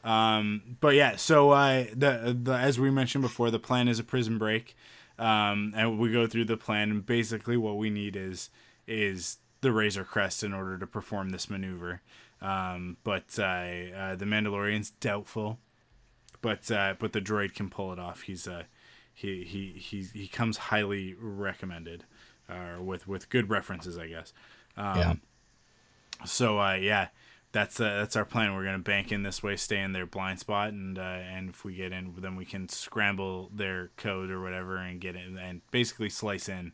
um, 0.05 0.77
but 0.81 0.95
yeah, 0.95 1.16
so 1.16 1.51
uh, 1.51 1.85
the 1.95 2.37
the 2.41 2.53
as 2.53 2.79
we 2.79 2.91
mentioned 2.91 3.23
before, 3.23 3.51
the 3.51 3.59
plan 3.59 3.89
is 3.89 3.99
a 3.99 4.05
prison 4.05 4.39
break, 4.39 4.77
um, 5.19 5.73
and 5.77 5.99
we 5.99 6.11
go 6.12 6.27
through 6.27 6.45
the 6.47 6.57
plan. 6.57 6.91
And 6.91 7.05
basically, 7.07 7.57
what 7.57 7.77
we 7.77 7.91
need 7.91 8.16
is 8.16 8.51
is 8.87 9.39
the 9.61 9.73
Razor 9.73 10.05
Crest 10.05 10.43
in 10.43 10.53
order 10.53 10.79
to 10.79 10.87
perform 10.87 11.31
this 11.31 11.51
maneuver. 11.51 12.01
Um, 12.41 12.97
but 13.03 13.37
uh, 13.39 13.43
uh, 13.43 14.14
the 14.16 14.25
Mandalorian's 14.25 14.91
doubtful, 14.91 15.59
but 16.41 16.70
uh, 16.70 16.95
but 16.99 17.12
the 17.12 17.20
droid 17.20 17.55
can 17.55 17.68
pull 17.70 17.93
it 17.93 17.99
off. 17.99 18.22
He's 18.22 18.47
uh, 18.49 18.64
he 19.14 19.45
he 19.45 19.72
he 19.78 20.03
he 20.12 20.28
comes 20.28 20.57
highly 20.57 21.14
recommended, 21.20 22.05
uh, 22.49 22.80
with 22.82 23.07
with 23.09 23.28
good 23.30 23.51
references, 23.51 23.99
I 23.99 24.07
guess. 24.09 24.32
Um, 24.76 24.97
Yeah. 24.99 25.14
so 26.24 26.59
uh, 26.61 26.74
yeah, 26.74 27.09
that's 27.53 27.80
uh, 27.80 27.97
that's 27.99 28.16
our 28.16 28.24
plan. 28.24 28.55
We're 28.55 28.64
gonna 28.64 28.78
bank 28.78 29.12
in 29.12 29.22
this 29.22 29.43
way, 29.43 29.57
stay 29.57 29.80
in 29.80 29.93
their 29.93 30.07
blind 30.07 30.39
spot, 30.41 30.70
and 30.72 30.99
uh, 30.99 31.03
and 31.03 31.49
if 31.51 31.64
we 31.64 31.74
get 31.74 31.93
in, 31.93 32.14
then 32.18 32.36
we 32.36 32.45
can 32.45 32.68
scramble 32.68 33.51
their 33.55 33.91
code 33.97 34.30
or 34.30 34.41
whatever 34.41 34.76
and 34.76 35.01
get 35.01 35.16
in 35.16 35.36
and 35.39 35.61
basically 35.70 36.11
slice 36.11 36.49
in 36.49 36.72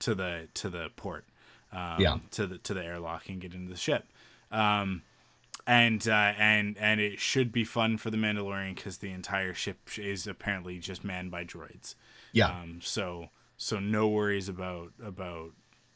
to 0.00 0.14
the 0.14 0.48
to 0.54 0.68
the 0.68 0.90
port, 0.96 1.24
um, 1.72 2.00
Yeah. 2.00 2.18
to 2.32 2.46
the 2.46 2.58
to 2.58 2.74
the 2.74 2.84
airlock 2.84 3.28
and 3.28 3.40
get 3.40 3.54
into 3.54 3.70
the 3.70 3.78
ship. 3.78 4.06
Um, 4.50 5.02
and 5.66 6.06
uh, 6.08 6.32
and 6.38 6.76
and 6.78 7.00
it 7.00 7.18
should 7.20 7.52
be 7.52 7.64
fun 7.64 7.96
for 7.96 8.10
the 8.10 8.16
Mandalorian 8.16 8.74
because 8.74 8.98
the 8.98 9.10
entire 9.10 9.54
ship 9.54 9.78
is 9.98 10.26
apparently 10.26 10.78
just 10.78 11.04
manned 11.04 11.30
by 11.30 11.44
droids. 11.44 11.94
Yeah, 12.32 12.48
Um, 12.48 12.80
so 12.82 13.28
so 13.56 13.78
no 13.78 14.08
worries 14.08 14.48
about 14.48 14.92
about 15.02 15.50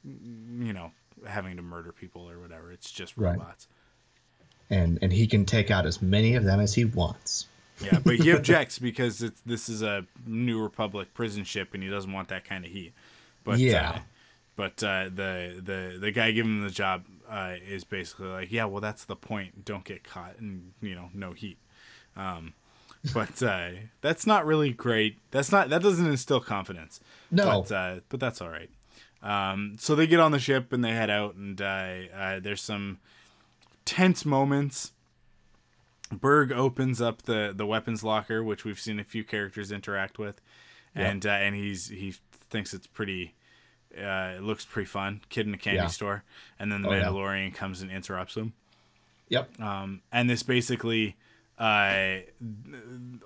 you 0.04 0.72
know 0.72 0.92
having 1.26 1.56
to 1.56 1.62
murder 1.62 1.92
people 1.92 2.30
or 2.30 2.38
whatever. 2.38 2.70
It's 2.72 2.90
just 2.90 3.16
Right. 3.16 3.32
robots. 3.38 3.66
and 4.70 4.98
and 5.02 5.12
he 5.12 5.26
can 5.26 5.44
take 5.44 5.70
out 5.70 5.86
as 5.86 6.00
many 6.02 6.34
of 6.34 6.44
them 6.44 6.60
as 6.60 6.74
he 6.74 6.84
wants. 6.84 7.46
Yeah, 7.84 7.98
but 8.04 8.16
he 8.16 8.32
objects 8.36 8.78
because 8.78 9.22
it's 9.22 9.40
this 9.42 9.68
is 9.68 9.82
a 9.82 10.04
New 10.26 10.62
Republic 10.62 11.12
prison 11.14 11.44
ship 11.44 11.74
and 11.74 11.82
he 11.82 11.88
doesn't 11.88 12.12
want 12.12 12.28
that 12.28 12.44
kind 12.44 12.64
of 12.64 12.70
heat. 12.70 12.92
But 13.44 13.58
Yeah. 13.58 13.90
uh, 13.90 13.98
but 14.56 14.82
uh, 14.82 15.04
the 15.14 15.60
the 15.64 15.98
the 16.00 16.10
guy 16.10 16.32
giving 16.32 16.58
him 16.58 16.64
the 16.64 16.70
job 16.70 17.04
uh, 17.28 17.54
is 17.66 17.84
basically 17.84 18.28
like, 18.28 18.52
yeah, 18.52 18.64
well, 18.64 18.80
that's 18.80 19.04
the 19.04 19.16
point. 19.16 19.64
Don't 19.64 19.84
get 19.84 20.04
caught 20.04 20.38
and 20.38 20.72
you 20.80 20.94
know 20.94 21.10
no 21.14 21.32
heat. 21.32 21.58
Um, 22.16 22.54
but 23.14 23.42
uh, 23.42 23.70
that's 24.00 24.26
not 24.26 24.46
really 24.46 24.72
great. 24.72 25.18
That's 25.30 25.52
not 25.52 25.70
that 25.70 25.82
doesn't 25.82 26.06
instill 26.06 26.40
confidence. 26.40 27.00
No. 27.30 27.62
but 27.62 27.72
uh, 27.72 28.00
but 28.08 28.20
that's 28.20 28.40
all 28.40 28.48
right. 28.48 28.70
Um, 29.22 29.76
so 29.78 29.94
they 29.94 30.06
get 30.06 30.20
on 30.20 30.32
the 30.32 30.38
ship 30.38 30.72
and 30.72 30.84
they 30.84 30.92
head 30.92 31.10
out, 31.10 31.34
and 31.34 31.60
uh, 31.60 31.94
uh, 32.14 32.40
there's 32.40 32.62
some 32.62 32.98
tense 33.84 34.24
moments. 34.24 34.92
Burg 36.10 36.52
opens 36.52 37.00
up 37.00 37.22
the 37.22 37.52
the 37.54 37.66
weapons 37.66 38.02
locker, 38.02 38.42
which 38.42 38.64
we've 38.64 38.80
seen 38.80 38.98
a 38.98 39.04
few 39.04 39.24
characters 39.24 39.70
interact 39.70 40.18
with, 40.18 40.40
and 40.94 41.26
uh, 41.26 41.30
and 41.30 41.54
he's 41.54 41.88
he 41.88 42.14
thinks 42.50 42.72
it's 42.72 42.86
pretty. 42.86 43.34
Uh, 43.96 44.34
it 44.36 44.42
looks 44.42 44.64
pretty 44.64 44.86
fun. 44.86 45.20
Kid 45.28 45.46
in 45.46 45.54
a 45.54 45.58
candy 45.58 45.78
Yeah. 45.78 45.86
store, 45.88 46.24
and 46.58 46.70
then 46.70 46.82
the 46.82 46.88
Oh, 46.88 46.92
yeah. 46.92 47.04
Mandalorian 47.04 47.54
comes 47.54 47.80
and 47.82 47.90
interrupts 47.90 48.36
him. 48.36 48.52
Yep. 49.28 49.60
Um, 49.60 50.02
and 50.12 50.28
this 50.30 50.42
basically, 50.42 51.16
uh, 51.58 52.18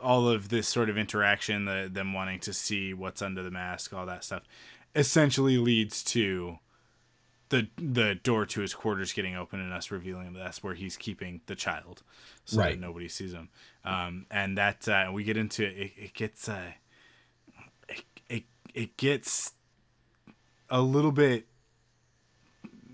all 0.00 0.28
of 0.28 0.48
this 0.48 0.66
sort 0.68 0.88
of 0.88 0.96
interaction, 0.96 1.64
the 1.66 1.88
them 1.92 2.12
wanting 2.12 2.40
to 2.40 2.52
see 2.52 2.94
what's 2.94 3.22
under 3.22 3.42
the 3.42 3.50
mask, 3.50 3.92
all 3.92 4.06
that 4.06 4.24
stuff, 4.24 4.42
essentially 4.94 5.58
leads 5.58 6.02
to 6.04 6.58
the 7.50 7.68
the 7.76 8.14
door 8.14 8.46
to 8.46 8.60
his 8.62 8.72
quarters 8.72 9.12
getting 9.12 9.36
open 9.36 9.60
and 9.60 9.72
us 9.72 9.90
revealing 9.90 10.32
that 10.32 10.38
that's 10.42 10.62
where 10.62 10.74
he's 10.74 10.96
keeping 10.96 11.42
the 11.46 11.54
child, 11.54 12.02
so 12.46 12.58
Right. 12.58 12.70
that 12.72 12.80
nobody 12.80 13.08
sees 13.08 13.32
him. 13.32 13.50
Um, 13.84 14.24
and 14.30 14.56
that 14.56 14.88
uh, 14.88 15.10
we 15.12 15.22
get 15.24 15.36
into 15.36 15.64
it. 15.64 15.92
It 15.96 16.14
gets 16.14 16.48
uh, 16.48 16.72
it, 17.88 18.04
it 18.30 18.44
it 18.74 18.96
gets 18.96 19.52
a 20.72 20.80
little 20.80 21.12
bit 21.12 21.46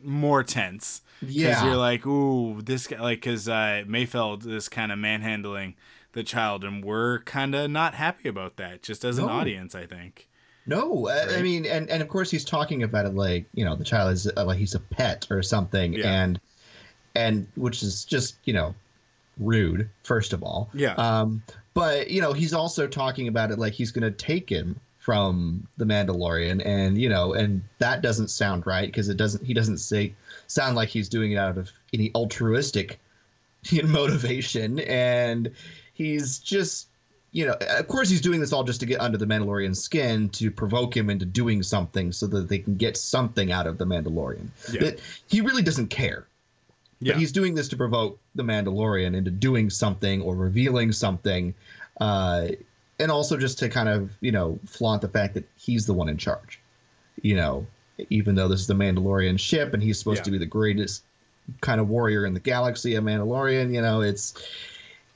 more 0.02 0.42
tense. 0.44 1.00
Because 1.20 1.34
Yeah. 1.34 1.64
you're 1.64 1.76
like, 1.76 2.06
ooh, 2.06 2.60
this 2.62 2.86
guy, 2.86 3.00
like, 3.00 3.20
because 3.20 3.48
uh, 3.48 3.82
Mayfeld 3.86 4.46
is 4.46 4.68
kind 4.68 4.92
of 4.92 4.98
manhandling 4.98 5.74
the 6.12 6.22
child, 6.22 6.64
and 6.64 6.84
we're 6.84 7.20
kind 7.20 7.54
of 7.54 7.70
not 7.70 7.94
happy 7.94 8.28
about 8.28 8.56
that, 8.56 8.82
just 8.82 9.04
as 9.04 9.18
an 9.18 9.24
audience, 9.28 9.74
I 9.74 9.86
think. 9.86 10.28
No, 10.66 11.08
I, 11.08 11.38
I 11.38 11.42
mean, 11.42 11.64
and 11.64 11.88
and 11.88 12.02
of 12.02 12.08
course 12.08 12.30
he's 12.30 12.44
talking 12.44 12.82
about 12.82 13.06
it 13.06 13.14
like 13.14 13.46
you 13.54 13.64
know 13.64 13.74
the 13.74 13.84
child 13.84 14.12
is 14.12 14.30
uh, 14.36 14.44
like 14.44 14.58
he's 14.58 14.74
a 14.74 14.80
pet 14.80 15.26
or 15.30 15.42
something, 15.42 15.94
Yeah. 15.94 16.22
and 16.22 16.40
and 17.14 17.46
which 17.56 17.82
is 17.82 18.04
just 18.04 18.36
you 18.44 18.52
know 18.52 18.74
rude 19.38 19.88
first 20.02 20.32
of 20.34 20.42
all. 20.42 20.68
Yeah. 20.74 20.92
Um, 20.94 21.42
but 21.74 22.10
you 22.10 22.20
know 22.20 22.32
he's 22.34 22.52
also 22.52 22.86
talking 22.86 23.28
about 23.28 23.50
it 23.50 23.58
like 23.58 23.72
he's 23.72 23.92
going 23.92 24.02
to 24.02 24.10
take 24.10 24.50
him 24.50 24.78
from 25.08 25.66
the 25.78 25.86
Mandalorian, 25.86 26.60
and 26.62 27.00
you 27.00 27.08
know, 27.08 27.32
and 27.32 27.62
that 27.78 28.02
doesn't 28.02 28.28
sound 28.28 28.66
right 28.66 28.84
because 28.84 29.08
it 29.08 29.16
doesn't. 29.16 29.42
He 29.42 29.54
doesn't 29.54 29.78
say 29.78 30.12
sound 30.48 30.76
like 30.76 30.90
he's 30.90 31.08
doing 31.08 31.32
it 31.32 31.36
out 31.36 31.56
of 31.56 31.72
any 31.94 32.10
altruistic 32.14 33.00
motivation, 33.84 34.80
and 34.80 35.52
he's 35.94 36.40
just 36.40 36.88
you 37.32 37.46
know, 37.46 37.54
of 37.54 37.88
course, 37.88 38.10
he's 38.10 38.20
doing 38.20 38.38
this 38.38 38.52
all 38.52 38.64
just 38.64 38.80
to 38.80 38.86
get 38.86 39.00
under 39.00 39.16
the 39.16 39.24
Mandalorian's 39.24 39.82
skin 39.82 40.28
to 40.28 40.50
provoke 40.50 40.94
him 40.94 41.08
into 41.08 41.24
doing 41.24 41.62
something 41.62 42.12
so 42.12 42.26
that 42.26 42.50
they 42.50 42.58
can 42.58 42.76
get 42.76 42.98
something 42.98 43.50
out 43.50 43.66
of 43.66 43.78
the 43.78 43.86
Mandalorian. 43.86 44.48
Yeah. 44.70 44.80
That 44.80 45.00
he 45.26 45.40
really 45.40 45.62
doesn't 45.62 45.88
care. 45.88 46.26
Yeah. 47.00 47.14
But 47.14 47.20
he's 47.20 47.32
doing 47.32 47.54
this 47.54 47.68
to 47.68 47.78
provoke 47.78 48.18
the 48.34 48.42
Mandalorian 48.42 49.16
into 49.16 49.30
doing 49.30 49.70
something 49.70 50.20
or 50.20 50.34
revealing 50.36 50.92
something, 50.92 51.54
uh, 51.98 52.48
and 52.98 53.10
also 53.10 53.36
just 53.36 53.58
to 53.60 53.68
kind 53.68 53.88
of 53.88 54.10
you 54.20 54.32
know 54.32 54.58
flaunt 54.66 55.02
the 55.02 55.08
fact 55.08 55.34
that 55.34 55.48
he's 55.56 55.86
the 55.86 55.94
one 55.94 56.08
in 56.08 56.16
charge. 56.16 56.60
You 57.22 57.36
know, 57.36 57.66
even 58.10 58.34
though 58.34 58.48
this 58.48 58.60
is 58.60 58.66
the 58.66 58.74
Mandalorian 58.74 59.38
ship 59.40 59.74
and 59.74 59.82
he's 59.82 59.98
supposed 59.98 60.20
Yeah. 60.20 60.24
to 60.24 60.30
be 60.32 60.38
the 60.38 60.46
greatest 60.46 61.02
kind 61.60 61.80
of 61.80 61.88
warrior 61.88 62.26
in 62.26 62.34
the 62.34 62.40
galaxy, 62.40 62.94
a 62.94 63.00
Mandalorian. 63.00 63.72
You 63.74 63.82
know, 63.82 64.02
it's 64.02 64.34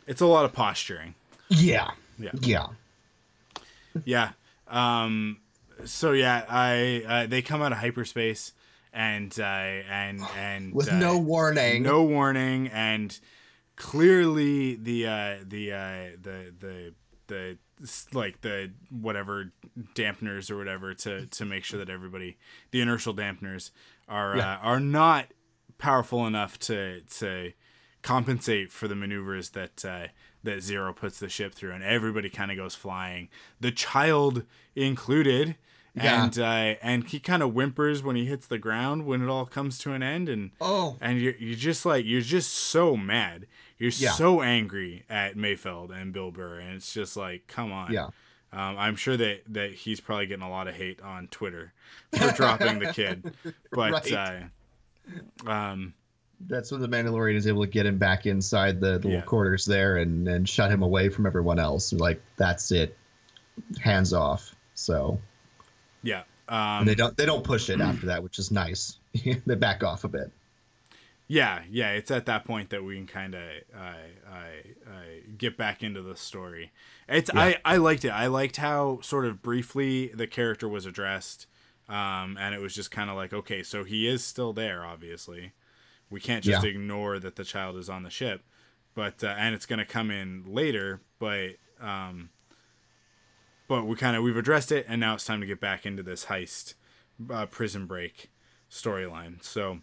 It's 0.07 0.21
a 0.21 0.27
lot 0.27 0.45
of 0.45 0.53
posturing. 0.53 1.15
yeah, 1.49 1.91
Yeah. 2.19 2.31
yeah. 2.41 2.67
Yeah. 4.05 4.31
Um, 4.69 5.39
so 5.85 6.13
yeah, 6.13 6.45
I 6.49 7.05
uh, 7.07 7.27
they 7.27 7.43
come 7.43 7.63
out 7.63 7.73
of 7.73 7.79
hyperspace 7.79 8.53
and 8.93 9.33
uh, 9.39 9.43
and 9.43 10.21
and 10.37 10.75
with 10.75 10.89
uh, 10.91 10.99
no 10.99 11.19
warning. 11.19 11.83
no 11.83 12.03
warning, 12.05 12.69
and 12.69 13.17
clearly 13.77 14.77
the 14.77 15.07
uh, 15.07 15.35
the 15.47 15.73
uh, 15.73 16.17
the 16.23 16.53
the 16.59 16.95
the 17.27 17.59
like 18.13 18.41
the 18.43 18.73
whatever 18.91 19.53
dampeners 19.95 20.51
or 20.51 20.57
whatever 20.57 20.95
to 20.95 21.27
to 21.27 21.45
make 21.45 21.65
sure 21.65 21.79
that 21.79 21.91
everybody 21.91 22.37
the 22.71 22.81
inertial 22.81 23.15
dampeners 23.15 23.71
are 24.09 24.37
Yeah. 24.37 24.55
uh, 24.55 24.59
are 24.59 24.81
not 24.81 25.27
powerful 25.79 26.27
enough 26.27 26.59
to 26.61 27.01
to 27.19 27.53
compensate 28.03 28.73
for 28.73 28.89
the 28.89 28.95
maneuvers 28.97 29.51
that 29.51 29.85
uh, 29.85 30.07
that 30.43 30.61
Zero 30.61 30.93
puts 30.93 31.21
the 31.21 31.29
ship 31.29 31.55
through, 31.55 31.73
and 31.73 31.85
everybody 31.85 32.29
kind 32.29 32.51
of 32.51 32.57
goes 32.57 32.75
flying, 32.75 33.29
the 33.61 33.71
child 33.71 34.45
included. 34.75 35.57
Yeah. 35.95 36.25
And 36.25 36.39
uh, 36.39 36.79
and 36.83 37.05
he 37.07 37.21
kind 37.21 37.43
of 37.43 37.53
whimpers 37.53 38.03
when 38.03 38.17
he 38.17 38.25
hits 38.25 38.47
the 38.47 38.57
ground 38.57 39.05
when 39.05 39.23
it 39.23 39.29
all 39.29 39.45
comes 39.45 39.77
to 39.81 39.93
an 39.93 40.03
end, 40.03 40.27
and 40.31 40.51
Oh. 40.59 40.97
and 41.03 41.21
you're 41.21 41.35
you're 41.37 41.55
just 41.55 41.85
like 41.85 42.07
you're 42.07 42.23
just 42.23 42.51
so 42.51 42.97
mad, 42.97 43.47
you're 43.83 43.91
Yeah. 43.97 44.13
so 44.13 44.41
angry 44.43 45.05
at 45.11 45.37
Mayfeld 45.37 45.91
and 45.91 46.13
Bill 46.13 46.31
Burr, 46.31 46.59
and 46.61 46.75
it's 46.77 46.93
just 46.95 47.17
like, 47.17 47.47
come 47.49 47.73
on. 47.73 47.93
Yeah. 47.93 48.07
Um, 48.55 48.77
I'm 48.79 48.97
sure 48.97 49.17
that 49.17 49.43
that 49.55 49.73
he's 49.73 50.01
probably 50.01 50.27
getting 50.27 50.45
a 50.45 50.51
lot 50.51 50.69
of 50.69 50.75
hate 50.75 51.01
on 51.01 51.27
Twitter 51.29 51.73
for 52.17 52.31
dropping 52.33 52.79
the 52.81 52.93
kid, 52.93 53.33
but 53.73 53.93
Right. 53.93 54.13
uh, 55.47 55.51
um, 55.51 55.95
That's 56.49 56.71
when 56.73 56.81
the 56.81 56.89
Mandalorian 56.89 57.37
is 57.37 57.47
able 57.47 57.63
to 57.65 57.71
get 57.71 57.87
him 57.87 57.99
back 57.99 58.27
inside 58.27 58.81
the 58.81 58.95
little 58.95 59.11
Yeah. 59.13 59.21
quarters 59.23 59.65
there 59.65 59.97
and 59.97 60.27
and 60.29 60.49
shut 60.49 60.71
him 60.71 60.83
away 60.83 61.09
from 61.09 61.25
everyone 61.27 61.59
else. 61.59 61.93
Like 61.93 62.21
that's 62.37 62.71
it, 62.73 62.97
hands 63.81 64.13
off. 64.13 64.55
So 64.75 65.19
yeah. 66.03 66.23
and 66.49 66.81
Um, 66.81 66.87
they 66.87 66.95
don't 66.95 67.17
they 67.17 67.27
don't 67.27 67.45
push 67.45 67.71
it 67.71 67.81
after 67.81 68.07
that, 68.07 68.23
which 68.23 68.39
is 68.39 68.51
nice. 68.51 68.99
they 69.47 69.55
back 69.55 69.83
off 69.83 70.05
a 70.05 70.09
bit. 70.09 70.31
Yeah, 71.33 71.63
yeah, 71.71 71.93
it's 71.93 72.11
at 72.11 72.27
that 72.27 72.45
point 72.45 72.69
that 72.69 72.85
we 72.85 72.95
can 72.95 73.07
kind 73.07 73.35
of 73.35 73.41
uh, 73.75 73.79
uh, 74.31 74.35
uh, 74.87 74.91
get 75.39 75.57
back 75.57 75.83
into 75.83 76.03
the 76.03 76.15
story. 76.15 76.73
It's 77.09 77.31
I 77.35 77.57
I 77.65 77.79
liked 77.79 78.05
it. 78.05 78.11
I 78.11 78.27
liked 78.27 78.59
how 78.59 79.01
sort 79.01 79.25
of 79.25 79.41
briefly 79.41 80.09
the 80.09 80.27
character 80.27 80.69
was 80.69 80.85
addressed, 80.85 81.47
um, 81.89 82.37
and 82.39 82.55
it 82.55 82.61
was 82.61 82.75
just 82.75 82.91
kind 82.91 83.09
of 83.09 83.17
like, 83.17 83.33
okay, 83.33 83.63
so 83.63 83.83
he 83.83 84.07
is 84.07 84.23
still 84.23 84.53
there. 84.53 84.85
Obviously, 84.85 85.53
we 86.11 86.21
can't 86.21 86.45
just 86.45 86.65
Yeah. 86.65 86.69
ignore 86.69 87.19
that 87.19 87.37
the 87.37 87.45
child 87.45 87.79
is 87.79 87.89
on 87.89 88.03
the 88.03 88.11
ship, 88.11 88.43
but 88.95 89.25
uh, 89.25 89.29
and 89.39 89.55
it's 89.55 89.65
gonna 89.65 89.87
come 89.87 90.11
in 90.11 90.45
later, 90.47 91.01
but 91.19 91.53
um, 91.81 92.29
but 93.69 93.87
we 93.87 93.97
kind 93.97 94.19
of 94.19 94.23
we've 94.23 94.37
addressed 94.37 94.71
it, 94.71 94.85
and 94.87 95.01
now 95.01 95.15
it's 95.15 95.25
time 95.25 95.41
to 95.41 95.47
get 95.47 95.61
back 95.61 95.87
into 95.87 96.03
this 96.03 96.27
heist, 96.27 96.75
uh, 97.31 97.47
prison 97.47 97.87
break 97.87 98.31
storyline. 98.71 99.43
So 99.43 99.79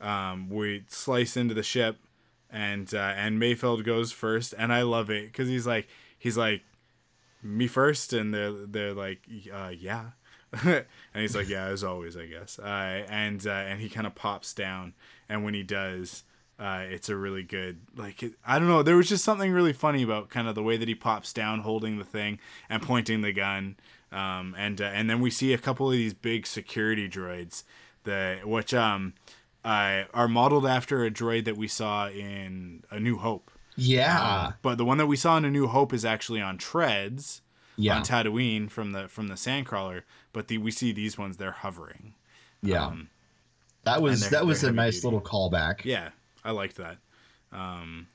um, 0.00 0.50
we 0.50 0.84
slice 0.88 1.36
into 1.36 1.54
the 1.54 1.62
ship 1.62 1.98
and 2.50 2.92
uh, 2.94 3.14
and 3.16 3.40
Mayfeld 3.40 3.84
goes 3.84 4.12
first 4.12 4.54
and 4.56 4.72
I 4.72 4.82
love 4.82 5.10
it 5.10 5.26
because 5.26 5.48
he's 5.48 5.66
like 5.66 5.88
he's 6.18 6.36
like 6.36 6.62
me 7.42 7.66
first? 7.66 8.12
And 8.12 8.32
they're 8.32 8.52
they're 8.52 8.94
like 8.94 9.20
uh, 9.52 9.72
yeah. 9.76 10.10
And 10.64 10.84
he's 11.14 11.36
like 11.36 11.48
yeah 11.48 11.66
as 11.66 11.84
always 11.84 12.16
I 12.16 12.26
guess. 12.26 12.58
Uh, 12.58 13.04
and 13.08 13.46
uh, 13.46 13.50
and 13.50 13.80
he 13.80 13.88
kind 13.88 14.06
of 14.06 14.14
pops 14.14 14.54
down 14.54 14.94
and 15.28 15.44
when 15.44 15.54
he 15.54 15.62
does 15.62 16.24
uh, 16.58 16.84
it's 16.88 17.10
a 17.10 17.16
really 17.16 17.42
good 17.42 17.80
like 17.96 18.22
it, 18.22 18.34
I 18.46 18.58
don't 18.58 18.68
know 18.68 18.82
there 18.82 18.96
was 18.96 19.08
just 19.08 19.24
something 19.24 19.52
really 19.52 19.74
funny 19.74 20.02
about 20.02 20.30
kind 20.30 20.48
of 20.48 20.54
the 20.54 20.62
way 20.62 20.76
that 20.76 20.88
he 20.88 20.94
pops 20.94 21.32
down 21.32 21.60
holding 21.60 21.98
the 21.98 22.04
thing 22.04 22.38
and 22.70 22.82
pointing 22.82 23.20
the 23.20 23.32
gun 23.32 23.76
um, 24.12 24.54
and 24.56 24.80
uh, 24.80 24.84
and 24.84 25.10
then 25.10 25.20
we 25.20 25.30
see 25.30 25.52
a 25.52 25.58
couple 25.58 25.86
of 25.88 25.92
these 25.92 26.14
big 26.14 26.46
security 26.46 27.08
droids 27.08 27.64
that 28.04 28.48
which 28.48 28.72
um 28.72 29.12
uh, 29.66 30.04
are 30.14 30.28
modeled 30.28 30.64
after 30.66 31.04
a 31.04 31.10
droid 31.10 31.44
that 31.44 31.56
we 31.56 31.66
saw 31.68 32.08
in 32.08 32.84
A 32.90 33.00
New 33.00 33.16
Hope. 33.18 33.50
Yeah, 33.78 34.52
But 34.62 34.78
the 34.78 34.84
one 34.86 34.96
that 34.98 35.06
we 35.06 35.16
saw 35.16 35.36
in 35.36 35.44
A 35.44 35.50
New 35.50 35.66
Hope 35.66 35.92
is 35.92 36.04
actually 36.04 36.40
on 36.40 36.56
treads 36.56 37.42
yeah, 37.76 37.96
on 37.96 38.02
Tatooine 38.04 38.70
from 38.70 38.92
the 38.92 39.06
from 39.08 39.28
the 39.28 39.34
Sandcrawler. 39.34 40.02
But 40.32 40.48
the 40.48 40.56
we 40.58 40.70
see 40.70 40.92
these 40.92 41.18
ones 41.18 41.36
they're 41.36 41.50
hovering. 41.50 42.14
yeah. 42.62 42.86
Um, 42.86 43.10
that 43.84 44.00
was 44.02 44.30
that 44.30 44.46
was 44.46 44.64
a 44.64 44.72
nice 44.72 44.96
duty. 44.96 45.06
little 45.08 45.20
callback. 45.20 45.84
yeah, 45.84 46.10
I 46.44 46.52
liked 46.52 46.76
that. 46.76 46.96
Um, 47.52 48.06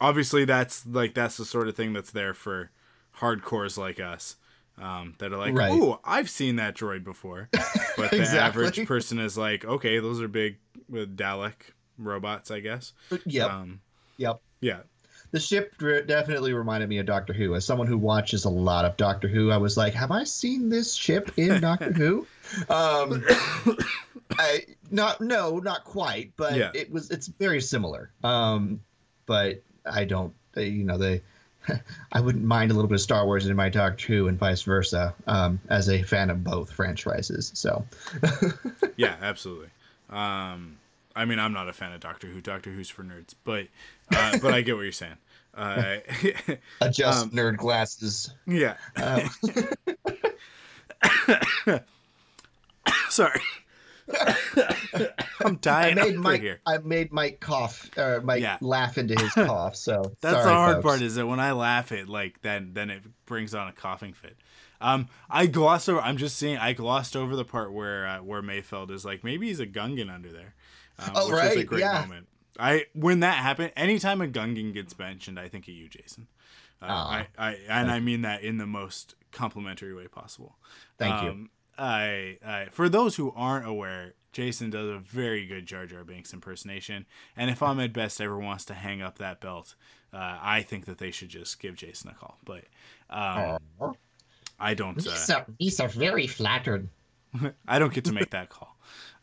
obviously, 0.00 0.44
that's 0.44 0.84
like 0.86 1.14
that's 1.14 1.36
the 1.38 1.44
sort 1.44 1.68
of 1.68 1.74
thing 1.76 1.92
that's 1.94 2.10
there 2.10 2.34
for 2.34 2.70
hardcores 3.18 3.78
like 3.78 3.98
us. 4.00 4.36
Um, 4.80 5.14
that 5.18 5.32
are 5.32 5.36
like, 5.36 5.54
Right. 5.54 5.70
oh, 5.70 6.00
I've 6.02 6.30
seen 6.30 6.56
that 6.56 6.74
droid 6.74 7.04
before, 7.04 7.48
but 7.96 8.10
the 8.10 8.16
Exactly. 8.20 8.38
average 8.64 8.86
person 8.88 9.18
is 9.18 9.36
like, 9.36 9.64
okay, 9.66 9.98
those 9.98 10.20
are 10.20 10.28
big 10.28 10.56
uh, 10.92 11.04
Dalek 11.06 11.54
robots, 11.98 12.50
I 12.50 12.60
guess. 12.60 12.92
Yep, 13.26 13.50
Um, 13.50 13.80
yep. 14.16 14.40
yeah, 14.60 14.80
The 15.32 15.40
ship 15.40 15.72
definitely 15.78 16.52
reminded 16.52 16.88
me 16.88 16.98
of 16.98 17.06
Doctor 17.06 17.32
Who. 17.32 17.54
As 17.54 17.64
someone 17.64 17.86
who 17.86 17.98
watches 17.98 18.44
a 18.44 18.50
lot 18.50 18.84
of 18.84 18.96
Doctor 18.96 19.28
Who, 19.28 19.50
I 19.50 19.56
was 19.56 19.76
like, 19.76 19.94
"Have 19.94 20.10
I 20.10 20.24
seen 20.24 20.68
this 20.68 20.94
ship 20.94 21.32
in 21.38 21.60
Doctor 21.60 21.92
Who?" 21.94 22.26
Um, 22.68 23.24
I 24.38 24.64
not 24.90 25.20
no, 25.20 25.58
not 25.58 25.84
quite, 25.84 26.32
but 26.36 26.54
Yeah. 26.56 26.70
it 26.74 26.90
was. 26.90 27.10
It's 27.10 27.26
very 27.28 27.60
similar. 27.60 28.10
Um, 28.24 28.80
but 29.26 29.62
I 29.86 30.04
don't. 30.04 30.34
uh, 30.56 30.60
You 30.60 30.84
know, 30.84 30.98
they. 30.98 31.22
I 32.12 32.20
wouldn't 32.20 32.44
mind 32.44 32.70
a 32.72 32.74
little 32.74 32.88
bit 32.88 32.96
of 32.96 33.00
Star 33.02 33.24
Wars 33.24 33.46
in 33.46 33.54
my 33.56 33.68
Doctor 33.68 34.06
Who 34.08 34.26
and 34.28 34.38
vice 34.38 34.62
versa. 34.62 35.14
Um, 35.26 35.60
as 35.68 35.88
a 35.88 36.02
fan 36.02 36.28
of 36.30 36.42
both 36.42 36.72
franchises, 36.72 37.52
so 37.54 37.84
yeah, 38.96 39.16
absolutely. 39.22 39.68
Um, 40.10 40.76
I 41.16 41.24
mean, 41.24 41.38
I'm 41.38 41.52
not 41.52 41.68
a 41.68 41.72
fan 41.72 41.92
of 41.92 42.00
Doctor 42.00 42.26
Who. 42.28 42.40
Doctor 42.40 42.70
Who's 42.70 42.88
for 42.90 43.02
nerds, 43.04 43.34
but 43.44 43.66
uh, 44.14 44.38
but 44.40 44.54
I 44.54 44.60
get 44.62 44.74
what 44.76 44.82
you're 44.82 44.92
saying. 44.92 45.16
Uh, 45.54 45.96
adjust 46.80 47.24
Um, 47.24 47.30
nerd 47.30 47.56
glasses. 47.58 48.30
yeah. 48.46 48.76
Um, 48.96 49.28
Sorry. 53.10 53.40
I'm 55.44 55.54
I 55.54 55.58
dying 55.60 55.94
made 55.96 56.04
over 56.14 56.18
Mike. 56.18 56.40
here. 56.40 56.60
I 56.66 56.78
made 56.78 57.12
Mike 57.12 57.40
cough 57.40 57.90
or 57.96 58.20
Mike 58.22 58.42
Yeah. 58.42 58.58
laugh 58.60 58.98
into 58.98 59.14
his 59.20 59.32
cough. 59.34 59.76
So 59.76 60.12
That's 60.20 60.34
sorry, 60.36 60.44
the 60.46 60.52
hard 60.54 60.74
folks. 60.76 60.84
part 60.84 61.02
is 61.02 61.14
that 61.16 61.26
when 61.26 61.40
I 61.40 61.52
laugh 61.52 61.92
it 61.92 62.08
like 62.08 62.42
then 62.42 62.70
then 62.74 62.90
it 62.90 63.02
brings 63.26 63.54
on 63.54 63.68
a 63.68 63.72
coughing 63.72 64.12
fit. 64.12 64.36
Um, 64.80 65.08
I 65.30 65.46
glossed 65.46 65.88
over. 65.88 66.00
I'm 66.00 66.16
just 66.16 66.36
saying. 66.36 66.56
I 66.58 66.72
glossed 66.72 67.14
over 67.16 67.36
the 67.36 67.44
part 67.44 67.72
where 67.72 68.06
uh, 68.06 68.18
where 68.22 68.42
Mayfeld 68.42 68.90
is 68.90 69.04
like 69.04 69.22
maybe 69.22 69.46
he's 69.46 69.60
a 69.60 69.66
Gungan 69.66 70.12
under 70.12 70.32
there. 70.32 70.54
Um, 70.98 71.10
Oh, 71.14 71.26
which 71.26 71.32
was 71.32 71.40
a 71.40 71.56
right, 71.56 71.66
great 71.66 71.80
yeah. 71.80 72.00
moment. 72.00 72.28
I 72.58 72.86
when 72.94 73.20
that 73.20 73.36
happened, 73.36 73.72
anytime 73.76 74.20
a 74.20 74.28
Gungan 74.28 74.74
gets 74.74 74.98
mentioned, 74.98 75.38
I 75.38 75.48
think 75.48 75.68
of 75.68 75.74
you, 75.74 75.88
Jason. 75.88 76.28
Uh, 76.80 76.86
I, 76.86 77.26
I 77.38 77.56
and 77.68 77.90
I 77.90 78.00
mean 78.00 78.22
that 78.22 78.42
in 78.42 78.58
the 78.58 78.66
most 78.66 79.14
complimentary 79.30 79.94
way 79.94 80.08
possible. 80.08 80.56
Thank 80.98 81.22
you. 81.22 81.30
Um, 81.30 81.50
I, 81.78 82.38
I 82.44 82.66
for 82.72 82.88
those 82.88 83.16
who 83.16 83.32
aren't 83.34 83.66
aware, 83.66 84.14
Jason 84.32 84.70
does 84.70 84.88
a 84.88 84.98
very 84.98 85.46
good 85.46 85.64
Jar 85.64 85.86
Jar 85.86 86.04
Binks 86.04 86.32
impersonation, 86.32 87.06
and 87.36 87.50
if 87.50 87.62
Ahmed 87.62 87.92
Best 87.92 88.20
ever 88.20 88.38
wants 88.38 88.64
to 88.66 88.74
hang 88.74 89.00
up 89.00 89.18
that 89.18 89.40
belt, 89.40 89.74
uh, 90.12 90.38
I 90.42 90.62
think 90.62 90.84
that 90.86 90.98
they 90.98 91.10
should 91.10 91.30
just 91.30 91.58
give 91.60 91.76
Jason 91.76 92.10
a 92.10 92.14
call. 92.14 92.38
But 92.44 92.64
um. 93.08 93.58
I 94.62 94.74
don't. 94.74 94.96
Uh, 95.04 95.10
Lisa, 95.10 95.46
Lisa, 95.58 95.88
very 95.88 96.28
flattered. 96.28 96.88
I 97.66 97.78
don't 97.80 97.92
get 97.92 98.04
to 98.04 98.12
make 98.12 98.30
that 98.30 98.48
call. 98.48 98.71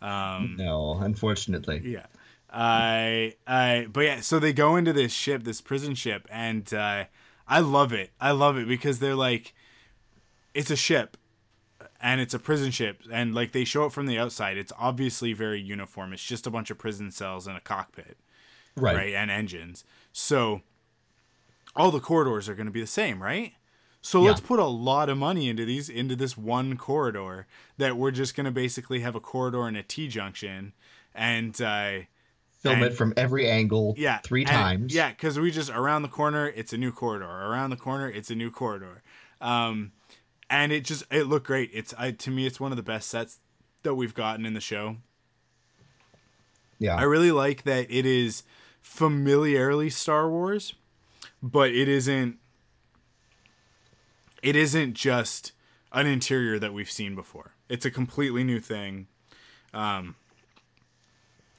Um, 0.02 0.56
No, 0.58 0.98
unfortunately. 1.00 1.82
yeah. 1.84 2.06
I 2.52 3.36
I 3.46 3.88
but 3.92 4.02
yeah, 4.02 4.22
so 4.22 4.40
they 4.40 4.54
go 4.54 4.76
into 4.76 4.92
this 4.94 5.12
ship, 5.12 5.44
this 5.44 5.62
prison 5.62 5.94
ship, 5.94 6.28
and 6.32 6.74
uh, 6.74 7.04
I 7.48 7.60
love 7.60 7.94
it. 7.94 8.10
I 8.20 8.32
love 8.32 8.58
it 8.58 8.68
because 8.68 8.98
they're 9.00 9.14
like, 9.16 9.54
it's 10.56 10.72
a 10.72 10.76
ship, 10.76 11.16
and 12.02 12.20
it's 12.20 12.34
a 12.34 12.40
prison 12.40 12.72
ship, 12.72 13.02
and 13.12 13.36
like 13.36 13.52
they 13.52 13.66
show 13.66 13.86
it 13.86 13.92
from 13.92 14.08
the 14.08 14.18
outside. 14.18 14.58
It's 14.58 14.74
obviously 14.80 15.32
very 15.34 15.62
uniform. 15.62 16.12
It's 16.12 16.24
just 16.24 16.48
a 16.48 16.50
bunch 16.50 16.72
of 16.72 16.80
prison 16.80 17.12
cells 17.12 17.46
and 17.46 17.56
a 17.56 17.62
cockpit, 17.62 18.18
Right. 18.76 18.96
right, 18.96 19.14
and 19.14 19.30
engines. 19.30 19.84
So 20.12 20.62
all 21.76 21.92
the 21.92 22.00
corridors 22.00 22.50
are 22.50 22.56
going 22.56 22.66
to 22.66 22.72
be 22.74 22.82
the 22.82 22.88
same, 22.88 23.22
right? 23.22 23.54
So 24.02 24.22
Yeah. 24.22 24.30
let's 24.30 24.42
put 24.42 24.60
a 24.60 24.66
lot 24.66 25.10
of 25.10 25.18
money 25.18 25.50
into 25.50 25.66
these 25.66 25.90
into 25.90 26.16
this 26.16 26.38
one 26.38 26.78
corridor 26.78 27.48
that 27.78 27.98
we're 27.98 28.12
just 28.12 28.36
going 28.36 28.46
to 28.46 28.52
basically 28.52 29.02
have 29.02 29.16
a 29.16 29.20
corridor 29.20 29.68
and 29.68 29.76
a 29.76 29.84
T 29.84 30.08
junction, 30.08 30.74
and 31.14 31.60
uh, 31.62 32.00
Film 32.62 32.76
and- 32.76 32.84
it 32.86 32.94
from 32.94 33.14
every 33.18 33.50
angle 33.50 33.96
yeah 33.98 34.20
three 34.20 34.42
and- 34.42 34.50
times. 34.50 34.94
yeah 34.94 35.10
because 35.10 35.40
we 35.40 35.50
just 35.52 35.70
around 35.70 36.02
the 36.04 36.08
corner 36.10 36.48
it's 36.48 36.74
a 36.74 36.78
new 36.78 36.92
corridor 36.92 37.26
around 37.26 37.70
the 37.70 37.78
corner 37.78 38.10
it's 38.10 38.30
a 38.30 38.36
new 38.36 38.52
corridor 38.52 39.02
um 39.40 39.94
and 40.50 40.74
it 40.74 40.84
just 40.84 41.04
it 41.10 41.24
looked 41.28 41.48
great 41.48 41.70
it's 41.74 41.94
I, 41.98 42.12
to 42.12 42.30
me 42.32 42.46
it's 42.46 42.60
one 42.60 42.74
of 42.74 42.76
the 42.76 42.84
best 42.84 43.10
sets 43.10 43.38
that 43.84 43.96
we've 43.96 44.14
gotten 44.14 44.46
in 44.46 44.54
the 44.56 44.60
show 44.60 44.98
Yeah. 46.80 46.96
i 46.96 47.04
really 47.04 47.32
like 47.32 47.64
that 47.64 47.90
it 47.90 48.06
is 48.06 48.44
familiarly 48.82 49.90
star 49.90 50.30
wars 50.30 50.74
but 51.42 51.70
it 51.72 51.88
isn't 51.88 52.40
it 54.44 54.56
isn't 54.56 54.94
just 54.94 55.52
an 55.92 56.08
interior 56.08 56.60
that 56.60 56.74
we've 56.74 56.92
seen 56.92 57.16
before 57.16 57.54
it's 57.68 57.86
a 57.86 57.92
completely 57.92 58.44
new 58.44 58.60
thing 58.60 59.08
um 59.74 60.16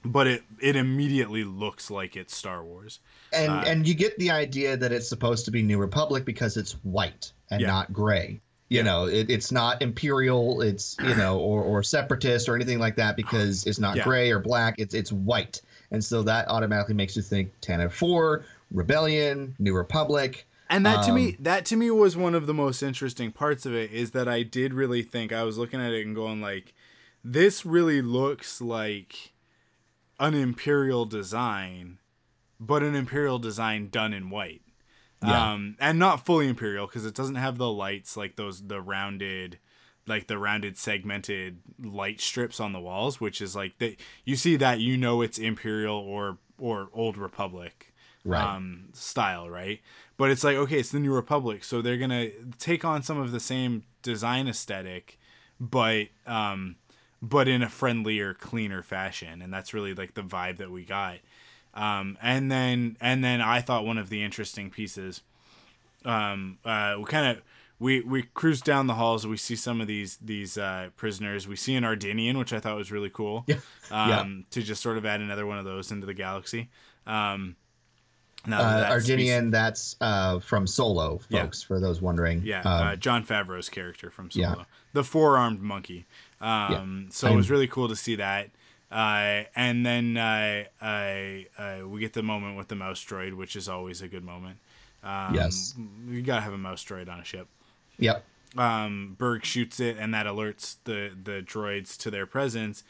but 0.05 0.27
it 0.27 0.43
it 0.61 0.77
immediately 0.77 1.45
looks 1.45 1.91
like 1.91 2.17
it's 2.17 2.35
star 2.35 2.65
wars 2.65 3.01
and 3.33 3.51
Uh, 3.53 3.65
and 3.67 3.87
you 3.87 3.95
get 3.95 4.19
the 4.19 4.31
idea 4.31 4.77
that 4.77 4.93
it's 4.93 5.09
supposed 5.09 5.45
to 5.45 5.51
be 5.51 5.63
New 5.63 5.79
Republic 5.79 6.25
because 6.25 6.57
it's 6.57 6.73
white 6.83 7.33
and 7.51 7.61
Yeah. 7.61 7.69
not 7.69 7.93
gray. 7.93 8.41
You 8.71 8.83
know, 8.85 9.07
it, 9.07 9.29
it's 9.31 9.51
not 9.53 9.83
Imperial, 9.83 10.63
it's 10.63 10.97
you 11.01 11.15
know, 11.17 11.39
or 11.39 11.63
or 11.63 11.83
Separatist 11.83 12.49
or 12.49 12.55
anything 12.57 12.79
like 12.79 12.97
that 12.97 13.17
because 13.17 13.67
it's 13.67 13.79
not 13.81 13.97
Yeah. 13.97 14.05
gray 14.05 14.31
or 14.31 14.39
black. 14.39 14.77
It's 14.79 14.95
it's 14.95 15.13
white, 15.13 15.61
and 15.91 16.03
so 16.05 16.23
that 16.23 16.49
automatically 16.49 16.95
makes 16.95 17.15
you 17.17 17.23
think 17.23 17.53
Tantive 17.61 17.93
Four, 17.93 18.45
Rebellion, 18.73 19.55
New 19.59 19.75
Republic. 19.77 20.47
And 20.71 20.87
that 20.87 21.05
to 21.05 21.13
me, 21.13 21.31
Um, 21.31 21.37
that 21.41 21.65
to 21.67 21.77
me 21.77 21.91
was 21.91 22.17
one 22.17 22.35
of 22.35 22.47
the 22.47 22.55
most 22.55 22.83
interesting 22.83 23.33
parts 23.33 23.67
of 23.67 23.75
it 23.75 23.91
is 23.91 24.13
that 24.13 24.29
I 24.29 24.43
did 24.45 24.73
really 24.73 25.03
think 25.03 25.33
I 25.33 25.43
was 25.43 25.59
looking 25.59 25.81
at 25.81 25.93
it 25.93 26.07
and 26.07 26.15
going 26.15 26.41
like, 26.41 26.73
this 27.25 27.67
really 27.67 28.01
looks 28.01 28.61
like 28.61 29.33
an 30.21 30.35
imperial 30.35 31.05
design, 31.07 31.99
but 32.61 32.83
an 32.83 32.95
imperial 32.95 33.39
design 33.39 33.89
done 33.91 34.13
in 34.15 34.31
white. 34.31 34.63
Yeah. 35.23 35.53
Um, 35.53 35.77
and 35.81 35.99
not 35.99 36.25
fully 36.25 36.49
imperial 36.49 36.87
because 36.87 37.05
it 37.05 37.15
doesn't 37.15 37.35
have 37.35 37.59
the 37.59 37.71
lights 37.71 38.17
like 38.17 38.37
those 38.37 38.67
the 38.69 38.81
rounded, 38.81 39.59
like 40.07 40.29
the 40.29 40.39
rounded 40.39 40.79
segmented 40.79 41.59
light 41.83 42.21
strips 42.23 42.59
on 42.59 42.73
the 42.73 42.81
walls, 42.81 43.21
which 43.21 43.43
is 43.43 43.55
like 43.55 43.77
that 43.79 43.97
you 44.25 44.35
see 44.37 44.57
that 44.57 44.81
you 44.81 44.97
know 44.97 45.21
it's 45.21 45.39
imperial 45.39 45.97
or 45.97 46.39
or 46.59 46.89
old 46.95 47.19
republic 47.19 47.89
Right. 48.23 48.43
um, 48.43 48.91
style, 48.93 49.49
right? 49.49 49.81
But 50.21 50.31
it's 50.31 50.45
like, 50.45 50.57
okay, 50.57 50.79
it's 50.79 50.91
the 50.91 51.01
New 51.01 51.15
Republic, 51.15 51.65
so 51.65 51.81
they're 51.81 51.97
gonna 51.97 52.29
take 52.59 52.85
on 52.85 53.03
some 53.03 53.19
of 53.19 53.33
the 53.33 53.41
same 53.41 53.85
design 54.03 54.49
aesthetic, 54.49 55.19
but 55.59 56.09
um, 56.27 56.77
but 57.23 57.49
in 57.49 57.63
a 57.63 57.71
friendlier, 57.71 58.35
cleaner 58.35 58.83
fashion, 58.83 59.41
and 59.41 59.51
that's 59.51 59.73
really 59.73 59.95
like 59.95 60.13
the 60.13 60.23
vibe 60.23 60.59
that 60.59 60.71
we 60.71 60.85
got. 60.85 61.21
Um, 61.73 62.19
and 62.21 62.53
then 62.53 62.99
and 63.01 63.25
then 63.25 63.41
I 63.41 63.63
thought 63.63 63.87
one 63.87 63.97
of 63.97 64.11
the 64.11 64.23
interesting 64.23 64.69
pieces, 64.69 65.23
um, 66.05 66.59
uh, 66.67 66.97
we 66.99 67.05
kind 67.07 67.39
of. 67.39 67.43
We, 67.83 68.03
we 68.03 68.25
cruise 68.35 68.61
down 68.61 68.89
the 68.89 68.93
halls. 68.93 69.27
We 69.27 69.39
see 69.39 69.57
some 69.57 69.81
of 69.81 69.87
these 69.87 70.19
these 70.19 70.59
uh, 70.59 70.91
prisoners. 70.97 71.49
We 71.49 71.57
see 71.57 71.75
an 71.77 71.83
Ardennian, 71.83 72.37
which 72.39 72.53
I 72.53 72.61
thought 72.61 72.77
was 72.77 72.93
really 72.93 73.09
cool. 73.09 73.47
Yeah. 73.47 73.57
Um, 73.91 74.09
Yeah. 74.11 74.27
To 74.51 74.63
just 74.63 74.83
sort 74.83 74.99
of 74.99 75.07
add 75.07 75.23
another 75.23 75.47
one 75.47 75.59
of 75.59 75.65
those 75.65 75.91
into 75.91 76.05
the 76.05 76.13
galaxy. 76.13 76.69
Um, 77.07 77.57
now 78.47 78.61
Uh, 78.61 78.81
that 78.81 78.89
that 78.91 79.03
species- 79.03 79.31
Ardennian, 79.31 79.51
that's 79.51 79.97
uh, 80.01 80.39
from 80.41 80.67
Solo, 80.67 81.21
Yeah. 81.29 81.43
folks. 81.43 81.63
For 81.63 81.79
those 81.81 82.01
wondering. 82.01 82.43
yeah, 82.45 82.61
Um, 82.61 82.87
uh, 82.89 82.97
Jon 82.97 83.25
Favreau's 83.25 83.69
character 83.69 84.11
from 84.11 84.31
Solo, 84.31 84.59
yeah. 84.59 84.65
the 84.93 85.05
four-armed 85.05 85.61
monkey. 85.61 86.07
Um, 86.41 87.09
So 87.11 87.27
it 87.27 87.31
I'm- 87.31 87.37
was 87.37 87.51
really 87.51 87.67
cool 87.69 87.89
to 87.89 87.97
see 87.97 88.17
that. 88.17 88.51
Uh, 88.91 89.45
and 89.55 89.87
then 89.87 90.17
I, 90.19 90.67
we 91.87 92.01
get 92.01 92.13
the 92.15 92.23
moment 92.23 92.57
with 92.57 92.69
the 92.69 92.75
mouse 92.75 93.05
droid, 93.05 93.35
which 93.37 93.55
is 93.57 93.69
always 93.69 94.03
a 94.03 94.09
good 94.09 94.25
moment. 94.25 94.59
Um, 95.05 95.35
Yes. 95.35 95.75
you 96.09 96.23
gotta 96.23 96.41
have 96.43 96.53
a 96.53 96.59
mouse 96.59 96.85
droid 96.85 97.09
on 97.09 97.21
a 97.21 97.25
ship. 97.25 97.47
Yep. 97.99 98.25
um, 98.59 99.15
Burg 99.17 99.45
shoots 99.45 99.79
it, 99.79 99.97
and 99.99 100.13
that 100.13 100.27
alerts 100.27 100.77
the 100.85 101.13
the 101.23 101.41
droids 101.41 101.97
to 101.99 102.11
their 102.11 102.27
presence. 102.27 102.83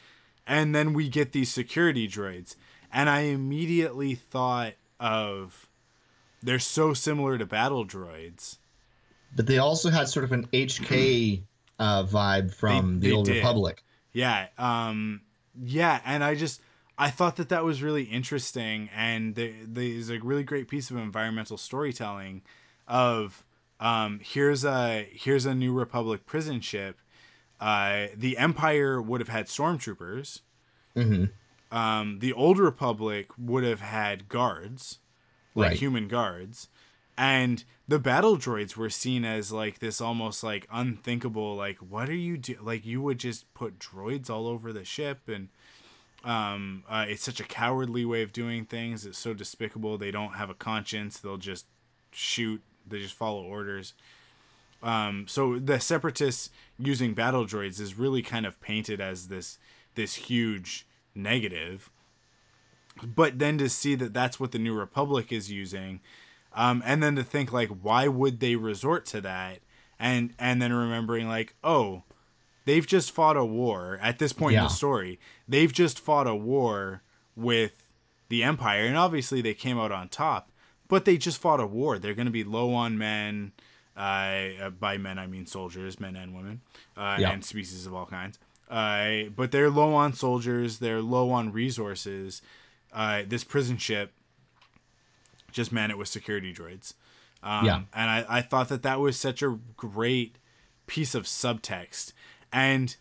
And 0.46 0.74
then 0.74 0.94
we 0.94 1.08
get 1.10 1.32
these 1.32 1.52
security 1.52 2.08
droids, 2.08 2.56
and 2.90 3.10
I 3.10 3.20
immediately 3.22 4.14
thought 4.14 4.72
of 5.00 5.66
they're 6.42 6.58
so 6.60 6.94
similar 6.94 7.36
to 7.38 7.46
battle 7.46 7.84
droids. 7.84 8.58
But 9.34 9.46
they 9.46 9.58
also 9.58 9.90
had 9.90 10.08
sort 10.08 10.24
of 10.24 10.32
an 10.32 10.46
HK 10.52 11.42
uh, 11.78 12.04
vibe 12.04 12.52
from 12.54 13.00
They- 13.00 13.06
the 13.06 13.10
they 13.10 13.16
Old 13.16 13.26
did. 13.26 13.36
Republic. 13.36 13.82
Yeah, 14.12 14.48
um, 14.58 15.22
yeah, 15.60 16.00
and 16.04 16.22
I 16.24 16.34
just 16.34 16.60
I 16.98 17.10
thought 17.10 17.36
that 17.36 17.48
that 17.50 17.64
was 17.64 17.82
really 17.82 18.02
interesting, 18.04 18.90
and 18.94 19.34
there, 19.36 19.52
there's 19.64 20.10
a 20.10 20.18
really 20.18 20.42
great 20.42 20.68
piece 20.68 20.90
of 20.90 20.96
environmental 20.96 21.56
storytelling 21.56 22.42
of 22.88 23.44
um, 23.78 24.20
here's 24.22 24.64
a 24.64 25.08
here's 25.12 25.46
a 25.46 25.54
new 25.54 25.72
Republic 25.72 26.26
prison 26.26 26.60
ship. 26.60 26.98
Uh, 27.60 28.06
the 28.16 28.36
Empire 28.36 29.00
would 29.00 29.20
have 29.20 29.28
had 29.28 29.46
stormtroopers. 29.46 30.40
hmm 30.94 31.26
Um, 31.70 32.18
the 32.18 32.32
Old 32.32 32.58
Republic 32.58 33.28
would 33.38 33.64
have 33.64 33.80
had 33.80 34.28
guards, 34.28 34.98
like 35.54 35.70
Right. 35.70 35.78
human 35.78 36.08
guards, 36.08 36.68
and 37.16 37.62
the 37.86 37.98
battle 37.98 38.36
droids 38.36 38.76
were 38.76 38.90
seen 38.90 39.24
as 39.24 39.52
like 39.52 39.78
this 39.78 40.00
almost 40.00 40.42
like 40.42 40.66
unthinkable. 40.72 41.54
Like, 41.54 41.78
what 41.78 42.08
are 42.08 42.14
you 42.14 42.36
do? 42.36 42.56
Like, 42.60 42.84
you 42.84 43.00
would 43.02 43.18
just 43.18 43.52
put 43.54 43.78
droids 43.78 44.28
all 44.30 44.46
over 44.48 44.72
the 44.72 44.84
ship, 44.84 45.28
and 45.28 45.48
um, 46.24 46.82
uh, 46.88 47.06
it's 47.08 47.22
such 47.22 47.40
a 47.40 47.44
cowardly 47.44 48.04
way 48.04 48.22
of 48.22 48.32
doing 48.32 48.64
things. 48.64 49.06
It's 49.06 49.18
so 49.18 49.32
despicable. 49.32 49.96
They 49.96 50.10
don't 50.10 50.34
have 50.34 50.50
a 50.50 50.54
conscience. 50.54 51.18
They'll 51.18 51.36
just 51.36 51.66
shoot. 52.10 52.62
They 52.86 52.98
just 52.98 53.14
follow 53.14 53.42
orders. 53.44 53.94
Um, 54.82 55.26
so 55.28 55.58
the 55.58 55.78
separatists 55.78 56.50
using 56.78 57.14
battle 57.14 57.44
droids 57.44 57.80
is 57.80 57.98
really 57.98 58.22
kind 58.22 58.46
of 58.46 58.60
painted 58.60 59.00
as 59.00 59.28
this 59.28 59.58
this 59.94 60.14
huge 60.14 60.86
negative. 61.14 61.90
But 63.02 63.38
then 63.38 63.56
to 63.58 63.68
see 63.68 63.94
that 63.94 64.12
that's 64.12 64.38
what 64.38 64.52
the 64.52 64.58
New 64.58 64.74
Republic 64.74 65.32
is 65.32 65.50
using, 65.50 66.00
um, 66.52 66.82
and 66.84 67.02
then 67.02 67.16
to 67.16 67.22
think 67.22 67.52
like, 67.52 67.68
why 67.68 68.08
would 68.08 68.40
they 68.40 68.56
resort 68.56 69.06
to 69.06 69.20
that? 69.22 69.60
And 69.98 70.34
and 70.38 70.60
then 70.60 70.72
remembering 70.72 71.28
like, 71.28 71.54
oh, 71.64 72.02
they've 72.66 72.86
just 72.86 73.10
fought 73.12 73.36
a 73.36 73.44
war 73.44 73.98
at 74.02 74.18
this 74.18 74.32
point 74.32 74.56
in 74.56 74.62
the 74.64 74.68
story. 74.68 75.18
They've 75.48 75.72
just 75.72 75.98
fought 76.00 76.26
a 76.26 76.34
war 76.34 77.02
with 77.36 77.86
the 78.28 78.42
Empire, 78.42 78.84
and 78.84 78.96
obviously 78.96 79.40
they 79.40 79.54
came 79.54 79.78
out 79.78 79.92
on 79.92 80.08
top. 80.08 80.50
But 80.88 81.04
they 81.04 81.16
just 81.16 81.38
fought 81.38 81.60
a 81.60 81.66
war. 81.66 81.98
They're 81.98 82.14
going 82.14 82.26
to 82.26 82.32
be 82.32 82.44
low 82.44 82.74
on 82.74 82.98
men. 82.98 83.52
Uh, 83.96 84.00
uh, 84.62 84.70
by 84.70 84.96
men, 84.98 85.18
I 85.18 85.26
mean 85.26 85.46
soldiers, 85.46 86.00
men 86.00 86.16
and 86.16 86.34
women, 86.34 86.62
uh, 86.96 87.16
Yeah. 87.20 87.30
and 87.32 87.44
species 87.44 87.86
of 87.86 87.94
all 87.94 88.06
kinds. 88.06 88.38
Uh, 88.70 89.24
but 89.34 89.50
they're 89.50 89.68
low 89.68 89.94
on 89.94 90.12
soldiers. 90.14 90.78
They're 90.78 91.02
low 91.02 91.30
on 91.32 91.52
resources. 91.52 92.40
Uh, 92.92 93.22
this 93.26 93.42
prison 93.44 93.76
ship 93.76 94.12
just 95.52 95.72
man 95.72 95.90
it 95.90 95.98
with 95.98 96.08
security 96.08 96.54
droids. 96.54 96.94
Um, 97.42 97.64
Yeah. 97.66 97.80
And 97.92 98.08
I, 98.10 98.24
I 98.28 98.40
thought 98.42 98.68
that 98.68 98.82
that 98.84 99.00
was 99.00 99.18
such 99.18 99.42
a 99.42 99.58
great 99.76 100.36
piece 100.86 101.14
of 101.14 101.24
subtext 101.24 102.12
and 102.52 102.96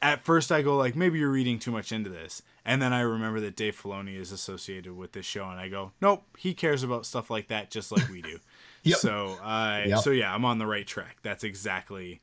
at 0.00 0.24
first 0.24 0.52
I 0.52 0.62
go 0.62 0.76
like 0.76 0.94
maybe 0.94 1.18
you're 1.18 1.28
reading 1.30 1.58
too 1.58 1.72
much 1.72 1.90
into 1.90 2.08
this 2.08 2.42
and 2.64 2.80
then 2.80 2.92
I 2.92 3.00
remember 3.00 3.40
that 3.40 3.56
Dave 3.56 3.76
Filoni 3.80 4.16
is 4.16 4.30
associated 4.30 4.96
with 4.96 5.10
this 5.10 5.26
show 5.26 5.48
and 5.50 5.58
I 5.58 5.68
go 5.68 5.90
nope 6.00 6.22
he 6.38 6.54
cares 6.54 6.84
about 6.84 7.06
stuff 7.06 7.28
like 7.28 7.48
that 7.48 7.72
just 7.72 7.90
like 7.90 8.08
we 8.08 8.22
do 8.22 8.38
Yep. 8.84 8.98
so 8.98 9.36
uh 9.42 9.82
Yep. 9.84 9.98
so 9.98 10.10
yeah 10.12 10.32
I'm 10.32 10.44
on 10.44 10.58
the 10.58 10.66
right 10.66 10.86
track 10.86 11.16
that's 11.24 11.42
exactly 11.42 12.20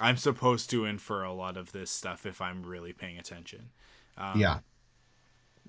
I'm 0.00 0.16
supposed 0.16 0.70
to 0.70 0.84
infer 0.84 1.22
a 1.22 1.32
lot 1.32 1.56
of 1.56 1.72
this 1.72 1.90
stuff 1.90 2.24
if 2.26 2.40
I'm 2.40 2.62
really 2.62 2.92
paying 2.92 3.18
attention 3.18 3.70
yeah. 4.36 4.58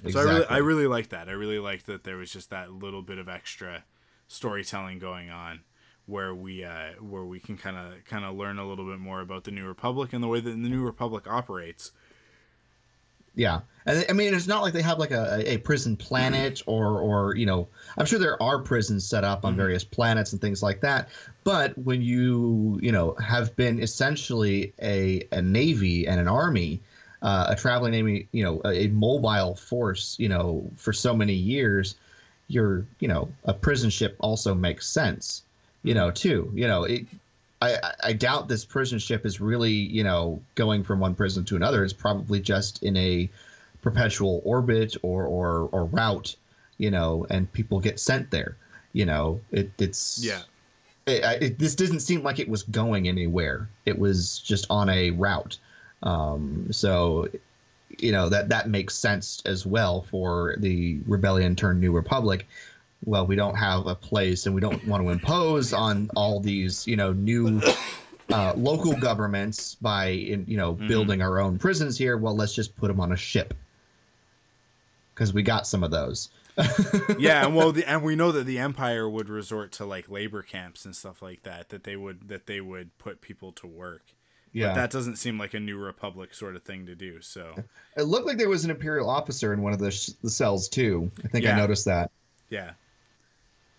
so 0.09 0.19
I 0.19 0.23
really, 0.23 0.45
I 0.45 0.57
really 0.57 0.88
like 0.88 1.09
that. 1.09 1.30
I 1.30 1.34
really 1.34 1.59
like 1.59 1.84
that 1.84 2.03
there 2.03 2.17
was 2.17 2.32
just 2.32 2.49
that 2.49 2.71
little 2.71 3.01
bit 3.01 3.17
of 3.17 3.30
extra 3.30 3.84
storytelling 4.27 4.99
going 4.99 5.30
on, 5.30 5.61
where 6.05 6.34
we 6.34 6.63
uh, 6.63 6.93
where 6.99 7.25
we 7.25 7.39
can 7.39 7.57
kind 7.57 7.77
of 7.77 8.05
kind 8.05 8.25
of 8.25 8.36
learn 8.36 8.59
a 8.59 8.67
little 8.67 8.86
bit 8.86 8.99
more 8.99 9.21
about 9.21 9.43
the 9.43 9.51
New 9.51 9.65
Republic 9.65 10.13
and 10.13 10.23
the 10.23 10.27
way 10.27 10.39
that 10.39 10.49
the 10.49 10.69
New 10.69 10.84
Republic 10.84 11.25
operates. 11.27 11.91
Yeah, 13.39 13.61
and 13.85 14.05
I 14.09 14.11
mean, 14.11 14.33
it's 14.33 14.47
not 14.47 14.61
like 14.61 14.73
they 14.73 14.81
have 14.81 14.99
like 14.99 15.11
a, 15.11 15.53
a 15.53 15.57
prison 15.59 15.95
planet 15.95 16.61
or 16.65 16.99
or 16.99 17.37
you 17.37 17.45
know, 17.45 17.69
I'm 17.97 18.05
sure 18.05 18.19
there 18.19 18.41
are 18.43 18.59
prisons 18.59 19.07
set 19.07 19.23
up 19.23 19.45
on 19.45 19.55
various 19.55 19.85
planets 19.85 20.33
and 20.33 20.41
things 20.41 20.61
like 20.61 20.81
that. 20.81 21.07
But 21.45 21.77
when 21.77 22.01
you 22.01 22.77
you 22.81 22.91
know 22.91 23.13
have 23.13 23.55
been 23.55 23.81
essentially 23.81 24.73
a 24.81 25.23
a 25.31 25.41
navy 25.41 26.05
and 26.05 26.19
an 26.19 26.27
army, 26.27 26.81
uh, 27.21 27.45
a 27.47 27.55
traveling 27.55 27.93
navy, 27.93 28.27
you 28.33 28.43
know, 28.43 28.59
a, 28.65 28.85
a 28.85 28.87
mobile 28.89 29.55
force, 29.55 30.17
you 30.19 30.27
know, 30.27 30.69
for 30.75 30.91
so 30.91 31.15
many 31.15 31.33
years, 31.33 31.95
your 32.49 32.85
you 32.99 33.07
know 33.07 33.29
a 33.45 33.53
prison 33.53 33.89
ship 33.89 34.17
also 34.19 34.53
makes 34.53 34.85
sense, 34.85 35.43
you 35.83 35.93
know, 35.93 36.11
too. 36.11 36.51
You 36.53 36.67
know, 36.67 36.83
it 36.83 37.05
I, 37.62 37.78
I- 38.03 38.14
doubt 38.14 38.47
this 38.47 38.66
prison 38.66 38.99
ship 38.99 39.26
is 39.26 39.41
really, 39.41 39.72
you 39.72 40.03
know, 40.03 40.41
going 40.55 40.84
from 40.84 40.99
one 40.99 41.16
prison 41.16 41.45
to 41.45 41.55
another. 41.55 41.84
It's 41.84 41.93
probably 41.93 42.39
just 42.39 42.84
in 42.84 42.95
a 42.97 43.30
perpetual 43.82 44.41
orbit 44.43 44.95
or 45.01 45.26
or, 45.26 45.70
or 45.72 45.86
route, 45.86 46.36
you 46.78 46.91
know, 46.91 47.26
and 47.30 47.51
people 47.51 47.80
get 47.80 47.99
sent 47.99 48.32
there. 48.32 48.55
You 48.93 49.05
know, 49.05 49.41
it, 49.51 49.72
it's 49.78 50.24
Yeah. 50.24 50.41
It, 51.05 51.43
it, 51.43 51.60
this 51.60 51.76
doesn't 51.76 52.01
seem 52.01 52.24
like 52.24 52.39
it 52.39 52.47
was 52.47 52.64
going 52.64 53.07
anywhere. 53.07 53.68
It 53.86 53.97
was 53.97 54.39
just 54.39 54.68
on 54.70 54.89
a 54.89 55.12
route. 55.12 55.57
Um, 56.03 56.68
so, 56.72 57.28
you 57.97 58.12
know 58.12 58.30
that 58.30 58.49
that 58.49 58.70
makes 58.70 58.95
sense 58.95 59.41
as 59.45 59.66
well 59.66 60.03
for 60.03 60.55
the 60.60 60.99
rebellion 61.07 61.55
turned 61.55 61.82
new 61.82 61.91
republic 61.91 62.47
well, 63.06 63.26
we 63.26 63.36
don't 63.36 63.56
have 63.56 63.88
a 63.88 63.95
place 63.95 64.45
and 64.45 64.54
we 64.56 64.62
don't 64.62 64.86
want 64.88 65.04
to 65.04 65.10
impose 65.10 65.74
on 65.74 66.10
all 66.16 66.39
these, 66.39 66.86
you 66.88 66.95
know, 66.97 67.14
new 67.14 67.62
uh, 68.32 68.54
local 68.56 68.93
governments 68.93 69.76
by, 69.76 70.08
in- 70.08 70.45
you 70.47 70.58
know, 70.58 70.74
building 70.74 71.22
our 71.22 71.39
own 71.39 71.58
prisons 71.60 71.97
here. 71.97 72.18
Well, 72.18 72.36
let's 72.36 72.54
just 72.54 72.76
put 72.76 72.88
them 72.88 73.00
on 73.00 73.12
a 73.12 73.18
ship 73.18 73.54
because 75.14 75.34
we 75.34 75.43
got 75.43 75.66
some 75.68 75.84
of 75.84 75.91
those. 75.91 76.30
yeah, 77.18 77.45
and 77.45 77.56
well, 77.56 77.72
the, 77.72 77.89
and 77.89 78.04
we 78.04 78.18
know 78.18 78.34
that 78.34 78.43
the 78.45 78.60
Empire 78.60 79.08
would 79.10 79.30
resort 79.30 79.72
to 79.74 79.86
like 79.86 80.10
labor 80.10 80.41
camps 80.41 80.84
and 80.84 80.93
stuff 80.93 81.22
like 81.22 81.43
that. 81.43 81.70
That 81.70 81.86
they 81.86 81.95
would 81.95 82.28
that 82.28 82.47
they 82.47 82.60
would 82.60 82.97
put 82.97 83.22
people 83.22 83.54
to 83.54 83.68
work. 83.68 84.02
Yeah, 84.52 84.70
But 84.70 84.76
that 84.76 84.91
doesn't 84.91 85.18
seem 85.18 85.38
like 85.38 85.54
a 85.54 85.60
New 85.60 85.78
Republic 85.78 86.34
sort 86.34 86.56
of 86.58 86.64
thing 86.64 86.88
to 86.88 86.95
do. 86.95 87.22
So 87.22 87.54
it 87.95 88.02
looked 88.04 88.26
like 88.28 88.38
there 88.38 88.50
was 88.50 88.66
an 88.66 88.72
imperial 88.72 89.08
officer 89.10 89.54
in 89.54 89.62
one 89.62 89.74
of 89.74 89.80
the, 89.80 89.91
sh- 89.91 90.10
the 90.24 90.30
cells 90.30 90.68
too. 90.68 91.12
I 91.24 91.28
think 91.28 91.45
I 91.45 91.56
noticed 91.56 91.86
that. 91.86 92.10
yeah, 92.50 92.72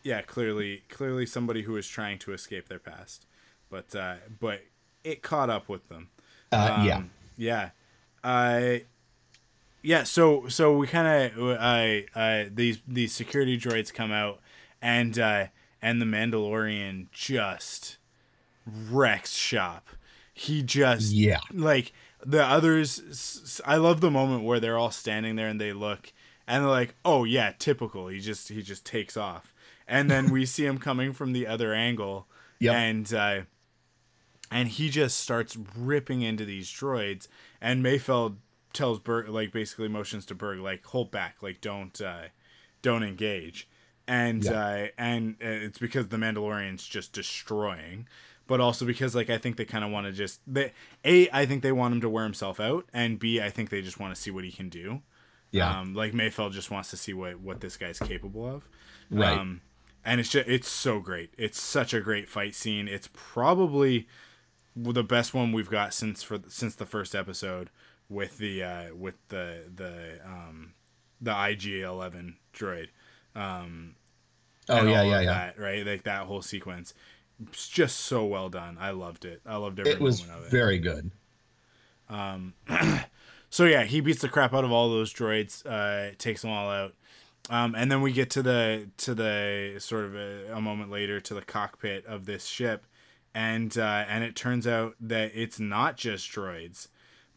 yeah, 0.02 0.22
clearly, 0.22 0.82
clearly 0.88 1.26
somebody 1.26 1.62
who 1.62 1.72
was 1.72 1.86
trying 1.88 2.18
to 2.20 2.32
escape 2.32 2.68
their 2.68 2.78
past, 2.78 3.26
but 3.70 3.94
uh, 3.94 4.16
but 4.38 4.60
it 5.04 5.22
caught 5.22 5.50
up 5.50 5.68
with 5.68 5.88
them. 5.88 6.08
Uh, 6.52 6.82
yeah, 6.86 6.96
Um, 6.96 7.10
yeah. 7.36 7.70
Uh, 8.24 8.78
yeah. 9.82 10.02
So 10.04 10.48
so 10.48 10.76
we 10.76 10.86
kind 10.86 11.32
of 11.32 11.38
uh, 11.58 12.18
uh, 12.18 12.44
these 12.52 12.80
these 12.86 13.12
security 13.12 13.58
droids 13.58 13.92
come 13.92 14.12
out, 14.12 14.40
and 14.82 15.18
uh, 15.18 15.46
and 15.80 16.00
the 16.00 16.06
Mandalorian 16.06 17.06
just 17.12 17.96
wrecks 18.66 19.32
shop. 19.34 19.88
He 20.34 20.62
just 20.62 21.12
Yeah. 21.12 21.40
like 21.52 21.92
the 22.24 22.44
others. 22.44 23.60
I 23.64 23.76
love 23.76 24.00
the 24.00 24.10
moment 24.10 24.44
where 24.44 24.60
they're 24.60 24.78
all 24.78 24.90
standing 24.90 25.36
there 25.36 25.48
and 25.48 25.60
they 25.60 25.72
look 25.72 26.12
and 26.46 26.62
they're 26.64 26.70
like, 26.70 26.94
"Oh 27.04 27.24
yeah, 27.24 27.52
typical." 27.58 28.08
He 28.08 28.20
just 28.20 28.48
he 28.48 28.62
just 28.62 28.84
takes 28.84 29.16
off, 29.16 29.54
and 29.90 30.10
then 30.10 30.30
we 30.30 30.46
see 30.46 30.64
him 30.64 30.78
coming 30.78 31.12
from 31.12 31.32
the 31.32 31.46
other 31.46 31.74
angle, 31.74 32.26
Yep. 32.60 32.74
and. 32.74 33.14
Uh, 33.14 33.40
and 34.52 34.66
he 34.68 34.88
just 34.90 35.20
starts 35.20 35.56
ripping 35.76 36.22
into 36.22 36.44
these 36.44 36.68
droids 36.68 37.28
and 37.60 37.84
mayfeld 37.84 38.36
tells 38.72 38.98
Burg 38.98 39.28
like 39.28 39.52
basically 39.52 39.86
motions 39.86 40.26
to 40.26 40.34
Burg 40.34 40.58
like 40.58 40.84
hold 40.86 41.12
back 41.12 41.36
like 41.40 41.60
don't 41.60 42.00
uh 42.00 42.22
don't 42.82 43.04
engage 43.04 43.68
and 44.08 44.42
Yeah. 44.42 44.52
uh 44.52 44.86
and 44.98 45.34
uh, 45.40 45.46
it's 45.46 45.78
because 45.78 46.08
the 46.08 46.16
mandalorian's 46.16 46.84
just 46.84 47.12
destroying 47.12 48.08
but 48.48 48.60
also 48.60 48.84
because 48.84 49.14
like 49.14 49.30
i 49.30 49.38
think 49.38 49.56
they 49.56 49.64
kind 49.64 49.84
of 49.84 49.92
want 49.92 50.06
to 50.06 50.12
just 50.12 50.40
they 50.48 50.72
a 51.04 51.28
i 51.30 51.46
think 51.46 51.62
they 51.62 51.70
want 51.72 51.94
him 51.94 52.00
to 52.00 52.08
wear 52.08 52.24
himself 52.24 52.58
out 52.58 52.86
and 52.92 53.20
b 53.20 53.40
i 53.40 53.50
think 53.50 53.70
they 53.70 53.82
just 53.82 54.00
want 54.00 54.12
to 54.12 54.20
see 54.20 54.32
what 54.32 54.42
he 54.42 54.50
can 54.50 54.68
do 54.68 55.00
Yeah. 55.52 55.78
um 55.80 55.94
like 55.94 56.12
mayfeld 56.12 56.50
just 56.52 56.72
wants 56.72 56.90
to 56.90 56.96
see 56.96 57.12
what 57.14 57.38
what 57.38 57.60
this 57.60 57.76
guy's 57.76 58.00
capable 58.00 58.46
of 58.48 58.68
Right. 59.10 59.38
um 59.38 59.60
and 60.04 60.20
it's 60.20 60.28
just 60.30 60.48
it's 60.48 60.68
so 60.68 61.00
great. 61.00 61.32
It's 61.38 61.60
such 61.60 61.94
a 61.94 62.00
great 62.00 62.28
fight 62.28 62.54
scene. 62.54 62.88
It's 62.88 63.08
probably 63.12 64.06
the 64.76 65.02
best 65.04 65.34
one 65.34 65.52
we've 65.52 65.70
got 65.70 65.92
since 65.94 66.22
for 66.22 66.38
since 66.48 66.74
the 66.74 66.86
first 66.86 67.14
episode 67.14 67.70
with 68.08 68.38
the 68.38 68.62
uh 68.62 68.94
with 68.94 69.14
the 69.28 69.64
the 69.74 70.18
um 70.24 70.72
the 71.20 71.32
IG11 71.32 72.34
droid. 72.54 72.88
Um 73.34 73.94
oh 74.68 74.84
yeah, 74.86 75.02
yeah, 75.02 75.20
yeah. 75.20 75.26
that, 75.26 75.58
right? 75.58 75.86
Like 75.86 76.04
that 76.04 76.22
whole 76.26 76.42
sequence. 76.42 76.94
It's 77.48 77.68
just 77.68 78.00
so 78.00 78.24
well 78.26 78.48
done. 78.50 78.76
I 78.78 78.90
loved 78.90 79.24
it. 79.24 79.40
I 79.46 79.56
loved 79.56 79.80
every 79.80 79.92
It 79.92 80.00
was 80.00 80.22
moment 80.26 80.40
of 80.40 80.46
it. 80.46 80.50
very 80.50 80.78
good. 80.78 81.10
Um, 82.08 82.54
so 83.50 83.64
yeah, 83.64 83.84
he 83.84 84.00
beats 84.00 84.20
the 84.20 84.28
crap 84.28 84.52
out 84.52 84.64
of 84.64 84.72
all 84.72 84.90
those 84.90 85.12
droids, 85.14 85.64
uh, 85.64 86.14
takes 86.18 86.42
them 86.42 86.50
all 86.50 86.68
out, 86.70 86.94
um, 87.50 87.74
and 87.74 87.90
then 87.92 88.00
we 88.00 88.12
get 88.12 88.30
to 88.30 88.42
the 88.42 88.88
to 88.98 89.14
the 89.14 89.74
sort 89.78 90.04
of 90.06 90.14
a, 90.14 90.54
a 90.54 90.60
moment 90.60 90.90
later 90.90 91.20
to 91.20 91.34
the 91.34 91.42
cockpit 91.42 92.06
of 92.06 92.24
this 92.24 92.46
ship, 92.46 92.86
and 93.34 93.76
uh, 93.76 94.04
and 94.08 94.24
it 94.24 94.34
turns 94.36 94.66
out 94.66 94.94
that 95.00 95.32
it's 95.34 95.60
not 95.60 95.96
just 95.96 96.30
droids, 96.32 96.88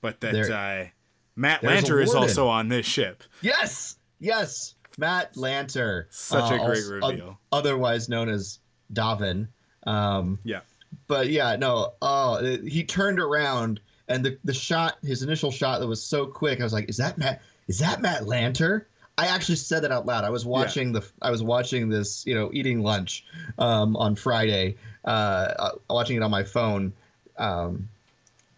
but 0.01 0.21
that 0.21 0.33
There- 0.33 0.51
uh, 0.53 0.87
Matt 1.35 1.61
Lanter 1.63 2.01
is 2.01 2.13
also 2.13 2.47
on 2.47 2.67
this 2.69 2.85
ship. 2.85 3.23
Yes, 3.41 3.97
yes, 4.19 4.75
Matt 4.99 5.33
Lanter, 5.33 6.05
Such 6.11 6.51
a 6.51 6.57
great 6.59 6.77
also- 7.01 7.09
reveal. 7.11 7.39
otherwise 7.51 8.07
known 8.07 8.29
as 8.29 8.59
Davan. 8.93 9.47
Um, 9.87 10.37
Yeah, 10.43 10.59
but 11.07 11.29
yeah, 11.29 11.55
no. 11.55 11.93
Oh, 12.01 12.35
it- 12.35 12.63
he 12.67 12.83
turned 12.83 13.19
around 13.19 13.81
and 14.07 14.23
the 14.23 14.37
the 14.43 14.53
shot, 14.53 14.97
his 15.01 15.23
initial 15.23 15.49
shot 15.49 15.79
that 15.79 15.87
was 15.87 16.03
so 16.03 16.27
quick. 16.27 16.59
I 16.59 16.63
was 16.63 16.73
like, 16.73 16.87
"Is 16.89 16.97
that 16.97 17.17
Matt? 17.17 17.41
Is 17.67 17.79
that 17.79 17.99
Matt 18.01 18.23
Lanter?" 18.23 18.85
I 19.17 19.27
actually 19.27 19.57
said 19.57 19.83
that 19.83 19.91
out 19.91 20.05
loud. 20.05 20.23
I 20.23 20.29
was 20.29 20.45
watching 20.45 20.91
the 20.91 21.07
I 21.21 21.29
was 21.29 21.43
watching 21.43 21.89
this, 21.89 22.25
you 22.25 22.33
know, 22.33 22.49
eating 22.53 22.81
lunch 22.81 23.25
um, 23.59 23.95
on 23.95 24.15
Friday, 24.15 24.75
uh, 25.05 25.07
uh, 25.07 25.71
watching 25.89 26.17
it 26.17 26.23
on 26.23 26.31
my 26.31 26.43
phone, 26.43 26.93
um, 27.37 27.89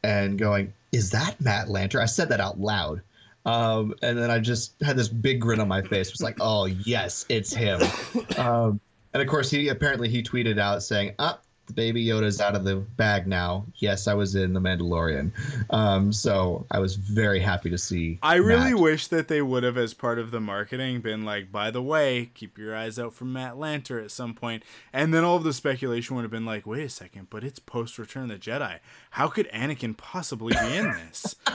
and 0.04 0.38
going, 0.38 0.74
"Is 0.92 1.12
that 1.12 1.40
Matt 1.42 1.68
Lanter?" 1.68 2.02
I 2.02 2.06
said 2.06 2.30
that 2.30 2.40
out 2.40 2.60
loud. 2.60 3.02
Um, 3.46 3.94
and 4.02 4.18
then 4.18 4.32
I 4.32 4.40
just 4.40 4.74
had 4.82 4.98
this 4.98 5.08
big 5.08 5.40
grin 5.40 5.60
on 5.60 5.68
my 5.68 5.82
face. 5.82 6.08
It 6.08 6.14
was 6.14 6.24
like, 6.24 6.38
"Oh 6.40 6.66
yes, 6.66 7.26
it's 7.30 7.54
him." 7.54 7.82
Um, 8.38 8.82
and 9.14 9.22
of 9.22 9.30
course, 9.30 9.50
he 9.50 9.70
apparently 9.70 10.10
he 10.10 10.22
tweeted 10.22 10.60
out 10.60 10.84
saying, 10.84 11.16
"Up, 11.20 11.45
the 11.68 11.74
baby 11.74 12.06
Yoda's 12.06 12.40
out 12.42 12.56
of 12.56 12.64
the 12.64 12.76
bag 12.76 13.28
now." 13.28 13.66
Yes, 13.76 14.08
I 14.08 14.14
was 14.14 14.36
in 14.36 14.54
the 14.54 14.60
Mandalorian, 14.60 15.32
um, 15.72 16.12
so 16.14 16.66
I 16.72 16.80
was 16.80 16.96
very 16.96 17.40
happy 17.40 17.70
to 17.70 17.78
see. 17.78 18.20
I 18.22 18.36
really 18.36 18.74
Matt. 18.74 18.82
wish 18.82 19.08
that 19.08 19.28
they 19.28 19.42
would 19.42 19.64
have, 19.64 19.78
as 19.78 19.94
part 19.94 20.20
of 20.20 20.32
the 20.32 20.40
marketing, 20.40 21.02
been 21.02 21.26
like, 21.26 21.52
by 21.52 21.72
the 21.72 21.82
way, 21.82 22.32
keep 22.34 22.58
your 22.58 22.76
eyes 22.76 23.00
out 23.00 23.14
for 23.14 23.26
Matt 23.26 23.56
Lanter 23.56 24.04
at 24.04 24.12
some 24.12 24.34
point. 24.34 24.64
And 24.94 25.14
then 25.14 25.24
all 25.24 25.38
of 25.38 25.44
the 25.44 25.54
speculation 25.54 26.16
would 26.16 26.24
have 26.24 26.32
been 26.32 26.46
like, 26.46 26.66
wait 26.66 26.84
a 26.84 26.90
second, 26.90 27.30
but 27.30 27.44
it's 27.44 27.60
post 27.60 27.98
Return 27.98 28.24
of 28.24 28.30
the 28.30 28.38
Jedi. 28.38 28.80
How 29.12 29.28
could 29.28 29.50
Anakin 29.52 29.96
possibly 29.98 30.54
be 30.54 30.78
in 30.78 30.86
this? 30.92 31.36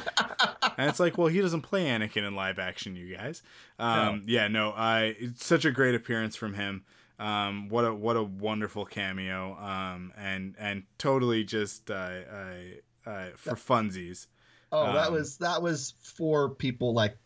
and 0.76 0.88
it's 0.88 1.00
like, 1.00 1.18
well, 1.18 1.28
he 1.28 1.40
doesn't 1.40 1.62
play 1.62 1.84
Anakin 1.86 2.26
in 2.26 2.34
live 2.34 2.58
action, 2.58 2.96
you 2.96 3.14
guys. 3.16 3.42
Um, 3.78 4.22
Yeah, 4.26 4.48
no, 4.48 4.70
I 4.70 5.16
it's 5.18 5.44
such 5.44 5.64
a 5.64 5.70
great 5.70 5.94
appearance 5.94 6.36
from 6.36 6.54
him. 6.54 6.84
Um, 7.20 7.68
what 7.68 7.84
a 7.84 7.94
what 7.94 8.16
a 8.16 8.22
wonderful 8.22 8.86
cameo. 8.86 9.54
Um, 9.60 10.12
and 10.16 10.54
and 10.58 10.84
totally 10.96 11.44
just 11.44 11.90
uh, 11.90 11.94
uh, 12.32 13.08
uh, 13.08 13.26
for 13.36 13.54
funsies. 13.54 14.26
Oh, 14.72 14.92
that 14.94 15.08
um, 15.08 15.12
was 15.12 15.36
that 15.36 15.60
was 15.60 15.92
for 16.02 16.48
people 16.48 16.94
like 16.94 17.16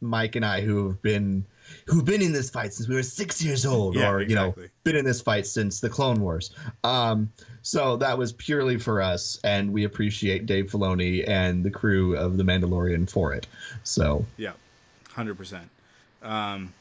Mike 0.00 0.36
and 0.36 0.44
I 0.44 0.62
who 0.62 0.88
have 0.88 1.02
been 1.02 1.44
who've 1.86 2.04
been 2.04 2.22
in 2.22 2.32
this 2.32 2.48
fight 2.48 2.72
since 2.72 2.88
we 2.88 2.94
were 2.94 3.02
six 3.02 3.42
years 3.42 3.66
old, 3.66 3.94
Yeah, 3.94 4.10
or 4.10 4.22
you 4.22 4.34
know, 4.34 4.54
been 4.84 4.96
in 4.96 5.04
this 5.04 5.20
fight 5.20 5.46
since 5.46 5.80
the 5.80 5.90
Clone 5.90 6.20
Wars. 6.22 6.54
Um, 6.82 7.30
so 7.60 7.98
that 7.98 8.16
was 8.16 8.32
purely 8.32 8.78
for 8.78 9.02
us, 9.02 9.38
and 9.44 9.70
we 9.70 9.84
appreciate 9.84 10.46
Dave 10.46 10.70
Filoni 10.70 11.28
and 11.28 11.62
the 11.62 11.70
crew 11.70 12.16
of 12.16 12.38
The 12.38 12.44
Mandalorian 12.44 13.10
for 13.10 13.34
it. 13.34 13.46
So 13.82 14.24
Yeah, 14.38 14.52
hundred 15.10 15.36
percent. 15.36 15.68
Um, 16.22 16.72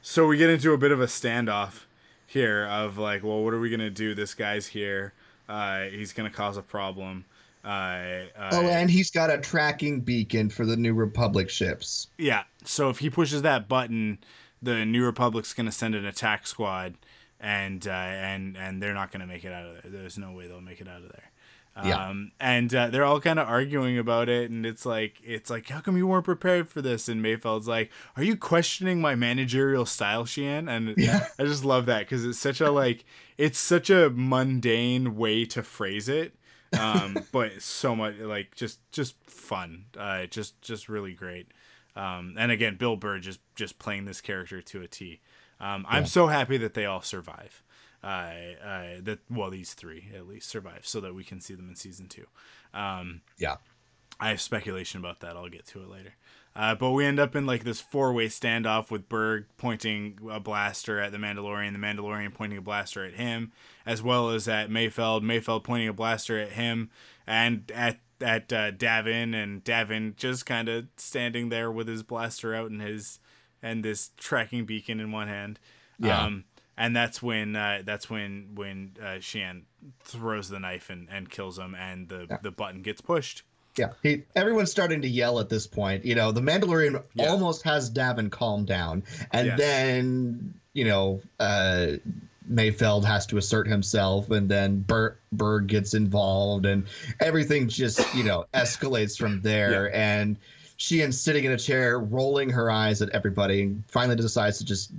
so 0.00 0.26
we 0.26 0.38
get 0.38 0.48
into 0.48 0.72
a 0.72 0.78
bit 0.78 0.90
of 0.90 1.02
a 1.02 1.06
standoff 1.06 1.82
here 2.28 2.66
of 2.66 2.98
like, 2.98 3.24
well, 3.24 3.42
what 3.42 3.54
are 3.54 3.58
we 3.58 3.70
gonna 3.70 3.90
do? 3.90 4.14
This 4.14 4.34
guy's 4.34 4.66
here. 4.66 5.14
Uh, 5.48 5.84
he's 5.84 6.12
gonna 6.12 6.30
cause 6.30 6.56
a 6.56 6.62
problem. 6.62 7.24
Uh, 7.64 8.26
uh, 8.38 8.50
oh, 8.52 8.66
and 8.66 8.88
he's 8.90 9.10
got 9.10 9.30
a 9.30 9.38
tracking 9.38 10.00
beacon 10.00 10.48
for 10.48 10.64
the 10.64 10.76
New 10.76 10.94
Republic 10.94 11.50
ships. 11.50 12.06
yeah. 12.18 12.44
So 12.64 12.90
if 12.90 12.98
he 12.98 13.10
pushes 13.10 13.42
that 13.42 13.66
button, 13.66 14.18
the 14.62 14.84
New 14.84 15.04
Republic's 15.04 15.54
gonna 15.54 15.72
send 15.72 15.94
an 15.94 16.04
attack 16.04 16.46
squad, 16.46 16.94
and 17.40 17.86
uh, 17.86 17.90
and 17.90 18.56
and 18.56 18.82
they're 18.82 18.94
not 18.94 19.10
gonna 19.10 19.26
make 19.26 19.44
it 19.44 19.52
out 19.52 19.64
of 19.66 19.82
there. 19.82 19.90
There's 19.90 20.18
no 20.18 20.32
way 20.32 20.46
they'll 20.46 20.60
make 20.60 20.80
it 20.80 20.88
out 20.88 21.02
of 21.02 21.08
there. 21.10 21.30
Yeah. 21.84 22.08
Um, 22.08 22.32
and 22.40 22.74
uh, 22.74 22.88
they're 22.88 23.04
all 23.04 23.20
kind 23.20 23.38
of 23.38 23.48
arguing 23.48 23.98
about 23.98 24.28
it, 24.28 24.50
and 24.50 24.66
it's 24.66 24.84
like, 24.84 25.20
it's 25.24 25.50
like, 25.50 25.68
how 25.68 25.80
come 25.80 25.96
you 25.96 26.06
weren't 26.06 26.24
prepared 26.24 26.68
for 26.68 26.82
this? 26.82 27.08
And 27.08 27.24
Mayfeld's 27.24 27.68
like, 27.68 27.90
are 28.16 28.22
you 28.22 28.36
questioning 28.36 29.00
my 29.00 29.14
managerial 29.14 29.86
style, 29.86 30.24
Xi'an? 30.24 30.68
And 30.68 30.94
Yeah. 30.98 31.26
I 31.38 31.44
just 31.44 31.64
love 31.64 31.86
that 31.86 32.00
because 32.00 32.24
it's 32.24 32.38
such 32.38 32.60
a 32.60 32.70
like, 32.70 33.04
it's 33.36 33.58
such 33.58 33.90
a 33.90 34.10
mundane 34.10 35.16
way 35.16 35.44
to 35.46 35.62
phrase 35.62 36.08
it, 36.08 36.34
um, 36.78 37.16
but 37.32 37.62
so 37.62 37.94
much 37.94 38.16
like 38.18 38.54
just 38.54 38.80
just 38.92 39.14
fun, 39.30 39.84
uh, 39.96 40.26
just 40.26 40.60
just 40.62 40.88
really 40.88 41.12
great. 41.12 41.48
Um, 41.96 42.34
and 42.38 42.52
again, 42.52 42.76
Bill 42.76 42.96
Burr 42.96 43.18
just 43.18 43.40
just 43.54 43.78
playing 43.78 44.04
this 44.04 44.20
character 44.20 44.62
to 44.62 44.82
a 44.82 44.88
T. 44.88 45.20
Um, 45.60 45.84
I'm 45.88 46.06
so 46.06 46.28
happy 46.28 46.56
that 46.58 46.74
they 46.74 46.86
all 46.86 47.02
survive. 47.02 47.62
Uh, 48.02 48.32
uh, 48.64 48.86
that 49.02 49.18
well, 49.28 49.50
these 49.50 49.74
three 49.74 50.10
at 50.14 50.28
least 50.28 50.48
survive, 50.48 50.86
so 50.86 51.00
that 51.00 51.14
we 51.14 51.24
can 51.24 51.40
see 51.40 51.54
them 51.54 51.68
in 51.68 51.74
season 51.74 52.06
two. 52.06 52.26
Um, 52.72 53.22
Yeah. 53.38 53.56
I 54.20 54.30
have 54.30 54.40
speculation 54.40 54.98
about 54.98 55.20
that. 55.20 55.36
I'll 55.36 55.48
get 55.48 55.66
to 55.66 55.82
it 55.82 55.88
later. 55.88 56.14
Uh, 56.56 56.74
but 56.74 56.90
we 56.90 57.04
end 57.04 57.20
up 57.20 57.36
in 57.36 57.46
like 57.46 57.62
this 57.62 57.80
four-way 57.80 58.26
standoff 58.26 58.90
with 58.90 59.08
Burg 59.08 59.46
pointing 59.58 60.18
a 60.28 60.40
blaster 60.40 60.98
at 60.98 61.12
the 61.12 61.18
Mandalorian, 61.18 61.72
the 61.72 61.78
Mandalorian 61.78 62.34
pointing 62.34 62.58
a 62.58 62.62
blaster 62.62 63.04
at 63.04 63.14
him, 63.14 63.52
as 63.86 64.02
well 64.02 64.30
as 64.30 64.48
at 64.48 64.68
Mayfeld, 64.68 65.22
Mayfeld 65.22 65.62
pointing 65.62 65.86
a 65.86 65.92
blaster 65.92 66.36
at 66.36 66.52
him, 66.52 66.90
and 67.26 67.70
at 67.72 68.00
at 68.20 68.52
uh, 68.52 68.72
Davan, 68.72 69.40
and 69.40 69.62
Davan 69.62 70.16
just 70.16 70.46
kind 70.46 70.68
of 70.68 70.86
standing 70.96 71.50
there 71.50 71.70
with 71.70 71.86
his 71.86 72.02
blaster 72.02 72.54
out 72.56 72.70
and 72.70 72.82
his 72.82 73.20
and 73.62 73.84
this 73.84 74.10
tracking 74.16 74.64
beacon 74.64 74.98
in 74.98 75.12
one 75.12 75.28
hand. 75.28 75.60
Yeah. 76.00 76.24
Um, 76.24 76.44
and 76.78 76.96
that's 76.96 77.20
when 77.22 77.56
uh, 77.56 77.82
that's 77.84 78.08
when 78.08 78.50
when 78.54 78.92
uh, 79.02 79.18
Xi'an 79.18 79.62
throws 80.04 80.48
the 80.48 80.60
knife 80.60 80.88
and, 80.88 81.08
and 81.10 81.28
kills 81.28 81.58
him, 81.58 81.74
and 81.74 82.08
the 82.08 82.38
the 82.42 82.50
button 82.50 82.80
gets 82.82 83.00
pushed. 83.00 83.42
Yeah, 83.76 83.90
he, 84.02 84.22
everyone's 84.34 84.70
starting 84.70 85.02
to 85.02 85.08
yell 85.08 85.38
at 85.40 85.48
this 85.48 85.66
point. 85.66 86.04
You 86.04 86.14
know, 86.14 86.32
the 86.32 86.40
Mandalorian 86.40 87.02
Yeah. 87.14 87.26
almost 87.26 87.62
has 87.62 87.90
Davan 87.90 88.30
calm 88.30 88.64
down, 88.64 89.02
and 89.32 89.48
Yes. 89.48 89.58
then 89.58 90.54
you 90.72 90.84
know, 90.84 91.20
uh, 91.40 91.88
Mayfeld 92.50 93.04
has 93.04 93.26
to 93.26 93.36
assert 93.38 93.66
himself, 93.66 94.30
and 94.30 94.48
then 94.48 94.80
Bert 94.80 95.20
Burg 95.32 95.66
gets 95.66 95.94
involved, 95.94 96.64
and 96.64 96.86
everything 97.20 97.68
just 97.68 98.00
you 98.14 98.24
know 98.24 98.46
escalates 98.54 99.18
from 99.18 99.42
there. 99.42 99.94
And 99.94 100.36
Xi'an's 100.78 101.20
sitting 101.20 101.42
in 101.44 101.50
a 101.52 101.58
chair, 101.58 101.98
rolling 101.98 102.50
her 102.50 102.70
eyes 102.70 103.02
at 103.02 103.10
everybody, 103.10 103.62
and 103.62 103.82
finally 103.88 104.14
decides 104.16 104.58
to 104.58 104.64
just 104.64 104.92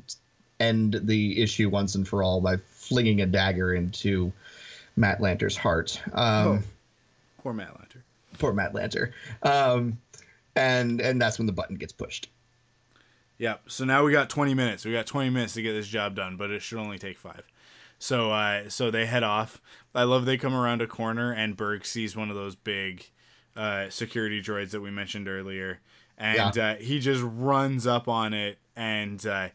end 0.59 0.99
the 1.03 1.41
issue 1.41 1.69
once 1.69 1.95
and 1.95 2.07
for 2.07 2.23
all 2.23 2.41
by 2.41 2.57
flinging 2.57 3.21
a 3.21 3.25
dagger 3.25 3.73
into 3.73 4.31
Matt 4.95 5.19
Lanter's 5.19 5.55
heart. 5.57 6.01
Um, 6.13 6.47
Oh. 6.47 6.59
Poor 7.43 7.53
Matt 7.53 7.73
Lanter. 7.73 8.01
poor 8.37 8.51
Matt 8.53 8.73
Lanter. 8.73 9.11
Um, 9.43 9.97
and 10.55 10.99
and 10.99 11.21
that's 11.21 11.37
when 11.39 11.45
the 11.45 11.53
button 11.53 11.77
gets 11.77 11.93
pushed. 11.93 12.29
Yeah. 13.37 13.55
So 13.67 13.85
now 13.85 14.03
we 14.03 14.11
got 14.11 14.29
20 14.29 14.53
minutes. 14.53 14.83
We 14.83 14.91
got 14.91 15.05
20 15.05 15.29
minutes 15.29 15.53
to 15.53 15.61
get 15.61 15.71
this 15.71 15.87
job 15.87 16.15
done, 16.15 16.35
but 16.35 16.51
it 16.51 16.61
should 16.61 16.77
only 16.79 16.97
take 16.99 17.17
five. 17.17 17.43
So 17.97 18.31
uh, 18.31 18.67
so 18.69 18.91
they 18.91 19.05
head 19.05 19.23
off. 19.23 19.61
I 19.95 20.03
love 20.03 20.25
they 20.25 20.37
come 20.37 20.53
around 20.53 20.81
a 20.81 20.87
corner 20.87 21.31
and 21.31 21.55
Burg 21.55 21.85
sees 21.85 22.15
one 22.15 22.29
of 22.29 22.35
those 22.35 22.55
big 22.55 23.05
uh, 23.55 23.89
security 23.89 24.41
droids 24.41 24.71
that 24.71 24.81
we 24.81 24.91
mentioned 24.91 25.27
earlier, 25.29 25.79
and 26.17 26.57
uh, 26.57 26.75
he 26.75 26.99
just 26.99 27.21
runs 27.23 27.87
up 27.87 28.07
on 28.09 28.33
it 28.33 28.57
and 28.75 29.25
uh, 29.25 29.47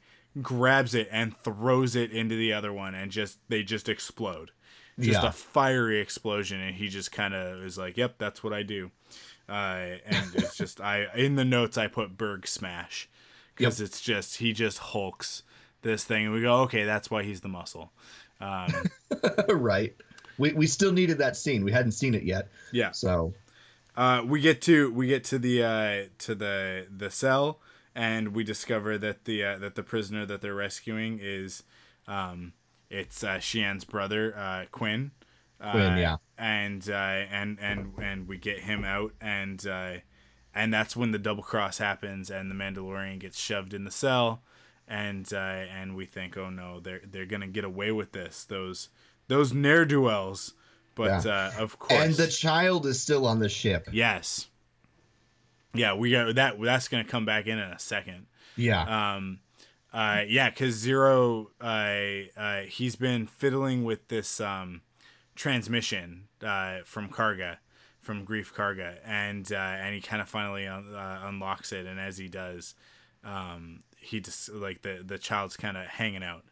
grabs 0.43 0.95
it 0.95 1.09
and 1.13 1.37
throws 1.37 1.95
it 1.97 2.11
into 2.13 2.37
the 2.37 2.53
other 2.53 2.73
one, 2.73 2.95
and 2.95 3.11
just 3.11 3.39
they 3.49 3.63
just 3.63 3.89
explode. 3.89 4.51
Just 4.99 5.23
Yeah. 5.23 5.29
a 5.29 5.33
fiery 5.33 5.99
explosion, 6.01 6.61
and 6.61 6.75
he 6.77 6.89
just 6.89 7.11
kind 7.13 7.35
of 7.35 7.65
is 7.65 7.77
like, 7.77 7.97
"Yep, 7.97 8.15
that's 8.19 8.43
what 8.45 8.53
I 8.53 8.63
do." 8.63 8.91
Uh, 9.49 9.99
and 10.07 10.35
it's 10.35 10.57
just 10.63 10.81
I 10.81 11.07
in 11.17 11.35
the 11.37 11.45
notes 11.45 11.77
I 11.77 11.87
put 11.89 12.17
Burg 12.17 12.47
smash 12.47 13.09
because 13.57 13.81
it's 13.81 14.01
just 14.01 14.37
he 14.39 14.53
just 14.53 14.79
hulks 14.79 15.43
this 15.83 16.05
thing, 16.05 16.27
and 16.27 16.35
we 16.35 16.43
go, 16.43 16.61
"Okay, 16.63 16.85
that's 16.85 17.11
why 17.11 17.23
he's 17.25 17.41
the 17.41 17.49
muscle." 17.49 17.93
Um, 18.41 18.73
right. 19.49 19.95
We 20.39 20.53
we 20.53 20.67
still 20.67 20.93
needed 20.93 21.19
that 21.19 21.37
scene. 21.37 21.65
We 21.65 21.73
hadn't 21.73 21.93
seen 21.93 22.15
it 22.15 22.23
yet. 22.25 22.49
yeah. 22.73 22.91
So 22.93 23.35
Uh, 23.97 24.23
we 24.25 24.41
get 24.41 24.61
to 24.63 24.91
we 24.93 25.07
get 25.09 25.25
to 25.25 25.39
the 25.39 25.63
uh, 25.63 26.03
to 26.19 26.35
the 26.35 26.87
the 26.97 27.11
cell, 27.11 27.61
and 27.95 28.35
we 28.35 28.45
discover 28.45 28.99
that 28.99 29.25
the 29.25 29.45
uh, 29.45 29.59
that 29.59 29.75
the 29.75 29.83
prisoner 29.83 30.27
that 30.27 30.41
they're 30.41 30.55
rescuing 30.55 31.19
is, 31.23 31.63
um, 32.07 32.53
it's 32.91 33.23
uh, 33.25 33.39
Xi'an's 33.39 33.85
brother 33.85 34.35
uh, 34.37 34.65
Quinn. 34.71 35.13
Uh, 35.61 35.71
Quinn, 35.73 35.99
yeah. 35.99 36.17
And 36.37 36.89
uh, 36.91 36.93
and 36.93 37.59
and 37.61 37.93
and 38.01 38.29
we 38.29 38.37
get 38.39 38.61
him 38.61 38.85
out, 38.85 39.13
and 39.21 39.65
uh, 39.67 39.95
and 40.55 40.73
that's 40.73 40.97
when 40.97 41.13
the 41.13 41.19
double 41.19 41.43
cross 41.43 41.79
happens, 41.79 42.31
and 42.31 42.51
the 42.51 42.55
Mandalorian 42.55 43.21
gets 43.21 43.39
shoved 43.39 43.73
in 43.73 43.85
the 43.85 43.91
cell, 43.91 44.43
and 44.89 45.33
uh, 45.33 45.37
and 45.37 45.95
we 45.97 46.07
think, 46.07 46.37
oh 46.37 46.51
no, 46.51 46.81
they're 46.81 47.01
they're 47.07 47.27
gonna 47.27 47.47
get 47.47 47.65
away 47.65 47.93
with 47.93 48.13
this. 48.13 48.45
Those 48.45 48.89
those 49.29 49.53
ne'er 49.53 49.85
do 49.85 50.03
wells. 50.03 50.55
But 50.97 51.25
Yeah. 51.25 51.51
uh, 51.57 51.63
of 51.63 51.79
course, 51.79 52.05
and 52.05 52.15
the 52.15 52.29
child 52.29 52.87
is 52.87 53.01
still 53.01 53.27
on 53.27 53.39
the 53.41 53.49
ship. 53.49 53.89
Yes. 53.93 54.49
Yeah, 55.75 55.95
we 55.95 56.11
got 56.11 56.35
that. 56.37 56.61
That's 56.61 56.89
gonna 56.89 57.05
come 57.05 57.25
back 57.25 57.47
in 57.47 57.59
in 57.59 57.71
a 57.71 57.79
second. 57.79 58.27
Yeah. 58.57 59.15
Um, 59.17 59.41
uh, 59.93 60.23
yeah, 60.27 60.51
because 60.51 60.75
Zero, 60.75 61.51
uh, 61.61 61.95
uh, 62.37 62.61
he's 62.63 62.97
been 62.97 63.27
fiddling 63.27 63.85
with 63.85 64.09
this 64.09 64.41
um, 64.41 64.81
transmission 65.35 66.29
uh, 66.43 66.79
from 66.85 67.09
Karga, 67.09 67.59
from 68.01 68.27
Greef 68.27 68.53
Karga, 68.53 68.97
and 69.05 69.51
uh, 69.53 69.57
and 69.57 69.95
he 69.95 70.01
kind 70.01 70.23
of 70.23 70.29
finally 70.29 70.67
un- 70.67 70.95
uh, 70.95 71.23
unlocks 71.27 71.73
it. 71.73 71.87
And 71.87 71.99
as 72.01 72.17
he 72.19 72.29
does, 72.29 72.75
um, 73.25 73.83
he 73.97 74.21
just 74.21 74.49
like 74.51 74.83
the 74.83 75.03
the 75.05 75.19
child's 75.19 75.57
kind 75.57 75.77
of 75.77 75.87
hanging 75.87 76.23
out, 76.25 76.45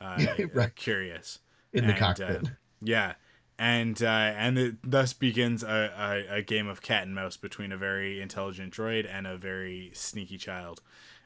uh, 0.00 0.24
Right. 0.54 0.74
curious 0.74 1.38
In 1.72 1.84
the 1.86 1.92
And, 1.92 1.98
cockpit. 1.98 2.44
uh, 2.44 2.50
yeah, 2.82 3.14
and 3.58 4.00
uh, 4.02 4.06
and 4.06 4.58
it 4.58 4.76
thus 4.82 5.12
begins 5.12 5.62
a, 5.62 6.24
a, 6.30 6.36
a 6.36 6.42
game 6.42 6.68
of 6.68 6.80
cat 6.80 7.02
and 7.04 7.14
mouse 7.14 7.36
between 7.36 7.72
a 7.72 7.76
very 7.76 8.20
intelligent 8.20 8.72
droid 8.72 9.06
and 9.10 9.26
a 9.26 9.36
very 9.36 9.90
sneaky 9.94 10.38
child, 10.38 10.80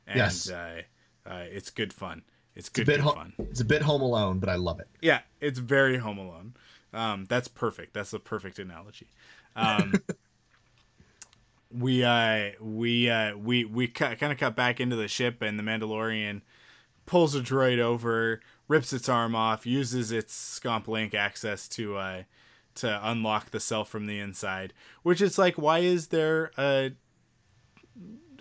and 0.06 0.16
Yes. 0.16 0.50
uh, 0.50 0.82
uh, 1.26 1.44
it's 1.50 1.70
good 1.70 1.92
fun. 1.92 2.22
It's 2.54 2.68
it's 2.68 2.68
a 2.68 2.72
good, 2.80 2.86
bit 2.86 2.96
good 2.96 3.02
ho- 3.04 3.12
fun. 3.14 3.32
it's 3.38 3.60
a 3.60 3.64
bit 3.64 3.82
Home 3.82 4.02
Alone, 4.02 4.38
but 4.38 4.48
I 4.48 4.56
love 4.56 4.80
it. 4.80 4.88
Yeah, 5.00 5.20
it's 5.40 5.58
very 5.58 5.98
Home 5.98 6.18
Alone. 6.18 6.54
Um, 6.94 7.24
that's 7.26 7.48
perfect. 7.48 7.94
That's 7.94 8.10
the 8.10 8.18
perfect 8.18 8.58
analogy. 8.58 9.08
Um, 9.56 9.94
we 11.70 12.04
uh, 12.04 12.50
we 12.60 13.08
uh, 13.08 13.36
we 13.36 13.64
we 13.64 13.88
kind 13.88 14.22
of 14.32 14.38
cut 14.38 14.54
back 14.56 14.80
into 14.80 14.96
the 14.96 15.08
ship, 15.08 15.40
and 15.42 15.58
the 15.58 15.62
Mandalorian 15.62 16.42
pulls 17.06 17.34
a 17.34 17.40
droid 17.40 17.78
over, 17.78 18.40
rips 18.68 18.92
its 18.92 19.08
arm 19.08 19.34
off, 19.34 19.66
uses 19.66 20.12
its 20.12 20.60
Scomp 20.60 20.88
Link 20.88 21.14
access 21.14 21.68
to 21.70 21.96
uh, 21.96 22.22
to 22.76 23.00
unlock 23.08 23.50
the 23.50 23.60
cell 23.60 23.84
from 23.84 24.06
the 24.06 24.18
inside. 24.18 24.72
Which 25.02 25.20
is 25.20 25.38
like, 25.38 25.56
why 25.56 25.80
is 25.80 26.08
there 26.08 26.50
a 26.56 26.92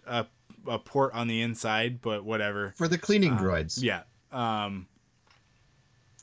a, 0.06 0.26
a 0.68 0.80
port 0.80 1.14
on 1.14 1.28
the 1.28 1.42
inside? 1.42 2.02
But 2.02 2.24
whatever. 2.24 2.74
For 2.78 2.88
the 2.88 2.98
cleaning 2.98 3.34
droids. 3.36 3.82
Yeah. 3.82 4.04
Um, 4.32 4.88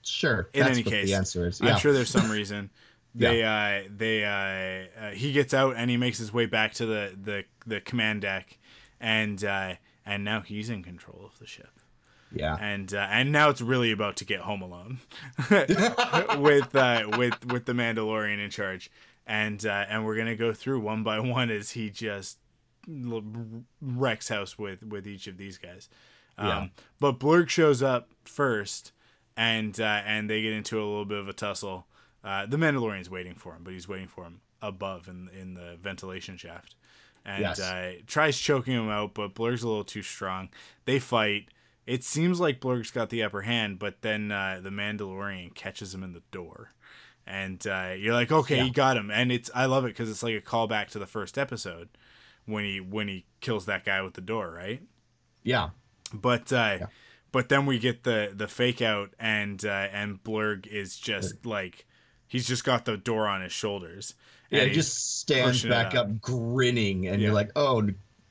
Sure. 0.02 0.48
in 0.54 0.64
That's 0.64 0.78
any 0.78 0.82
case, 0.82 1.08
the 1.08 1.14
answer 1.14 1.46
is. 1.46 1.60
Yeah. 1.60 1.74
I'm 1.74 1.78
sure 1.78 1.92
there's 1.92 2.08
some 2.10 2.30
reason. 2.38 2.70
They 3.14 3.42
uh 3.42 3.88
they 3.94 4.24
uh, 4.24 5.06
uh 5.06 5.10
he 5.10 5.32
gets 5.32 5.52
out 5.52 5.74
and 5.76 5.90
he 5.90 5.96
makes 5.96 6.18
his 6.18 6.32
way 6.32 6.46
back 6.46 6.74
to 6.74 6.86
the 6.86 7.16
the 7.20 7.44
the 7.66 7.80
command 7.80 8.22
deck 8.22 8.58
and 9.00 9.42
uh 9.44 9.74
and 10.06 10.24
now 10.24 10.40
he's 10.40 10.70
in 10.70 10.82
control 10.82 11.22
of 11.24 11.38
the 11.38 11.46
ship. 11.46 11.77
Yeah. 12.32 12.56
And 12.60 12.92
uh, 12.94 13.06
and 13.10 13.32
now 13.32 13.48
it's 13.50 13.60
really 13.60 13.90
about 13.92 14.16
to 14.16 14.24
get 14.24 14.40
home 14.40 14.62
alone 14.62 14.98
with 16.38 16.74
uh 16.74 17.08
with 17.16 17.44
with 17.46 17.64
the 17.64 17.72
Mandalorian 17.72 18.42
in 18.42 18.50
charge. 18.50 18.90
And 19.26 19.64
uh 19.66 19.86
and 19.88 20.04
we're 20.04 20.14
going 20.16 20.26
to 20.28 20.36
go 20.36 20.52
through 20.52 20.80
one 20.80 21.02
by 21.02 21.20
one 21.36 21.50
as 21.50 21.70
he 21.72 21.90
just 21.90 22.38
wrecks 23.80 24.28
house 24.28 24.58
with 24.58 24.82
with 24.82 25.06
each 25.06 25.26
of 25.26 25.36
these 25.36 25.58
guys. 25.58 25.88
Um, 26.36 26.46
Yeah. 26.48 26.66
But 27.00 27.18
Blurg 27.18 27.48
shows 27.48 27.82
up 27.82 28.08
first, 28.24 28.92
and 29.36 29.78
uh, 29.80 30.02
and 30.06 30.28
they 30.28 30.42
get 30.42 30.52
into 30.52 30.78
a 30.78 30.84
little 30.84 31.04
bit 31.04 31.18
of 31.18 31.28
a 31.28 31.32
tussle. 31.32 31.86
Uh, 32.24 32.46
the 32.46 32.56
Mandalorian's 32.56 33.10
waiting 33.10 33.34
for 33.34 33.52
him, 33.54 33.62
but 33.62 33.72
he's 33.72 33.88
waiting 33.88 34.08
for 34.08 34.24
him 34.24 34.40
above 34.62 35.08
in 35.08 35.28
in 35.38 35.54
the 35.54 35.76
ventilation 35.80 36.36
shaft, 36.36 36.74
and 37.24 37.42
Yes. 37.42 37.60
uh, 37.60 37.94
tries 38.06 38.38
choking 38.38 38.74
him 38.74 38.88
out, 38.88 39.14
but 39.14 39.34
Blurg's 39.34 39.62
a 39.62 39.68
little 39.68 39.84
too 39.84 40.02
strong. 40.02 40.48
They 40.84 40.98
fight. 40.98 41.48
It 41.88 42.04
seems 42.04 42.38
like 42.38 42.60
Blurg's 42.60 42.90
got 42.90 43.08
the 43.10 43.22
upper 43.22 43.40
hand, 43.42 43.78
but 43.78 44.02
then 44.02 44.30
uh, 44.30 44.60
the 44.62 44.68
Mandalorian 44.70 45.54
catches 45.54 45.94
him 45.94 46.02
in 46.02 46.12
the 46.12 46.22
door, 46.30 46.72
and 47.26 47.64
uh, 47.66 47.94
you're 47.98 48.12
like, 48.14 48.30
okay, 48.30 48.58
Yeah. 48.58 48.64
he 48.64 48.70
got 48.70 48.96
him, 48.96 49.10
and 49.10 49.32
it's 49.32 49.50
I 49.54 49.64
love 49.66 49.84
it 49.84 49.88
because 49.88 50.10
it's 50.10 50.22
like 50.22 50.34
a 50.34 50.40
callback 50.40 50.88
to 50.90 50.98
the 50.98 51.06
first 51.06 51.38
episode 51.38 51.88
when 52.44 52.64
he 52.64 52.80
when 52.80 53.08
he 53.08 53.24
kills 53.40 53.64
that 53.66 53.84
guy 53.84 54.02
with 54.02 54.14
the 54.14 54.20
door, 54.20 54.50
right? 54.52 54.82
Yeah. 55.42 55.70
But 56.12 56.52
uh, 56.52 56.78
but 57.32 57.48
then 57.48 57.64
we 57.66 57.78
get 57.78 58.04
the 58.04 58.32
the 58.34 58.48
fake 58.48 58.82
out, 58.82 59.14
and 59.18 59.64
uh, 59.64 59.88
and 59.92 60.22
Blurg 60.22 60.66
is 60.66 60.96
just 60.98 61.46
like 61.46 61.86
he's 62.26 62.46
just 62.46 62.64
got 62.64 62.84
the 62.84 62.96
door 62.98 63.26
on 63.28 63.40
his 63.42 63.52
shoulders. 63.52 64.14
Yeah, 64.50 64.60
and 64.60 64.68
he 64.70 64.74
just 64.74 65.18
stands 65.20 65.64
back 65.64 65.94
up. 65.94 66.06
up, 66.06 66.20
grinning, 66.20 67.06
and 67.06 67.20
Yeah. 67.20 67.28
you're 67.28 67.34
like, 67.34 67.50
oh, 67.56 67.88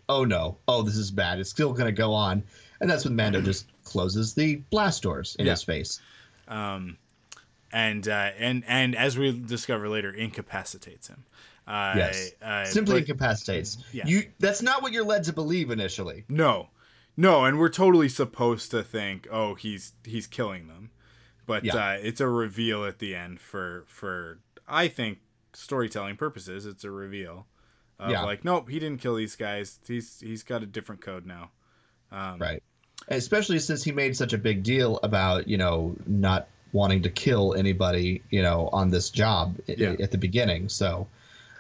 oh 0.10 0.26
no, 0.26 0.58
oh 0.68 0.82
this 0.84 0.96
is 0.98 1.12
bad. 1.12 1.40
It's 1.40 1.50
still 1.50 1.74
gonna 1.74 1.92
go 1.92 2.14
on, 2.14 2.44
and 2.80 2.90
that's 2.90 3.06
when 3.06 3.16
Mando 3.16 3.42
just 3.42 3.68
closes 3.84 4.34
the 4.34 4.58
blast 4.70 5.04
doors 5.04 5.36
in 5.40 5.46
Yeah. 5.46 5.54
his 5.54 5.64
face. 5.64 6.00
um, 6.48 6.98
and 7.72 8.08
uh, 8.08 8.32
and 8.38 8.64
and 8.68 8.96
as 8.96 9.18
we 9.18 9.38
discover 9.38 9.90
later, 9.90 10.10
incapacitates 10.12 11.08
him. 11.08 11.26
Uh, 11.68 11.94
Yes. 11.98 12.32
uh, 12.42 12.64
Simply 12.66 12.94
but- 13.02 13.10
incapacitates. 13.10 13.78
Yeah. 13.92 14.08
You. 14.08 14.24
That's 14.40 14.62
not 14.62 14.82
what 14.82 14.94
you're 14.94 15.04
led 15.06 15.26
to 15.26 15.34
believe 15.34 15.70
initially. 15.70 16.24
No, 16.30 16.70
no, 17.18 17.44
and 17.44 17.60
we're 17.60 17.68
totally 17.70 18.08
supposed 18.08 18.72
to 18.72 18.84
think, 18.84 19.28
oh, 19.30 19.56
he's 19.56 19.92
he's 20.06 20.28
killing 20.28 20.68
them, 20.70 20.92
but 21.46 21.66
Yeah. 21.66 21.76
uh, 21.76 21.98
it's 22.02 22.22
a 22.22 22.30
reveal 22.30 22.86
at 22.86 23.00
the 23.00 23.14
end 23.16 23.42
for 23.42 23.84
for 23.88 24.40
I 24.66 24.88
think 24.88 25.20
storytelling 25.54 26.16
purposes. 26.16 26.66
It's 26.66 26.86
a 26.86 26.92
reveal 26.92 27.48
of 28.00 28.12
Yeah. 28.12 28.24
like, 28.24 28.46
nope, 28.46 28.70
he 28.70 28.80
didn't 28.80 29.02
kill 29.02 29.16
these 29.16 29.36
guys. 29.36 29.80
He's 29.86 30.22
he's 30.22 30.44
got 30.44 30.64
a 30.64 30.66
different 30.66 31.02
code 31.02 31.26
now. 31.26 31.52
Um, 32.12 32.40
Right. 32.40 32.64
Especially 33.10 33.60
since 33.60 33.84
he 33.84 33.92
made 33.92 34.18
such 34.18 34.34
a 34.34 34.38
big 34.38 34.64
deal 34.64 35.00
about, 35.02 35.48
you 35.48 35.58
know, 35.58 35.96
not 36.06 36.48
wanting 36.74 37.04
to 37.04 37.10
kill 37.10 37.54
anybody, 37.54 38.22
you 38.30 38.42
know, 38.42 38.70
on 38.74 38.90
this 38.90 39.10
job 39.10 39.56
Yeah. 39.68 39.96
at 40.00 40.12
the 40.12 40.18
beginning. 40.18 40.68
So 40.70 41.08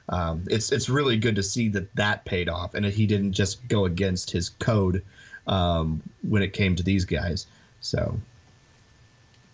um, 0.09 0.43
it's 0.49 0.71
it's 0.71 0.89
really 0.89 1.17
good 1.17 1.35
to 1.37 1.43
see 1.43 1.69
that 1.69 1.93
that 1.95 2.25
paid 2.25 2.49
off 2.49 2.73
and 2.73 2.85
that 2.85 2.93
he 2.93 3.05
didn't 3.07 3.31
just 3.33 3.65
go 3.67 3.85
against 3.85 4.31
his 4.31 4.49
code 4.49 5.03
um, 5.47 6.01
when 6.21 6.43
it 6.43 6.51
came 6.53 6.75
to 6.75 6.83
these 6.83 7.05
guys. 7.05 7.47
So 7.79 8.19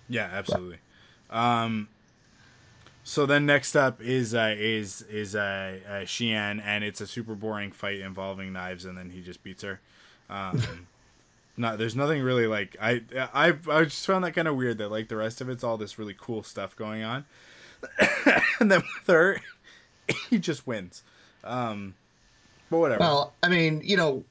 Yeah, 0.10 0.30
absolutely. 0.32 0.78
Um, 1.30 1.88
so 3.04 3.26
then 3.26 3.46
next 3.46 3.76
up 3.76 4.02
is 4.02 4.34
uh, 4.34 4.56
is 4.58 5.02
is 5.04 5.36
uh, 5.36 5.80
uh, 5.88 5.92
Xi'an, 6.06 6.62
and 6.64 6.84
it's 6.84 7.02
a 7.02 7.08
super 7.08 7.36
boring 7.36 7.72
fight 7.72 8.00
involving 8.00 8.54
knives, 8.54 8.86
and 8.86 8.98
then 8.98 9.10
he 9.10 9.22
just 9.22 9.44
beats 9.44 9.64
her. 9.64 9.80
Um, 10.30 10.88
not 11.58 11.78
there's 11.78 11.96
nothing 11.96 12.22
really 12.22 12.48
like 12.48 12.76
I 12.82 13.02
I 13.34 13.54
I 13.70 13.84
just 13.84 14.06
found 14.06 14.24
that 14.24 14.32
kind 14.32 14.48
of 14.48 14.56
weird 14.56 14.80
that 14.80 14.90
like 14.90 15.08
the 15.08 15.16
rest 15.16 15.42
of 15.42 15.50
it's 15.50 15.64
all 15.64 15.78
this 15.78 16.00
really 16.00 16.16
cool 16.18 16.44
stuff 16.44 16.76
going 16.76 17.04
on, 17.04 17.26
and 18.60 18.72
then 18.72 18.82
with 18.82 19.08
her, 19.08 19.42
he 20.30 20.40
just 20.40 20.66
wins. 20.66 21.04
Um, 21.44 21.94
but 22.70 22.78
whatever. 22.78 23.00
Well, 23.00 23.34
I 23.44 23.50
mean, 23.50 23.82
you 23.84 23.98
know, 23.98 24.24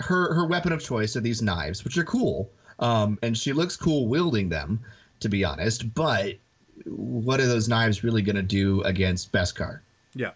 her 0.00 0.34
her 0.34 0.46
weapon 0.46 0.72
of 0.72 0.82
choice 0.82 1.16
are 1.16 1.20
these 1.20 1.42
knives, 1.42 1.84
which 1.84 1.96
are 1.96 2.04
cool, 2.04 2.50
um, 2.78 3.18
and 3.22 3.36
she 3.36 3.52
looks 3.52 3.76
cool 3.76 4.06
wielding 4.06 4.48
them, 4.48 4.80
to 5.20 5.28
be 5.28 5.44
honest. 5.44 5.94
But 5.94 6.36
what 6.84 7.40
are 7.40 7.46
those 7.46 7.68
knives 7.68 8.04
really 8.04 8.22
going 8.22 8.36
to 8.36 8.42
do 8.42 8.82
against 8.82 9.32
Beskar? 9.32 9.80
yeah. 10.14 10.32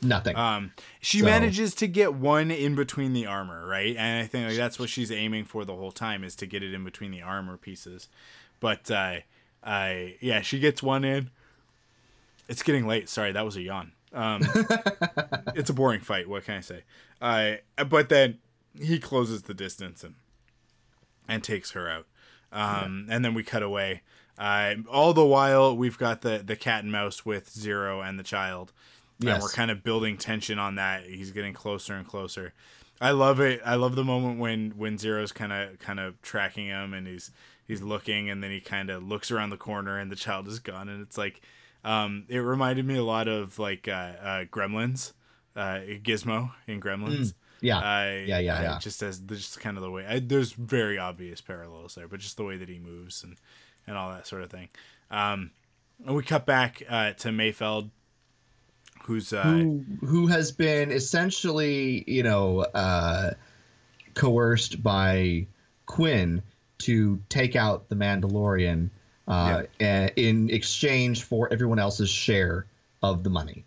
Nothing. 0.00 0.36
Um, 0.36 0.72
she 1.00 1.20
So- 1.20 1.24
manages 1.24 1.74
to 1.76 1.88
get 1.88 2.14
one 2.14 2.50
in 2.50 2.74
between 2.74 3.12
the 3.12 3.26
armor, 3.26 3.66
right? 3.66 3.96
And 3.96 4.22
I 4.22 4.26
think 4.26 4.48
like 4.48 4.56
that's 4.56 4.78
what 4.78 4.88
she's 4.88 5.10
aiming 5.10 5.44
for 5.46 5.64
the 5.64 5.74
whole 5.74 5.90
time 5.92 6.22
is 6.24 6.34
to 6.36 6.46
get 6.46 6.62
it 6.62 6.72
in 6.72 6.84
between 6.84 7.10
the 7.10 7.22
armor 7.22 7.56
pieces. 7.56 8.08
But 8.60 8.90
uh, 8.90 9.16
I 9.64 10.16
yeah, 10.20 10.40
she 10.42 10.58
gets 10.60 10.82
one 10.82 11.04
in. 11.04 11.30
It's 12.48 12.62
getting 12.62 12.86
late. 12.86 13.08
Sorry, 13.08 13.32
that 13.32 13.44
was 13.44 13.56
a 13.56 13.62
yawn. 13.62 13.92
Um, 14.12 14.42
it's 15.54 15.68
a 15.68 15.74
boring 15.74 16.00
fight. 16.00 16.28
What 16.28 16.44
can 16.44 16.54
I 16.56 16.60
say? 16.60 16.84
Uh, 17.20 17.54
but 17.88 18.08
then 18.08 18.38
he 18.80 18.98
closes 18.98 19.42
the 19.42 19.54
distance 19.54 20.02
and 20.04 20.14
and 21.28 21.42
takes 21.44 21.72
her 21.72 21.90
out. 21.90 22.06
Um, 22.52 23.06
And 23.10 23.24
then 23.24 23.34
we 23.34 23.42
cut 23.42 23.62
away. 23.62 24.02
Uh, 24.38 24.76
all 24.90 25.12
the 25.12 25.26
while, 25.26 25.76
we've 25.76 25.98
got 25.98 26.22
the 26.22 26.38
the 26.44 26.56
cat 26.56 26.84
and 26.84 26.92
mouse 26.92 27.26
with 27.26 27.50
Zero 27.50 28.00
and 28.00 28.18
the 28.18 28.22
child, 28.22 28.72
and 29.20 29.42
we're 29.42 29.48
kind 29.50 29.70
of 29.70 29.82
building 29.82 30.16
tension 30.16 30.58
on 30.58 30.76
that. 30.76 31.04
He's 31.04 31.30
getting 31.32 31.52
closer 31.54 31.94
and 31.94 32.06
closer. 32.06 32.52
I 33.00 33.12
love 33.12 33.38
it. 33.40 33.60
I 33.64 33.76
love 33.76 33.94
the 33.94 34.04
moment 34.04 34.38
when 34.40 34.70
when 34.76 34.98
Zero's 34.98 35.32
kind 35.32 35.52
of 35.52 35.78
kind 35.78 36.00
of 36.00 36.20
tracking 36.22 36.66
him, 36.66 36.94
and 36.94 37.06
he's 37.06 37.30
he's 37.66 37.82
looking, 37.82 38.28
and 38.30 38.42
then 38.42 38.50
he 38.50 38.60
kind 38.60 38.90
of 38.90 39.02
looks 39.02 39.30
around 39.30 39.50
the 39.50 39.56
corner, 39.56 39.98
and 39.98 40.10
the 40.10 40.16
child 40.16 40.48
is 40.48 40.58
gone, 40.58 40.88
and 40.88 41.02
it's 41.02 41.16
like, 41.18 41.40
um, 41.84 42.24
it 42.28 42.38
reminded 42.38 42.84
me 42.86 42.96
a 42.96 43.04
lot 43.04 43.28
of 43.28 43.58
like 43.58 43.86
uh, 43.88 43.90
uh, 44.20 44.44
Gremlins, 44.46 45.12
uh, 45.54 45.78
Gizmo 46.02 46.50
in 46.66 46.80
Gremlins. 46.80 47.34
yeah. 47.60 47.78
I, 47.78 48.24
Yeah, 48.26 48.38
yeah, 48.38 48.58
I- 48.58 48.62
yeah. 48.62 48.78
Just 48.80 49.02
as 49.02 49.20
just 49.20 49.60
kind 49.60 49.76
of 49.76 49.82
the 49.84 49.90
way 49.90 50.04
I, 50.06 50.18
there's 50.18 50.52
very 50.52 50.98
obvious 50.98 51.40
parallels 51.40 51.94
there, 51.94 52.08
but 52.08 52.18
just 52.20 52.36
the 52.36 52.44
way 52.44 52.56
that 52.56 52.68
he 52.68 52.78
moves 52.80 53.22
and 53.22 53.36
and 53.86 53.96
all 53.96 54.10
that 54.10 54.26
sort 54.26 54.42
of 54.42 54.50
thing. 54.50 54.68
Um, 55.10 55.50
and 56.04 56.14
we 56.16 56.22
cut 56.24 56.46
back 56.46 56.82
uh, 56.88 57.12
to 57.14 57.28
Mayfeld, 57.28 57.90
who's 59.08 59.32
uh, 59.32 59.42
who 59.42 59.84
who 60.06 60.26
has 60.28 60.52
been 60.52 60.92
essentially, 60.92 62.04
you 62.06 62.22
know, 62.22 62.60
uh, 62.60 63.32
coerced 64.14 64.82
by 64.82 65.46
Quinn 65.86 66.42
to 66.78 67.20
take 67.28 67.56
out 67.56 67.88
the 67.88 67.96
Mandalorian 67.96 68.90
uh, 69.26 69.62
a- 69.80 70.12
in 70.16 70.50
exchange 70.50 71.24
for 71.24 71.52
everyone 71.52 71.78
else's 71.80 72.10
share 72.10 72.66
of 73.02 73.24
the 73.24 73.30
money. 73.30 73.64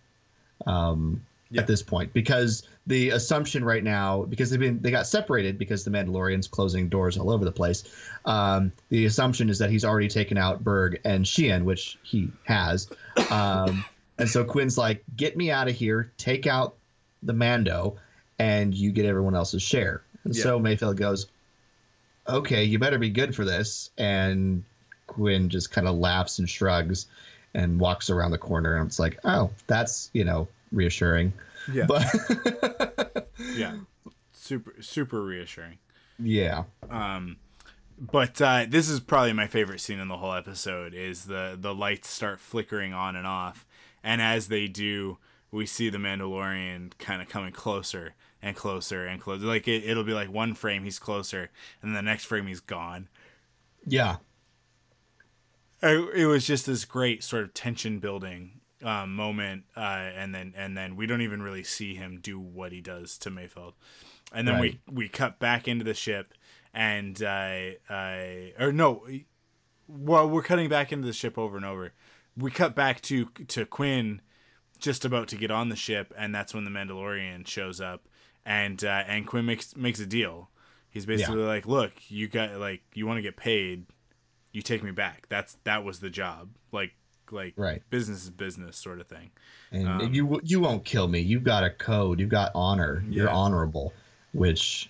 Um, 0.66 1.22
Yeah. 1.54 1.62
At 1.62 1.68
this 1.68 1.84
point, 1.84 2.14
because 2.14 2.64
the 2.88 3.10
assumption 3.10 3.66
right 3.66 3.84
now, 3.84 4.24
because 4.24 4.50
they've 4.52 4.60
been 4.60 4.80
they 4.82 4.90
got 4.92 5.06
separated 5.06 5.58
because 5.58 5.84
the 5.84 5.92
Mandalorian's 5.92 6.48
closing 6.48 6.88
doors 6.88 7.18
all 7.18 7.30
over 7.30 7.44
the 7.44 7.52
place. 7.52 7.84
Um, 8.24 8.72
the 8.88 9.06
assumption 9.06 9.50
is 9.50 9.60
that 9.60 9.70
he's 9.70 9.84
already 9.84 10.08
taken 10.08 10.38
out 10.38 10.64
Burg 10.64 11.02
and 11.04 11.26
Xi'an, 11.26 11.66
which 11.66 11.98
he 12.04 12.30
has. 12.46 12.88
Um, 13.30 13.84
and 14.22 14.30
so 14.30 14.44
Quinn's 14.46 14.78
like, 14.78 15.04
"Get 15.18 15.36
me 15.36 15.52
out 15.52 15.68
of 15.68 15.76
here! 15.76 16.12
Take 16.18 16.48
out 16.48 16.76
the 17.24 17.34
Mando, 17.34 17.98
and 18.40 18.74
you 18.74 18.92
get 18.92 19.06
everyone 19.06 19.36
else's 19.36 19.62
share." 19.62 20.02
And 20.24 20.36
so 20.36 20.60
Mayfeld 20.60 20.96
goes, 20.96 21.28
"Okay, 22.28 22.64
you 22.64 22.80
better 22.80 22.98
be 23.00 23.10
good 23.10 23.36
for 23.36 23.44
this." 23.44 23.90
And 23.98 24.64
Quinn 25.08 25.50
just 25.50 25.72
kind 25.72 25.88
of 25.88 25.96
laughs 25.96 26.40
and 26.40 26.50
shrugs, 26.50 27.08
and 27.54 27.80
walks 27.80 28.10
around 28.10 28.32
the 28.32 28.38
corner. 28.38 28.78
And 28.78 28.88
it's 28.88 29.00
like, 29.00 29.20
"Oh, 29.24 29.52
that's 29.68 30.10
you 30.14 30.24
know 30.24 30.48
reassuring." 30.72 31.34
yeah 31.72 31.86
But 31.88 33.28
yeah 33.56 33.76
super 34.34 34.74
super 34.82 35.22
reassuring. 35.22 35.78
yeah, 36.20 36.64
Um, 36.90 37.38
but 38.00 38.42
uh, 38.42 38.66
this 38.68 38.90
is 38.90 39.00
probably 39.00 39.34
my 39.34 39.46
favorite 39.46 39.80
scene 39.80 40.00
in 40.00 40.08
the 40.08 40.18
whole 40.18 40.34
episode 40.34 40.94
is 40.96 41.26
the 41.26 41.56
the 41.60 41.74
lights 41.76 42.10
start 42.10 42.40
flickering 42.40 42.94
on 42.94 43.16
and 43.16 43.28
off, 43.28 43.66
and 44.04 44.22
as 44.22 44.48
they 44.48 44.68
do, 44.68 45.18
we 45.52 45.66
see 45.66 45.90
the 45.90 45.98
Mandalorian 45.98 46.98
kind 46.98 47.22
of 47.22 47.28
coming 47.30 47.52
closer 47.52 48.14
and 48.42 48.56
closer 48.56 49.06
and 49.06 49.22
closer. 49.22 49.46
Like 49.46 49.68
it, 49.68 49.84
it'll 49.84 50.04
be 50.04 50.14
like 50.14 50.32
one 50.32 50.54
frame 50.54 50.84
he's 50.84 51.00
closer, 51.00 51.52
and 51.82 51.96
the 51.96 52.02
next 52.02 52.26
frame 52.26 52.48
he's 52.48 52.60
gone. 52.62 53.10
yeah, 53.86 54.18
it, 55.84 56.28
was 56.28 56.46
just 56.46 56.66
this 56.66 56.86
great 56.86 57.24
sort 57.24 57.44
of 57.44 57.54
tension 57.54 58.00
building 58.00 58.62
um, 58.84 59.16
moment, 59.16 59.64
uh, 59.76 59.80
and 59.80 60.34
then 60.34 60.54
and 60.56 60.78
then 60.78 60.96
we 60.96 61.06
don't 61.06 61.22
even 61.22 61.42
really 61.42 61.64
see 61.64 61.96
him 61.96 62.20
do 62.22 62.40
what 62.40 62.72
he 62.72 62.82
does 62.82 63.18
to 63.20 63.30
Mayfeld, 63.32 63.74
and 64.34 64.48
then 64.48 64.56
Right. 64.56 64.80
we 64.88 64.94
we 64.94 65.10
cut 65.10 65.40
back 65.40 65.68
into 65.68 65.84
the 65.84 65.94
ship, 65.94 66.34
and 66.74 67.22
uh, 67.22 67.72
uh, 67.90 68.24
or 68.60 68.72
no, 68.72 69.06
well 69.88 70.30
we're 70.30 70.44
cutting 70.44 70.70
back 70.70 70.92
into 70.92 71.06
the 71.08 71.14
ship 71.14 71.38
over 71.38 71.58
and 71.58 71.66
over. 71.66 71.94
We 72.38 72.52
cut 72.52 72.76
back 72.76 73.02
to 73.02 73.26
to 73.50 73.66
Quinn, 73.66 74.22
just 74.80 75.06
about 75.06 75.28
to 75.30 75.36
get 75.36 75.52
on 75.52 75.70
the 75.70 75.76
ship, 75.76 76.14
and 76.18 76.34
that's 76.34 76.54
when 76.54 76.66
the 76.66 76.72
Mandalorian 76.72 77.46
shows 77.48 77.82
up, 77.82 78.08
and 78.46 78.84
uh, 78.84 79.04
and 79.08 79.28
Quinn 79.28 79.46
makes 79.46 79.76
makes 79.76 80.00
a 80.00 80.06
deal. 80.06 80.50
He's 80.90 81.06
basically 81.06 81.44
like, 81.44 81.66
"Look, 81.66 81.94
you 82.10 82.28
got 82.28 82.58
like 82.58 82.82
you 82.94 83.06
want 83.08 83.18
to 83.18 83.22
get 83.22 83.38
paid, 83.38 83.86
you 84.52 84.62
take 84.62 84.84
me 84.84 84.92
back. 84.92 85.28
That's 85.30 85.58
that 85.64 85.84
was 85.84 86.00
the 86.00 86.10
job. 86.10 86.50
Like 86.72 86.94
like 87.32 87.54
Right. 87.56 87.82
business 87.90 88.24
is 88.24 88.30
business 88.30 88.78
sort 88.78 89.00
of 89.00 89.08
thing. 89.08 89.32
and 89.72 89.88
Um, 89.88 90.14
you 90.14 90.42
you 90.44 90.60
won't 90.60 90.84
kill 90.84 91.08
me. 91.08 91.20
You've 91.20 91.44
got 91.44 91.64
a 91.64 91.70
code. 91.70 92.20
You've 92.20 92.30
got 92.30 92.52
honor. 92.56 93.04
You're 93.10 93.30
honorable, 93.30 93.94
which 94.34 94.90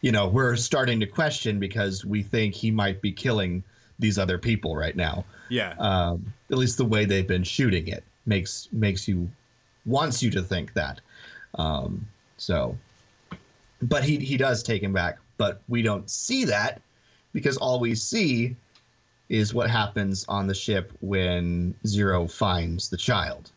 you 0.00 0.12
know 0.12 0.28
we're 0.28 0.56
starting 0.56 1.00
to 1.00 1.06
question 1.06 1.58
because 1.58 2.04
we 2.04 2.22
think 2.22 2.54
he 2.54 2.70
might 2.70 3.02
be 3.02 3.12
killing 3.12 3.64
these 3.98 4.18
other 4.18 4.38
people 4.38 4.76
right 4.76 4.96
now. 4.96 5.24
Yeah, 5.48 5.74
Um, 5.78 6.32
at 6.50 6.58
least 6.58 6.78
the 6.78 6.84
way 6.84 7.04
they've 7.04 7.26
been 7.26 7.44
shooting 7.44 7.88
it 7.88 8.02
makes 8.26 8.68
makes 8.72 9.06
you 9.06 9.30
wants 9.86 10.22
you 10.22 10.30
to 10.30 10.42
think 10.42 10.72
that. 10.74 11.00
Um, 11.56 12.06
so, 12.36 12.76
but 13.82 14.02
he 14.04 14.16
he 14.18 14.36
does 14.36 14.62
take 14.62 14.82
him 14.82 14.92
back, 14.92 15.18
but 15.36 15.60
we 15.68 15.82
don't 15.82 16.08
see 16.10 16.46
that 16.46 16.80
because 17.32 17.56
all 17.56 17.78
we 17.80 17.94
see 17.94 18.56
is 19.28 19.54
what 19.54 19.70
happens 19.70 20.24
on 20.28 20.46
the 20.46 20.54
ship 20.54 20.92
when 21.00 21.74
Zero 21.86 22.26
finds 22.26 22.88
the 22.90 22.96
child. 22.96 23.50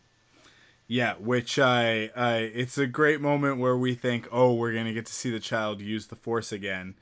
yeah. 0.86 1.14
Which 1.14 1.58
I, 1.58 2.10
I, 2.16 2.36
it's 2.54 2.78
a 2.78 2.86
great 2.86 3.20
moment 3.20 3.58
where 3.58 3.76
we 3.76 3.94
think, 3.94 4.26
oh, 4.32 4.54
we're 4.54 4.72
gonna 4.72 4.94
get 4.94 5.06
to 5.06 5.12
see 5.12 5.30
the 5.30 5.40
child 5.40 5.80
use 5.80 6.06
the 6.06 6.16
force 6.16 6.52
again. 6.52 6.94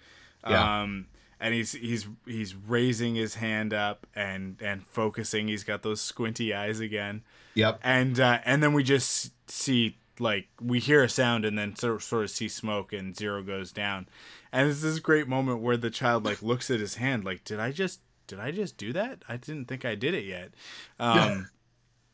Yeah. 0.49 0.83
Um, 0.83 1.07
and 1.41 1.55
he's 1.55 1.73
he's 1.73 2.09
he's 2.27 2.55
raising 2.55 3.15
his 3.15 3.35
hand 3.37 3.75
up 3.75 4.07
and 4.15 4.61
and 4.63 4.87
focusing. 4.87 5.49
He's 5.49 5.65
got 5.65 5.83
those 5.83 6.01
squinty 6.01 6.55
eyes 6.55 6.81
again. 6.81 7.23
Yep. 7.55 7.81
and 7.83 8.21
uh, 8.21 8.41
and 8.45 8.63
then 8.63 8.75
we 8.75 8.83
just 8.83 9.33
see 9.51 9.97
like 10.19 10.49
we 10.61 10.79
hear 10.79 11.03
a 11.03 11.09
sound 11.09 11.45
and 11.45 11.59
then 11.59 11.77
sort 11.77 12.03
sort 12.03 12.25
of 12.25 12.31
see 12.31 12.49
smoke 12.49 12.93
and 12.93 13.17
zero 13.17 13.43
goes 13.43 13.73
down 13.73 14.09
and 14.53 14.69
it's 14.69 14.83
this 14.83 14.99
great 14.99 15.29
moment 15.29 15.61
where 15.61 15.77
the 15.77 15.91
child 15.91 16.25
like 16.25 16.43
looks 16.43 16.71
at 16.71 16.81
his 16.81 16.97
hand 16.97 17.25
like 17.25 17.45
did 17.45 17.61
i 17.61 17.71
just 17.71 18.01
did 18.27 18.41
i 18.41 18.51
just 18.51 18.77
do 18.77 18.93
that 18.93 19.23
i 19.29 19.37
didn't 19.37 19.67
think 19.67 19.85
i 19.85 19.95
did 19.95 20.15
it 20.15 20.25
yet 20.25 20.53
um 20.99 21.49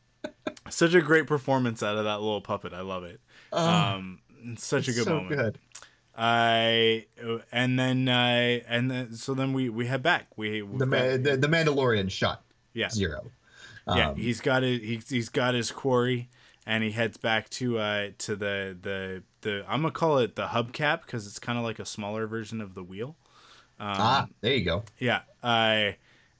such 0.69 0.93
a 0.93 1.01
great 1.01 1.27
performance 1.27 1.81
out 1.81 1.97
of 1.97 2.03
that 2.03 2.19
little 2.21 2.41
puppet 2.41 2.73
i 2.73 2.81
love 2.81 3.03
it 3.03 3.19
um 3.51 4.19
it's 4.45 4.65
such 4.65 4.87
a 4.87 4.93
good 4.93 5.05
so 5.05 5.15
moment 5.15 5.37
good. 5.37 5.59
I 6.15 7.05
and 7.51 7.79
then 7.79 8.07
uh 8.07 8.59
and 8.67 8.89
then 8.91 9.13
so 9.13 9.33
then 9.33 9.53
we 9.53 9.69
we 9.69 9.87
head 9.87 10.03
back 10.03 10.27
we 10.37 10.59
The, 10.59 10.65
we've 10.65 10.87
Ma- 10.87 10.97
got- 10.97 11.23
the 11.23 11.37
the 11.37 11.47
Mandalorian 11.47 12.09
shot 12.11 12.43
yeah 12.73 12.89
Zero. 12.89 13.31
yeah, 13.87 14.09
Um, 14.09 14.15
he's 14.15 14.39
got 14.39 14.63
it. 14.63 14.81
He's, 14.81 15.09
he's 15.09 15.27
got 15.29 15.53
his 15.55 15.69
quarry, 15.71 16.29
and 16.65 16.83
he 16.83 16.91
heads 16.91 17.17
back 17.17 17.49
to 17.51 17.77
uh 17.77 18.09
to 18.19 18.35
the 18.35 18.77
the 18.81 19.23
the 19.41 19.65
I'm 19.67 19.81
gonna 19.81 19.91
call 19.91 20.19
it 20.19 20.35
the 20.35 20.47
hubcap 20.47 21.01
because 21.01 21.27
it's 21.27 21.37
kind 21.39 21.57
of 21.59 21.63
like 21.65 21.79
a 21.79 21.85
smaller 21.85 22.25
version 22.27 22.61
of 22.61 22.73
the 22.75 22.83
wheel. 22.83 23.15
Um, 23.79 23.95
ah, 23.97 24.27
there 24.41 24.53
you 24.55 24.63
go. 24.63 24.83
Yeah. 24.99 25.21
I 25.43 25.97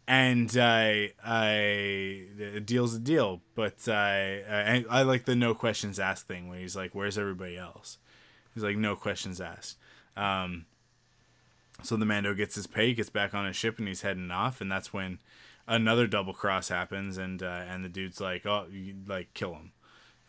and 0.08 0.56
I 0.58 1.12
I 1.24 2.28
the 2.38 2.62
deal's 2.64 2.96
a 2.96 3.00
deal, 3.00 3.42
but 3.56 3.88
I 3.90 4.84
I, 4.90 5.00
I 5.00 5.02
like 5.04 5.26
the 5.26 5.36
no 5.36 5.54
questions 5.54 6.00
asked 6.00 6.28
thing 6.28 6.48
where 6.48 6.60
he's 6.60 6.76
like, 6.76 6.96
"Where's 6.96 7.18
everybody 7.18 7.58
else?" 7.58 7.98
He's 8.54 8.64
like, 8.64 8.78
"No 8.78 8.96
questions 8.96 9.40
asked." 9.42 9.78
Um, 10.18 10.66
so 11.82 11.98
the 11.98 12.06
Mando 12.06 12.34
gets 12.34 12.56
his 12.56 12.68
pay, 12.68 12.94
gets 12.94 13.10
back 13.10 13.34
on 13.34 13.46
his 13.46 13.56
ship, 13.56 13.80
and 13.80 13.88
he's 13.88 14.02
heading 14.02 14.32
off, 14.32 14.62
and 14.62 14.72
that's 14.72 14.94
when 14.94 15.20
another 15.68 16.08
double 16.08 16.34
cross 16.34 16.70
happens, 16.70 17.18
and 17.18 17.42
uh, 17.42 17.64
and 17.68 17.84
the 17.84 17.90
dude's 17.90 18.22
like, 18.22 18.46
"Oh, 18.46 18.68
you, 18.72 18.96
like 19.08 19.34
kill 19.34 19.54
him," 19.54 19.72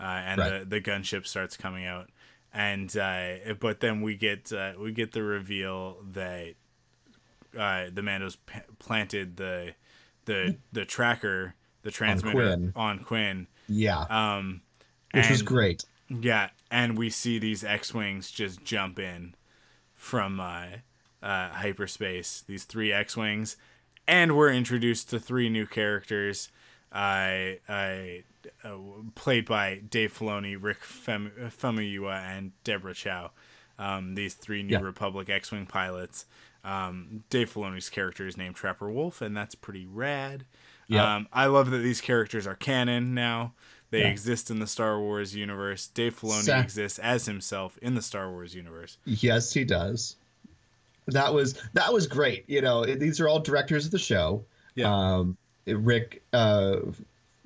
uh, 0.00 0.02
and 0.04 0.38
Right. 0.40 0.58
the 0.60 0.64
the 0.64 0.80
gunship 0.80 1.26
starts 1.26 1.56
coming 1.56 1.84
out, 1.86 2.08
and 2.52 2.94
uh, 2.96 3.54
but 3.60 3.80
then 3.80 4.00
we 4.00 4.16
get 4.16 4.52
uh, 4.52 4.72
we 4.78 4.92
get 4.92 5.12
the 5.12 5.22
reveal 5.22 5.98
that 6.12 6.54
uh, 7.56 7.86
the 7.92 8.00
Mandos 8.02 8.36
p- 8.46 8.60
planted 8.78 9.36
the 9.36 9.74
the 10.24 10.56
the 10.72 10.84
tracker, 10.86 11.54
the 11.82 11.90
transmitter 11.90 12.36
Quinn. 12.38 12.72
on 12.74 13.00
Quinn. 13.00 13.46
Yeah, 13.68 14.00
Um, 14.10 14.60
which 15.12 15.28
was 15.30 15.42
great. 15.42 15.84
yeah, 16.08 16.50
and 16.74 16.98
we 16.98 17.08
see 17.08 17.38
these 17.38 17.62
X-wings 17.62 18.32
just 18.32 18.64
jump 18.64 18.98
in 18.98 19.34
from 19.94 20.40
uh, 20.40 20.66
uh, 21.22 21.48
hyperspace. 21.50 22.42
These 22.48 22.64
three 22.64 22.92
X-wings, 22.92 23.56
and 24.08 24.36
we're 24.36 24.52
introduced 24.52 25.08
to 25.10 25.20
three 25.20 25.48
new 25.48 25.66
characters. 25.66 26.48
I 26.92 27.60
I 27.68 28.24
uh, 28.64 28.76
played 29.14 29.46
by 29.46 29.76
Dave 29.88 30.12
Filoni, 30.18 30.56
Rick 30.60 30.82
Fem- 30.82 31.32
Famuyiwa, 31.48 32.14
and 32.36 32.52
Deborah 32.64 32.94
Chow. 32.94 33.30
Um, 33.78 34.14
these 34.14 34.34
three 34.34 34.62
New 34.62 34.72
Yeah. 34.72 34.80
Republic 34.80 35.30
X-wing 35.30 35.66
pilots. 35.66 36.26
Um, 36.64 37.22
Dave 37.30 37.52
Filoni's 37.52 37.90
character 37.90 38.26
is 38.26 38.36
named 38.36 38.54
Trapper 38.56 38.90
Wolf, 38.90 39.20
and 39.20 39.36
that's 39.36 39.54
pretty 39.54 39.86
rad. 39.86 40.44
Yeah. 40.88 41.16
Um, 41.16 41.28
I 41.32 41.46
love 41.46 41.70
that 41.70 41.78
these 41.78 42.00
characters 42.00 42.46
are 42.46 42.54
canon 42.54 43.14
now. 43.14 43.52
They 43.94 44.00
Yeah. 44.00 44.08
exist 44.08 44.50
in 44.50 44.58
the 44.58 44.66
Star 44.66 44.98
Wars 44.98 45.36
universe. 45.36 45.86
Dave 45.86 46.18
Filoni 46.20 46.42
Sa- 46.42 46.58
exists 46.58 46.98
as 46.98 47.26
himself 47.26 47.78
in 47.80 47.94
the 47.94 48.02
Star 48.02 48.28
Wars 48.28 48.52
universe. 48.52 48.98
Yes, 49.04 49.52
he 49.52 49.62
does. 49.64 50.16
That 51.06 51.32
was 51.32 51.54
that 51.74 51.92
was 51.92 52.08
great. 52.08 52.42
You 52.48 52.60
know, 52.60 52.82
it- 52.82 52.98
these 52.98 53.20
are 53.20 53.28
all 53.28 53.38
directors 53.38 53.84
of 53.84 53.92
the 53.92 53.98
show. 54.00 54.42
Yeah. 54.74 54.92
Um, 54.92 55.36
Rick 55.68 56.22
uh, 56.32 56.78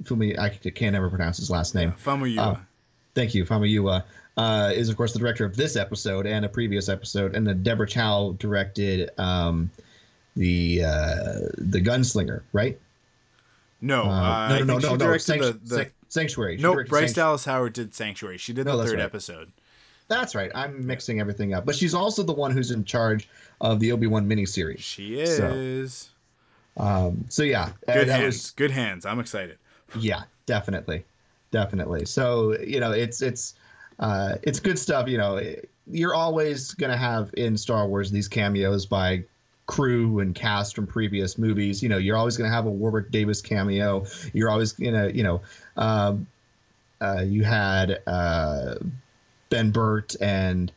Fumi, 0.05 0.39
I 0.39 0.49
can't 0.49 0.97
ever 0.97 1.11
pronounce 1.11 1.37
his 1.37 1.51
last 1.51 1.75
name. 1.75 1.93
Famuyiwa. 2.03 2.57
Oh. 2.57 2.61
Thank 3.15 3.35
you, 3.35 3.45
Famayua. 3.45 4.05
Uh, 4.39 4.73
is 4.75 4.89
of 4.89 4.97
course 4.97 5.13
the 5.13 5.19
director 5.19 5.45
of 5.45 5.55
this 5.55 5.77
episode 5.77 6.27
and 6.27 6.47
a 6.47 6.49
previous 6.49 6.89
episode, 6.89 7.35
and 7.37 7.47
then 7.47 7.63
Deborah 7.63 7.87
Chow 7.89 8.35
directed 8.39 9.11
um, 9.19 9.71
the 10.35 10.83
uh, 10.85 11.41
the 11.59 11.83
Gunslinger, 11.83 12.41
right? 12.55 12.79
no, 13.83 14.05
Uh, 14.05 14.09
uh, 14.09 14.49
no, 14.65 14.65
no, 14.65 14.79
no, 14.79 14.97
no, 14.97 15.17
Sanct- 15.19 15.45
the, 15.45 15.53
the 15.53 15.91
Sanctuary. 16.09 16.57
She 16.57 16.63
Nope, 16.63 16.87
Bryce 16.89 17.13
Dallas 17.13 17.45
Howard 17.45 17.73
did 17.75 17.95
Sanctuary. 17.95 18.39
She 18.39 18.53
did 18.53 18.67
No, 18.67 18.77
the 18.77 18.85
third 18.85 18.95
right. 18.97 19.03
episode. 19.05 19.53
That's 20.09 20.35
right. 20.35 20.51
I'm 20.55 20.87
mixing 20.87 21.21
everything 21.21 21.53
up, 21.53 21.67
but 21.67 21.75
she's 21.75 21.93
also 21.95 22.23
the 22.23 22.33
one 22.33 22.51
who's 22.51 22.71
in 22.71 22.85
charge 22.85 23.29
of 23.61 23.79
the 23.79 23.93
Obi 23.93 24.07
Wan 24.07 24.27
miniseries. 24.29 24.79
She 24.79 25.25
So, 25.27 25.49
is. 25.49 26.09
Um, 26.79 27.25
so 27.29 27.43
yeah, 27.43 27.73
uh, 27.87 27.93
Good 27.95 28.09
hands. 28.09 28.25
was- 28.37 28.51
Good 28.53 28.71
hands. 28.71 29.05
I'm 29.05 29.21
excited. 29.21 29.59
yeah, 29.99 30.23
definitely, 30.47 31.05
definitely. 31.51 32.07
So 32.07 32.59
you 32.59 32.81
know, 32.81 32.93
it's 32.93 33.21
it's 33.21 33.55
uh, 33.99 34.37
it's 34.43 34.61
good 34.61 34.79
stuff. 34.79 35.09
You 35.09 35.19
know, 35.19 35.41
you're 35.91 36.15
always 36.15 36.73
gonna 36.75 36.97
have 36.97 37.31
in 37.37 37.57
Star 37.57 37.87
Wars 37.87 38.11
these 38.11 38.29
cameos 38.29 38.87
by 38.87 39.25
crew 39.69 40.19
and 40.19 40.35
cast 40.35 40.75
from 40.75 40.87
previous 40.89 41.39
movies. 41.39 41.81
You 41.83 41.89
know, 41.89 41.99
you're 41.99 42.17
always 42.17 42.37
gonna 42.37 42.51
have 42.51 42.67
a 42.67 42.71
Warwick 42.71 43.13
Davis 43.13 43.41
cameo. 43.41 44.07
You're 44.33 44.51
always 44.51 44.73
gonna, 44.73 45.11
you 45.11 45.23
know, 45.23 45.43
um, 45.77 46.27
uh, 47.01 47.23
you 47.25 47.45
had 47.45 48.01
uh, 48.09 48.75
Ben 49.51 49.71
Burtt 49.71 50.17
and 50.21 50.73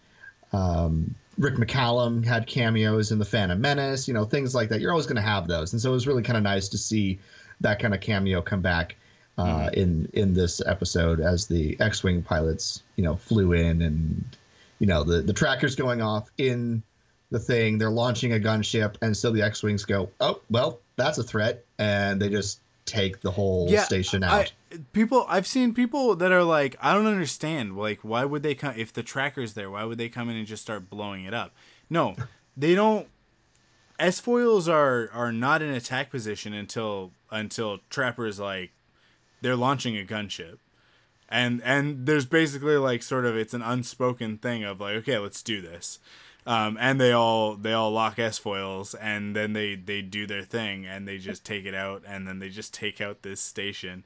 um, 0.53 1.15
Rick 1.39 1.55
McCallum 1.55 2.23
had 2.23 2.45
cameos 2.45 3.11
in 3.11 3.18
the 3.18 3.26
Phantom 3.26 3.59
Menace. 3.59 4.07
You 4.07 4.13
know, 4.13 4.26
things 4.26 4.53
like 4.53 4.69
that. 4.69 4.81
You're 4.81 4.91
always 4.91 5.07
gonna 5.07 5.22
have 5.22 5.47
those, 5.47 5.73
and 5.73 5.81
so 5.81 5.89
it 5.89 5.93
was 5.93 6.05
really 6.05 6.22
kind 6.22 6.38
of 6.38 6.43
nice 6.43 6.68
to 6.69 6.77
see 6.77 7.18
that 7.61 7.80
kind 7.80 7.95
of 7.95 8.01
cameo 8.01 8.41
come 8.41 8.61
back 8.61 8.97
uh, 9.38 9.69
in 9.73 10.09
in 10.13 10.34
this 10.34 10.61
episode 10.65 11.22
as 11.22 11.47
the 11.47 11.80
X-wing 11.80 12.22
pilots, 12.22 12.84
you 12.97 13.03
know, 13.03 13.15
flew 13.15 13.53
in 13.53 13.81
and 13.81 14.23
you 14.80 14.88
know 14.88 15.03
the 15.03 15.22
the 15.22 15.34
trackers 15.34 15.76
going 15.76 16.01
off 16.01 16.30
in 16.38 16.84
the 17.32 17.40
thing. 17.40 17.78
They're 17.78 17.90
launching 17.90 18.34
a 18.34 18.40
gunship, 18.40 18.95
and 19.02 19.16
so 19.16 19.32
the 19.32 19.41
X-wings 19.41 19.86
go, 19.86 20.10
oh 20.20 20.41
well, 20.49 20.80
that's 20.95 21.18
a 21.18 21.24
threat, 21.24 21.66
and 21.80 22.22
they 22.22 22.30
just 22.30 22.60
take 22.86 23.22
the 23.22 23.32
whole 23.32 23.70
station 23.80 24.24
out. 24.24 24.52
I, 24.72 24.78
people, 24.94 25.26
I've 25.28 25.48
seen 25.48 25.74
people 25.74 26.16
that 26.16 26.32
are 26.32 26.44
like, 26.44 26.76
I 26.82 26.94
don't 26.94 27.08
understand. 27.08 27.78
Like, 27.78 27.99
why 28.02 28.26
would 28.26 28.44
they 28.44 28.56
come 28.56 28.74
if 28.78 28.94
the 28.94 29.03
tracker's 29.03 29.53
there? 29.53 29.72
Why 29.72 29.84
would 29.84 29.98
they 29.98 30.10
come 30.10 30.30
in 30.30 30.36
and 30.36 30.45
just 30.45 30.62
start 30.62 30.90
blowing 30.90 31.26
it 31.26 31.34
up? 31.34 31.53
No, 31.90 32.16
they 32.58 32.76
don't. 32.76 33.08
S 33.99 34.20
foils 34.20 34.68
are 34.68 35.10
are 35.14 35.32
not 35.32 35.62
in 35.62 35.70
attack 35.70 36.10
position 36.10 36.53
until 36.53 37.12
until 37.30 37.80
trappers 37.90 38.40
like 38.40 38.72
they're 39.41 39.56
launching 39.56 39.98
a 39.98 40.03
gunship. 40.03 40.58
And 41.30 41.62
and 41.64 42.06
there's 42.06 42.26
basically 42.26 42.78
like 42.78 43.03
sort 43.03 43.26
of 43.26 43.38
it's 43.38 43.53
an 43.53 43.62
unspoken 43.62 44.38
thing 44.38 44.64
of 44.64 44.82
like 44.82 44.95
okay 44.98 45.18
let's 45.18 45.41
do 45.41 45.62
this, 45.62 45.99
um, 46.45 46.77
and 46.80 46.99
they 46.99 47.11
all 47.11 47.55
they 47.55 47.73
all 47.73 47.91
lock 47.91 48.19
S 48.19 48.38
foils 48.38 48.93
and 48.95 49.35
then 49.35 49.53
they 49.53 49.76
they 49.76 50.01
do 50.01 50.26
their 50.26 50.41
thing 50.43 50.85
and 50.85 51.07
they 51.07 51.18
just 51.18 51.45
take 51.45 51.65
it 51.65 51.73
out 51.76 52.03
and 52.07 52.27
then 52.27 52.39
they 52.39 52.49
just 52.49 52.73
take 52.73 53.01
out 53.01 53.22
this 53.22 53.41
station. 53.41 54.03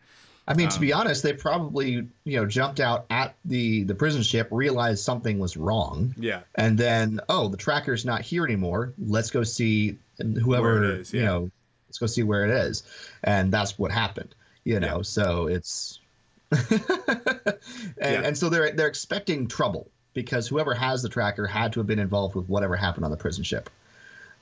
I 0.48 0.53
mean, 0.53 0.70
to 0.70 0.80
be 0.80 0.94
um, 0.94 1.02
honest, 1.02 1.24
they 1.24 1.34
probably 1.34 2.07
you 2.24 2.38
know 2.38 2.45
jumped 2.45 2.80
out 2.80 3.06
at 3.10 3.36
the 3.45 3.84
the 3.84 3.95
prison 3.95 4.22
ship, 4.22 4.48
realized 4.52 5.03
something 5.03 5.40
was 5.40 5.57
wrong, 5.57 6.14
Yeah, 6.18 6.41
and 6.53 6.78
then 6.78 7.20
oh, 7.30 7.48
the 7.48 7.57
tracker's 7.57 8.06
not 8.06 8.22
here 8.22 8.45
anymore. 8.45 8.94
Let's 8.99 9.32
go 9.32 9.41
see 9.41 9.98
whoever 10.20 10.84
it 10.84 10.99
is, 10.99 11.14
you 11.14 11.24
know. 11.24 11.49
Let's 11.88 11.98
go 11.98 12.06
see 12.06 12.22
where 12.22 12.45
it 12.45 12.52
is, 12.52 12.84
and 13.24 13.52
that's 13.52 13.80
what 13.80 13.90
happened. 13.91 14.36
You 14.66 14.80
know, 14.80 14.98
Yeah. 14.98 15.02
so 15.02 15.48
it's 15.48 15.99
and, 16.52 17.60
Yeah. 17.98 18.22
and 18.24 18.38
so 18.38 18.49
they're 18.49 18.72
they're 18.72 18.88
expecting 18.88 19.48
trouble 19.48 19.90
because 20.16 20.48
whoever 20.48 20.74
has 20.74 21.04
the 21.04 21.10
tracker 21.10 21.46
had 21.46 21.72
to 21.74 21.80
have 21.80 21.86
been 21.86 22.00
involved 22.00 22.34
with 22.34 22.50
whatever 22.50 22.76
happened 22.76 23.06
on 23.06 23.12
the 23.12 23.18
prison 23.18 23.44
ship. 23.44 23.70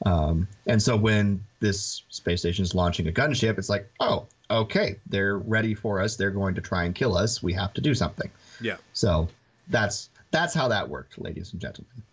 Um, 0.05 0.47
and 0.65 0.81
so 0.81 0.95
when 0.95 1.43
this 1.59 2.03
space 2.09 2.39
station 2.39 2.63
is 2.63 2.73
launching 2.73 3.07
a 3.07 3.11
gunship, 3.11 3.57
it's 3.57 3.69
like, 3.69 3.91
oh, 3.99 4.27
okay, 4.49 4.99
they're 5.07 5.37
ready 5.37 5.73
for 5.73 5.99
us. 5.99 6.15
They're 6.15 6.31
going 6.31 6.55
to 6.55 6.61
try 6.61 6.85
and 6.85 6.95
kill 6.95 7.17
us. 7.17 7.43
We 7.43 7.51
have 7.53 7.73
to 7.73 7.81
do 7.81 7.93
something. 7.93 8.29
Yeah. 8.61 8.77
So 8.93 9.27
that's 9.67 10.09
that's 10.31 10.53
how 10.53 10.69
that 10.69 10.87
worked, 10.87 11.19
ladies 11.19 11.51
and 11.51 11.61
gentlemen. 11.61 12.03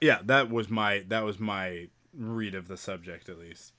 Yeah, 0.00 0.20
that 0.24 0.50
was 0.50 0.70
my 0.70 1.04
that 1.08 1.24
was 1.24 1.38
my 1.38 1.88
read 2.16 2.54
of 2.54 2.68
the 2.68 2.76
subject 2.76 3.28
at 3.28 3.38
least. 3.38 3.72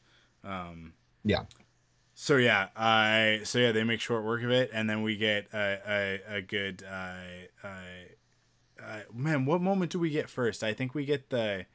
Um, 0.43 0.93
Yeah. 1.23 1.45
So 2.15 2.37
yeah, 2.37 2.67
I 2.75 3.41
so 3.43 3.59
yeah 3.59 3.71
they 3.71 3.83
make 3.83 4.01
short 4.01 4.23
work 4.23 4.43
of 4.43 4.51
it, 4.51 4.69
and 4.73 4.89
then 4.89 5.01
we 5.03 5.17
get 5.17 5.47
a 5.53 5.79
a, 5.87 6.35
a 6.37 6.41
good 6.41 6.83
uh, 6.87 7.13
uh, 7.63 7.67
uh, 8.85 8.99
man. 9.13 9.45
What 9.45 9.61
moment 9.61 9.91
do 9.91 9.99
we 9.99 10.09
get 10.09 10.29
first? 10.29 10.63
I 10.63 10.73
think 10.73 10.93
we 10.95 11.05
get 11.05 11.29
the 11.29 11.65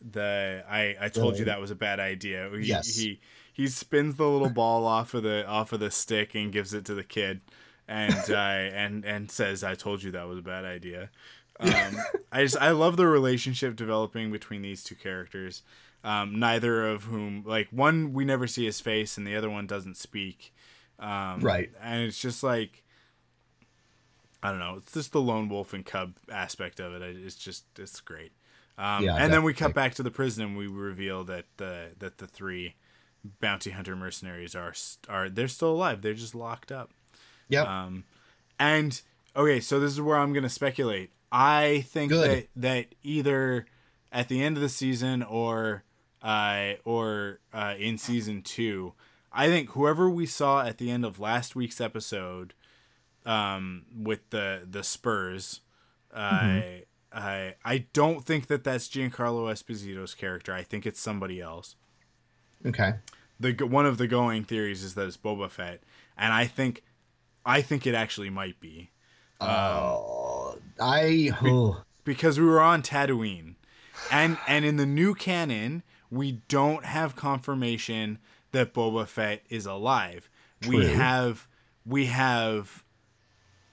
the 0.00 0.64
I 0.68 0.96
I 1.00 1.08
told 1.08 1.38
you 1.38 1.44
that 1.46 1.60
was 1.60 1.70
a 1.70 1.74
bad 1.76 2.00
idea. 2.00 2.48
He, 2.52 2.66
Yes. 2.66 2.96
he 2.96 3.20
he 3.52 3.66
spins 3.68 4.16
the 4.16 4.26
little 4.28 4.48
ball 4.50 4.86
off 4.86 5.14
of 5.14 5.22
the 5.22 5.46
off 5.46 5.72
of 5.72 5.80
the 5.80 5.90
stick 5.90 6.34
and 6.34 6.52
gives 6.52 6.72
it 6.74 6.84
to 6.86 6.94
the 6.94 7.04
kid, 7.04 7.40
and 7.86 8.14
uh, 8.30 8.34
and 8.34 9.04
and 9.04 9.30
says, 9.30 9.62
"I 9.64 9.74
told 9.74 10.02
you 10.02 10.10
that 10.12 10.26
was 10.28 10.38
a 10.38 10.42
bad 10.42 10.64
idea." 10.64 11.10
Um, 11.58 11.96
I 12.32 12.42
just 12.42 12.56
I 12.56 12.70
love 12.70 12.96
the 12.96 13.06
relationship 13.06 13.76
developing 13.76 14.32
between 14.32 14.62
these 14.62 14.82
two 14.82 14.94
characters. 14.94 15.62
Um, 16.02 16.38
neither 16.38 16.88
of 16.88 17.04
whom 17.04 17.44
like 17.46 17.68
one 17.70 18.14
we 18.14 18.24
never 18.24 18.46
see 18.46 18.64
his 18.64 18.80
face 18.80 19.18
and 19.18 19.26
the 19.26 19.36
other 19.36 19.50
one 19.50 19.66
doesn't 19.66 19.98
speak. 19.98 20.54
Um, 20.98 21.40
Right. 21.40 21.70
and 21.82 22.02
it's 22.04 22.18
just 22.18 22.42
like 22.42 22.82
I 24.42 24.50
don't 24.50 24.58
know. 24.58 24.76
It's 24.78 24.92
just 24.92 25.12
the 25.12 25.20
lone 25.20 25.48
wolf 25.48 25.72
and 25.72 25.84
cub 25.84 26.14
aspect 26.30 26.80
of 26.80 26.94
it. 26.94 27.02
It's 27.02 27.36
just 27.36 27.64
it's 27.78 28.00
great. 28.00 28.32
Um, 28.78 29.04
Yeah, 29.04 29.16
and 29.16 29.32
then 29.32 29.42
we 29.42 29.52
cut 29.52 29.74
back 29.74 29.94
to 29.96 30.02
the 30.02 30.10
prison 30.10 30.44
and 30.44 30.56
we 30.56 30.66
reveal 30.66 31.24
that 31.24 31.44
the 31.58 31.90
that 31.98 32.18
the 32.18 32.26
three 32.26 32.76
bounty 33.40 33.70
hunter 33.70 33.94
mercenaries 33.94 34.54
are 34.54 34.72
are 35.08 35.28
they're 35.28 35.48
still 35.48 35.72
alive. 35.72 36.02
They're 36.02 36.14
just 36.14 36.34
locked 36.34 36.72
up. 36.72 36.90
Yep. 37.48 37.66
Um, 37.66 38.04
and 38.58 39.00
okay, 39.36 39.60
so 39.60 39.80
this 39.80 39.92
is 39.92 40.00
where 40.00 40.16
I'm 40.16 40.32
gonna 40.32 40.48
speculate. 40.48 41.10
I 41.32 41.84
think 41.88 42.10
Good. 42.10 42.30
that 42.30 42.48
that 42.56 42.86
either 43.02 43.66
at 44.12 44.28
the 44.28 44.42
end 44.42 44.56
of 44.56 44.62
the 44.62 44.68
season 44.68 45.22
or 45.22 45.84
uh, 46.22 46.74
or 46.84 47.40
uh, 47.52 47.74
in 47.78 47.98
season 47.98 48.42
two, 48.42 48.94
I 49.32 49.48
think 49.48 49.70
whoever 49.70 50.08
we 50.08 50.26
saw 50.26 50.62
at 50.62 50.78
the 50.78 50.90
end 50.90 51.04
of 51.04 51.20
last 51.20 51.54
week's 51.56 51.80
episode, 51.80 52.54
um, 53.26 53.84
with 53.96 54.30
the 54.30 54.66
the 54.68 54.82
Spurs, 54.82 55.60
uh, 56.14 56.60
I 57.12 57.54
I 57.64 57.86
don't 57.92 58.24
think 58.24 58.46
that 58.48 58.64
that's 58.64 58.88
Giancarlo 58.88 59.52
Esposito's 59.52 60.14
character. 60.14 60.52
I 60.52 60.62
think 60.62 60.86
it's 60.86 61.00
somebody 61.00 61.40
else 61.40 61.76
okay. 62.66 62.94
the 63.38 63.52
one 63.66 63.86
of 63.86 63.98
the 63.98 64.06
going 64.06 64.44
theories 64.44 64.82
is 64.82 64.94
that 64.94 65.06
it's 65.06 65.16
Boba 65.16 65.50
Fett, 65.50 65.80
and 66.16 66.32
I 66.32 66.46
think, 66.46 66.82
I 67.44 67.62
think 67.62 67.86
it 67.86 67.94
actually 67.94 68.30
might 68.30 68.60
be 68.60 68.90
Oh, 69.40 70.58
I 70.80 71.30
oh, 71.42 71.82
because 72.04 72.38
we 72.38 72.46
were 72.46 72.60
on 72.60 72.82
Tatooine, 72.82 73.54
and 74.10 74.38
and 74.46 74.64
in 74.64 74.76
the 74.76 74.86
new 74.86 75.14
canon 75.14 75.82
we 76.10 76.40
don't 76.48 76.84
have 76.84 77.14
confirmation 77.14 78.18
that 78.52 78.74
Boba 78.74 79.06
Fett 79.06 79.42
is 79.48 79.66
alive. 79.66 80.28
We 80.68 80.86
have 80.86 81.48
we 81.86 82.06
have 82.06 82.84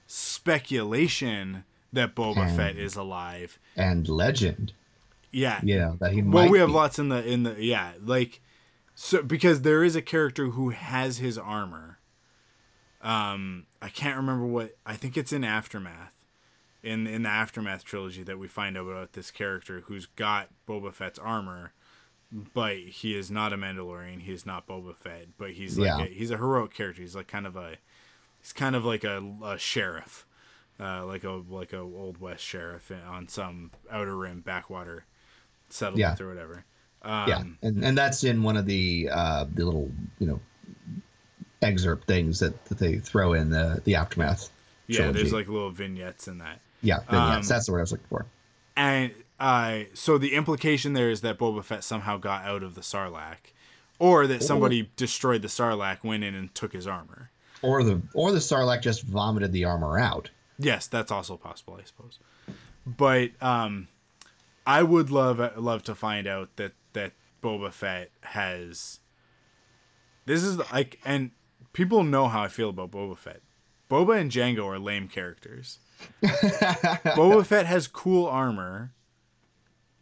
speculation 0.08 1.64
that 1.94 2.16
Boba 2.16 2.50
Hmm. 2.50 2.56
Fett 2.56 2.78
is 2.78 2.96
alive. 2.96 3.60
and 3.76 4.08
legend. 4.08 4.74
Yeah, 5.32 5.60
Yeah, 5.64 5.94
that 6.00 6.14
he 6.14 6.22
well 6.22 6.46
might 6.46 6.52
we 6.52 6.60
have 6.60 6.70
be. 6.70 6.74
lots 6.74 6.98
in 7.00 7.10
the 7.10 7.24
in 7.26 7.44
the 7.44 7.64
yeah 7.64 7.92
like 8.04 8.42
so 8.96 9.22
because 9.22 9.62
there 9.62 9.84
is 9.84 9.96
a 9.96 10.02
character 10.02 10.48
who 10.48 10.70
has 10.70 11.18
his 11.18 11.38
armor 11.38 12.00
um 13.02 13.68
i 13.82 13.90
can't 13.90 14.18
remember 14.18 14.46
what 14.48 14.76
i 14.86 14.96
think 14.96 15.16
it's 15.18 15.32
in 15.32 15.44
aftermath 15.44 16.14
in 16.82 17.06
in 17.06 17.22
the 17.24 17.30
aftermath 17.30 17.84
trilogy 17.84 18.24
that 18.24 18.40
we 18.40 18.48
find 18.48 18.76
out 18.76 18.88
about 18.88 19.14
this 19.14 19.30
character 19.30 19.82
who's 19.86 20.08
got 20.08 20.48
boba 20.68 20.92
fett's 20.92 21.20
armor 21.20 21.74
but 22.32 22.78
he 22.78 23.16
is 23.16 23.30
not 23.30 23.54
a 23.54 23.58
mandalorian 23.58 24.22
he 24.22 24.32
is 24.32 24.46
not 24.48 24.66
boba 24.66 24.96
fett 24.96 25.28
but 25.38 25.52
he's 25.52 25.78
like 25.78 25.88
Yeah. 26.00 26.06
a, 26.06 26.08
he's 26.08 26.32
a 26.32 26.38
heroic 26.38 26.74
character 26.74 27.02
he's 27.04 27.16
like 27.16 27.28
kind 27.28 27.46
of 27.46 27.56
a 27.56 27.76
he's 28.48 28.53
kind 28.53 28.76
of 28.76 28.86
like 28.86 29.03
a, 29.03 29.22
a 29.44 29.57
sheriff 29.57 30.26
uh, 30.80 31.06
like 31.06 31.24
a 31.24 31.41
like 31.49 31.74
a 31.74 31.80
old 31.80 32.19
west 32.19 32.44
sheriff 32.44 32.91
on 33.10 33.28
some 33.28 33.72
outer 33.91 34.15
rim 34.15 34.41
backwater 34.41 35.06
settlement 35.69 36.19
Yeah. 36.19 36.26
or 36.26 36.30
whatever. 36.30 36.65
Um, 37.02 37.28
yeah, 37.28 37.44
and 37.68 37.84
and 37.84 37.98
that's 37.98 38.24
in 38.24 38.44
one 38.44 38.57
of 38.57 38.65
the 38.65 39.10
uh 39.11 39.45
the 39.53 39.65
little 39.65 39.91
you 40.19 40.28
know 40.28 40.40
excerpt 41.61 42.06
things 42.07 42.40
that, 42.40 42.64
that 42.65 42.78
they 42.78 42.98
throw 42.99 43.34
in 43.34 43.49
the 43.49 43.82
the 43.86 43.95
aftermath. 43.95 44.49
yeah. 44.88 44.98
trilogy. 44.98 45.19
There's 45.19 45.34
like 45.34 45.48
little 45.48 45.72
vignettes 45.72 46.28
in 46.28 46.38
that, 46.40 46.60
yeah, 46.82 46.99
vignettes. 47.10 47.49
um, 47.49 47.56
that's 47.56 47.65
the 47.65 47.72
word 47.72 47.80
I 47.80 47.82
was 47.82 47.91
looking 47.91 48.07
for. 48.10 48.26
and 48.76 49.11
uh, 49.40 49.80
so 49.94 50.18
the 50.18 50.34
implication 50.36 50.94
there 50.94 51.10
is 51.10 51.22
that 51.22 51.38
Boba 51.38 51.64
Fett 51.64 51.84
somehow 51.84 52.18
got 52.18 52.45
out 52.45 52.64
of 52.64 52.76
the 52.76 52.82
Sarlacc, 52.82 53.53
or 53.99 54.26
that 54.28 54.44
somebody 54.44 54.90
destroyed 54.95 55.41
the 55.44 55.48
Sarlacc, 55.48 56.03
went 56.03 56.24
in 56.24 56.34
and 56.36 56.53
took 56.56 56.74
his 56.74 56.88
armor. 56.88 57.30
Or 57.62 57.84
the 57.84 58.02
or 58.14 58.32
the 58.32 58.40
Sarlacc 58.40 58.82
just 58.82 59.04
vomited 59.04 59.52
the 59.52 59.66
armor 59.66 59.98
out. 59.98 60.30
Yes, 60.60 60.88
that's 60.88 61.12
also 61.12 61.38
possible, 61.38 61.78
I 61.80 61.86
suppose. 61.86 62.20
But 62.86 63.32
um, 63.42 63.88
I 64.66 64.84
would 64.84 65.10
love 65.10 65.40
love 65.58 65.84
to 65.84 65.96
find 65.96 66.28
out 66.28 66.56
that 66.58 66.74
that 66.94 67.14
Boba 67.44 67.72
Fett 67.72 68.12
has. 68.22 69.00
This 70.26 70.44
is 70.44 70.58
like, 70.72 71.00
and 71.06 71.32
people 71.74 72.04
know 72.04 72.28
how 72.28 72.44
I 72.44 72.48
feel 72.48 72.70
about 72.70 72.92
Boba 72.92 73.18
Fett. 73.18 73.42
Boba 73.90 74.20
and 74.20 74.30
Jango 74.30 74.66
are 74.66 74.80
lame 74.80 75.08
characters. 75.08 75.80
Boba 76.24 77.46
Fett 77.46 77.66
has 77.66 77.88
cool 77.88 78.26
armor, 78.26 78.92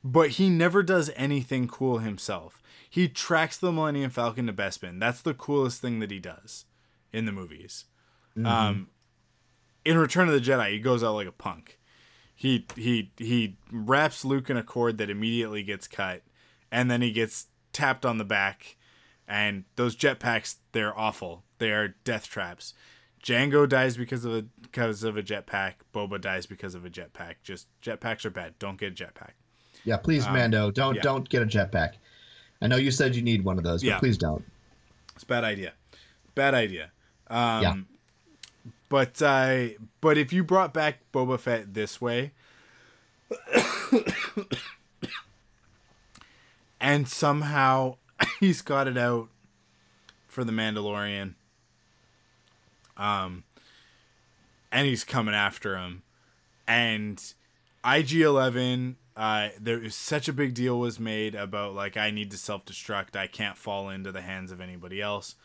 but 0.03 0.31
he 0.31 0.49
never 0.49 0.81
does 0.81 1.11
anything 1.15 1.67
cool 1.67 1.99
himself. 1.99 2.63
He 2.89 3.07
tracks 3.07 3.57
the 3.57 3.71
Millennium 3.71 4.09
Falcon 4.09 4.47
to 4.47 4.53
Bespin. 4.53 4.99
That's 4.99 5.21
the 5.21 5.33
coolest 5.33 5.81
thing 5.81 5.99
that 5.99 6.11
he 6.11 6.19
does 6.19 6.65
in 7.15 7.25
the 7.25 7.31
movies. 7.31 7.85
Um, 8.43 8.89
in 9.85 9.97
Return 9.97 10.27
of 10.27 10.33
the 10.33 10.41
Jedi, 10.41 10.71
he 10.71 10.79
goes 10.79 11.03
out 11.03 11.13
like 11.15 11.27
a 11.27 11.31
punk. 11.31 11.79
He 12.35 12.65
he 12.75 13.11
he 13.17 13.57
wraps 13.71 14.25
Luke 14.25 14.49
in 14.49 14.57
a 14.57 14.63
cord 14.63 14.97
that 14.97 15.09
immediately 15.09 15.63
gets 15.63 15.87
cut, 15.87 16.21
and 16.71 16.91
then 16.91 17.01
he 17.01 17.11
gets 17.11 17.47
tapped 17.71 18.05
on 18.05 18.17
the 18.17 18.25
back. 18.25 18.75
And 19.27 19.63
those 19.75 19.95
jetpacks, 19.95 20.57
they're 20.73 20.95
awful. 20.97 21.43
They 21.57 21.71
are 21.71 21.95
death 22.03 22.27
traps. 22.27 22.73
Jango 23.23 23.67
dies 23.67 23.95
because 23.97 24.25
of 24.25 24.33
a 24.35 24.41
because 24.61 25.03
of 25.03 25.15
a 25.17 25.23
jetpack. 25.23 25.75
Boba 25.93 26.19
dies 26.19 26.45
because 26.45 26.75
of 26.75 26.83
a 26.85 26.89
jetpack. 26.89 27.35
Just 27.41 27.67
jetpacks 27.81 28.25
are 28.25 28.29
bad. 28.29 28.53
Don't 28.59 28.77
get 28.77 28.91
a 28.91 29.03
jetpack. 29.03 29.31
Yeah, 29.85 29.97
please, 29.97 30.25
Mando, 30.27 30.71
don't 30.71 30.89
Um, 30.89 30.95
yeah. 30.95 31.01
don't 31.01 31.29
get 31.29 31.41
a 31.41 31.45
jetpack. 31.45 31.93
I 32.61 32.67
know 32.67 32.75
you 32.75 32.91
said 32.91 33.15
you 33.15 33.21
need 33.21 33.43
one 33.45 33.57
of 33.57 33.63
those, 33.63 33.81
but 33.81 33.87
Yeah. 33.87 33.99
please 33.99 34.17
don't. 34.17 34.43
It's 35.13 35.23
a 35.23 35.27
bad 35.27 35.43
idea. 35.43 35.73
Bad 36.35 36.53
idea. 36.53 36.91
Um, 37.29 37.61
Yeah. 37.61 37.75
But 38.87 39.21
uh, 39.21 39.69
but 39.99 40.17
if 40.17 40.31
you 40.31 40.43
brought 40.43 40.73
back 40.73 40.99
Boba 41.11 41.39
Fett 41.39 41.73
this 41.73 41.99
way, 41.99 42.31
and 46.79 47.07
somehow 47.07 47.95
he's 48.39 48.61
got 48.61 48.87
it 48.87 48.97
out 48.97 49.29
for 50.27 50.43
the 50.43 50.51
Mandalorian, 50.51 51.33
um, 52.95 53.43
and 54.71 54.87
he's 54.87 55.03
coming 55.03 55.35
after 55.35 55.77
him, 55.77 56.03
and 56.67 57.21
IG 57.83 58.21
Eleven. 58.21 58.97
Uh, 59.17 59.47
there 59.61 59.81
is 59.81 59.95
such 59.95 60.27
a 60.27 60.33
big 60.33 60.53
deal 60.53 60.77
was 60.77 60.99
made 60.99 61.35
about 61.35 61.73
like 61.73 61.95
I 61.95 62.11
need 62.11 62.31
to 62.31 62.37
self 62.37 62.65
destruct. 62.65 63.15
I 63.15 63.27
can't 63.27 63.57
fall 63.57 63.89
into 63.89 64.11
the 64.11 64.21
hands 64.21 64.51
of 64.51 64.59
anybody 64.59 65.01
else. 65.01 65.35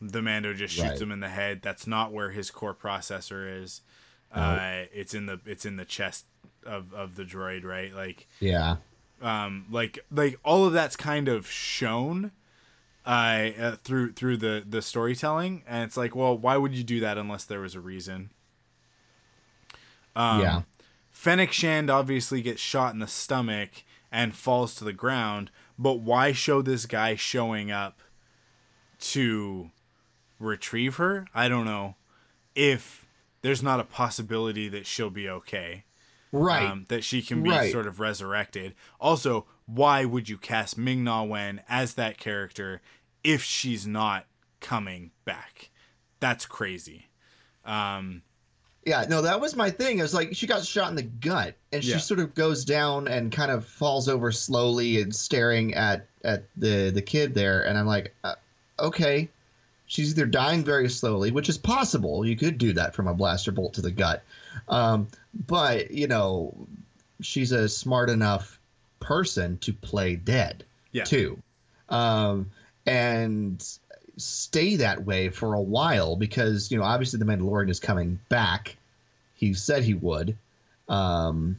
The 0.00 0.20
Mando 0.22 0.52
just 0.52 0.74
shoots 0.74 0.84
Right. 0.88 1.00
him 1.00 1.12
in 1.12 1.20
the 1.20 1.28
head. 1.28 1.60
That's 1.62 1.86
not 1.86 2.12
where 2.12 2.30
his 2.30 2.50
core 2.50 2.74
processor 2.74 3.62
is. 3.62 3.80
Uh, 4.32 4.84
it's 4.92 5.14
in 5.14 5.26
the 5.26 5.40
it's 5.46 5.64
in 5.64 5.76
the 5.76 5.84
chest 5.84 6.26
of, 6.64 6.92
of 6.92 7.14
the 7.14 7.22
droid, 7.24 7.64
right? 7.64 7.94
Like 7.94 8.26
Yeah, 8.40 8.76
um 9.22 9.66
like 9.70 9.98
like 10.10 10.38
all 10.44 10.66
of 10.66 10.74
that's 10.74 10.96
kind 10.96 11.28
of 11.28 11.48
shown 11.48 12.32
uh, 13.06 13.50
uh 13.58 13.76
through 13.76 14.12
through 14.12 14.36
the 14.36 14.62
the 14.68 14.82
storytelling 14.82 15.62
and 15.66 15.84
it's 15.84 15.96
like 15.96 16.14
well 16.14 16.36
why 16.36 16.56
would 16.56 16.74
you 16.74 16.82
do 16.84 17.00
that 17.00 17.16
unless 17.16 17.44
there 17.44 17.60
was 17.60 17.74
a 17.74 17.80
reason 17.80 18.30
um 20.14 20.40
yeah, 20.40 20.62
Fennec 21.10 21.52
Shand 21.52 21.88
obviously 21.88 22.42
gets 22.42 22.60
shot 22.60 22.92
in 22.92 22.98
the 22.98 23.06
stomach 23.06 23.70
and 24.12 24.34
falls 24.34 24.74
to 24.76 24.84
the 24.84 24.92
ground, 24.92 25.50
but 25.78 26.00
why 26.00 26.32
show 26.32 26.60
this 26.62 26.84
guy 26.86 27.14
showing 27.16 27.70
up 27.70 28.00
to 29.00 29.70
retrieve 30.38 30.96
her? 30.96 31.26
I 31.34 31.48
don't 31.48 31.64
know. 31.64 31.96
If 32.54 33.06
there's 33.42 33.62
not 33.62 33.80
a 33.80 33.84
possibility 33.84 34.68
that 34.68 34.86
she'll 34.86 35.10
be 35.10 35.28
okay, 35.28 35.84
right. 36.32 36.62
um, 36.70 36.86
that 36.88 37.04
she 37.04 37.22
can 37.22 37.42
be 37.42 37.50
Right. 37.50 37.70
sort 37.72 37.86
of 37.86 38.00
resurrected. 38.00 38.74
Also, 39.00 39.46
why 39.66 40.04
would 40.04 40.28
you 40.28 40.38
cast 40.38 40.78
Ming 40.78 41.04
Na 41.04 41.22
Wen 41.22 41.60
as 41.68 41.94
that 41.94 42.18
character 42.18 42.80
if 43.24 43.42
she's 43.42 43.86
not 43.86 44.26
coming 44.60 45.10
back? 45.24 45.70
that's 46.18 46.46
crazy. 46.46 47.06
Um, 47.66 48.22
Yeah, 48.86 49.04
no, 49.08 49.20
that 49.22 49.38
was 49.40 49.54
my 49.54 49.70
thing. 49.70 49.98
It 49.98 50.02
was 50.02 50.14
like 50.14 50.34
she 50.34 50.46
got 50.46 50.64
shot 50.64 50.88
in 50.88 50.96
the 50.96 51.02
gut, 51.02 51.56
and 51.72 51.84
she 51.84 51.90
Yeah. 51.90 51.98
sort 51.98 52.20
of 52.20 52.34
goes 52.34 52.64
down 52.64 53.06
and 53.06 53.30
kind 53.30 53.50
of 53.50 53.66
falls 53.66 54.08
over 54.08 54.32
slowly 54.32 55.02
and 55.02 55.14
staring 55.14 55.74
at 55.74 56.08
at 56.24 56.44
the 56.56 56.90
the 56.90 57.02
kid 57.02 57.34
there. 57.34 57.66
And 57.66 57.76
I'm 57.76 57.86
like, 57.86 58.14
uh, 58.24 58.36
okay, 58.80 59.28
she's 59.86 60.10
either 60.10 60.26
dying 60.26 60.64
very 60.64 60.88
slowly, 60.88 61.30
which 61.30 61.48
is 61.48 61.58
possible. 61.58 62.24
You 62.26 62.36
could 62.36 62.58
do 62.58 62.72
that 62.74 62.94
from 62.94 63.06
a 63.08 63.14
blaster 63.14 63.52
bolt 63.52 63.74
to 63.74 63.82
the 63.82 63.90
gut, 63.90 64.22
um, 64.68 65.08
but 65.46 65.90
you 65.90 66.06
know, 66.08 66.54
she's 67.20 67.52
a 67.52 67.68
smart 67.68 68.10
enough 68.10 68.58
person 69.00 69.58
to 69.58 69.72
play 69.72 70.16
dead 70.16 70.64
Yeah. 70.92 71.04
too, 71.04 71.38
um, 71.88 72.50
and 72.86 73.62
stay 74.18 74.76
that 74.76 75.04
way 75.04 75.28
for 75.28 75.52
a 75.54 75.60
while 75.60 76.16
because 76.16 76.70
you 76.70 76.78
know 76.78 76.84
obviously 76.84 77.18
the 77.18 77.24
Mandalorian 77.26 77.70
is 77.70 77.80
coming 77.80 78.18
back. 78.28 78.76
He 79.34 79.52
said 79.54 79.82
he 79.84 79.92
would, 79.94 80.36
um, 80.88 81.58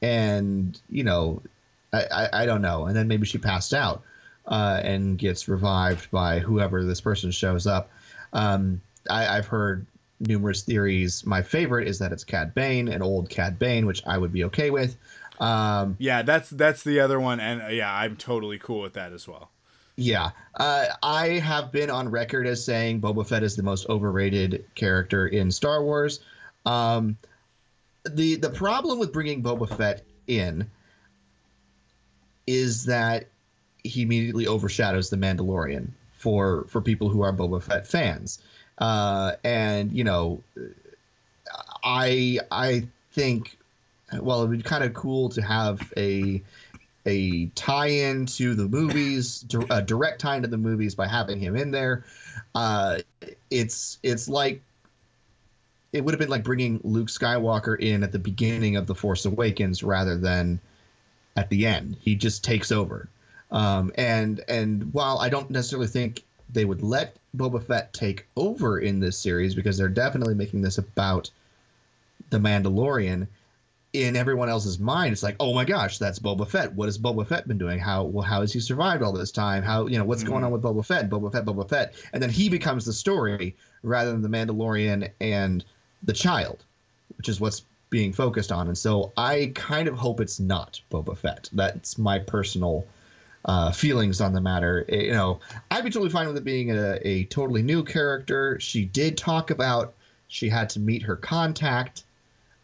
and 0.00 0.80
you 0.88 1.02
know, 1.04 1.42
I, 1.92 2.04
I 2.04 2.28
I 2.42 2.46
don't 2.46 2.62
know. 2.62 2.86
And 2.86 2.96
then 2.96 3.08
maybe 3.08 3.26
she 3.26 3.38
passed 3.38 3.74
out 3.74 4.02
uh, 4.46 4.80
and 4.82 5.18
gets 5.18 5.48
revived 5.48 6.10
by 6.10 6.38
whoever 6.38 6.84
this 6.84 7.00
person 7.00 7.30
shows 7.30 7.66
up. 7.66 7.90
Um, 8.32 8.80
I, 9.08 9.38
I've 9.38 9.46
heard 9.46 9.86
numerous 10.20 10.62
theories. 10.62 11.26
My 11.26 11.42
favorite 11.42 11.88
is 11.88 11.98
that 11.98 12.12
it's 12.12 12.24
Cad 12.24 12.54
Bane, 12.54 12.88
an 12.88 13.02
old 13.02 13.28
Cad 13.28 13.58
Bane, 13.58 13.86
which 13.86 14.02
I 14.06 14.18
would 14.18 14.32
be 14.32 14.44
okay 14.44 14.70
with. 14.70 14.96
Um, 15.38 15.96
yeah, 15.98 16.22
that's 16.22 16.48
that's 16.50 16.82
the 16.82 17.00
other 17.00 17.20
one, 17.20 17.40
and 17.40 17.62
uh, 17.62 17.66
yeah, 17.66 17.92
I'm 17.94 18.16
totally 18.16 18.58
cool 18.58 18.80
with 18.80 18.94
that 18.94 19.12
as 19.12 19.28
well. 19.28 19.50
Yeah, 19.96 20.30
uh, 20.54 20.86
I 21.02 21.28
have 21.38 21.72
been 21.72 21.90
on 21.90 22.10
record 22.10 22.46
as 22.46 22.64
saying 22.64 23.00
Boba 23.00 23.26
Fett 23.26 23.42
is 23.42 23.56
the 23.56 23.62
most 23.62 23.88
overrated 23.88 24.64
character 24.74 25.26
in 25.26 25.50
Star 25.50 25.82
Wars. 25.82 26.20
Um, 26.64 27.16
the 28.08 28.36
the 28.36 28.50
problem 28.50 28.98
with 28.98 29.12
bringing 29.12 29.42
Boba 29.42 29.68
Fett 29.76 30.04
in 30.26 30.70
is 32.46 32.84
that 32.86 33.26
he 33.86 34.02
immediately 34.02 34.46
overshadows 34.46 35.10
the 35.10 35.16
Mandalorian 35.16 35.88
for 36.12 36.64
for 36.68 36.80
people 36.80 37.08
who 37.08 37.22
are 37.22 37.32
Boba 37.32 37.62
Fett 37.62 37.86
fans, 37.86 38.40
uh, 38.78 39.32
and 39.44 39.92
you 39.92 40.04
know, 40.04 40.42
I 41.84 42.40
I 42.50 42.86
think 43.12 43.56
well 44.12 44.42
it 44.42 44.48
would 44.48 44.58
be 44.58 44.62
kind 44.62 44.84
of 44.84 44.94
cool 44.94 45.30
to 45.30 45.42
have 45.42 45.92
a 45.96 46.42
a 47.06 47.46
tie-in 47.54 48.26
to 48.26 48.54
the 48.54 48.66
movies, 48.66 49.44
a 49.70 49.80
direct 49.80 50.20
tie 50.20 50.36
into 50.36 50.48
the 50.48 50.58
movies 50.58 50.96
by 50.96 51.06
having 51.06 51.38
him 51.38 51.56
in 51.56 51.70
there. 51.70 52.04
Uh, 52.54 52.98
it's 53.50 53.98
it's 54.02 54.28
like 54.28 54.60
it 55.92 56.04
would 56.04 56.12
have 56.12 56.18
been 56.18 56.28
like 56.28 56.42
bringing 56.42 56.80
Luke 56.82 57.08
Skywalker 57.08 57.78
in 57.78 58.02
at 58.02 58.12
the 58.12 58.18
beginning 58.18 58.76
of 58.76 58.86
the 58.86 58.94
Force 58.94 59.24
Awakens 59.24 59.82
rather 59.82 60.18
than 60.18 60.60
at 61.36 61.48
the 61.48 61.66
end. 61.66 61.96
He 62.00 62.16
just 62.16 62.44
takes 62.44 62.72
over. 62.72 63.08
Um, 63.50 63.92
and 63.96 64.42
and 64.48 64.92
while 64.92 65.18
I 65.18 65.28
don't 65.28 65.50
necessarily 65.50 65.88
think 65.88 66.24
they 66.52 66.64
would 66.64 66.82
let 66.82 67.16
Boba 67.36 67.62
Fett 67.62 67.92
take 67.92 68.26
over 68.36 68.78
in 68.78 69.00
this 69.00 69.18
series 69.18 69.54
because 69.54 69.78
they're 69.78 69.88
definitely 69.88 70.34
making 70.34 70.62
this 70.62 70.78
about 70.78 71.30
the 72.30 72.38
Mandalorian, 72.38 73.28
in 73.92 74.16
everyone 74.16 74.48
else's 74.48 74.78
mind, 74.78 75.12
it's 75.12 75.22
like, 75.22 75.36
oh 75.40 75.54
my 75.54 75.64
gosh, 75.64 75.98
that's 75.98 76.18
Boba 76.18 76.48
Fett. 76.48 76.74
What 76.74 76.86
has 76.86 76.98
Boba 76.98 77.26
Fett 77.26 77.48
been 77.48 77.58
doing? 77.58 77.78
How 77.78 78.04
well, 78.04 78.24
how 78.24 78.40
has 78.40 78.52
he 78.52 78.60
survived 78.60 79.02
all 79.02 79.12
this 79.12 79.32
time? 79.32 79.62
How 79.62 79.86
you 79.86 79.98
know 79.98 80.04
what's 80.04 80.22
going 80.22 80.44
on 80.44 80.50
with 80.50 80.62
Boba 80.62 80.84
Fett? 80.84 81.08
Boba 81.08 81.32
Fett, 81.32 81.44
Boba 81.44 81.68
Fett, 81.68 81.94
and 82.12 82.22
then 82.22 82.30
he 82.30 82.48
becomes 82.48 82.84
the 82.84 82.92
story 82.92 83.56
rather 83.82 84.12
than 84.12 84.22
the 84.22 84.28
Mandalorian 84.28 85.10
and 85.20 85.64
the 86.02 86.12
child, 86.12 86.64
which 87.16 87.28
is 87.28 87.40
what's 87.40 87.62
being 87.88 88.12
focused 88.12 88.52
on. 88.52 88.66
And 88.66 88.76
so 88.76 89.12
I 89.16 89.52
kind 89.54 89.88
of 89.88 89.96
hope 89.96 90.20
it's 90.20 90.40
not 90.40 90.80
Boba 90.90 91.16
Fett. 91.16 91.48
That's 91.52 91.96
my 91.96 92.18
personal 92.18 92.86
uh, 93.46 93.70
feelings 93.72 94.20
on 94.20 94.32
the 94.32 94.40
matter. 94.40 94.84
Eh, 94.88 95.02
You 95.04 95.12
know, 95.12 95.40
I'd 95.70 95.84
be 95.84 95.90
totally 95.90 96.10
fine 96.10 96.26
with 96.26 96.36
it 96.36 96.44
being 96.44 96.70
a, 96.72 96.98
a 97.02 97.24
totally 97.24 97.62
new 97.62 97.84
character. 97.84 98.58
She 98.60 98.84
did 98.84 99.16
talk 99.16 99.50
about 99.50 99.94
she 100.28 100.48
had 100.48 100.70
to 100.70 100.80
meet 100.80 101.02
her 101.02 101.16
contact. 101.16 102.02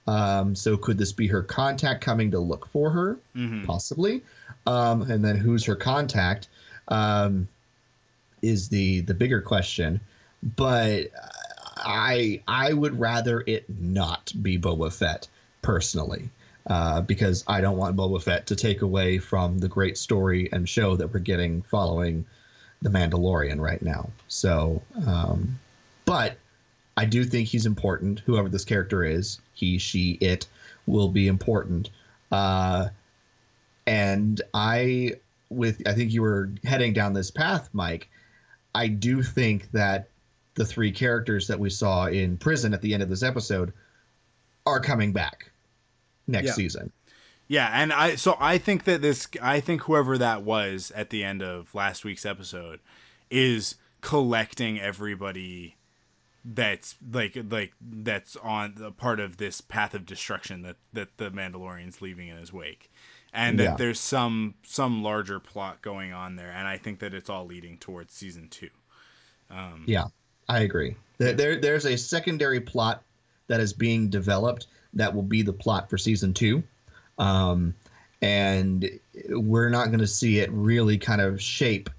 Um, 0.08 0.56
so 0.56 0.76
could 0.76 0.98
this 0.98 1.12
be 1.12 1.28
her 1.28 1.42
contact 1.42 2.02
coming 2.02 2.32
to 2.32 2.40
look 2.40 2.66
for 2.66 2.90
her? 2.90 3.18
Mhm. 3.36 3.64
Possibly. 3.64 4.22
Um, 4.66 5.02
and 5.02 5.24
then 5.24 5.36
who's 5.36 5.64
her 5.66 5.76
contact? 5.76 6.48
Um, 6.88 7.46
is 8.42 8.68
the 8.68 9.00
the 9.02 9.14
bigger 9.14 9.40
question. 9.40 10.00
But 10.56 11.10
I 11.76 12.42
I 12.48 12.72
would 12.72 12.98
rather 12.98 13.44
it 13.46 13.64
not 13.68 14.32
be 14.42 14.58
Boba 14.58 14.92
Fett 14.92 15.28
personally. 15.62 16.30
Uh, 16.66 17.00
because 17.00 17.42
I 17.48 17.60
don't 17.60 17.76
want 17.76 17.96
Boba 17.96 18.22
Fett 18.22 18.46
to 18.46 18.56
take 18.56 18.82
away 18.82 19.18
from 19.18 19.58
the 19.58 19.68
great 19.68 19.98
story 19.98 20.48
and 20.52 20.68
show 20.68 20.94
that 20.94 21.12
we're 21.12 21.18
getting 21.18 21.62
following 21.62 22.24
the 22.82 22.90
Mandalorian 22.90 23.60
right 23.60 23.82
now. 23.82 24.10
So, 24.28 24.82
um, 25.06 25.58
but 26.04 26.36
I 26.96 27.04
do 27.04 27.24
think 27.24 27.48
he's 27.48 27.66
important. 27.66 28.20
Whoever 28.20 28.48
this 28.48 28.64
character 28.64 29.02
is, 29.02 29.40
he, 29.54 29.78
she, 29.78 30.12
it 30.20 30.46
will 30.86 31.08
be 31.08 31.26
important. 31.26 31.90
Uh, 32.30 32.88
and 33.86 34.40
I, 34.54 35.14
with 35.48 35.82
I 35.86 35.94
think 35.94 36.12
you 36.12 36.22
were 36.22 36.50
heading 36.64 36.92
down 36.92 37.12
this 37.12 37.30
path, 37.30 37.70
Mike. 37.72 38.08
I 38.74 38.88
do 38.88 39.22
think 39.22 39.70
that 39.72 40.08
the 40.54 40.64
three 40.64 40.92
characters 40.92 41.48
that 41.48 41.58
we 41.58 41.70
saw 41.70 42.06
in 42.06 42.36
prison 42.36 42.74
at 42.74 42.82
the 42.82 42.94
end 42.94 43.02
of 43.02 43.08
this 43.08 43.22
episode 43.22 43.72
are 44.66 44.80
coming 44.80 45.12
back 45.12 45.51
next 46.26 46.48
Yeah. 46.48 46.52
season. 46.52 46.92
Yeah, 47.48 47.70
and 47.72 47.92
I 47.92 48.14
so 48.16 48.36
I 48.40 48.56
think 48.58 48.84
that 48.84 49.02
this 49.02 49.28
I 49.42 49.60
think 49.60 49.82
whoever 49.82 50.16
that 50.18 50.42
was 50.42 50.90
at 50.94 51.10
the 51.10 51.22
end 51.24 51.42
of 51.42 51.74
last 51.74 52.04
week's 52.04 52.24
episode 52.24 52.80
is 53.30 53.74
collecting 54.00 54.80
everybody 54.80 55.76
that's 56.44 56.96
like 57.12 57.36
like 57.50 57.72
that's 57.80 58.36
on 58.36 58.74
the 58.76 58.90
part 58.90 59.20
of 59.20 59.36
this 59.36 59.60
path 59.60 59.94
of 59.94 60.06
destruction 60.06 60.62
that 60.62 60.76
that 60.92 61.16
the 61.18 61.30
Mandalorian's 61.30 62.00
leaving 62.02 62.28
in 62.28 62.36
his 62.36 62.52
wake. 62.52 62.90
And 63.34 63.58
that 63.58 63.64
Yeah. 63.64 63.76
there's 63.76 64.00
some 64.00 64.54
some 64.62 65.02
larger 65.02 65.38
plot 65.40 65.82
going 65.82 66.12
on 66.12 66.36
there 66.36 66.50
and 66.52 66.66
I 66.66 66.78
think 66.78 67.00
that 67.00 67.12
it's 67.14 67.30
all 67.30 67.44
leading 67.46 67.76
towards 67.78 68.12
season 68.14 68.48
2. 68.48 68.68
Um, 69.50 69.84
yeah, 69.86 70.04
I 70.48 70.60
agree. 70.60 70.96
There, 71.18 71.32
there, 71.34 71.60
there's 71.60 71.84
a 71.86 71.96
secondary 71.96 72.60
plot 72.60 73.02
that 73.48 73.60
is 73.60 73.72
being 73.72 74.08
developed 74.08 74.66
that 74.94 75.14
will 75.14 75.22
be 75.22 75.42
the 75.42 75.52
plot 75.52 75.88
for 75.90 75.98
season 75.98 76.34
two, 76.34 76.62
um, 77.18 77.74
and 78.20 78.88
we're 79.28 79.70
not 79.70 79.86
going 79.88 80.00
to 80.00 80.06
see 80.06 80.38
it 80.40 80.50
really 80.52 80.98
kind 80.98 81.20
of 81.20 81.40
shape 81.40 81.90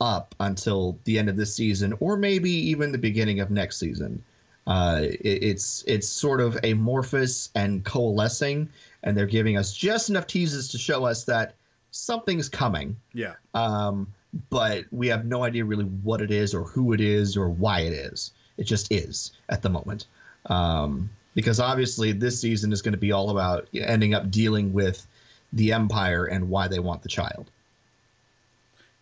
up 0.00 0.34
until 0.40 0.98
the 1.04 1.18
end 1.18 1.28
of 1.28 1.36
this 1.36 1.54
season, 1.54 1.94
or 2.00 2.16
maybe 2.16 2.50
even 2.50 2.92
the 2.92 2.98
beginning 2.98 3.40
of 3.40 3.50
next 3.50 3.78
season. 3.78 4.22
Uh, 4.66 5.00
it, 5.02 5.42
it's 5.42 5.84
it's 5.86 6.08
sort 6.08 6.40
of 6.40 6.58
amorphous 6.64 7.50
and 7.54 7.84
coalescing, 7.84 8.68
and 9.02 9.16
they're 9.16 9.26
giving 9.26 9.56
us 9.56 9.74
just 9.74 10.10
enough 10.10 10.26
teases 10.26 10.68
to 10.68 10.78
show 10.78 11.04
us 11.04 11.24
that 11.24 11.54
something's 11.90 12.48
coming 12.48 12.96
Yeah. 13.12 13.34
um, 13.52 14.06
but 14.48 14.84
we 14.92 15.08
have 15.08 15.24
no 15.24 15.42
idea 15.42 15.64
really 15.64 15.86
what 15.86 16.22
it 16.22 16.30
is 16.30 16.54
or 16.54 16.62
who 16.62 16.92
it 16.92 17.00
is 17.00 17.36
or 17.36 17.48
why 17.50 17.80
it 17.80 17.92
is. 17.92 18.30
It 18.58 18.64
just 18.64 18.92
is 18.92 19.32
at 19.48 19.62
the 19.62 19.70
moment. 19.70 20.06
Um, 20.46 21.10
because 21.34 21.60
obviously, 21.60 22.12
this 22.12 22.40
season 22.40 22.72
is 22.72 22.82
going 22.82 22.92
to 22.92 22.98
be 22.98 23.12
all 23.12 23.30
about 23.30 23.68
ending 23.74 24.14
up 24.14 24.30
dealing 24.30 24.72
with 24.72 25.06
the 25.52 25.72
Empire 25.72 26.26
and 26.26 26.48
why 26.48 26.68
they 26.68 26.78
want 26.78 27.02
the 27.02 27.08
child. 27.08 27.50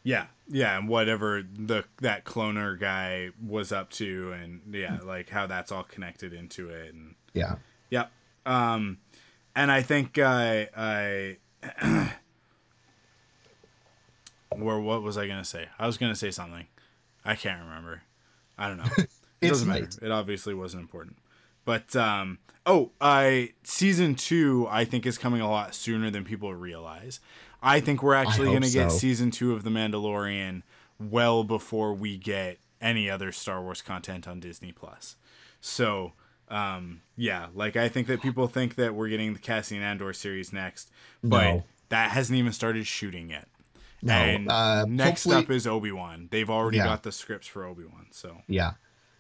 Yeah, 0.03 0.27
yeah, 0.49 0.79
and 0.79 0.89
whatever 0.89 1.43
the 1.43 1.85
that 2.01 2.25
cloner 2.25 2.79
guy 2.79 3.31
was 3.47 3.73
up 3.73 3.91
to, 3.93 4.33
and 4.33 4.63
yeah, 4.73 4.99
like 5.05 5.29
how 5.29 5.47
that's 5.47 5.71
all 5.73 5.83
connected 5.83 6.33
into 6.33 6.71
it, 6.71 6.95
and 6.95 7.15
Yeah. 7.35 7.57
yep. 7.91 8.11
Um, 8.47 8.99
and 9.55 9.71
I 9.71 9.83
think 9.83 10.19
I 10.19 10.69
I 10.77 11.37
Where 14.57 14.79
what 14.81 15.03
was 15.03 15.19
I 15.19 15.27
gonna 15.27 15.45
say? 15.45 15.69
I 15.79 15.87
was 15.87 15.99
gonna 15.99 16.17
say 16.17 16.31
something. 16.31 16.67
I 17.25 17.35
can't 17.35 17.61
remember. 17.63 18.03
I 18.57 18.69
don't 18.69 18.79
know. 18.79 18.85
It 19.41 19.51
doesn't 19.51 19.69
matter. 19.69 19.89
It 20.03 20.11
obviously 20.11 20.53
wasn't 20.53 20.83
important. 20.83 21.17
But 21.69 21.95
um, 21.97 22.39
oh, 22.65 22.93
I 22.99 23.51
season 23.63 24.15
two 24.15 24.67
I 24.71 24.87
think 24.87 25.05
is 25.05 25.19
coming 25.19 25.43
a 25.43 25.51
lot 25.51 25.75
sooner 25.75 26.11
than 26.11 26.25
people 26.25 26.55
realize. 26.55 27.21
I 27.63 27.81
think 27.81 28.03
we're 28.03 28.15
actually 28.15 28.55
gonna 28.55 28.71
get 28.71 28.91
season 28.91 29.31
two 29.31 29.53
of 29.53 29.65
The 29.65 29.71
Mandalorian 29.71 30.63
well 30.99 31.45
before 31.45 31.93
we 31.93 32.17
get 32.17 32.57
any 32.81 33.11
other 33.11 33.33
Star 33.33 33.61
Wars 33.61 33.83
content 33.83 34.27
on 34.27 34.41
Disney 34.41 34.73
Plus. 34.73 35.17
So 35.61 36.15
um, 36.49 37.03
yeah, 37.19 37.49
like 37.55 37.77
I 37.77 37.91
think 37.91 38.07
that 38.07 38.23
people 38.23 38.47
think 38.47 38.77
that 38.77 38.95
we're 38.95 39.09
getting 39.11 39.35
the 39.35 39.39
Cassian 39.39 39.83
Andor 39.83 40.15
series 40.15 40.55
next, 40.55 40.91
but 41.23 41.45
No. 41.45 41.65
that 41.91 42.13
hasn't 42.13 42.39
even 42.39 42.53
started 42.55 42.87
shooting 42.87 43.29
yet. 43.29 43.47
No. 44.01 44.15
And 44.15 44.51
uh, 44.51 44.87
next 44.87 45.25
hopefully- 45.25 45.45
up 45.45 45.51
is 45.51 45.67
Obi 45.67 45.93
Wan. 45.93 46.29
They've 46.31 46.49
already 46.49 46.79
Yeah. 46.79 46.85
got 46.87 47.03
the 47.03 47.13
scripts 47.13 47.47
for 47.47 47.67
Obi 47.67 47.85
Wan. 47.85 48.07
So 48.11 48.39
Yeah. 48.47 48.71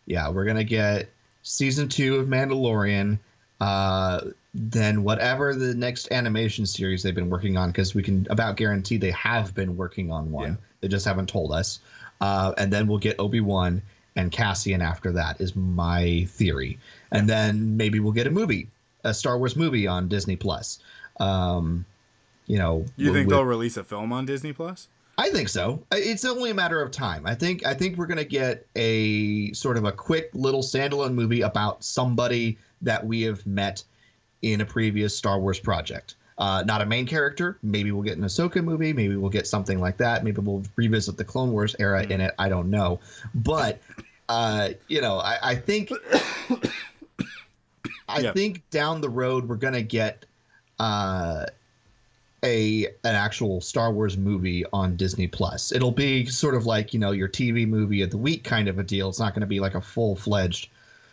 Yeah, 0.06 0.30
we're 0.30 0.46
gonna 0.46 0.64
get 0.64 1.10
season 1.42 1.88
two 1.88 2.16
of 2.16 2.26
Mandalorian. 2.28 3.18
Uh, 3.60 4.20
then 4.54 5.02
whatever 5.02 5.54
the 5.54 5.74
next 5.74 6.10
animation 6.12 6.64
series 6.64 7.02
they've 7.02 7.14
been 7.14 7.30
working 7.30 7.56
on, 7.56 7.70
because 7.70 7.94
we 7.94 8.02
can 8.02 8.26
about 8.30 8.56
guarantee 8.56 8.96
they 8.96 9.10
have 9.10 9.54
been 9.54 9.76
working 9.76 10.10
on 10.10 10.30
one. 10.30 10.50
Yeah. 10.50 10.56
They 10.80 10.88
just 10.88 11.06
haven't 11.06 11.28
told 11.28 11.52
us. 11.52 11.80
Uh, 12.20 12.52
and 12.56 12.72
then 12.72 12.86
we'll 12.86 12.98
get 12.98 13.16
Obi 13.18 13.40
Wan 13.40 13.82
and 14.16 14.32
Cassian 14.32 14.80
after 14.80 15.12
that 15.12 15.40
is 15.40 15.54
my 15.54 16.26
theory. 16.30 16.78
And 17.10 17.28
then 17.28 17.76
maybe 17.76 18.00
we'll 18.00 18.12
get 18.12 18.26
a 18.26 18.30
movie, 18.30 18.68
a 19.04 19.14
Star 19.14 19.38
Wars 19.38 19.54
movie 19.54 19.86
on 19.86 20.08
Disney 20.08 20.36
Plus. 20.36 20.80
Um, 21.20 21.84
you 22.46 22.58
know, 22.58 22.86
You 22.96 23.12
think 23.12 23.26
with- 23.26 23.36
they'll 23.36 23.44
release 23.44 23.76
a 23.76 23.84
film 23.84 24.12
on 24.12 24.24
Disney 24.24 24.52
Plus? 24.52 24.88
I 25.20 25.30
think 25.30 25.48
so. 25.48 25.84
It's 25.90 26.24
only 26.24 26.50
a 26.50 26.54
matter 26.54 26.80
of 26.80 26.92
time. 26.92 27.26
I 27.26 27.34
think 27.34 27.66
I 27.66 27.74
think 27.74 27.98
we're 27.98 28.06
gonna 28.06 28.22
get 28.24 28.66
a 28.76 29.52
sort 29.52 29.76
of 29.76 29.84
a 29.84 29.90
quick 29.92 30.30
little 30.32 30.62
standalone 30.62 31.14
movie 31.14 31.40
about 31.40 31.82
somebody 31.82 32.56
that 32.82 33.04
we 33.04 33.22
have 33.22 33.44
met 33.44 33.82
in 34.42 34.60
a 34.60 34.64
previous 34.64 35.16
Star 35.18 35.40
Wars 35.40 35.58
project. 35.58 36.14
Uh, 36.38 36.62
not 36.64 36.80
a 36.80 36.86
main 36.86 37.04
character. 37.04 37.58
Maybe 37.64 37.90
we'll 37.90 38.04
get 38.04 38.16
an 38.16 38.22
Ahsoka 38.22 38.62
movie. 38.62 38.92
Maybe 38.92 39.16
we'll 39.16 39.28
get 39.28 39.48
something 39.48 39.80
like 39.80 39.96
that. 39.96 40.22
Maybe 40.22 40.40
we'll 40.40 40.62
revisit 40.76 41.16
the 41.16 41.24
Clone 41.24 41.50
Wars 41.50 41.74
era 41.80 42.04
in 42.04 42.20
it. 42.20 42.32
I 42.38 42.48
don't 42.48 42.70
know. 42.70 43.00
But 43.34 43.80
uh, 44.28 44.68
you 44.86 45.00
know, 45.00 45.18
I, 45.18 45.38
I 45.42 45.54
think 45.56 45.90
I 48.08 48.20
Yeah. 48.20 48.32
think 48.32 48.68
down 48.70 49.00
the 49.00 49.10
road 49.10 49.48
we're 49.48 49.56
gonna 49.56 49.82
get 49.82 50.24
uh, 50.78 51.46
a 52.44 52.86
an 52.86 53.14
actual 53.14 53.60
Star 53.60 53.92
Wars 53.92 54.16
movie 54.16 54.64
on 54.72 54.96
Disney 54.96 55.26
Plus. 55.26 55.72
It'll 55.72 55.90
be 55.92 56.26
sort 56.26 56.54
of 56.54 56.66
like 56.66 56.92
you 56.92 57.00
know 57.00 57.10
your 57.10 57.28
TV 57.28 57.66
movie 57.66 58.02
of 58.02 58.10
the 58.10 58.18
week 58.18 58.44
kind 58.44 58.68
of 58.68 58.78
a 58.78 58.84
deal. 58.84 59.08
It's 59.08 59.18
not 59.18 59.34
going 59.34 59.40
to 59.40 59.46
be 59.46 59.60
like 59.60 59.74
a 59.74 59.80
full 59.80 60.16
fledged 60.16 60.68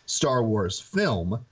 Star 0.05 0.43
Wars 0.43 0.79
film 0.79 1.43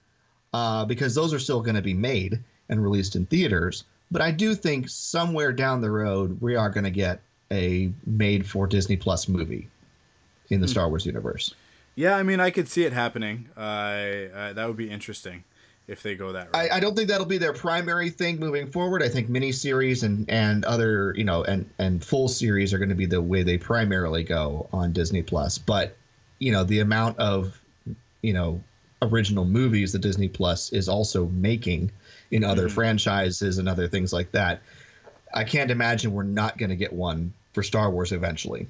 uh, 0.54 0.86
because 0.86 1.16
those 1.16 1.34
are 1.34 1.40
still 1.40 1.62
going 1.62 1.76
to 1.76 1.82
be 1.82 1.94
made 1.94 2.40
and 2.70 2.84
released 2.84 3.16
in 3.16 3.26
theaters. 3.26 3.84
But 4.12 4.22
I 4.22 4.32
do 4.32 4.54
think 4.54 4.90
somewhere 4.90 5.52
down 5.52 5.82
the 5.82 5.90
road 5.90 6.40
we 6.40 6.56
are 6.56 6.70
going 6.70 6.84
to 6.84 6.92
get 6.92 7.22
a 7.52 7.92
made 8.06 8.48
for 8.48 8.68
Disney 8.68 8.98
Plus 8.98 9.28
movie 9.28 9.70
in 10.50 10.62
the 10.62 10.68
Star 10.68 10.88
Wars 10.88 11.06
universe. 11.06 11.54
Yeah, 11.96 12.16
I 12.16 12.24
mean, 12.24 12.40
I 12.40 12.50
could 12.50 12.68
see 12.68 12.86
it 12.86 12.94
happening. 12.94 13.50
Uh, 13.56 13.60
uh, 13.60 14.54
that 14.54 14.68
would 14.68 14.78
be 14.78 14.90
interesting 14.90 15.44
if 15.88 16.02
they 16.02 16.16
go 16.16 16.32
that 16.32 16.54
route. 16.54 16.56
I, 16.56 16.78
I 16.78 16.80
don't 16.80 16.96
think 16.96 17.10
that'll 17.10 17.26
be 17.26 17.38
their 17.38 17.54
primary 17.54 18.10
thing 18.10 18.40
moving 18.40 18.72
forward. 18.72 19.04
I 19.04 19.10
think 19.10 19.30
miniseries 19.30 20.04
and 20.04 20.30
and 20.30 20.66
other 20.66 21.14
you 21.16 21.24
know 21.24 21.44
and 21.44 21.70
and 21.78 22.04
full 22.04 22.28
series 22.28 22.74
are 22.74 22.78
going 22.78 22.90
to 22.90 22.96
be 22.96 23.06
the 23.06 23.22
way 23.22 23.44
they 23.44 23.58
primarily 23.58 24.24
go 24.24 24.68
on 24.72 24.94
Disney 24.94 25.24
Plus. 25.24 25.58
But 25.58 25.96
you 26.40 26.52
know 26.52 26.64
the 26.64 26.80
amount 26.80 27.20
of 27.20 27.60
you 28.22 28.34
know 28.34 28.62
original 29.02 29.46
movies 29.46 29.92
that 29.92 30.00
Disney 30.00 30.30
Plus 30.30 30.72
is 30.72 30.88
also 30.88 31.26
making 31.28 31.92
in 32.32 32.44
other 32.44 32.68
mm-hmm. 32.68 32.76
franchises 32.76 33.58
and 33.58 33.68
other 33.68 33.88
things 33.88 34.14
like 34.14 34.32
that. 34.32 34.62
I 35.34 35.44
can't 35.44 35.72
imagine 35.72 36.14
we're 36.14 36.24
not 36.24 36.58
going 36.58 36.70
to 36.70 36.76
get 36.76 36.94
one 36.94 37.34
for 37.54 37.64
Star 37.64 37.90
Wars 37.90 38.12
eventually. 38.12 38.68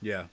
Yeah. 0.00 0.24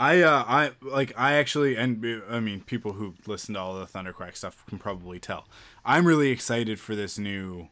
I 0.00 0.22
uh 0.22 0.44
I 0.48 0.70
like 0.80 1.12
I 1.16 1.34
actually 1.34 1.76
and 1.76 2.04
uh, 2.04 2.20
I 2.34 2.40
mean 2.40 2.62
people 2.62 2.94
who 2.94 3.14
listen 3.26 3.54
to 3.54 3.60
all 3.60 3.78
the 3.78 3.84
Thunderquack 3.84 4.34
stuff 4.34 4.64
can 4.66 4.78
probably 4.78 5.20
tell. 5.20 5.46
I'm 5.84 6.06
really 6.06 6.30
excited 6.30 6.80
for 6.80 6.96
this 6.96 7.18
new 7.18 7.68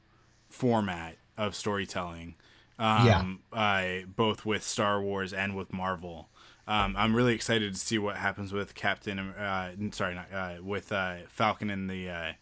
format 0.51 1.17
of 1.39 1.55
storytelling. 1.55 2.35
Um 2.79 3.07
I 3.51 4.05
both 4.15 4.45
with 4.45 4.63
Star 4.63 5.01
Wars 5.01 5.33
and 5.33 5.57
with 5.57 5.73
Marvel. 5.73 6.29
Um, 6.67 6.97
I'm 6.99 7.17
really 7.17 7.35
excited 7.35 7.73
to 7.73 7.81
see 7.81 7.97
what 7.97 8.17
happens 8.17 8.53
with 8.53 8.75
Captain 8.75 9.19
uh 9.19 9.73
sorry 9.93 10.15
not 10.15 10.31
uh 10.31 10.63
with 10.63 10.93
uh 10.93 11.15
Falcon 11.31 11.71
and 11.71 11.89
the 11.89 12.11
uh 12.11 12.33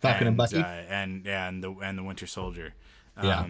Falcon 0.00 0.28
and, 0.28 0.36
Bucky. 0.38 0.56
uh, 0.56 0.64
and 0.66 1.26
yeah, 1.26 1.48
and 1.48 1.62
the 1.62 1.72
and 1.82 1.98
the 1.98 2.02
Winter 2.02 2.26
Soldier. 2.26 2.72
Yeah. 3.22 3.44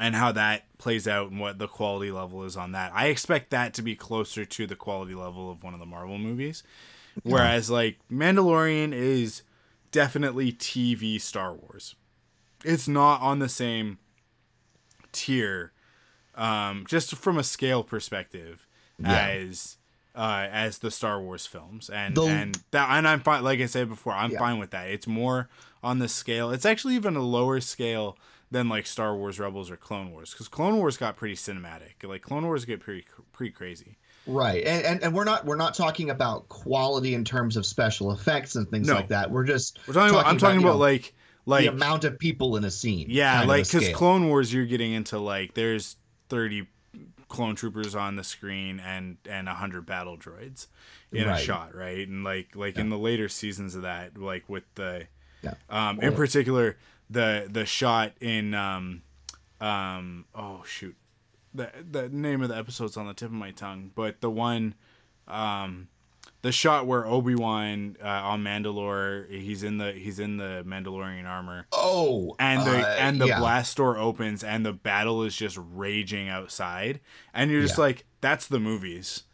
And 0.00 0.14
how 0.14 0.30
that 0.32 0.62
plays 0.78 1.08
out 1.08 1.30
and 1.32 1.40
what 1.40 1.58
the 1.58 1.66
quality 1.66 2.12
level 2.12 2.44
is 2.44 2.56
on 2.56 2.70
that. 2.72 2.92
I 2.94 3.06
expect 3.06 3.50
that 3.50 3.74
to 3.74 3.82
be 3.82 3.96
closer 3.96 4.44
to 4.44 4.66
the 4.66 4.76
quality 4.76 5.14
level 5.14 5.50
of 5.50 5.64
one 5.64 5.74
of 5.74 5.80
the 5.80 5.86
Marvel 5.86 6.18
movies. 6.18 6.62
Whereas 7.24 7.68
like 7.68 7.98
Mandalorian 8.10 8.92
is 8.92 9.42
definitely 9.90 10.52
TV 10.52 11.20
Star 11.20 11.52
Wars. 11.52 11.96
It's 12.64 12.86
not 12.86 13.20
on 13.22 13.40
the 13.40 13.48
same 13.48 13.98
tier 15.12 15.72
um, 16.34 16.84
just 16.88 17.14
from 17.16 17.36
a 17.38 17.42
scale 17.42 17.82
perspective 17.82 18.66
Yeah. 18.98 19.16
as 19.28 19.76
uh, 20.14 20.48
as 20.50 20.78
the 20.78 20.90
Star 20.90 21.20
Wars 21.20 21.46
films, 21.46 21.88
and 21.90 22.16
The- 22.16 22.22
and 22.22 22.60
that 22.72 22.88
and 22.90 23.06
I'm 23.06 23.20
fine. 23.20 23.44
Like 23.44 23.60
I 23.60 23.66
said 23.66 23.88
before, 23.88 24.12
I'm 24.12 24.32
Yeah. 24.32 24.38
fine 24.38 24.58
with 24.58 24.70
that. 24.70 24.88
It's 24.90 25.06
more 25.06 25.48
on 25.82 26.00
the 26.00 26.08
scale. 26.08 26.50
It's 26.50 26.64
actually 26.64 26.94
even 26.96 27.14
a 27.16 27.22
lower 27.22 27.60
scale 27.60 28.16
than 28.50 28.68
like 28.68 28.86
Star 28.86 29.14
Wars 29.16 29.38
Rebels 29.38 29.70
or 29.70 29.76
Clone 29.76 30.10
Wars, 30.10 30.32
because 30.32 30.48
Clone 30.48 30.76
Wars 30.76 30.96
got 30.96 31.16
pretty 31.16 31.34
cinematic. 31.34 32.02
Like 32.02 32.22
Clone 32.22 32.44
Wars 32.46 32.64
get 32.64 32.80
pretty 32.80 33.04
pretty 33.32 33.52
crazy. 33.52 33.96
Right, 34.26 34.62
and, 34.64 34.84
and 34.84 35.02
and 35.04 35.14
we're 35.14 35.24
not 35.24 35.46
we're 35.46 35.56
not 35.56 35.74
talking 35.74 36.10
about 36.10 36.48
quality 36.48 37.14
in 37.14 37.24
terms 37.24 37.56
of 37.56 37.64
special 37.64 38.12
effects 38.12 38.56
and 38.56 38.68
things 38.68 38.86
No. 38.88 38.94
like 38.94 39.08
that. 39.08 39.30
We're 39.30 39.44
just 39.44 39.78
We're 39.88 39.94
talking, 39.94 40.14
about. 40.14 40.26
I'm 40.26 40.36
talking 40.38 40.60
you 40.60 40.66
about 40.66 40.74
know, 40.74 40.78
like 40.80 41.14
like 41.46 41.64
the 41.64 41.70
amount 41.70 42.04
of 42.04 42.18
people 42.18 42.56
in 42.56 42.64
a 42.64 42.70
scene. 42.70 43.06
Yeah, 43.08 43.44
like 43.44 43.70
because. 43.70 43.88
Clone 43.90 44.28
Wars, 44.28 44.52
you're 44.52 44.66
getting 44.66 44.92
into 44.92 45.18
like 45.18 45.54
there's 45.54 45.96
30 46.28 46.66
clone 47.28 47.54
troopers 47.54 47.94
on 47.94 48.16
the 48.16 48.24
screen 48.24 48.80
and 48.80 49.16
and 49.28 49.46
100 49.46 49.84
battle 49.86 50.16
droids 50.16 50.66
in 51.12 51.26
a 51.28 51.38
shot, 51.38 51.74
right? 51.74 52.06
And 52.06 52.22
like 52.24 52.54
like 52.54 52.76
in 52.76 52.90
the 52.90 52.98
later 52.98 53.28
seasons 53.30 53.74
of 53.74 53.82
that, 53.82 54.18
like 54.18 54.46
with 54.48 54.64
the 54.74 55.06
Yeah. 55.42 55.54
um 55.70 56.00
in 56.00 56.12
particular 56.14 56.76
the 57.10 57.48
the 57.50 57.64
shot 57.66 58.12
in 58.20 58.54
um 58.54 59.02
um 59.60 60.24
oh 60.34 60.62
shoot 60.66 60.96
the 61.54 61.70
the 61.90 62.08
name 62.08 62.42
of 62.42 62.48
the 62.48 62.56
episode's 62.56 62.96
on 62.96 63.06
the 63.06 63.14
tip 63.14 63.28
of 63.28 63.32
my 63.34 63.50
tongue, 63.50 63.90
but 63.94 64.20
the 64.20 64.30
one 64.30 64.74
um 65.26 65.88
the 66.42 66.52
shot 66.52 66.86
where 66.86 67.04
Obi 67.04 67.34
Wan 67.34 67.96
uh, 68.00 68.06
on 68.06 68.44
Mandalore, 68.44 69.28
he's 69.28 69.64
in 69.64 69.78
the 69.78 69.90
he's 69.92 70.20
in 70.20 70.36
the 70.36 70.62
Mandalorian 70.64 71.26
armor, 71.26 71.66
oh, 71.72 72.36
and 72.38 72.64
the 72.64 72.78
uh, 72.86 72.90
and 72.98 73.20
the 73.20 73.26
yeah. 73.26 73.40
blast 73.40 73.76
door 73.76 73.98
opens 73.98 74.44
and 74.44 74.64
the 74.64 74.72
battle 74.72 75.24
is 75.24 75.34
just 75.34 75.58
raging 75.72 76.28
outside 76.28 77.00
and 77.34 77.50
you're 77.50 77.62
just 77.62 77.76
Yeah. 77.78 77.84
like 77.84 78.04
that's 78.20 78.46
the 78.46 78.60
movies 78.60 79.24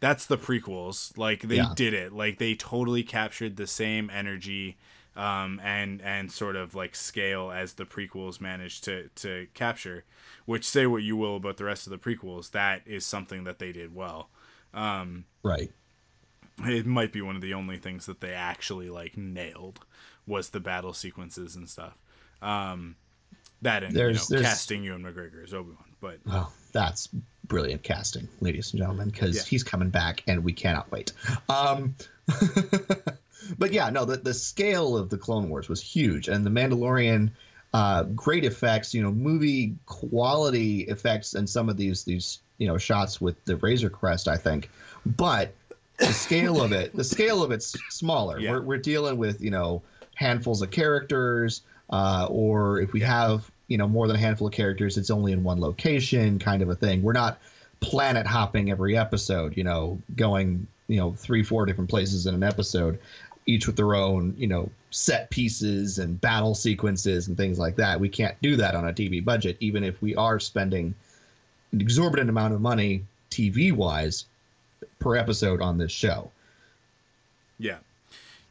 that's 0.00 0.26
the 0.26 0.38
prequels 0.38 1.16
like 1.18 1.42
they 1.42 1.56
Yeah. 1.56 1.72
did 1.74 1.92
it 1.94 2.12
like 2.12 2.38
they 2.38 2.54
totally 2.54 3.02
captured 3.02 3.56
the 3.56 3.66
same 3.66 4.08
energy 4.10 4.76
um 5.16 5.60
and 5.62 6.02
and 6.02 6.30
sort 6.32 6.56
of 6.56 6.74
like 6.74 6.94
scale 6.96 7.50
as 7.50 7.74
the 7.74 7.84
prequels 7.84 8.40
managed 8.40 8.82
to 8.84 9.08
to 9.14 9.46
capture 9.54 10.04
which 10.44 10.64
say 10.64 10.86
what 10.86 11.02
you 11.02 11.16
will 11.16 11.36
about 11.36 11.56
the 11.56 11.64
rest 11.64 11.86
of 11.86 11.90
the 11.90 11.98
prequels 11.98 12.50
that 12.50 12.82
is 12.86 13.06
something 13.06 13.44
that 13.44 13.58
they 13.60 13.70
did 13.72 13.94
well 13.94 14.28
um 14.72 15.24
right. 15.44 15.70
it 16.64 16.84
might 16.86 17.12
be 17.12 17.20
one 17.22 17.36
of 17.36 17.42
the 17.42 17.54
only 17.54 17.76
things 17.76 18.06
that 18.06 18.20
they 18.20 18.32
actually 18.32 18.90
like 18.90 19.16
nailed 19.16 19.80
was 20.26 20.50
the 20.50 20.60
battle 20.60 20.92
sequences 20.92 21.54
and 21.54 21.68
stuff. 21.68 21.96
Um, 22.42 22.96
that 23.62 23.82
and 23.84 23.94
There's- 23.94 24.28
you 24.30 24.36
know, 24.36 24.40
there's- 24.42 24.54
casting 24.54 24.82
Ewan 24.84 25.02
McGregor 25.02 25.44
as 25.44 25.52
Obi 25.54 25.70
Wan, 25.70 25.93
but 26.04 26.18
Oh, 26.30 26.52
that's 26.72 27.08
brilliant 27.44 27.82
casting, 27.82 28.28
ladies 28.40 28.72
and 28.72 28.80
gentlemen, 28.80 29.08
because 29.08 29.36
Yeah. 29.36 29.42
he's 29.42 29.64
coming 29.64 29.90
back 29.90 30.22
and 30.26 30.44
we 30.44 30.52
cannot 30.52 30.90
wait. 30.92 31.12
Um, 31.48 31.94
but 33.58 33.72
yeah, 33.72 33.90
no, 33.90 34.04
the, 34.04 34.16
the 34.16 34.34
scale 34.34 34.96
of 34.96 35.10
the 35.10 35.18
Clone 35.18 35.48
Wars 35.48 35.68
was 35.68 35.80
huge, 35.82 36.28
and 36.28 36.44
the 36.44 36.50
Mandalorian, 36.50 37.30
uh, 37.72 38.04
great 38.04 38.44
effects, 38.44 38.94
you 38.94 39.02
know, 39.02 39.10
movie 39.12 39.76
quality 39.86 40.80
effects, 40.82 41.34
and 41.34 41.48
some 41.48 41.68
of 41.68 41.76
these 41.76 42.04
these 42.04 42.40
you 42.58 42.66
know 42.68 42.78
shots 42.78 43.20
with 43.20 43.42
the 43.44 43.56
Razor 43.56 43.90
Crest, 43.90 44.28
I 44.28 44.36
think, 44.36 44.70
but 45.04 45.54
the 45.98 46.06
scale 46.12 46.62
of 46.62 46.72
it, 46.72 46.94
the 46.94 47.04
scale 47.04 47.42
of 47.42 47.50
it's 47.50 47.76
smaller. 47.90 48.38
Yeah. 48.38 48.52
We're 48.52 48.62
we're 48.62 48.78
dealing 48.78 49.16
with 49.16 49.40
you 49.40 49.50
know 49.50 49.82
handfuls 50.14 50.62
of 50.62 50.70
characters, 50.70 51.62
uh, 51.90 52.26
or 52.30 52.80
if 52.80 52.92
we 52.92 53.00
have 53.00 53.50
you 53.68 53.78
know 53.78 53.88
more 53.88 54.06
than 54.06 54.16
a 54.16 54.18
handful 54.18 54.46
of 54.46 54.52
characters, 54.52 54.96
it's 54.96 55.10
only 55.10 55.32
in 55.32 55.42
one 55.42 55.60
location, 55.60 56.38
kind 56.38 56.62
of 56.62 56.68
a 56.68 56.74
thing. 56.74 57.02
We're 57.02 57.12
not 57.12 57.38
planet 57.80 58.26
hopping 58.26 58.70
every 58.70 58.96
episode, 58.96 59.56
you 59.56 59.64
know, 59.64 60.00
going 60.16 60.66
you 60.88 60.96
know 60.96 61.12
three 61.12 61.42
four 61.42 61.66
different 61.66 61.90
places 61.90 62.26
in 62.26 62.34
an 62.34 62.42
episode, 62.42 62.98
each 63.46 63.66
with 63.66 63.76
their 63.76 63.94
own 63.94 64.34
you 64.38 64.46
know 64.46 64.70
set 64.90 65.30
pieces 65.30 65.98
and 65.98 66.20
battle 66.20 66.54
sequences 66.54 67.28
and 67.28 67.36
things 67.36 67.58
like 67.58 67.76
that. 67.76 68.00
We 68.00 68.08
can't 68.08 68.40
do 68.42 68.56
that 68.56 68.74
on 68.74 68.86
a 68.86 68.92
TV 68.92 69.24
budget, 69.24 69.56
even 69.60 69.84
if 69.84 70.00
we 70.00 70.14
are 70.14 70.38
spending 70.38 70.94
an 71.72 71.80
exorbitant 71.80 72.30
amount 72.30 72.54
of 72.54 72.60
money 72.60 73.04
TV 73.30 73.72
wise 73.72 74.26
per 74.98 75.16
episode 75.16 75.60
on 75.60 75.78
this 75.78 75.92
show. 75.92 76.30
yeah, 77.58 77.78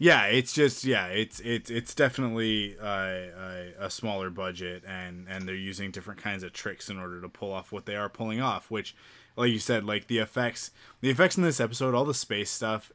Yeah, 0.03 0.25
it's 0.25 0.51
just 0.51 0.83
yeah, 0.83 1.05
it's 1.05 1.39
it's 1.39 1.69
it's 1.69 1.95
definitely 1.95 2.75
uh, 2.77 2.85
a, 2.85 3.73
a 3.79 3.89
smaller 3.89 4.29
budget, 4.29 4.83
and 4.85 5.27
and 5.29 5.47
they're 5.47 5.55
using 5.55 5.91
different 5.91 6.21
kinds 6.21 6.43
of 6.43 6.51
tricks 6.51 6.89
in 6.89 6.99
order 6.99 7.21
to 7.21 7.29
pull 7.29 7.53
off 7.53 7.71
what 7.71 7.85
they 7.85 7.95
are 7.95 8.09
pulling 8.09 8.41
off. 8.41 8.69
Which, 8.69 8.97
like 9.37 9.53
you 9.53 9.59
said, 9.59 9.85
like 9.85 10.07
the 10.07 10.17
effects, 10.17 10.71
the 10.99 11.09
effects 11.09 11.37
in 11.37 11.43
this 11.43 11.61
episode, 11.61 11.95
all 11.95 12.03
the 12.03 12.13
space 12.13 12.51
stuff, 12.51 12.91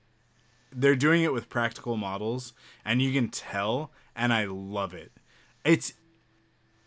they're 0.70 0.94
doing 0.94 1.22
it 1.22 1.32
with 1.32 1.48
practical 1.48 1.96
models, 1.96 2.52
and 2.84 3.00
you 3.00 3.10
can 3.10 3.30
tell, 3.30 3.90
and 4.14 4.30
I 4.30 4.44
love 4.44 4.92
it. 4.92 5.12
It's 5.64 5.94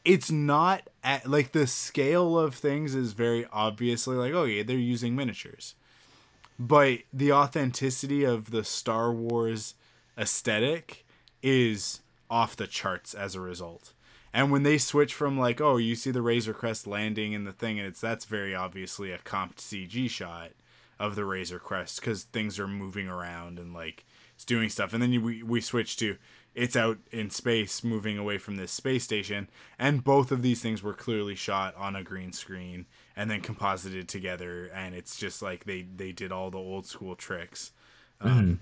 it's 0.06 0.30
not 0.30 0.84
at, 1.03 1.27
like 1.27 1.52
the 1.52 1.65
scale 1.65 2.38
of 2.38 2.53
things 2.53 2.93
is 2.93 3.14
very 3.14 3.48
obviously 3.52 4.18
like 4.18 4.34
oh 4.34 4.43
yeah, 4.43 4.61
they're 4.61 4.77
using 4.77 5.15
miniatures, 5.15 5.73
but 6.60 6.99
the 7.11 7.31
authenticity 7.31 8.23
of 8.23 8.52
the 8.52 8.64
Star 8.64 9.11
Wars 9.11 9.73
aesthetic 10.17 11.05
is 11.41 12.01
off 12.29 12.55
the 12.55 12.67
charts 12.67 13.13
as 13.13 13.35
a 13.35 13.41
result. 13.41 13.93
And 14.33 14.51
when 14.51 14.63
they 14.63 14.77
switch 14.77 15.13
from 15.13 15.38
like, 15.38 15.59
oh, 15.59 15.77
you 15.77 15.95
see 15.95 16.11
the 16.11 16.21
Razor 16.21 16.53
Crest 16.53 16.88
landing 16.88 17.33
in 17.33 17.43
the 17.43 17.51
thing, 17.51 17.79
and 17.79 17.88
it's 17.88 17.99
that's 17.99 18.25
very 18.25 18.55
obviously 18.55 19.11
a 19.11 19.17
comped 19.17 19.57
CG 19.57 20.09
shot 20.09 20.51
of 20.99 21.15
the 21.15 21.25
Razor 21.25 21.59
Crest 21.59 21.99
because 21.99 22.23
things 22.23 22.57
are 22.59 22.67
moving 22.67 23.09
around 23.09 23.59
and 23.59 23.73
like 23.73 24.05
it's 24.35 24.45
doing 24.45 24.69
stuff. 24.69 24.93
And 24.93 25.01
then 25.01 25.11
you, 25.11 25.21
we 25.21 25.43
we 25.43 25.59
switch 25.59 25.97
to 25.97 26.17
it's 26.53 26.75
out 26.75 26.97
in 27.11 27.29
space, 27.29 27.83
moving 27.83 28.17
away 28.17 28.38
from 28.38 28.57
this 28.57 28.71
space 28.71 29.03
station, 29.03 29.49
and 29.79 30.03
both 30.03 30.31
of 30.31 30.41
these 30.41 30.61
things 30.61 30.83
were 30.83 30.93
clearly 30.93 31.35
shot 31.35 31.75
on 31.75 31.95
a 31.95 32.03
green 32.03 32.33
screen 32.33 32.85
and 33.15 33.29
then 33.29 33.41
composited 33.41 34.07
together, 34.07 34.69
and 34.73 34.95
it's 34.95 35.17
just 35.17 35.41
like 35.41 35.65
they 35.65 35.81
they 35.81 36.11
did 36.11 36.31
all 36.31 36.51
the 36.51 36.57
old 36.57 36.85
school 36.85 37.15
tricks. 37.15 37.71
Um, 38.19 38.59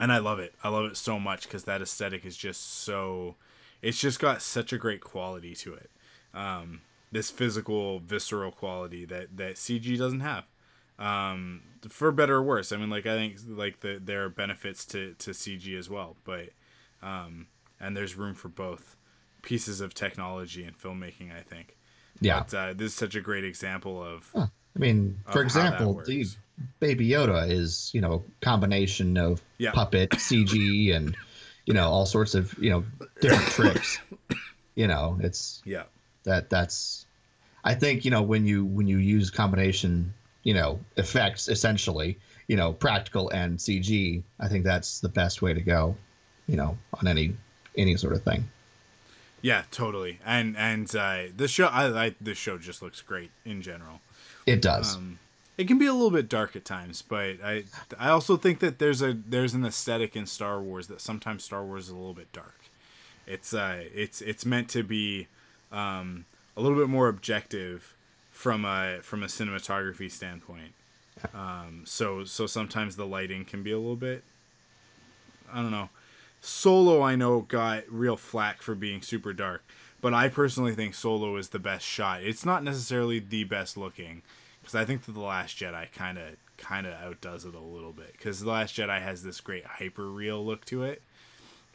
and 0.00 0.12
I 0.12 0.18
love 0.18 0.38
it. 0.38 0.54
I 0.62 0.68
love 0.68 0.86
it 0.86 0.96
so 0.96 1.18
much 1.18 1.44
because 1.44 1.64
that 1.64 1.82
aesthetic 1.82 2.24
is 2.24 2.36
just 2.36 2.80
so. 2.82 3.36
It's 3.80 3.98
just 3.98 4.20
got 4.20 4.42
such 4.42 4.72
a 4.72 4.78
great 4.78 5.00
quality 5.00 5.54
to 5.56 5.74
it. 5.74 5.90
Um, 6.34 6.82
this 7.10 7.30
physical, 7.30 8.00
visceral 8.00 8.52
quality 8.52 9.04
that 9.06 9.36
that 9.36 9.56
CG 9.56 9.98
doesn't 9.98 10.20
have. 10.20 10.44
Um, 10.98 11.62
for 11.88 12.12
better 12.12 12.36
or 12.36 12.42
worse. 12.42 12.70
I 12.72 12.76
mean, 12.76 12.90
like 12.90 13.06
I 13.06 13.16
think 13.16 13.36
like 13.46 13.80
the 13.80 14.00
there 14.02 14.24
are 14.24 14.28
benefits 14.28 14.84
to 14.86 15.14
to 15.18 15.30
CG 15.30 15.78
as 15.78 15.90
well, 15.90 16.16
but 16.24 16.50
um, 17.02 17.48
and 17.80 17.96
there's 17.96 18.16
room 18.16 18.34
for 18.34 18.48
both 18.48 18.96
pieces 19.42 19.80
of 19.80 19.94
technology 19.94 20.64
and 20.64 20.78
filmmaking. 20.78 21.36
I 21.36 21.42
think. 21.42 21.76
Yeah. 22.20 22.44
But 22.48 22.54
uh, 22.54 22.72
this 22.74 22.92
is 22.92 22.94
such 22.94 23.14
a 23.14 23.20
great 23.20 23.44
example 23.44 24.02
of. 24.02 24.30
Huh. 24.34 24.46
I 24.74 24.78
mean, 24.78 25.18
for 25.30 25.42
example, 25.42 26.02
the 26.04 26.26
Baby 26.80 27.08
Yoda 27.10 27.50
is 27.50 27.90
you 27.92 28.00
know 28.00 28.24
combination 28.40 29.16
of 29.16 29.42
Yeah. 29.58 29.72
puppet 29.72 30.10
CG 30.10 30.94
and 30.94 31.16
you 31.66 31.74
know 31.74 31.88
all 31.88 32.06
sorts 32.06 32.34
of 32.34 32.54
you 32.58 32.70
know 32.70 32.84
different 33.20 33.48
tricks. 33.50 33.98
You 34.74 34.86
know, 34.86 35.18
it's 35.20 35.62
Yeah. 35.64 35.84
that 36.24 36.50
that's. 36.50 37.06
I 37.64 37.74
think 37.74 38.04
you 38.04 38.10
know 38.10 38.22
when 38.22 38.46
you 38.46 38.64
when 38.64 38.86
you 38.86 38.98
use 38.98 39.30
combination 39.30 40.14
you 40.42 40.54
know 40.54 40.80
effects 40.96 41.48
essentially 41.48 42.18
you 42.48 42.56
know 42.56 42.72
practical 42.72 43.28
and 43.30 43.58
CG. 43.58 44.22
I 44.40 44.48
think 44.48 44.64
that's 44.64 45.00
the 45.00 45.08
best 45.08 45.42
way 45.42 45.54
to 45.54 45.60
go. 45.60 45.96
You 46.48 46.56
know, 46.56 46.78
on 46.98 47.06
any 47.06 47.36
any 47.76 47.96
sort 47.96 48.14
of 48.14 48.22
thing. 48.22 48.48
Yeah, 49.42 49.62
totally. 49.70 50.18
And 50.24 50.56
and 50.56 50.94
uh, 50.94 51.24
the 51.36 51.48
show, 51.48 51.66
I, 51.66 52.06
I 52.06 52.14
this 52.20 52.38
show 52.38 52.58
just 52.58 52.82
looks 52.82 53.00
great 53.00 53.30
in 53.44 53.60
general. 53.62 54.00
It 54.46 54.62
does. 54.62 54.96
Um, 54.96 55.18
it 55.58 55.68
can 55.68 55.78
be 55.78 55.86
a 55.86 55.92
little 55.92 56.10
bit 56.10 56.28
dark 56.28 56.56
at 56.56 56.64
times, 56.64 57.02
but 57.02 57.36
I 57.44 57.64
I 57.98 58.08
also 58.08 58.36
think 58.36 58.60
that 58.60 58.78
there's 58.78 59.02
a 59.02 59.12
there's 59.12 59.54
an 59.54 59.64
aesthetic 59.64 60.16
in 60.16 60.26
Star 60.26 60.60
Wars 60.60 60.86
that 60.88 61.00
sometimes 61.00 61.44
Star 61.44 61.64
Wars 61.64 61.84
is 61.84 61.90
a 61.90 61.96
little 61.96 62.14
bit 62.14 62.32
dark. 62.32 62.60
It's 63.26 63.54
uh 63.54 63.84
it's 63.94 64.20
it's 64.20 64.44
meant 64.46 64.68
to 64.70 64.82
be 64.82 65.28
um, 65.70 66.24
a 66.56 66.62
little 66.62 66.78
bit 66.78 66.88
more 66.88 67.08
objective 67.08 67.94
from 68.30 68.64
a 68.64 68.98
from 69.02 69.22
a 69.22 69.26
cinematography 69.26 70.10
standpoint. 70.10 70.72
Um, 71.34 71.82
so 71.84 72.24
so 72.24 72.46
sometimes 72.46 72.96
the 72.96 73.06
lighting 73.06 73.44
can 73.44 73.62
be 73.62 73.70
a 73.70 73.78
little 73.78 73.96
bit 73.96 74.24
I 75.52 75.56
don't 75.56 75.70
know. 75.70 75.90
Solo 76.40 77.02
I 77.02 77.14
know 77.14 77.42
got 77.42 77.84
real 77.88 78.16
flack 78.16 78.62
for 78.62 78.74
being 78.74 79.02
super 79.02 79.32
dark, 79.32 79.62
but 80.02 80.12
I 80.12 80.28
personally 80.28 80.74
think 80.74 80.94
Solo 80.94 81.36
is 81.36 81.48
the 81.48 81.58
best 81.58 81.86
shot. 81.86 82.22
It's 82.22 82.44
not 82.44 82.62
necessarily 82.62 83.20
the 83.20 83.44
best 83.44 83.78
looking 83.78 84.20
because 84.60 84.74
I 84.74 84.84
think 84.84 85.04
that 85.06 85.12
the 85.12 85.20
Last 85.20 85.56
Jedi 85.56 85.90
kind 85.92 86.18
of 86.18 86.36
kind 86.58 86.86
of 86.86 86.92
outdoes 86.94 87.44
it 87.44 87.54
a 87.54 87.60
little 87.60 87.92
bit 87.92 88.12
because 88.12 88.40
the 88.40 88.50
Last 88.50 88.76
Jedi 88.76 89.00
has 89.00 89.22
this 89.22 89.40
great 89.40 89.64
hyper 89.64 90.10
real 90.10 90.44
look 90.44 90.64
to 90.66 90.82
it, 90.82 91.02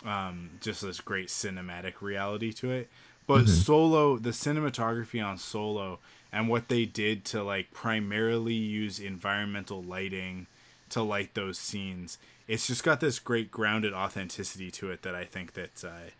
um, 0.05 0.51
just 0.61 0.81
this 0.81 0.99
great 0.99 1.29
cinematic 1.29 2.01
reality 2.01 2.53
to 2.53 2.69
it. 2.69 2.89
But 3.25 3.47
Solo, 3.49 4.17
the 4.17 4.29
cinematography 4.29 5.25
on 5.25 5.37
Solo 5.37 5.99
and 6.31 6.47
what 6.47 6.67
they 6.67 6.85
did 6.85 7.25
to 7.25 7.43
like 7.43 7.71
primarily 7.71 8.53
use 8.53 8.99
environmental 8.99 9.81
lighting 9.81 10.47
to 10.89 11.01
light 11.01 11.33
those 11.33 11.57
scenes, 11.57 12.17
it's 12.47 12.67
just 12.67 12.83
got 12.83 13.01
this 13.01 13.19
great 13.19 13.51
grounded 13.51 13.93
authenticity 13.93 14.71
to 14.71 14.91
it 14.91 15.01
that 15.01 15.15
I 15.15 15.25
think 15.25 15.53
that 15.53 15.83
uh, 15.83 16.11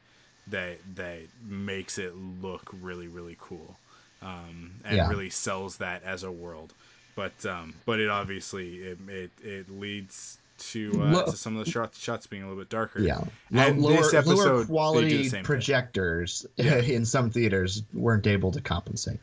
that 0.49 0.78
that 0.95 1.19
makes 1.45 1.98
it 1.98 2.15
look 2.15 2.74
really 2.82 3.07
really 3.07 3.38
cool 3.40 3.78
um, 4.22 4.72
and 4.86 4.98
Yeah. 4.98 5.10
really 5.10 5.30
sells 5.30 5.78
that 5.78 6.03
as 6.03 6.24
a 6.24 6.32
world. 6.32 6.74
But 7.15 7.45
um, 7.45 7.76
but 7.86 7.99
it 7.99 8.10
obviously 8.10 8.76
it 8.78 8.98
it, 9.07 9.32
it 9.44 9.69
leads 9.69 10.38
to 10.60 10.91
uh, 11.03 11.26
to 11.26 11.38
some 11.38 11.56
of 11.57 11.64
the 11.65 11.72
shots 11.72 11.99
shots 11.99 12.26
being 12.28 12.44
a 12.44 12.48
little 12.48 12.61
bit 12.61 12.69
darker. 12.69 12.99
Yeah, 12.99 13.22
And 13.52 13.80
lower, 13.82 13.98
this 13.98 14.14
episode, 14.14 14.36
lower 14.38 14.60
the 14.60 14.65
quality 14.65 15.30
same 15.30 15.44
projectors 15.44 16.45
Yeah. 16.56 16.78
in 16.78 17.06
some 17.06 17.30
theaters 17.30 17.84
weren't 17.94 18.26
able 18.28 18.52
to 18.52 18.61
compensate. 18.61 19.19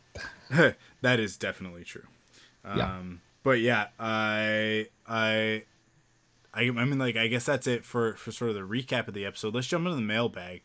that 0.50 1.20
is 1.20 1.36
definitely 1.36 1.84
true. 1.84 2.06
Um, 2.64 2.78
Yeah. 2.78 3.00
But 3.42 3.60
yeah, 3.60 3.88
I, 4.00 4.86
I, 5.06 5.64
I, 6.54 6.62
I 6.62 6.70
mean, 6.70 6.98
like, 6.98 7.16
I 7.16 7.26
guess 7.26 7.44
that's 7.44 7.66
it 7.66 7.84
for 7.84 8.14
for 8.14 8.32
sort 8.32 8.50
of 8.50 8.54
the 8.56 8.62
recap 8.62 9.06
of 9.08 9.14
the 9.14 9.26
episode. 9.26 9.54
Let's 9.54 9.66
jump 9.66 9.84
into 9.84 9.96
the 9.96 10.02
mailbag. 10.02 10.62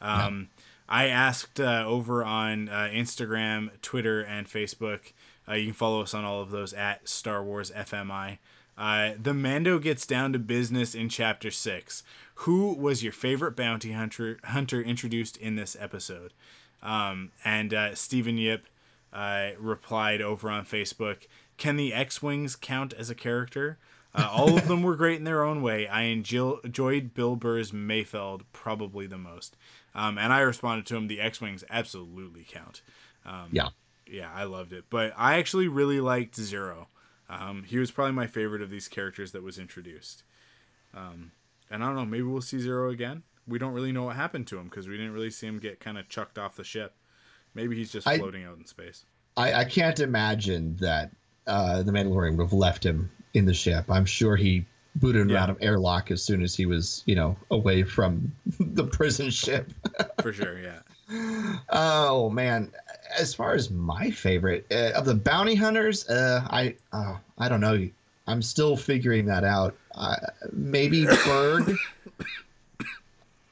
Um, 0.00 0.48
I 0.88 1.08
asked 1.08 1.60
uh, 1.60 1.84
over 1.86 2.24
on 2.24 2.68
uh, 2.68 2.90
Instagram, 2.92 3.70
Twitter, 3.82 4.22
and 4.22 4.46
Facebook. 4.46 5.12
Uh, 5.48 5.54
you 5.54 5.66
can 5.66 5.74
follow 5.74 6.00
us 6.02 6.14
on 6.14 6.24
all 6.24 6.40
of 6.40 6.50
those 6.50 6.72
at 6.72 7.08
Star 7.08 7.42
Wars 7.42 7.70
FMI. 7.70 8.38
Uh, 8.76 9.12
the 9.20 9.34
Mando 9.34 9.78
gets 9.78 10.06
down 10.06 10.32
to 10.32 10.38
business 10.38 10.94
in 10.94 11.08
Chapter 11.08 11.50
Six. 11.50 12.04
Who 12.36 12.72
was 12.74 13.02
your 13.02 13.12
favorite 13.12 13.56
bounty 13.56 13.92
hunter 13.92 14.38
hunter 14.44 14.80
introduced 14.80 15.36
in 15.36 15.56
this 15.56 15.76
episode? 15.78 16.32
Um, 16.82 17.32
and 17.44 17.74
uh, 17.74 17.94
Stephen 17.94 18.38
Yip 18.38 18.66
uh, 19.12 19.50
replied 19.58 20.22
over 20.22 20.48
on 20.48 20.64
Facebook 20.64 21.26
Can 21.56 21.76
the 21.76 21.92
X 21.92 22.22
Wings 22.22 22.54
count 22.56 22.94
as 22.94 23.10
a 23.10 23.14
character? 23.14 23.78
All 24.14 24.56
of 24.56 24.66
them 24.66 24.82
were 24.82 24.96
great 24.96 25.18
in 25.18 25.24
their 25.24 25.44
own 25.44 25.62
way. 25.62 25.86
I 25.86 26.04
enjo- 26.04 26.64
enjoyed 26.64 27.14
Bill 27.14 27.36
Burr's 27.36 27.70
Mayfeld 27.70 28.40
probably 28.52 29.06
the 29.06 29.18
most. 29.18 29.56
Um, 29.98 30.16
and 30.16 30.32
I 30.32 30.40
responded 30.40 30.86
to 30.86 30.96
him 30.96 31.08
The 31.08 31.20
X 31.20 31.40
Wings 31.40 31.64
absolutely 31.68 32.46
count. 32.48 32.82
Um, 33.26 33.48
Yeah. 33.50 33.68
Yeah, 34.06 34.30
I 34.34 34.44
loved 34.44 34.72
it. 34.72 34.84
But 34.88 35.12
I 35.16 35.38
actually 35.38 35.68
really 35.68 36.00
liked 36.00 36.36
Zero. 36.36 36.86
Um, 37.28 37.64
he 37.64 37.78
was 37.78 37.90
probably 37.90 38.12
my 38.14 38.26
favorite 38.26 38.62
of 38.62 38.70
these 38.70 38.88
characters 38.88 39.32
that 39.32 39.42
was 39.42 39.58
introduced. 39.58 40.22
Um, 40.94 41.32
and 41.70 41.82
I 41.82 41.86
don't 41.88 41.96
know, 41.96 42.06
maybe 42.06 42.22
we'll 42.22 42.40
see 42.40 42.58
Zero 42.58 42.90
again. 42.90 43.22
We 43.46 43.58
don't 43.58 43.72
really 43.74 43.92
know 43.92 44.04
what 44.04 44.16
happened 44.16 44.46
to 44.48 44.58
him 44.58 44.64
because 44.64 44.88
we 44.88 44.96
didn't 44.96 45.12
really 45.12 45.30
see 45.30 45.46
him 45.46 45.58
get 45.58 45.80
kind 45.80 45.98
of 45.98 46.08
chucked 46.08 46.38
off 46.38 46.56
the 46.56 46.64
ship. 46.64 46.94
Maybe 47.54 47.76
he's 47.76 47.92
just 47.92 48.06
I- 48.06 48.18
floating 48.18 48.44
out 48.44 48.56
in 48.56 48.64
space. 48.64 49.04
I, 49.36 49.52
I 49.52 49.64
can't 49.64 50.00
imagine 50.00 50.76
that 50.80 51.10
uh, 51.46 51.82
the 51.82 51.92
Mandalorian 51.92 52.36
would 52.36 52.44
have 52.44 52.52
left 52.52 52.84
him 52.84 53.10
in 53.34 53.44
the 53.44 53.54
ship. 53.54 53.84
I'm 53.90 54.04
sure 54.04 54.36
he 54.36 54.64
booted 55.00 55.22
him 55.22 55.30
Yeah. 55.30 55.42
out 55.42 55.50
of 55.50 55.58
airlock 55.60 56.10
as 56.10 56.22
soon 56.22 56.42
as 56.42 56.54
he 56.54 56.66
was, 56.66 57.02
you 57.06 57.14
know, 57.14 57.36
away 57.50 57.82
from 57.82 58.32
the 58.60 58.84
prison 58.84 59.30
ship. 59.30 59.70
For 60.22 60.32
sure, 60.32 60.58
yeah. 60.60 60.80
Oh 61.70 62.28
man, 62.30 62.70
as 63.18 63.34
far 63.34 63.54
as 63.54 63.70
my 63.70 64.10
favorite 64.10 64.66
uh, 64.70 64.90
of 64.94 65.04
the 65.06 65.14
bounty 65.14 65.54
hunters, 65.54 66.08
uh, 66.08 66.46
I 66.50 66.74
uh, 66.92 67.16
I 67.38 67.48
don't 67.48 67.60
know. 67.60 67.88
I'm 68.26 68.42
still 68.42 68.76
figuring 68.76 69.24
that 69.26 69.42
out. 69.44 69.74
Uh, 69.94 70.16
maybe 70.52 71.06
Burg. 71.24 71.76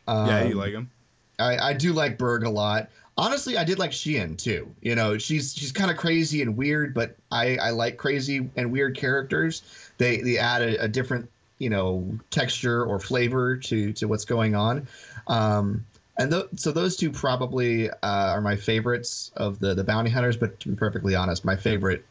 yeah, 0.08 0.44
you 0.44 0.52
Um, 0.52 0.58
like 0.58 0.72
him? 0.72 0.90
I, 1.38 1.58
I 1.58 1.72
do 1.72 1.92
like 1.92 2.18
Burg 2.18 2.44
a 2.44 2.50
lot. 2.50 2.88
Honestly, 3.18 3.56
I 3.56 3.64
did 3.64 3.78
like 3.78 3.92
Xi'an 3.92 4.36
too. 4.36 4.70
You 4.82 4.94
know, 4.94 5.16
she's 5.16 5.54
she's 5.54 5.72
kind 5.72 5.90
of 5.90 5.96
crazy 5.96 6.42
and 6.42 6.56
weird, 6.56 6.92
but 6.92 7.16
I, 7.30 7.56
I 7.56 7.70
like 7.70 7.96
crazy 7.96 8.50
and 8.56 8.70
weird 8.70 8.94
characters. 8.96 9.62
They 9.96 10.20
they 10.20 10.36
add 10.38 10.60
a, 10.62 10.82
a 10.84 10.88
different 10.88 11.30
you 11.58 11.70
know 11.70 12.18
texture 12.30 12.84
or 12.84 12.98
flavor 13.00 13.56
to 13.56 13.92
to 13.94 14.06
what's 14.08 14.24
going 14.24 14.54
on. 14.54 14.88
Um, 15.26 15.86
and 16.18 16.30
th- 16.30 16.46
so 16.56 16.72
those 16.72 16.96
two 16.96 17.10
probably 17.10 17.90
uh, 17.90 17.96
are 18.02 18.40
my 18.40 18.56
favorites 18.56 19.30
of 19.36 19.58
the 19.58 19.74
the 19.74 19.84
bounty 19.84 20.10
hunters. 20.10 20.36
But 20.36 20.60
to 20.60 20.68
be 20.70 20.74
perfectly 20.76 21.14
honest, 21.14 21.44
my 21.44 21.56
favorite 21.56 22.04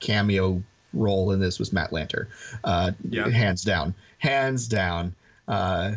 cameo 0.00 0.62
role 0.94 1.32
in 1.32 1.40
this 1.40 1.58
was 1.58 1.72
Matt 1.72 1.90
Lanter, 1.90 2.28
uh, 2.64 2.92
Yeah. 3.08 3.28
hands 3.28 3.62
down, 3.62 3.94
hands 4.18 4.68
down. 4.68 5.14
Uh, 5.46 5.96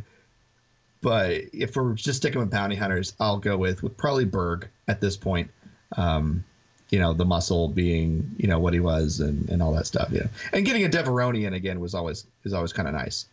but 1.01 1.41
if 1.53 1.75
we're 1.75 1.93
just 1.93 2.17
sticking 2.17 2.39
with 2.39 2.51
bounty 2.51 2.75
hunters, 2.75 3.15
I'll 3.19 3.39
go 3.39 3.57
with 3.57 3.81
with 3.83 3.97
probably 3.97 4.25
Burg 4.25 4.69
at 4.87 5.01
this 5.01 5.17
point. 5.17 5.49
Um, 5.97 6.43
you 6.91 6.99
know, 6.99 7.13
the 7.13 7.25
muscle 7.25 7.67
being 7.69 8.35
you 8.37 8.47
know 8.47 8.59
what 8.59 8.73
he 8.73 8.79
was 8.79 9.19
and, 9.19 9.49
and 9.49 9.61
all 9.63 9.73
that 9.73 9.87
stuff. 9.87 10.09
Yeah, 10.11 10.27
and 10.53 10.65
getting 10.65 10.85
a 10.85 10.89
Devaronian 10.89 11.53
again 11.55 11.79
was 11.79 11.95
always 11.95 12.25
is 12.43 12.53
always 12.53 12.73
kind 12.73 12.87
of 12.87 12.93
nice. 12.93 13.25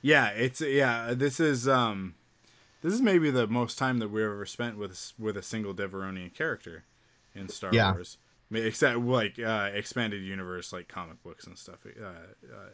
Yeah, 0.00 0.28
it's 0.28 0.60
yeah. 0.60 1.14
This 1.14 1.40
is 1.40 1.66
um, 1.68 2.14
this 2.82 2.92
is 2.92 3.00
maybe 3.00 3.30
the 3.30 3.46
most 3.46 3.78
time 3.78 3.98
that 3.98 4.08
we've 4.10 4.24
ever 4.24 4.46
spent 4.46 4.78
with 4.78 5.12
with 5.18 5.36
a 5.36 5.42
single 5.42 5.74
Devaronian 5.74 6.32
character 6.34 6.84
in 7.34 7.48
Star 7.48 7.70
Yeah. 7.72 7.92
Wars, 7.92 8.18
I 8.50 8.54
mean, 8.54 8.64
except 8.66 8.98
like 9.00 9.38
uh, 9.38 9.70
expanded 9.72 10.22
universe, 10.22 10.72
like 10.72 10.88
comic 10.88 11.22
books 11.22 11.46
and 11.46 11.58
stuff. 11.58 11.78
Uh, 11.86 12.04
uh, 12.06 12.68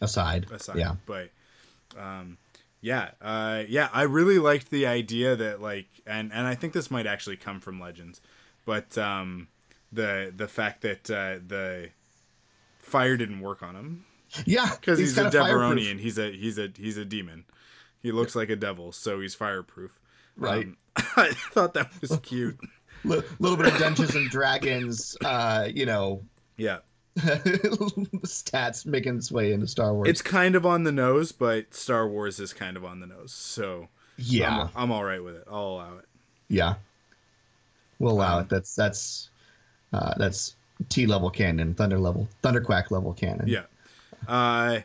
Aside, 0.00 0.46
aside. 0.50 0.76
yeah, 0.78 0.94
But 1.06 1.30
um 1.98 2.38
yeah, 2.80 3.10
uh 3.20 3.64
yeah, 3.68 3.88
I 3.92 4.02
really 4.02 4.38
liked 4.38 4.70
the 4.70 4.86
idea 4.86 5.34
that 5.36 5.60
like 5.60 5.88
and 6.06 6.32
and 6.32 6.46
I 6.46 6.54
think 6.54 6.72
this 6.72 6.90
might 6.90 7.06
actually 7.06 7.36
come 7.36 7.58
from 7.60 7.80
Legends, 7.80 8.20
but 8.68 8.98
um 8.98 9.48
the 9.92 10.30
the 10.36 10.46
fact 10.46 10.82
that 10.82 11.10
uh 11.10 11.38
the 11.46 11.88
fire 12.78 13.16
didn't 13.16 13.40
work 13.40 13.62
on 13.62 13.74
him 13.74 14.04
yeah, 14.44 14.68
cuz 14.82 14.98
he's, 14.98 15.16
a 15.16 15.22
kinda. 15.22 15.38
Devaronian. 15.38 15.98
He's 15.98 16.18
a 16.18 16.30
he's 16.30 16.58
a 16.58 16.68
he's 16.76 16.98
a 16.98 17.04
demon. 17.06 17.46
He 18.02 18.12
looks 18.12 18.36
like 18.36 18.50
a 18.50 18.56
devil, 18.56 18.92
so 18.92 19.20
he's 19.20 19.34
fireproof. 19.34 19.90
Right. 20.36 20.66
Um, 20.66 20.76
I 21.16 21.30
thought 21.32 21.72
that 21.74 21.90
was 22.02 22.18
cute. 22.22 22.58
Li- 23.04 23.22
little 23.38 23.56
bit 23.56 23.72
of 23.72 23.78
Dungeons 23.78 24.14
and 24.14 24.28
Dragons, 24.28 25.16
uh, 25.24 25.68
you 25.74 25.86
know, 25.86 26.24
Yeah. 26.58 26.80
stats 27.18 28.84
making 28.84 29.16
its 29.16 29.32
way 29.32 29.52
into 29.52 29.66
Star 29.66 29.94
Wars. 29.94 30.08
It's 30.10 30.22
kind 30.22 30.54
of 30.54 30.66
on 30.66 30.84
the 30.84 30.92
nose, 30.92 31.32
but 31.32 31.74
Star 31.74 32.06
Wars 32.06 32.38
is 32.38 32.52
kind 32.52 32.76
of 32.76 32.84
on 32.84 33.00
the 33.00 33.06
nose. 33.06 33.32
So 33.32 33.88
yeah, 34.18 34.64
I'm, 34.64 34.70
I'm 34.76 34.92
all 34.92 35.04
right 35.04 35.22
with 35.24 35.36
it. 35.36 35.44
I'll 35.50 35.68
allow 35.68 35.96
it. 35.98 36.04
yeah. 36.48 36.74
We'll 37.98 38.12
allow 38.12 38.40
it. 38.40 38.48
That's 38.48 38.74
that's 38.74 39.30
uh, 39.92 40.14
that's 40.16 40.54
T 40.88 41.06
level 41.06 41.30
canon, 41.30 41.74
Thunder 41.74 41.98
level, 41.98 42.28
Thunderquack 42.42 42.90
level 42.90 43.12
canon. 43.12 43.48
Yeah. 43.48 43.64
Uh, 44.26 44.80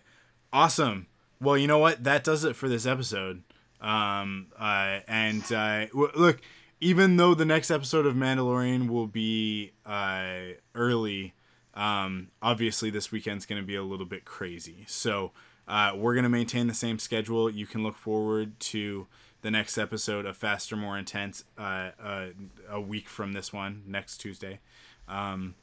awesome. 0.52 1.08
Well, 1.40 1.58
you 1.58 1.68
know 1.68 1.80
what? 1.80 2.04
That 2.04 2.24
does 2.24 2.44
it 2.44 2.56
for 2.56 2.70
this 2.70 2.86
episode. 2.86 3.44
Um, 3.82 4.48
uh, 4.58 5.00
and 5.08 5.44
uh, 5.52 5.88
w- 5.88 6.12
look, 6.16 6.42
even 6.80 7.18
though 7.18 7.34
the 7.34 7.46
next 7.46 7.70
episode 7.70 8.06
of 8.06 8.16
Mandalorian 8.16 8.90
will 8.90 9.08
be 9.08 9.74
uh, 9.86 10.54
early, 10.74 11.34
um, 11.74 12.30
obviously 12.42 12.90
this 12.90 13.12
weekend's 13.12 13.46
going 13.46 13.62
to 13.62 13.66
be 13.66 13.76
a 13.76 13.84
little 13.84 14.06
bit 14.06 14.26
crazy. 14.26 14.86
So 14.88 15.32
uh, 15.68 15.94
we're 15.96 16.14
going 16.14 16.24
to 16.24 16.30
maintain 16.30 16.68
the 16.68 16.74
same 16.74 16.98
schedule. 16.98 17.50
You 17.50 17.66
can 17.66 17.84
look 17.84 17.98
forward 17.98 18.60
to 18.62 19.08
the 19.44 19.52
next 19.52 19.78
episode 19.78 20.26
of 20.26 20.38
Faster, 20.38 20.76
More 20.78 20.98
Intense 20.98 21.44
uh, 21.58 21.92
uh, 22.02 22.28
a 22.70 22.80
week 22.80 23.10
from 23.10 23.34
this 23.34 23.52
one, 23.52 23.84
next 23.86 24.18
Tuesday. 24.18 24.60
Um, 25.08 25.56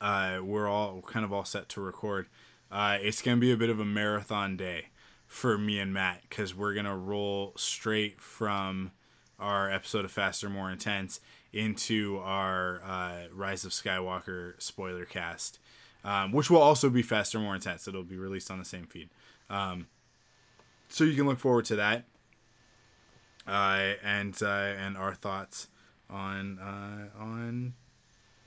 uh, 0.00 0.38
we're 0.42 0.68
all 0.68 1.02
kind 1.02 1.24
of 1.24 1.32
all 1.32 1.44
set 1.44 1.68
to 1.70 1.80
record. 1.80 2.28
Uh, 2.70 2.98
it's 3.00 3.20
gonna 3.20 3.36
be 3.36 3.52
a 3.52 3.56
bit 3.56 3.68
of 3.68 3.80
a 3.80 3.84
marathon 3.84 4.56
day 4.56 4.86
for 5.26 5.58
me 5.58 5.80
and 5.80 5.92
Matt 5.92 6.22
because 6.22 6.54
we're 6.54 6.72
gonna 6.72 6.96
roll 6.96 7.52
straight 7.56 8.20
from 8.20 8.92
our 9.40 9.68
episode 9.68 10.04
of 10.04 10.12
Faster, 10.12 10.48
More 10.48 10.70
Intense 10.70 11.18
into 11.52 12.18
our 12.18 12.80
uh, 12.84 13.24
Rise 13.34 13.64
of 13.64 13.72
Skywalker 13.72 14.54
spoiler 14.62 15.04
cast, 15.04 15.58
um, 16.04 16.30
which 16.30 16.48
will 16.48 16.62
also 16.62 16.88
be 16.88 17.02
Faster, 17.02 17.40
More 17.40 17.56
Intense. 17.56 17.88
It'll 17.88 18.04
be 18.04 18.16
released 18.16 18.52
on 18.52 18.60
the 18.60 18.64
same 18.64 18.86
feed, 18.86 19.10
um, 19.50 19.88
so 20.88 21.02
you 21.02 21.16
can 21.16 21.26
look 21.26 21.40
forward 21.40 21.64
to 21.64 21.76
that. 21.76 22.04
Uh, 23.46 23.94
and 24.04 24.40
uh, 24.42 24.46
and 24.46 24.96
our 24.96 25.14
thoughts 25.14 25.68
on 26.08 26.58
uh, 26.58 27.08
on 27.20 27.74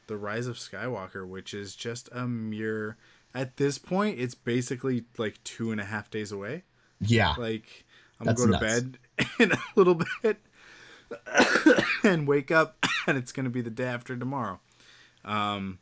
the 0.07 0.15
Rise 0.17 0.47
of 0.47 0.55
Skywalker, 0.57 1.27
which 1.27 1.53
is 1.53 1.75
just 1.75 2.09
a 2.11 2.27
mere. 2.27 2.97
At 3.33 3.57
this 3.57 3.77
point, 3.77 4.17
it's 4.19 4.35
basically 4.35 5.03
like 5.17 5.43
two 5.43 5.71
and 5.71 5.81
a 5.81 5.83
half 5.83 6.09
days 6.09 6.31
away. 6.31 6.63
yeah, 7.01 7.35
Like 7.37 7.85
I'm 8.19 8.25
That's 8.27 8.39
gonna 8.45 8.57
go 8.57 8.65
nuts. 8.65 8.81
to 8.81 8.83
bed 8.83 9.27
in 9.39 9.51
a 9.51 9.57
little 9.75 9.99
bit 10.23 10.37
and 12.03 12.27
wake 12.27 12.51
up, 12.51 12.77
and 13.07 13.17
it's 13.17 13.31
gonna 13.31 13.49
be 13.49 13.61
the 13.61 13.69
day 13.69 13.87
after 13.87 14.15
tomorrow, 14.15 14.59
um, 15.25 15.79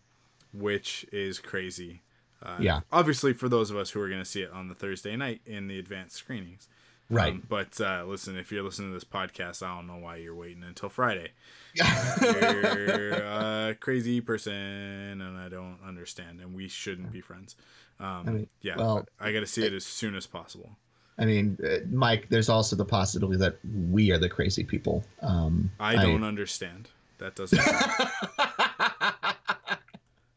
which 0.54 1.06
is 1.12 1.40
crazy. 1.40 2.02
Uh, 2.42 2.58
Yeah. 2.60 2.82
Obviously, 2.92 3.34
for 3.34 3.48
those 3.50 3.70
of 3.70 3.78
us 3.78 3.92
who 3.92 4.02
are 4.02 4.10
gonna 4.10 4.26
see 4.26 4.42
it 4.42 4.52
on 4.52 4.68
the 4.68 4.76
Thursday 4.76 5.16
night 5.16 5.42
in 5.46 5.68
the 5.68 5.78
advanced 5.80 6.16
screenings. 6.16 6.68
Right. 7.10 7.34
Um, 7.34 7.44
but 7.48 7.80
uh, 7.80 8.06
listen, 8.06 8.38
if 8.38 8.52
you're 8.52 8.64
listening 8.64 8.90
to 8.90 8.94
this 8.94 9.04
podcast, 9.04 9.64
I 9.64 9.76
don't 9.76 9.88
know 9.88 9.98
why 9.98 10.18
you're 10.18 10.36
waiting 10.36 10.64
until 10.64 10.90
Friday. 10.90 11.32
You're 12.22 13.14
a 13.14 13.76
crazy 13.80 14.22
person, 14.22 14.54
and 14.54 15.38
I 15.38 15.50
don't 15.50 15.80
understand, 15.84 16.40
and 16.40 16.54
we 16.54 16.68
shouldn't 16.68 17.12
be 17.12 17.20
friends. 17.20 17.56
Um, 18.00 18.24
I 18.28 18.32
mean, 18.32 18.48
yeah, 18.62 18.78
well, 18.78 19.08
I 19.20 19.32
got 19.32 19.40
to 19.40 19.48
see 19.48 19.66
it 19.66 19.74
as 19.74 19.84
soon 19.84 20.16
as 20.16 20.28
possible. 20.28 20.70
I 21.18 21.26
mean, 21.26 21.58
uh, 21.64 21.78
Mike, 21.92 22.28
there's 22.30 22.50
also 22.50 22.76
the 22.76 22.86
possibility 22.86 23.38
that 23.38 23.58
we 23.88 24.12
are 24.12 24.18
the 24.18 24.30
crazy 24.30 24.64
people. 24.64 25.04
Um, 25.22 25.72
I 25.80 25.96
don't 25.96 26.24
understand. 26.24 26.90
That 27.20 27.36
doesn't. 27.36 27.58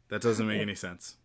that 0.09 0.21
doesn't 0.21 0.47
make 0.47 0.61
any 0.61 0.75
sense. 0.75 1.17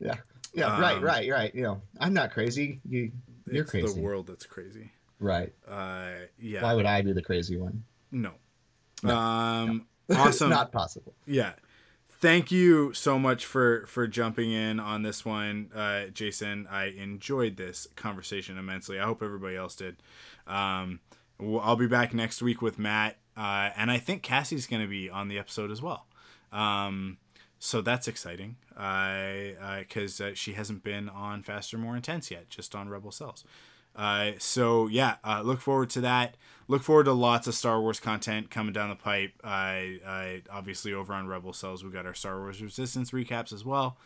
yeah, 0.00 0.16
yeah, 0.54 0.80
right, 0.80 0.96
Um, 0.96 1.04
right, 1.04 1.30
right. 1.30 1.54
You 1.54 1.62
know, 1.62 1.82
I'm 2.00 2.12
not 2.14 2.32
crazy. 2.32 2.80
You, 2.88 3.10
you're 3.52 3.62
it's 3.62 3.70
crazy. 3.70 3.94
the 3.94 4.00
world 4.00 4.26
that's 4.26 4.46
crazy. 4.46 4.90
Right. 5.20 5.52
Uh, 5.68 6.10
yeah. 6.38 6.62
Why 6.62 6.74
would 6.74 6.86
I 6.86 7.02
be 7.02 7.12
the 7.12 7.22
crazy 7.22 7.56
one? 7.56 7.84
no. 8.12 8.32
Um. 9.04 9.86
Awesome. 10.10 10.48
not 10.48 10.72
possible. 10.72 11.12
yeah 11.26 11.52
thank 12.20 12.50
you 12.50 12.94
so 12.94 13.18
much 13.18 13.44
for 13.44 13.84
for 13.86 14.06
jumping 14.06 14.50
in 14.50 14.80
on 14.80 15.02
this 15.02 15.22
one 15.22 15.70
uh 15.74 16.06
jason 16.06 16.66
i 16.70 16.84
enjoyed 16.86 17.58
this 17.58 17.86
conversation 17.94 18.56
immensely 18.56 18.98
i 18.98 19.04
hope 19.04 19.22
everybody 19.22 19.54
else 19.54 19.76
did 19.76 19.96
um 20.46 21.00
i'll 21.60 21.76
be 21.76 21.86
back 21.86 22.14
next 22.14 22.40
week 22.40 22.62
with 22.62 22.78
matt 22.78 23.18
uh 23.36 23.68
and 23.76 23.90
i 23.90 23.98
think 23.98 24.22
cassie's 24.22 24.66
gonna 24.66 24.86
be 24.86 25.10
on 25.10 25.28
the 25.28 25.38
episode 25.38 25.70
as 25.70 25.82
well 25.82 26.06
um 26.52 27.18
so 27.58 27.80
that's 27.80 28.06
exciting 28.08 28.56
uh 28.76 29.78
because 29.80 30.20
uh, 30.20 30.32
she 30.34 30.52
hasn't 30.52 30.82
been 30.82 31.08
on 31.08 31.42
faster 31.42 31.76
more 31.76 31.96
intense 31.96 32.30
yet 32.30 32.48
just 32.48 32.74
on 32.74 32.88
rebel 32.88 33.10
cells 33.10 33.44
uh, 33.98 34.30
so 34.38 34.86
yeah, 34.86 35.16
uh, 35.24 35.42
look 35.44 35.60
forward 35.60 35.90
to 35.90 36.00
that. 36.02 36.36
Look 36.68 36.82
forward 36.82 37.04
to 37.04 37.12
lots 37.12 37.48
of 37.48 37.54
Star 37.54 37.80
Wars 37.80 37.98
content 37.98 38.48
coming 38.48 38.72
down 38.72 38.90
the 38.90 38.94
pipe. 38.94 39.32
I, 39.42 39.98
uh, 40.06 40.54
obviously, 40.54 40.92
over 40.92 41.12
on 41.12 41.26
Rebel 41.26 41.52
Cells, 41.52 41.82
we've 41.82 41.92
got 41.92 42.06
our 42.06 42.14
Star 42.14 42.38
Wars 42.38 42.62
Resistance 42.62 43.10
recaps 43.10 43.52
as 43.52 43.64
well, 43.64 43.96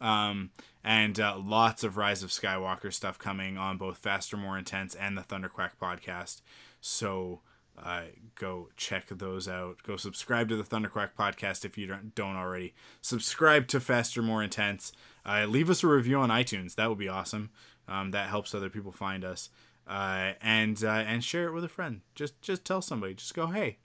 um, 0.00 0.50
and 0.82 1.20
uh, 1.20 1.36
lots 1.38 1.84
of 1.84 1.96
Rise 1.96 2.24
of 2.24 2.30
Skywalker 2.30 2.92
stuff 2.92 3.18
coming 3.18 3.56
on 3.56 3.76
both 3.76 3.98
Faster, 3.98 4.36
More 4.36 4.58
Intense 4.58 4.96
and 4.96 5.16
the 5.16 5.22
Thunderquack 5.22 5.72
podcast. 5.80 6.40
So 6.80 7.40
uh, 7.82 8.02
go 8.34 8.68
check 8.76 9.08
those 9.08 9.48
out. 9.48 9.82
Go 9.82 9.96
subscribe 9.96 10.48
to 10.48 10.56
the 10.56 10.62
Thunderquack 10.62 11.10
podcast 11.18 11.64
if 11.64 11.76
you 11.76 11.94
don't, 12.14 12.36
already. 12.36 12.74
Subscribe 13.02 13.68
to 13.68 13.80
Faster, 13.80 14.22
More 14.22 14.42
Intense. 14.42 14.92
Uh, 15.24 15.44
leave 15.46 15.68
us 15.68 15.82
a 15.82 15.86
review 15.86 16.18
on 16.18 16.30
iTunes. 16.30 16.74
That 16.74 16.88
would 16.88 16.98
be 16.98 17.08
awesome. 17.08 17.50
Um, 17.88 18.12
that 18.12 18.28
helps 18.28 18.54
other 18.54 18.70
people 18.70 18.92
find 18.92 19.24
us. 19.24 19.50
Uh, 19.86 20.32
and 20.42 20.82
uh, 20.82 20.88
and 20.88 21.22
share 21.22 21.46
it 21.46 21.52
with 21.52 21.62
a 21.62 21.68
friend. 21.68 22.00
Just 22.16 22.40
just 22.42 22.64
tell 22.64 22.82
somebody. 22.82 23.14
Just 23.14 23.34
go, 23.34 23.46
hey, 23.46 23.78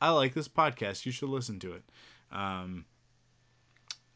I 0.00 0.10
like 0.10 0.32
this 0.32 0.48
podcast. 0.48 1.04
You 1.04 1.12
should 1.12 1.28
listen 1.28 1.58
to 1.60 1.72
it. 1.72 1.82
Um, 2.32 2.86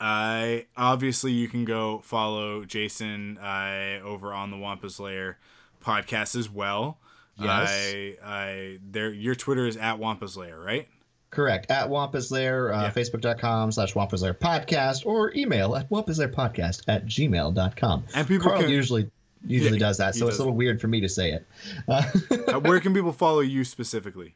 I 0.00 0.66
obviously 0.76 1.32
you 1.32 1.48
can 1.48 1.64
go 1.64 1.98
follow 1.98 2.64
Jason 2.64 3.36
uh, 3.38 4.00
over 4.02 4.32
on 4.32 4.50
the 4.50 4.56
Wampa's 4.56 4.98
Lair 4.98 5.38
podcast 5.84 6.34
as 6.36 6.48
well. 6.48 6.98
Yes. 7.40 7.70
I, 7.70 8.16
I 8.24 8.78
there 8.90 9.12
your 9.12 9.34
Twitter 9.34 9.66
is 9.66 9.76
at 9.76 9.98
Wampa's 9.98 10.36
Lair, 10.36 10.58
right? 10.58 10.88
Correct. 11.30 11.70
At 11.70 11.88
Wampa's 11.90 12.30
Lair, 12.30 12.72
uh, 12.72 12.82
Yeah. 12.84 12.90
facebook.com 12.90 13.70
slash 13.72 13.94
Wampa's 13.94 14.22
Lair 14.22 14.32
podcast, 14.34 15.04
or 15.04 15.34
email 15.34 15.76
at 15.76 15.90
Wampa's 15.90 16.18
Lair 16.18 16.28
podcast 16.28 16.82
at 16.88 17.06
gmail.com. 17.06 18.04
And 18.14 18.26
people 18.26 18.48
Carl 18.48 18.62
can- 18.62 18.70
usually 18.70 19.10
usually 19.46 19.78
Yeah, 19.78 19.86
does 19.86 19.98
that, 19.98 20.14
so 20.16 20.26
it's 20.26 20.38
a 20.38 20.40
little 20.40 20.54
weird 20.56 20.80
for 20.80 20.88
me 20.88 21.00
to 21.00 21.08
say 21.08 21.32
it. 21.32 21.46
Uh, 21.86 22.02
Uh, 22.48 22.60
where 22.60 22.80
can 22.80 22.92
people 22.94 23.12
follow 23.12 23.40
you 23.40 23.62
specifically? 23.62 24.34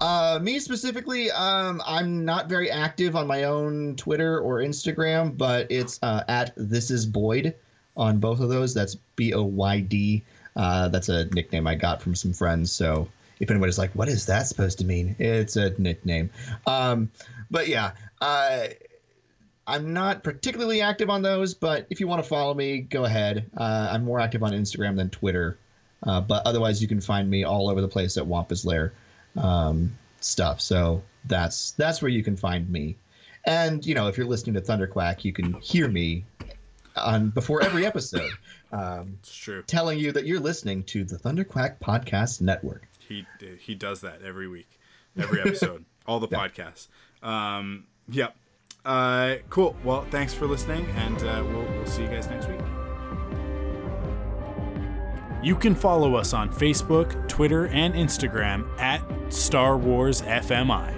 Uh, 0.00 0.38
me 0.42 0.58
specifically, 0.58 1.30
um, 1.32 1.80
I'm 1.86 2.24
not 2.24 2.48
very 2.48 2.70
active 2.70 3.14
on 3.14 3.26
my 3.26 3.44
own 3.44 3.94
Twitter 3.96 4.40
or 4.40 4.60
Instagram, 4.60 5.36
but 5.36 5.66
it's 5.70 5.98
uh, 6.02 6.24
at 6.26 6.52
this 6.56 6.90
is 6.90 7.04
Boyd 7.04 7.54
on 7.98 8.18
both 8.18 8.40
of 8.40 8.48
those. 8.48 8.72
That's 8.72 8.96
B 9.14 9.34
O 9.34 9.42
Y 9.44 9.80
D. 9.80 10.24
Uh, 10.56 10.88
that's 10.88 11.08
a 11.08 11.26
nickname 11.26 11.66
I 11.66 11.74
got 11.74 12.02
from 12.02 12.14
some 12.14 12.32
friends. 12.32 12.72
So 12.72 13.08
if 13.38 13.50
anybody's 13.50 13.78
like, 13.78 13.92
"What 13.94 14.08
is 14.08 14.26
that 14.26 14.46
supposed 14.46 14.78
to 14.78 14.84
mean?" 14.84 15.16
It's 15.18 15.56
a 15.56 15.70
nickname. 15.78 16.30
Um, 16.66 17.10
but 17.50 17.68
yeah, 17.68 17.92
uh, 18.20 18.68
I'm 19.66 19.92
not 19.92 20.24
particularly 20.24 20.80
active 20.82 21.10
on 21.10 21.22
those, 21.22 21.54
but 21.54 21.86
if 21.90 22.00
you 22.00 22.08
want 22.08 22.22
to 22.22 22.28
follow 22.28 22.52
me, 22.54 22.78
go 22.80 23.04
ahead. 23.04 23.50
Uh, 23.56 23.88
I'm 23.92 24.04
more 24.04 24.20
active 24.20 24.42
on 24.42 24.52
Instagram 24.52 24.96
than 24.96 25.10
Twitter, 25.10 25.58
uh, 26.02 26.20
but 26.20 26.46
otherwise 26.46 26.82
you 26.82 26.88
can 26.88 27.00
find 27.00 27.30
me 27.30 27.44
all 27.44 27.70
over 27.70 27.80
the 27.80 27.88
place 27.88 28.16
at 28.16 28.26
Wampa's 28.26 28.64
Lair 28.64 28.92
um, 29.36 29.96
stuff. 30.20 30.60
So 30.60 31.02
that's 31.24 31.72
that's 31.72 32.02
where 32.02 32.10
you 32.10 32.24
can 32.24 32.36
find 32.36 32.68
me. 32.68 32.96
And 33.44 33.84
you 33.86 33.94
know, 33.94 34.08
if 34.08 34.18
you're 34.18 34.26
listening 34.26 34.54
to 34.54 34.60
Thunderquack, 34.60 35.24
you 35.24 35.32
can 35.32 35.54
hear 35.60 35.88
me 35.88 36.24
on 36.96 37.30
before 37.30 37.62
every 37.62 37.86
episode, 37.86 38.30
um, 38.72 39.16
It's 39.22 39.34
true. 39.34 39.62
telling 39.66 39.98
you 39.98 40.12
that 40.12 40.26
you're 40.26 40.40
listening 40.40 40.82
to 40.84 41.04
the 41.04 41.16
Thunderquack 41.16 41.78
Podcast 41.78 42.40
Network. 42.40 42.86
He 43.08 43.26
he 43.58 43.74
does 43.74 44.00
that 44.02 44.22
every 44.22 44.46
week, 44.48 44.68
every 45.16 45.40
episode, 45.40 45.84
all 46.06 46.20
the 46.20 46.28
podcasts. 46.28 46.88
Um, 47.22 47.84
yep. 48.08 48.36
Uh, 48.84 49.36
cool. 49.50 49.76
Well, 49.84 50.06
thanks 50.10 50.32
for 50.32 50.46
listening, 50.46 50.86
and 50.96 51.18
uh, 51.22 51.44
we'll, 51.46 51.64
we'll 51.72 51.86
see 51.86 52.02
you 52.02 52.08
guys 52.08 52.28
next 52.28 52.48
week. 52.48 52.60
You 55.42 55.56
can 55.56 55.74
follow 55.74 56.14
us 56.16 56.32
on 56.34 56.52
Facebook, 56.52 57.26
Twitter, 57.28 57.66
and 57.68 57.94
Instagram 57.94 58.68
at 58.78 59.02
Star 59.32 59.76
Wars 59.78 60.20
FMI. 60.22 60.94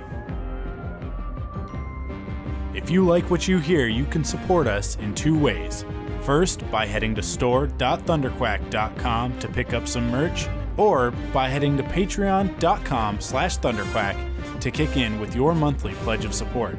If 2.74 2.90
you 2.90 3.04
like 3.04 3.30
what 3.30 3.46
you 3.46 3.58
hear, 3.58 3.86
you 3.86 4.06
can 4.06 4.24
support 4.24 4.66
us 4.66 4.96
in 4.96 5.14
two 5.14 5.38
ways. 5.38 5.84
First, 6.22 6.68
by 6.70 6.86
heading 6.86 7.14
to 7.16 7.22
store.thunderquack.com 7.22 9.38
to 9.38 9.48
pick 9.48 9.74
up 9.74 9.86
some 9.86 10.10
merch, 10.10 10.48
or 10.76 11.10
by 11.32 11.48
heading 11.48 11.76
to 11.76 11.82
patreon.com 11.82 13.20
slash 13.20 13.58
thunderquack 13.58 14.16
to 14.60 14.70
kick 14.70 14.96
in 14.96 15.18
with 15.20 15.34
your 15.34 15.54
monthly 15.54 15.92
pledge 15.94 16.24
of 16.24 16.32
support. 16.32 16.78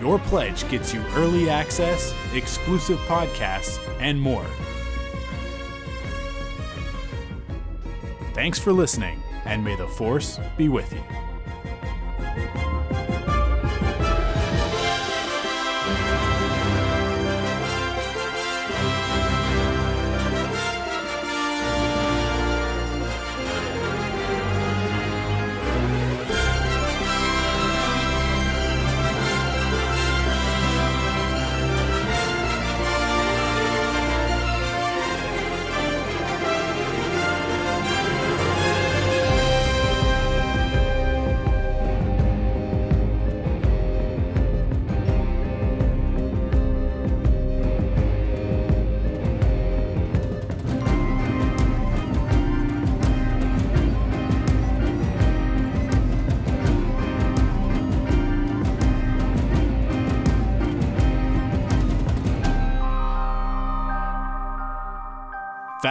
Your 0.00 0.18
pledge 0.20 0.68
gets 0.68 0.94
you 0.94 1.02
early 1.14 1.48
access, 1.48 2.12
exclusive 2.34 2.98
podcasts, 3.00 3.78
and 4.00 4.20
more. 4.20 4.46
Thanks 8.34 8.58
for 8.58 8.72
listening, 8.72 9.22
and 9.44 9.64
may 9.64 9.76
the 9.76 9.86
Force 9.88 10.38
be 10.56 10.68
with 10.68 10.92
you. 10.92 11.02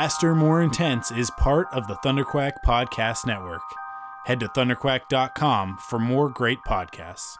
Faster, 0.03 0.35
More 0.35 0.61
Intense 0.61 1.11
is 1.11 1.31
part 1.31 1.69
of 1.71 1.87
the 1.87 1.95
Thunderquack 2.03 2.55
Podcast 2.65 3.25
Network. 3.25 3.61
Head 4.25 4.41
to 4.41 4.49
thunderquack.com 4.49 5.77
for 5.77 5.97
more 5.97 6.27
great 6.27 6.59
podcasts. 6.67 7.37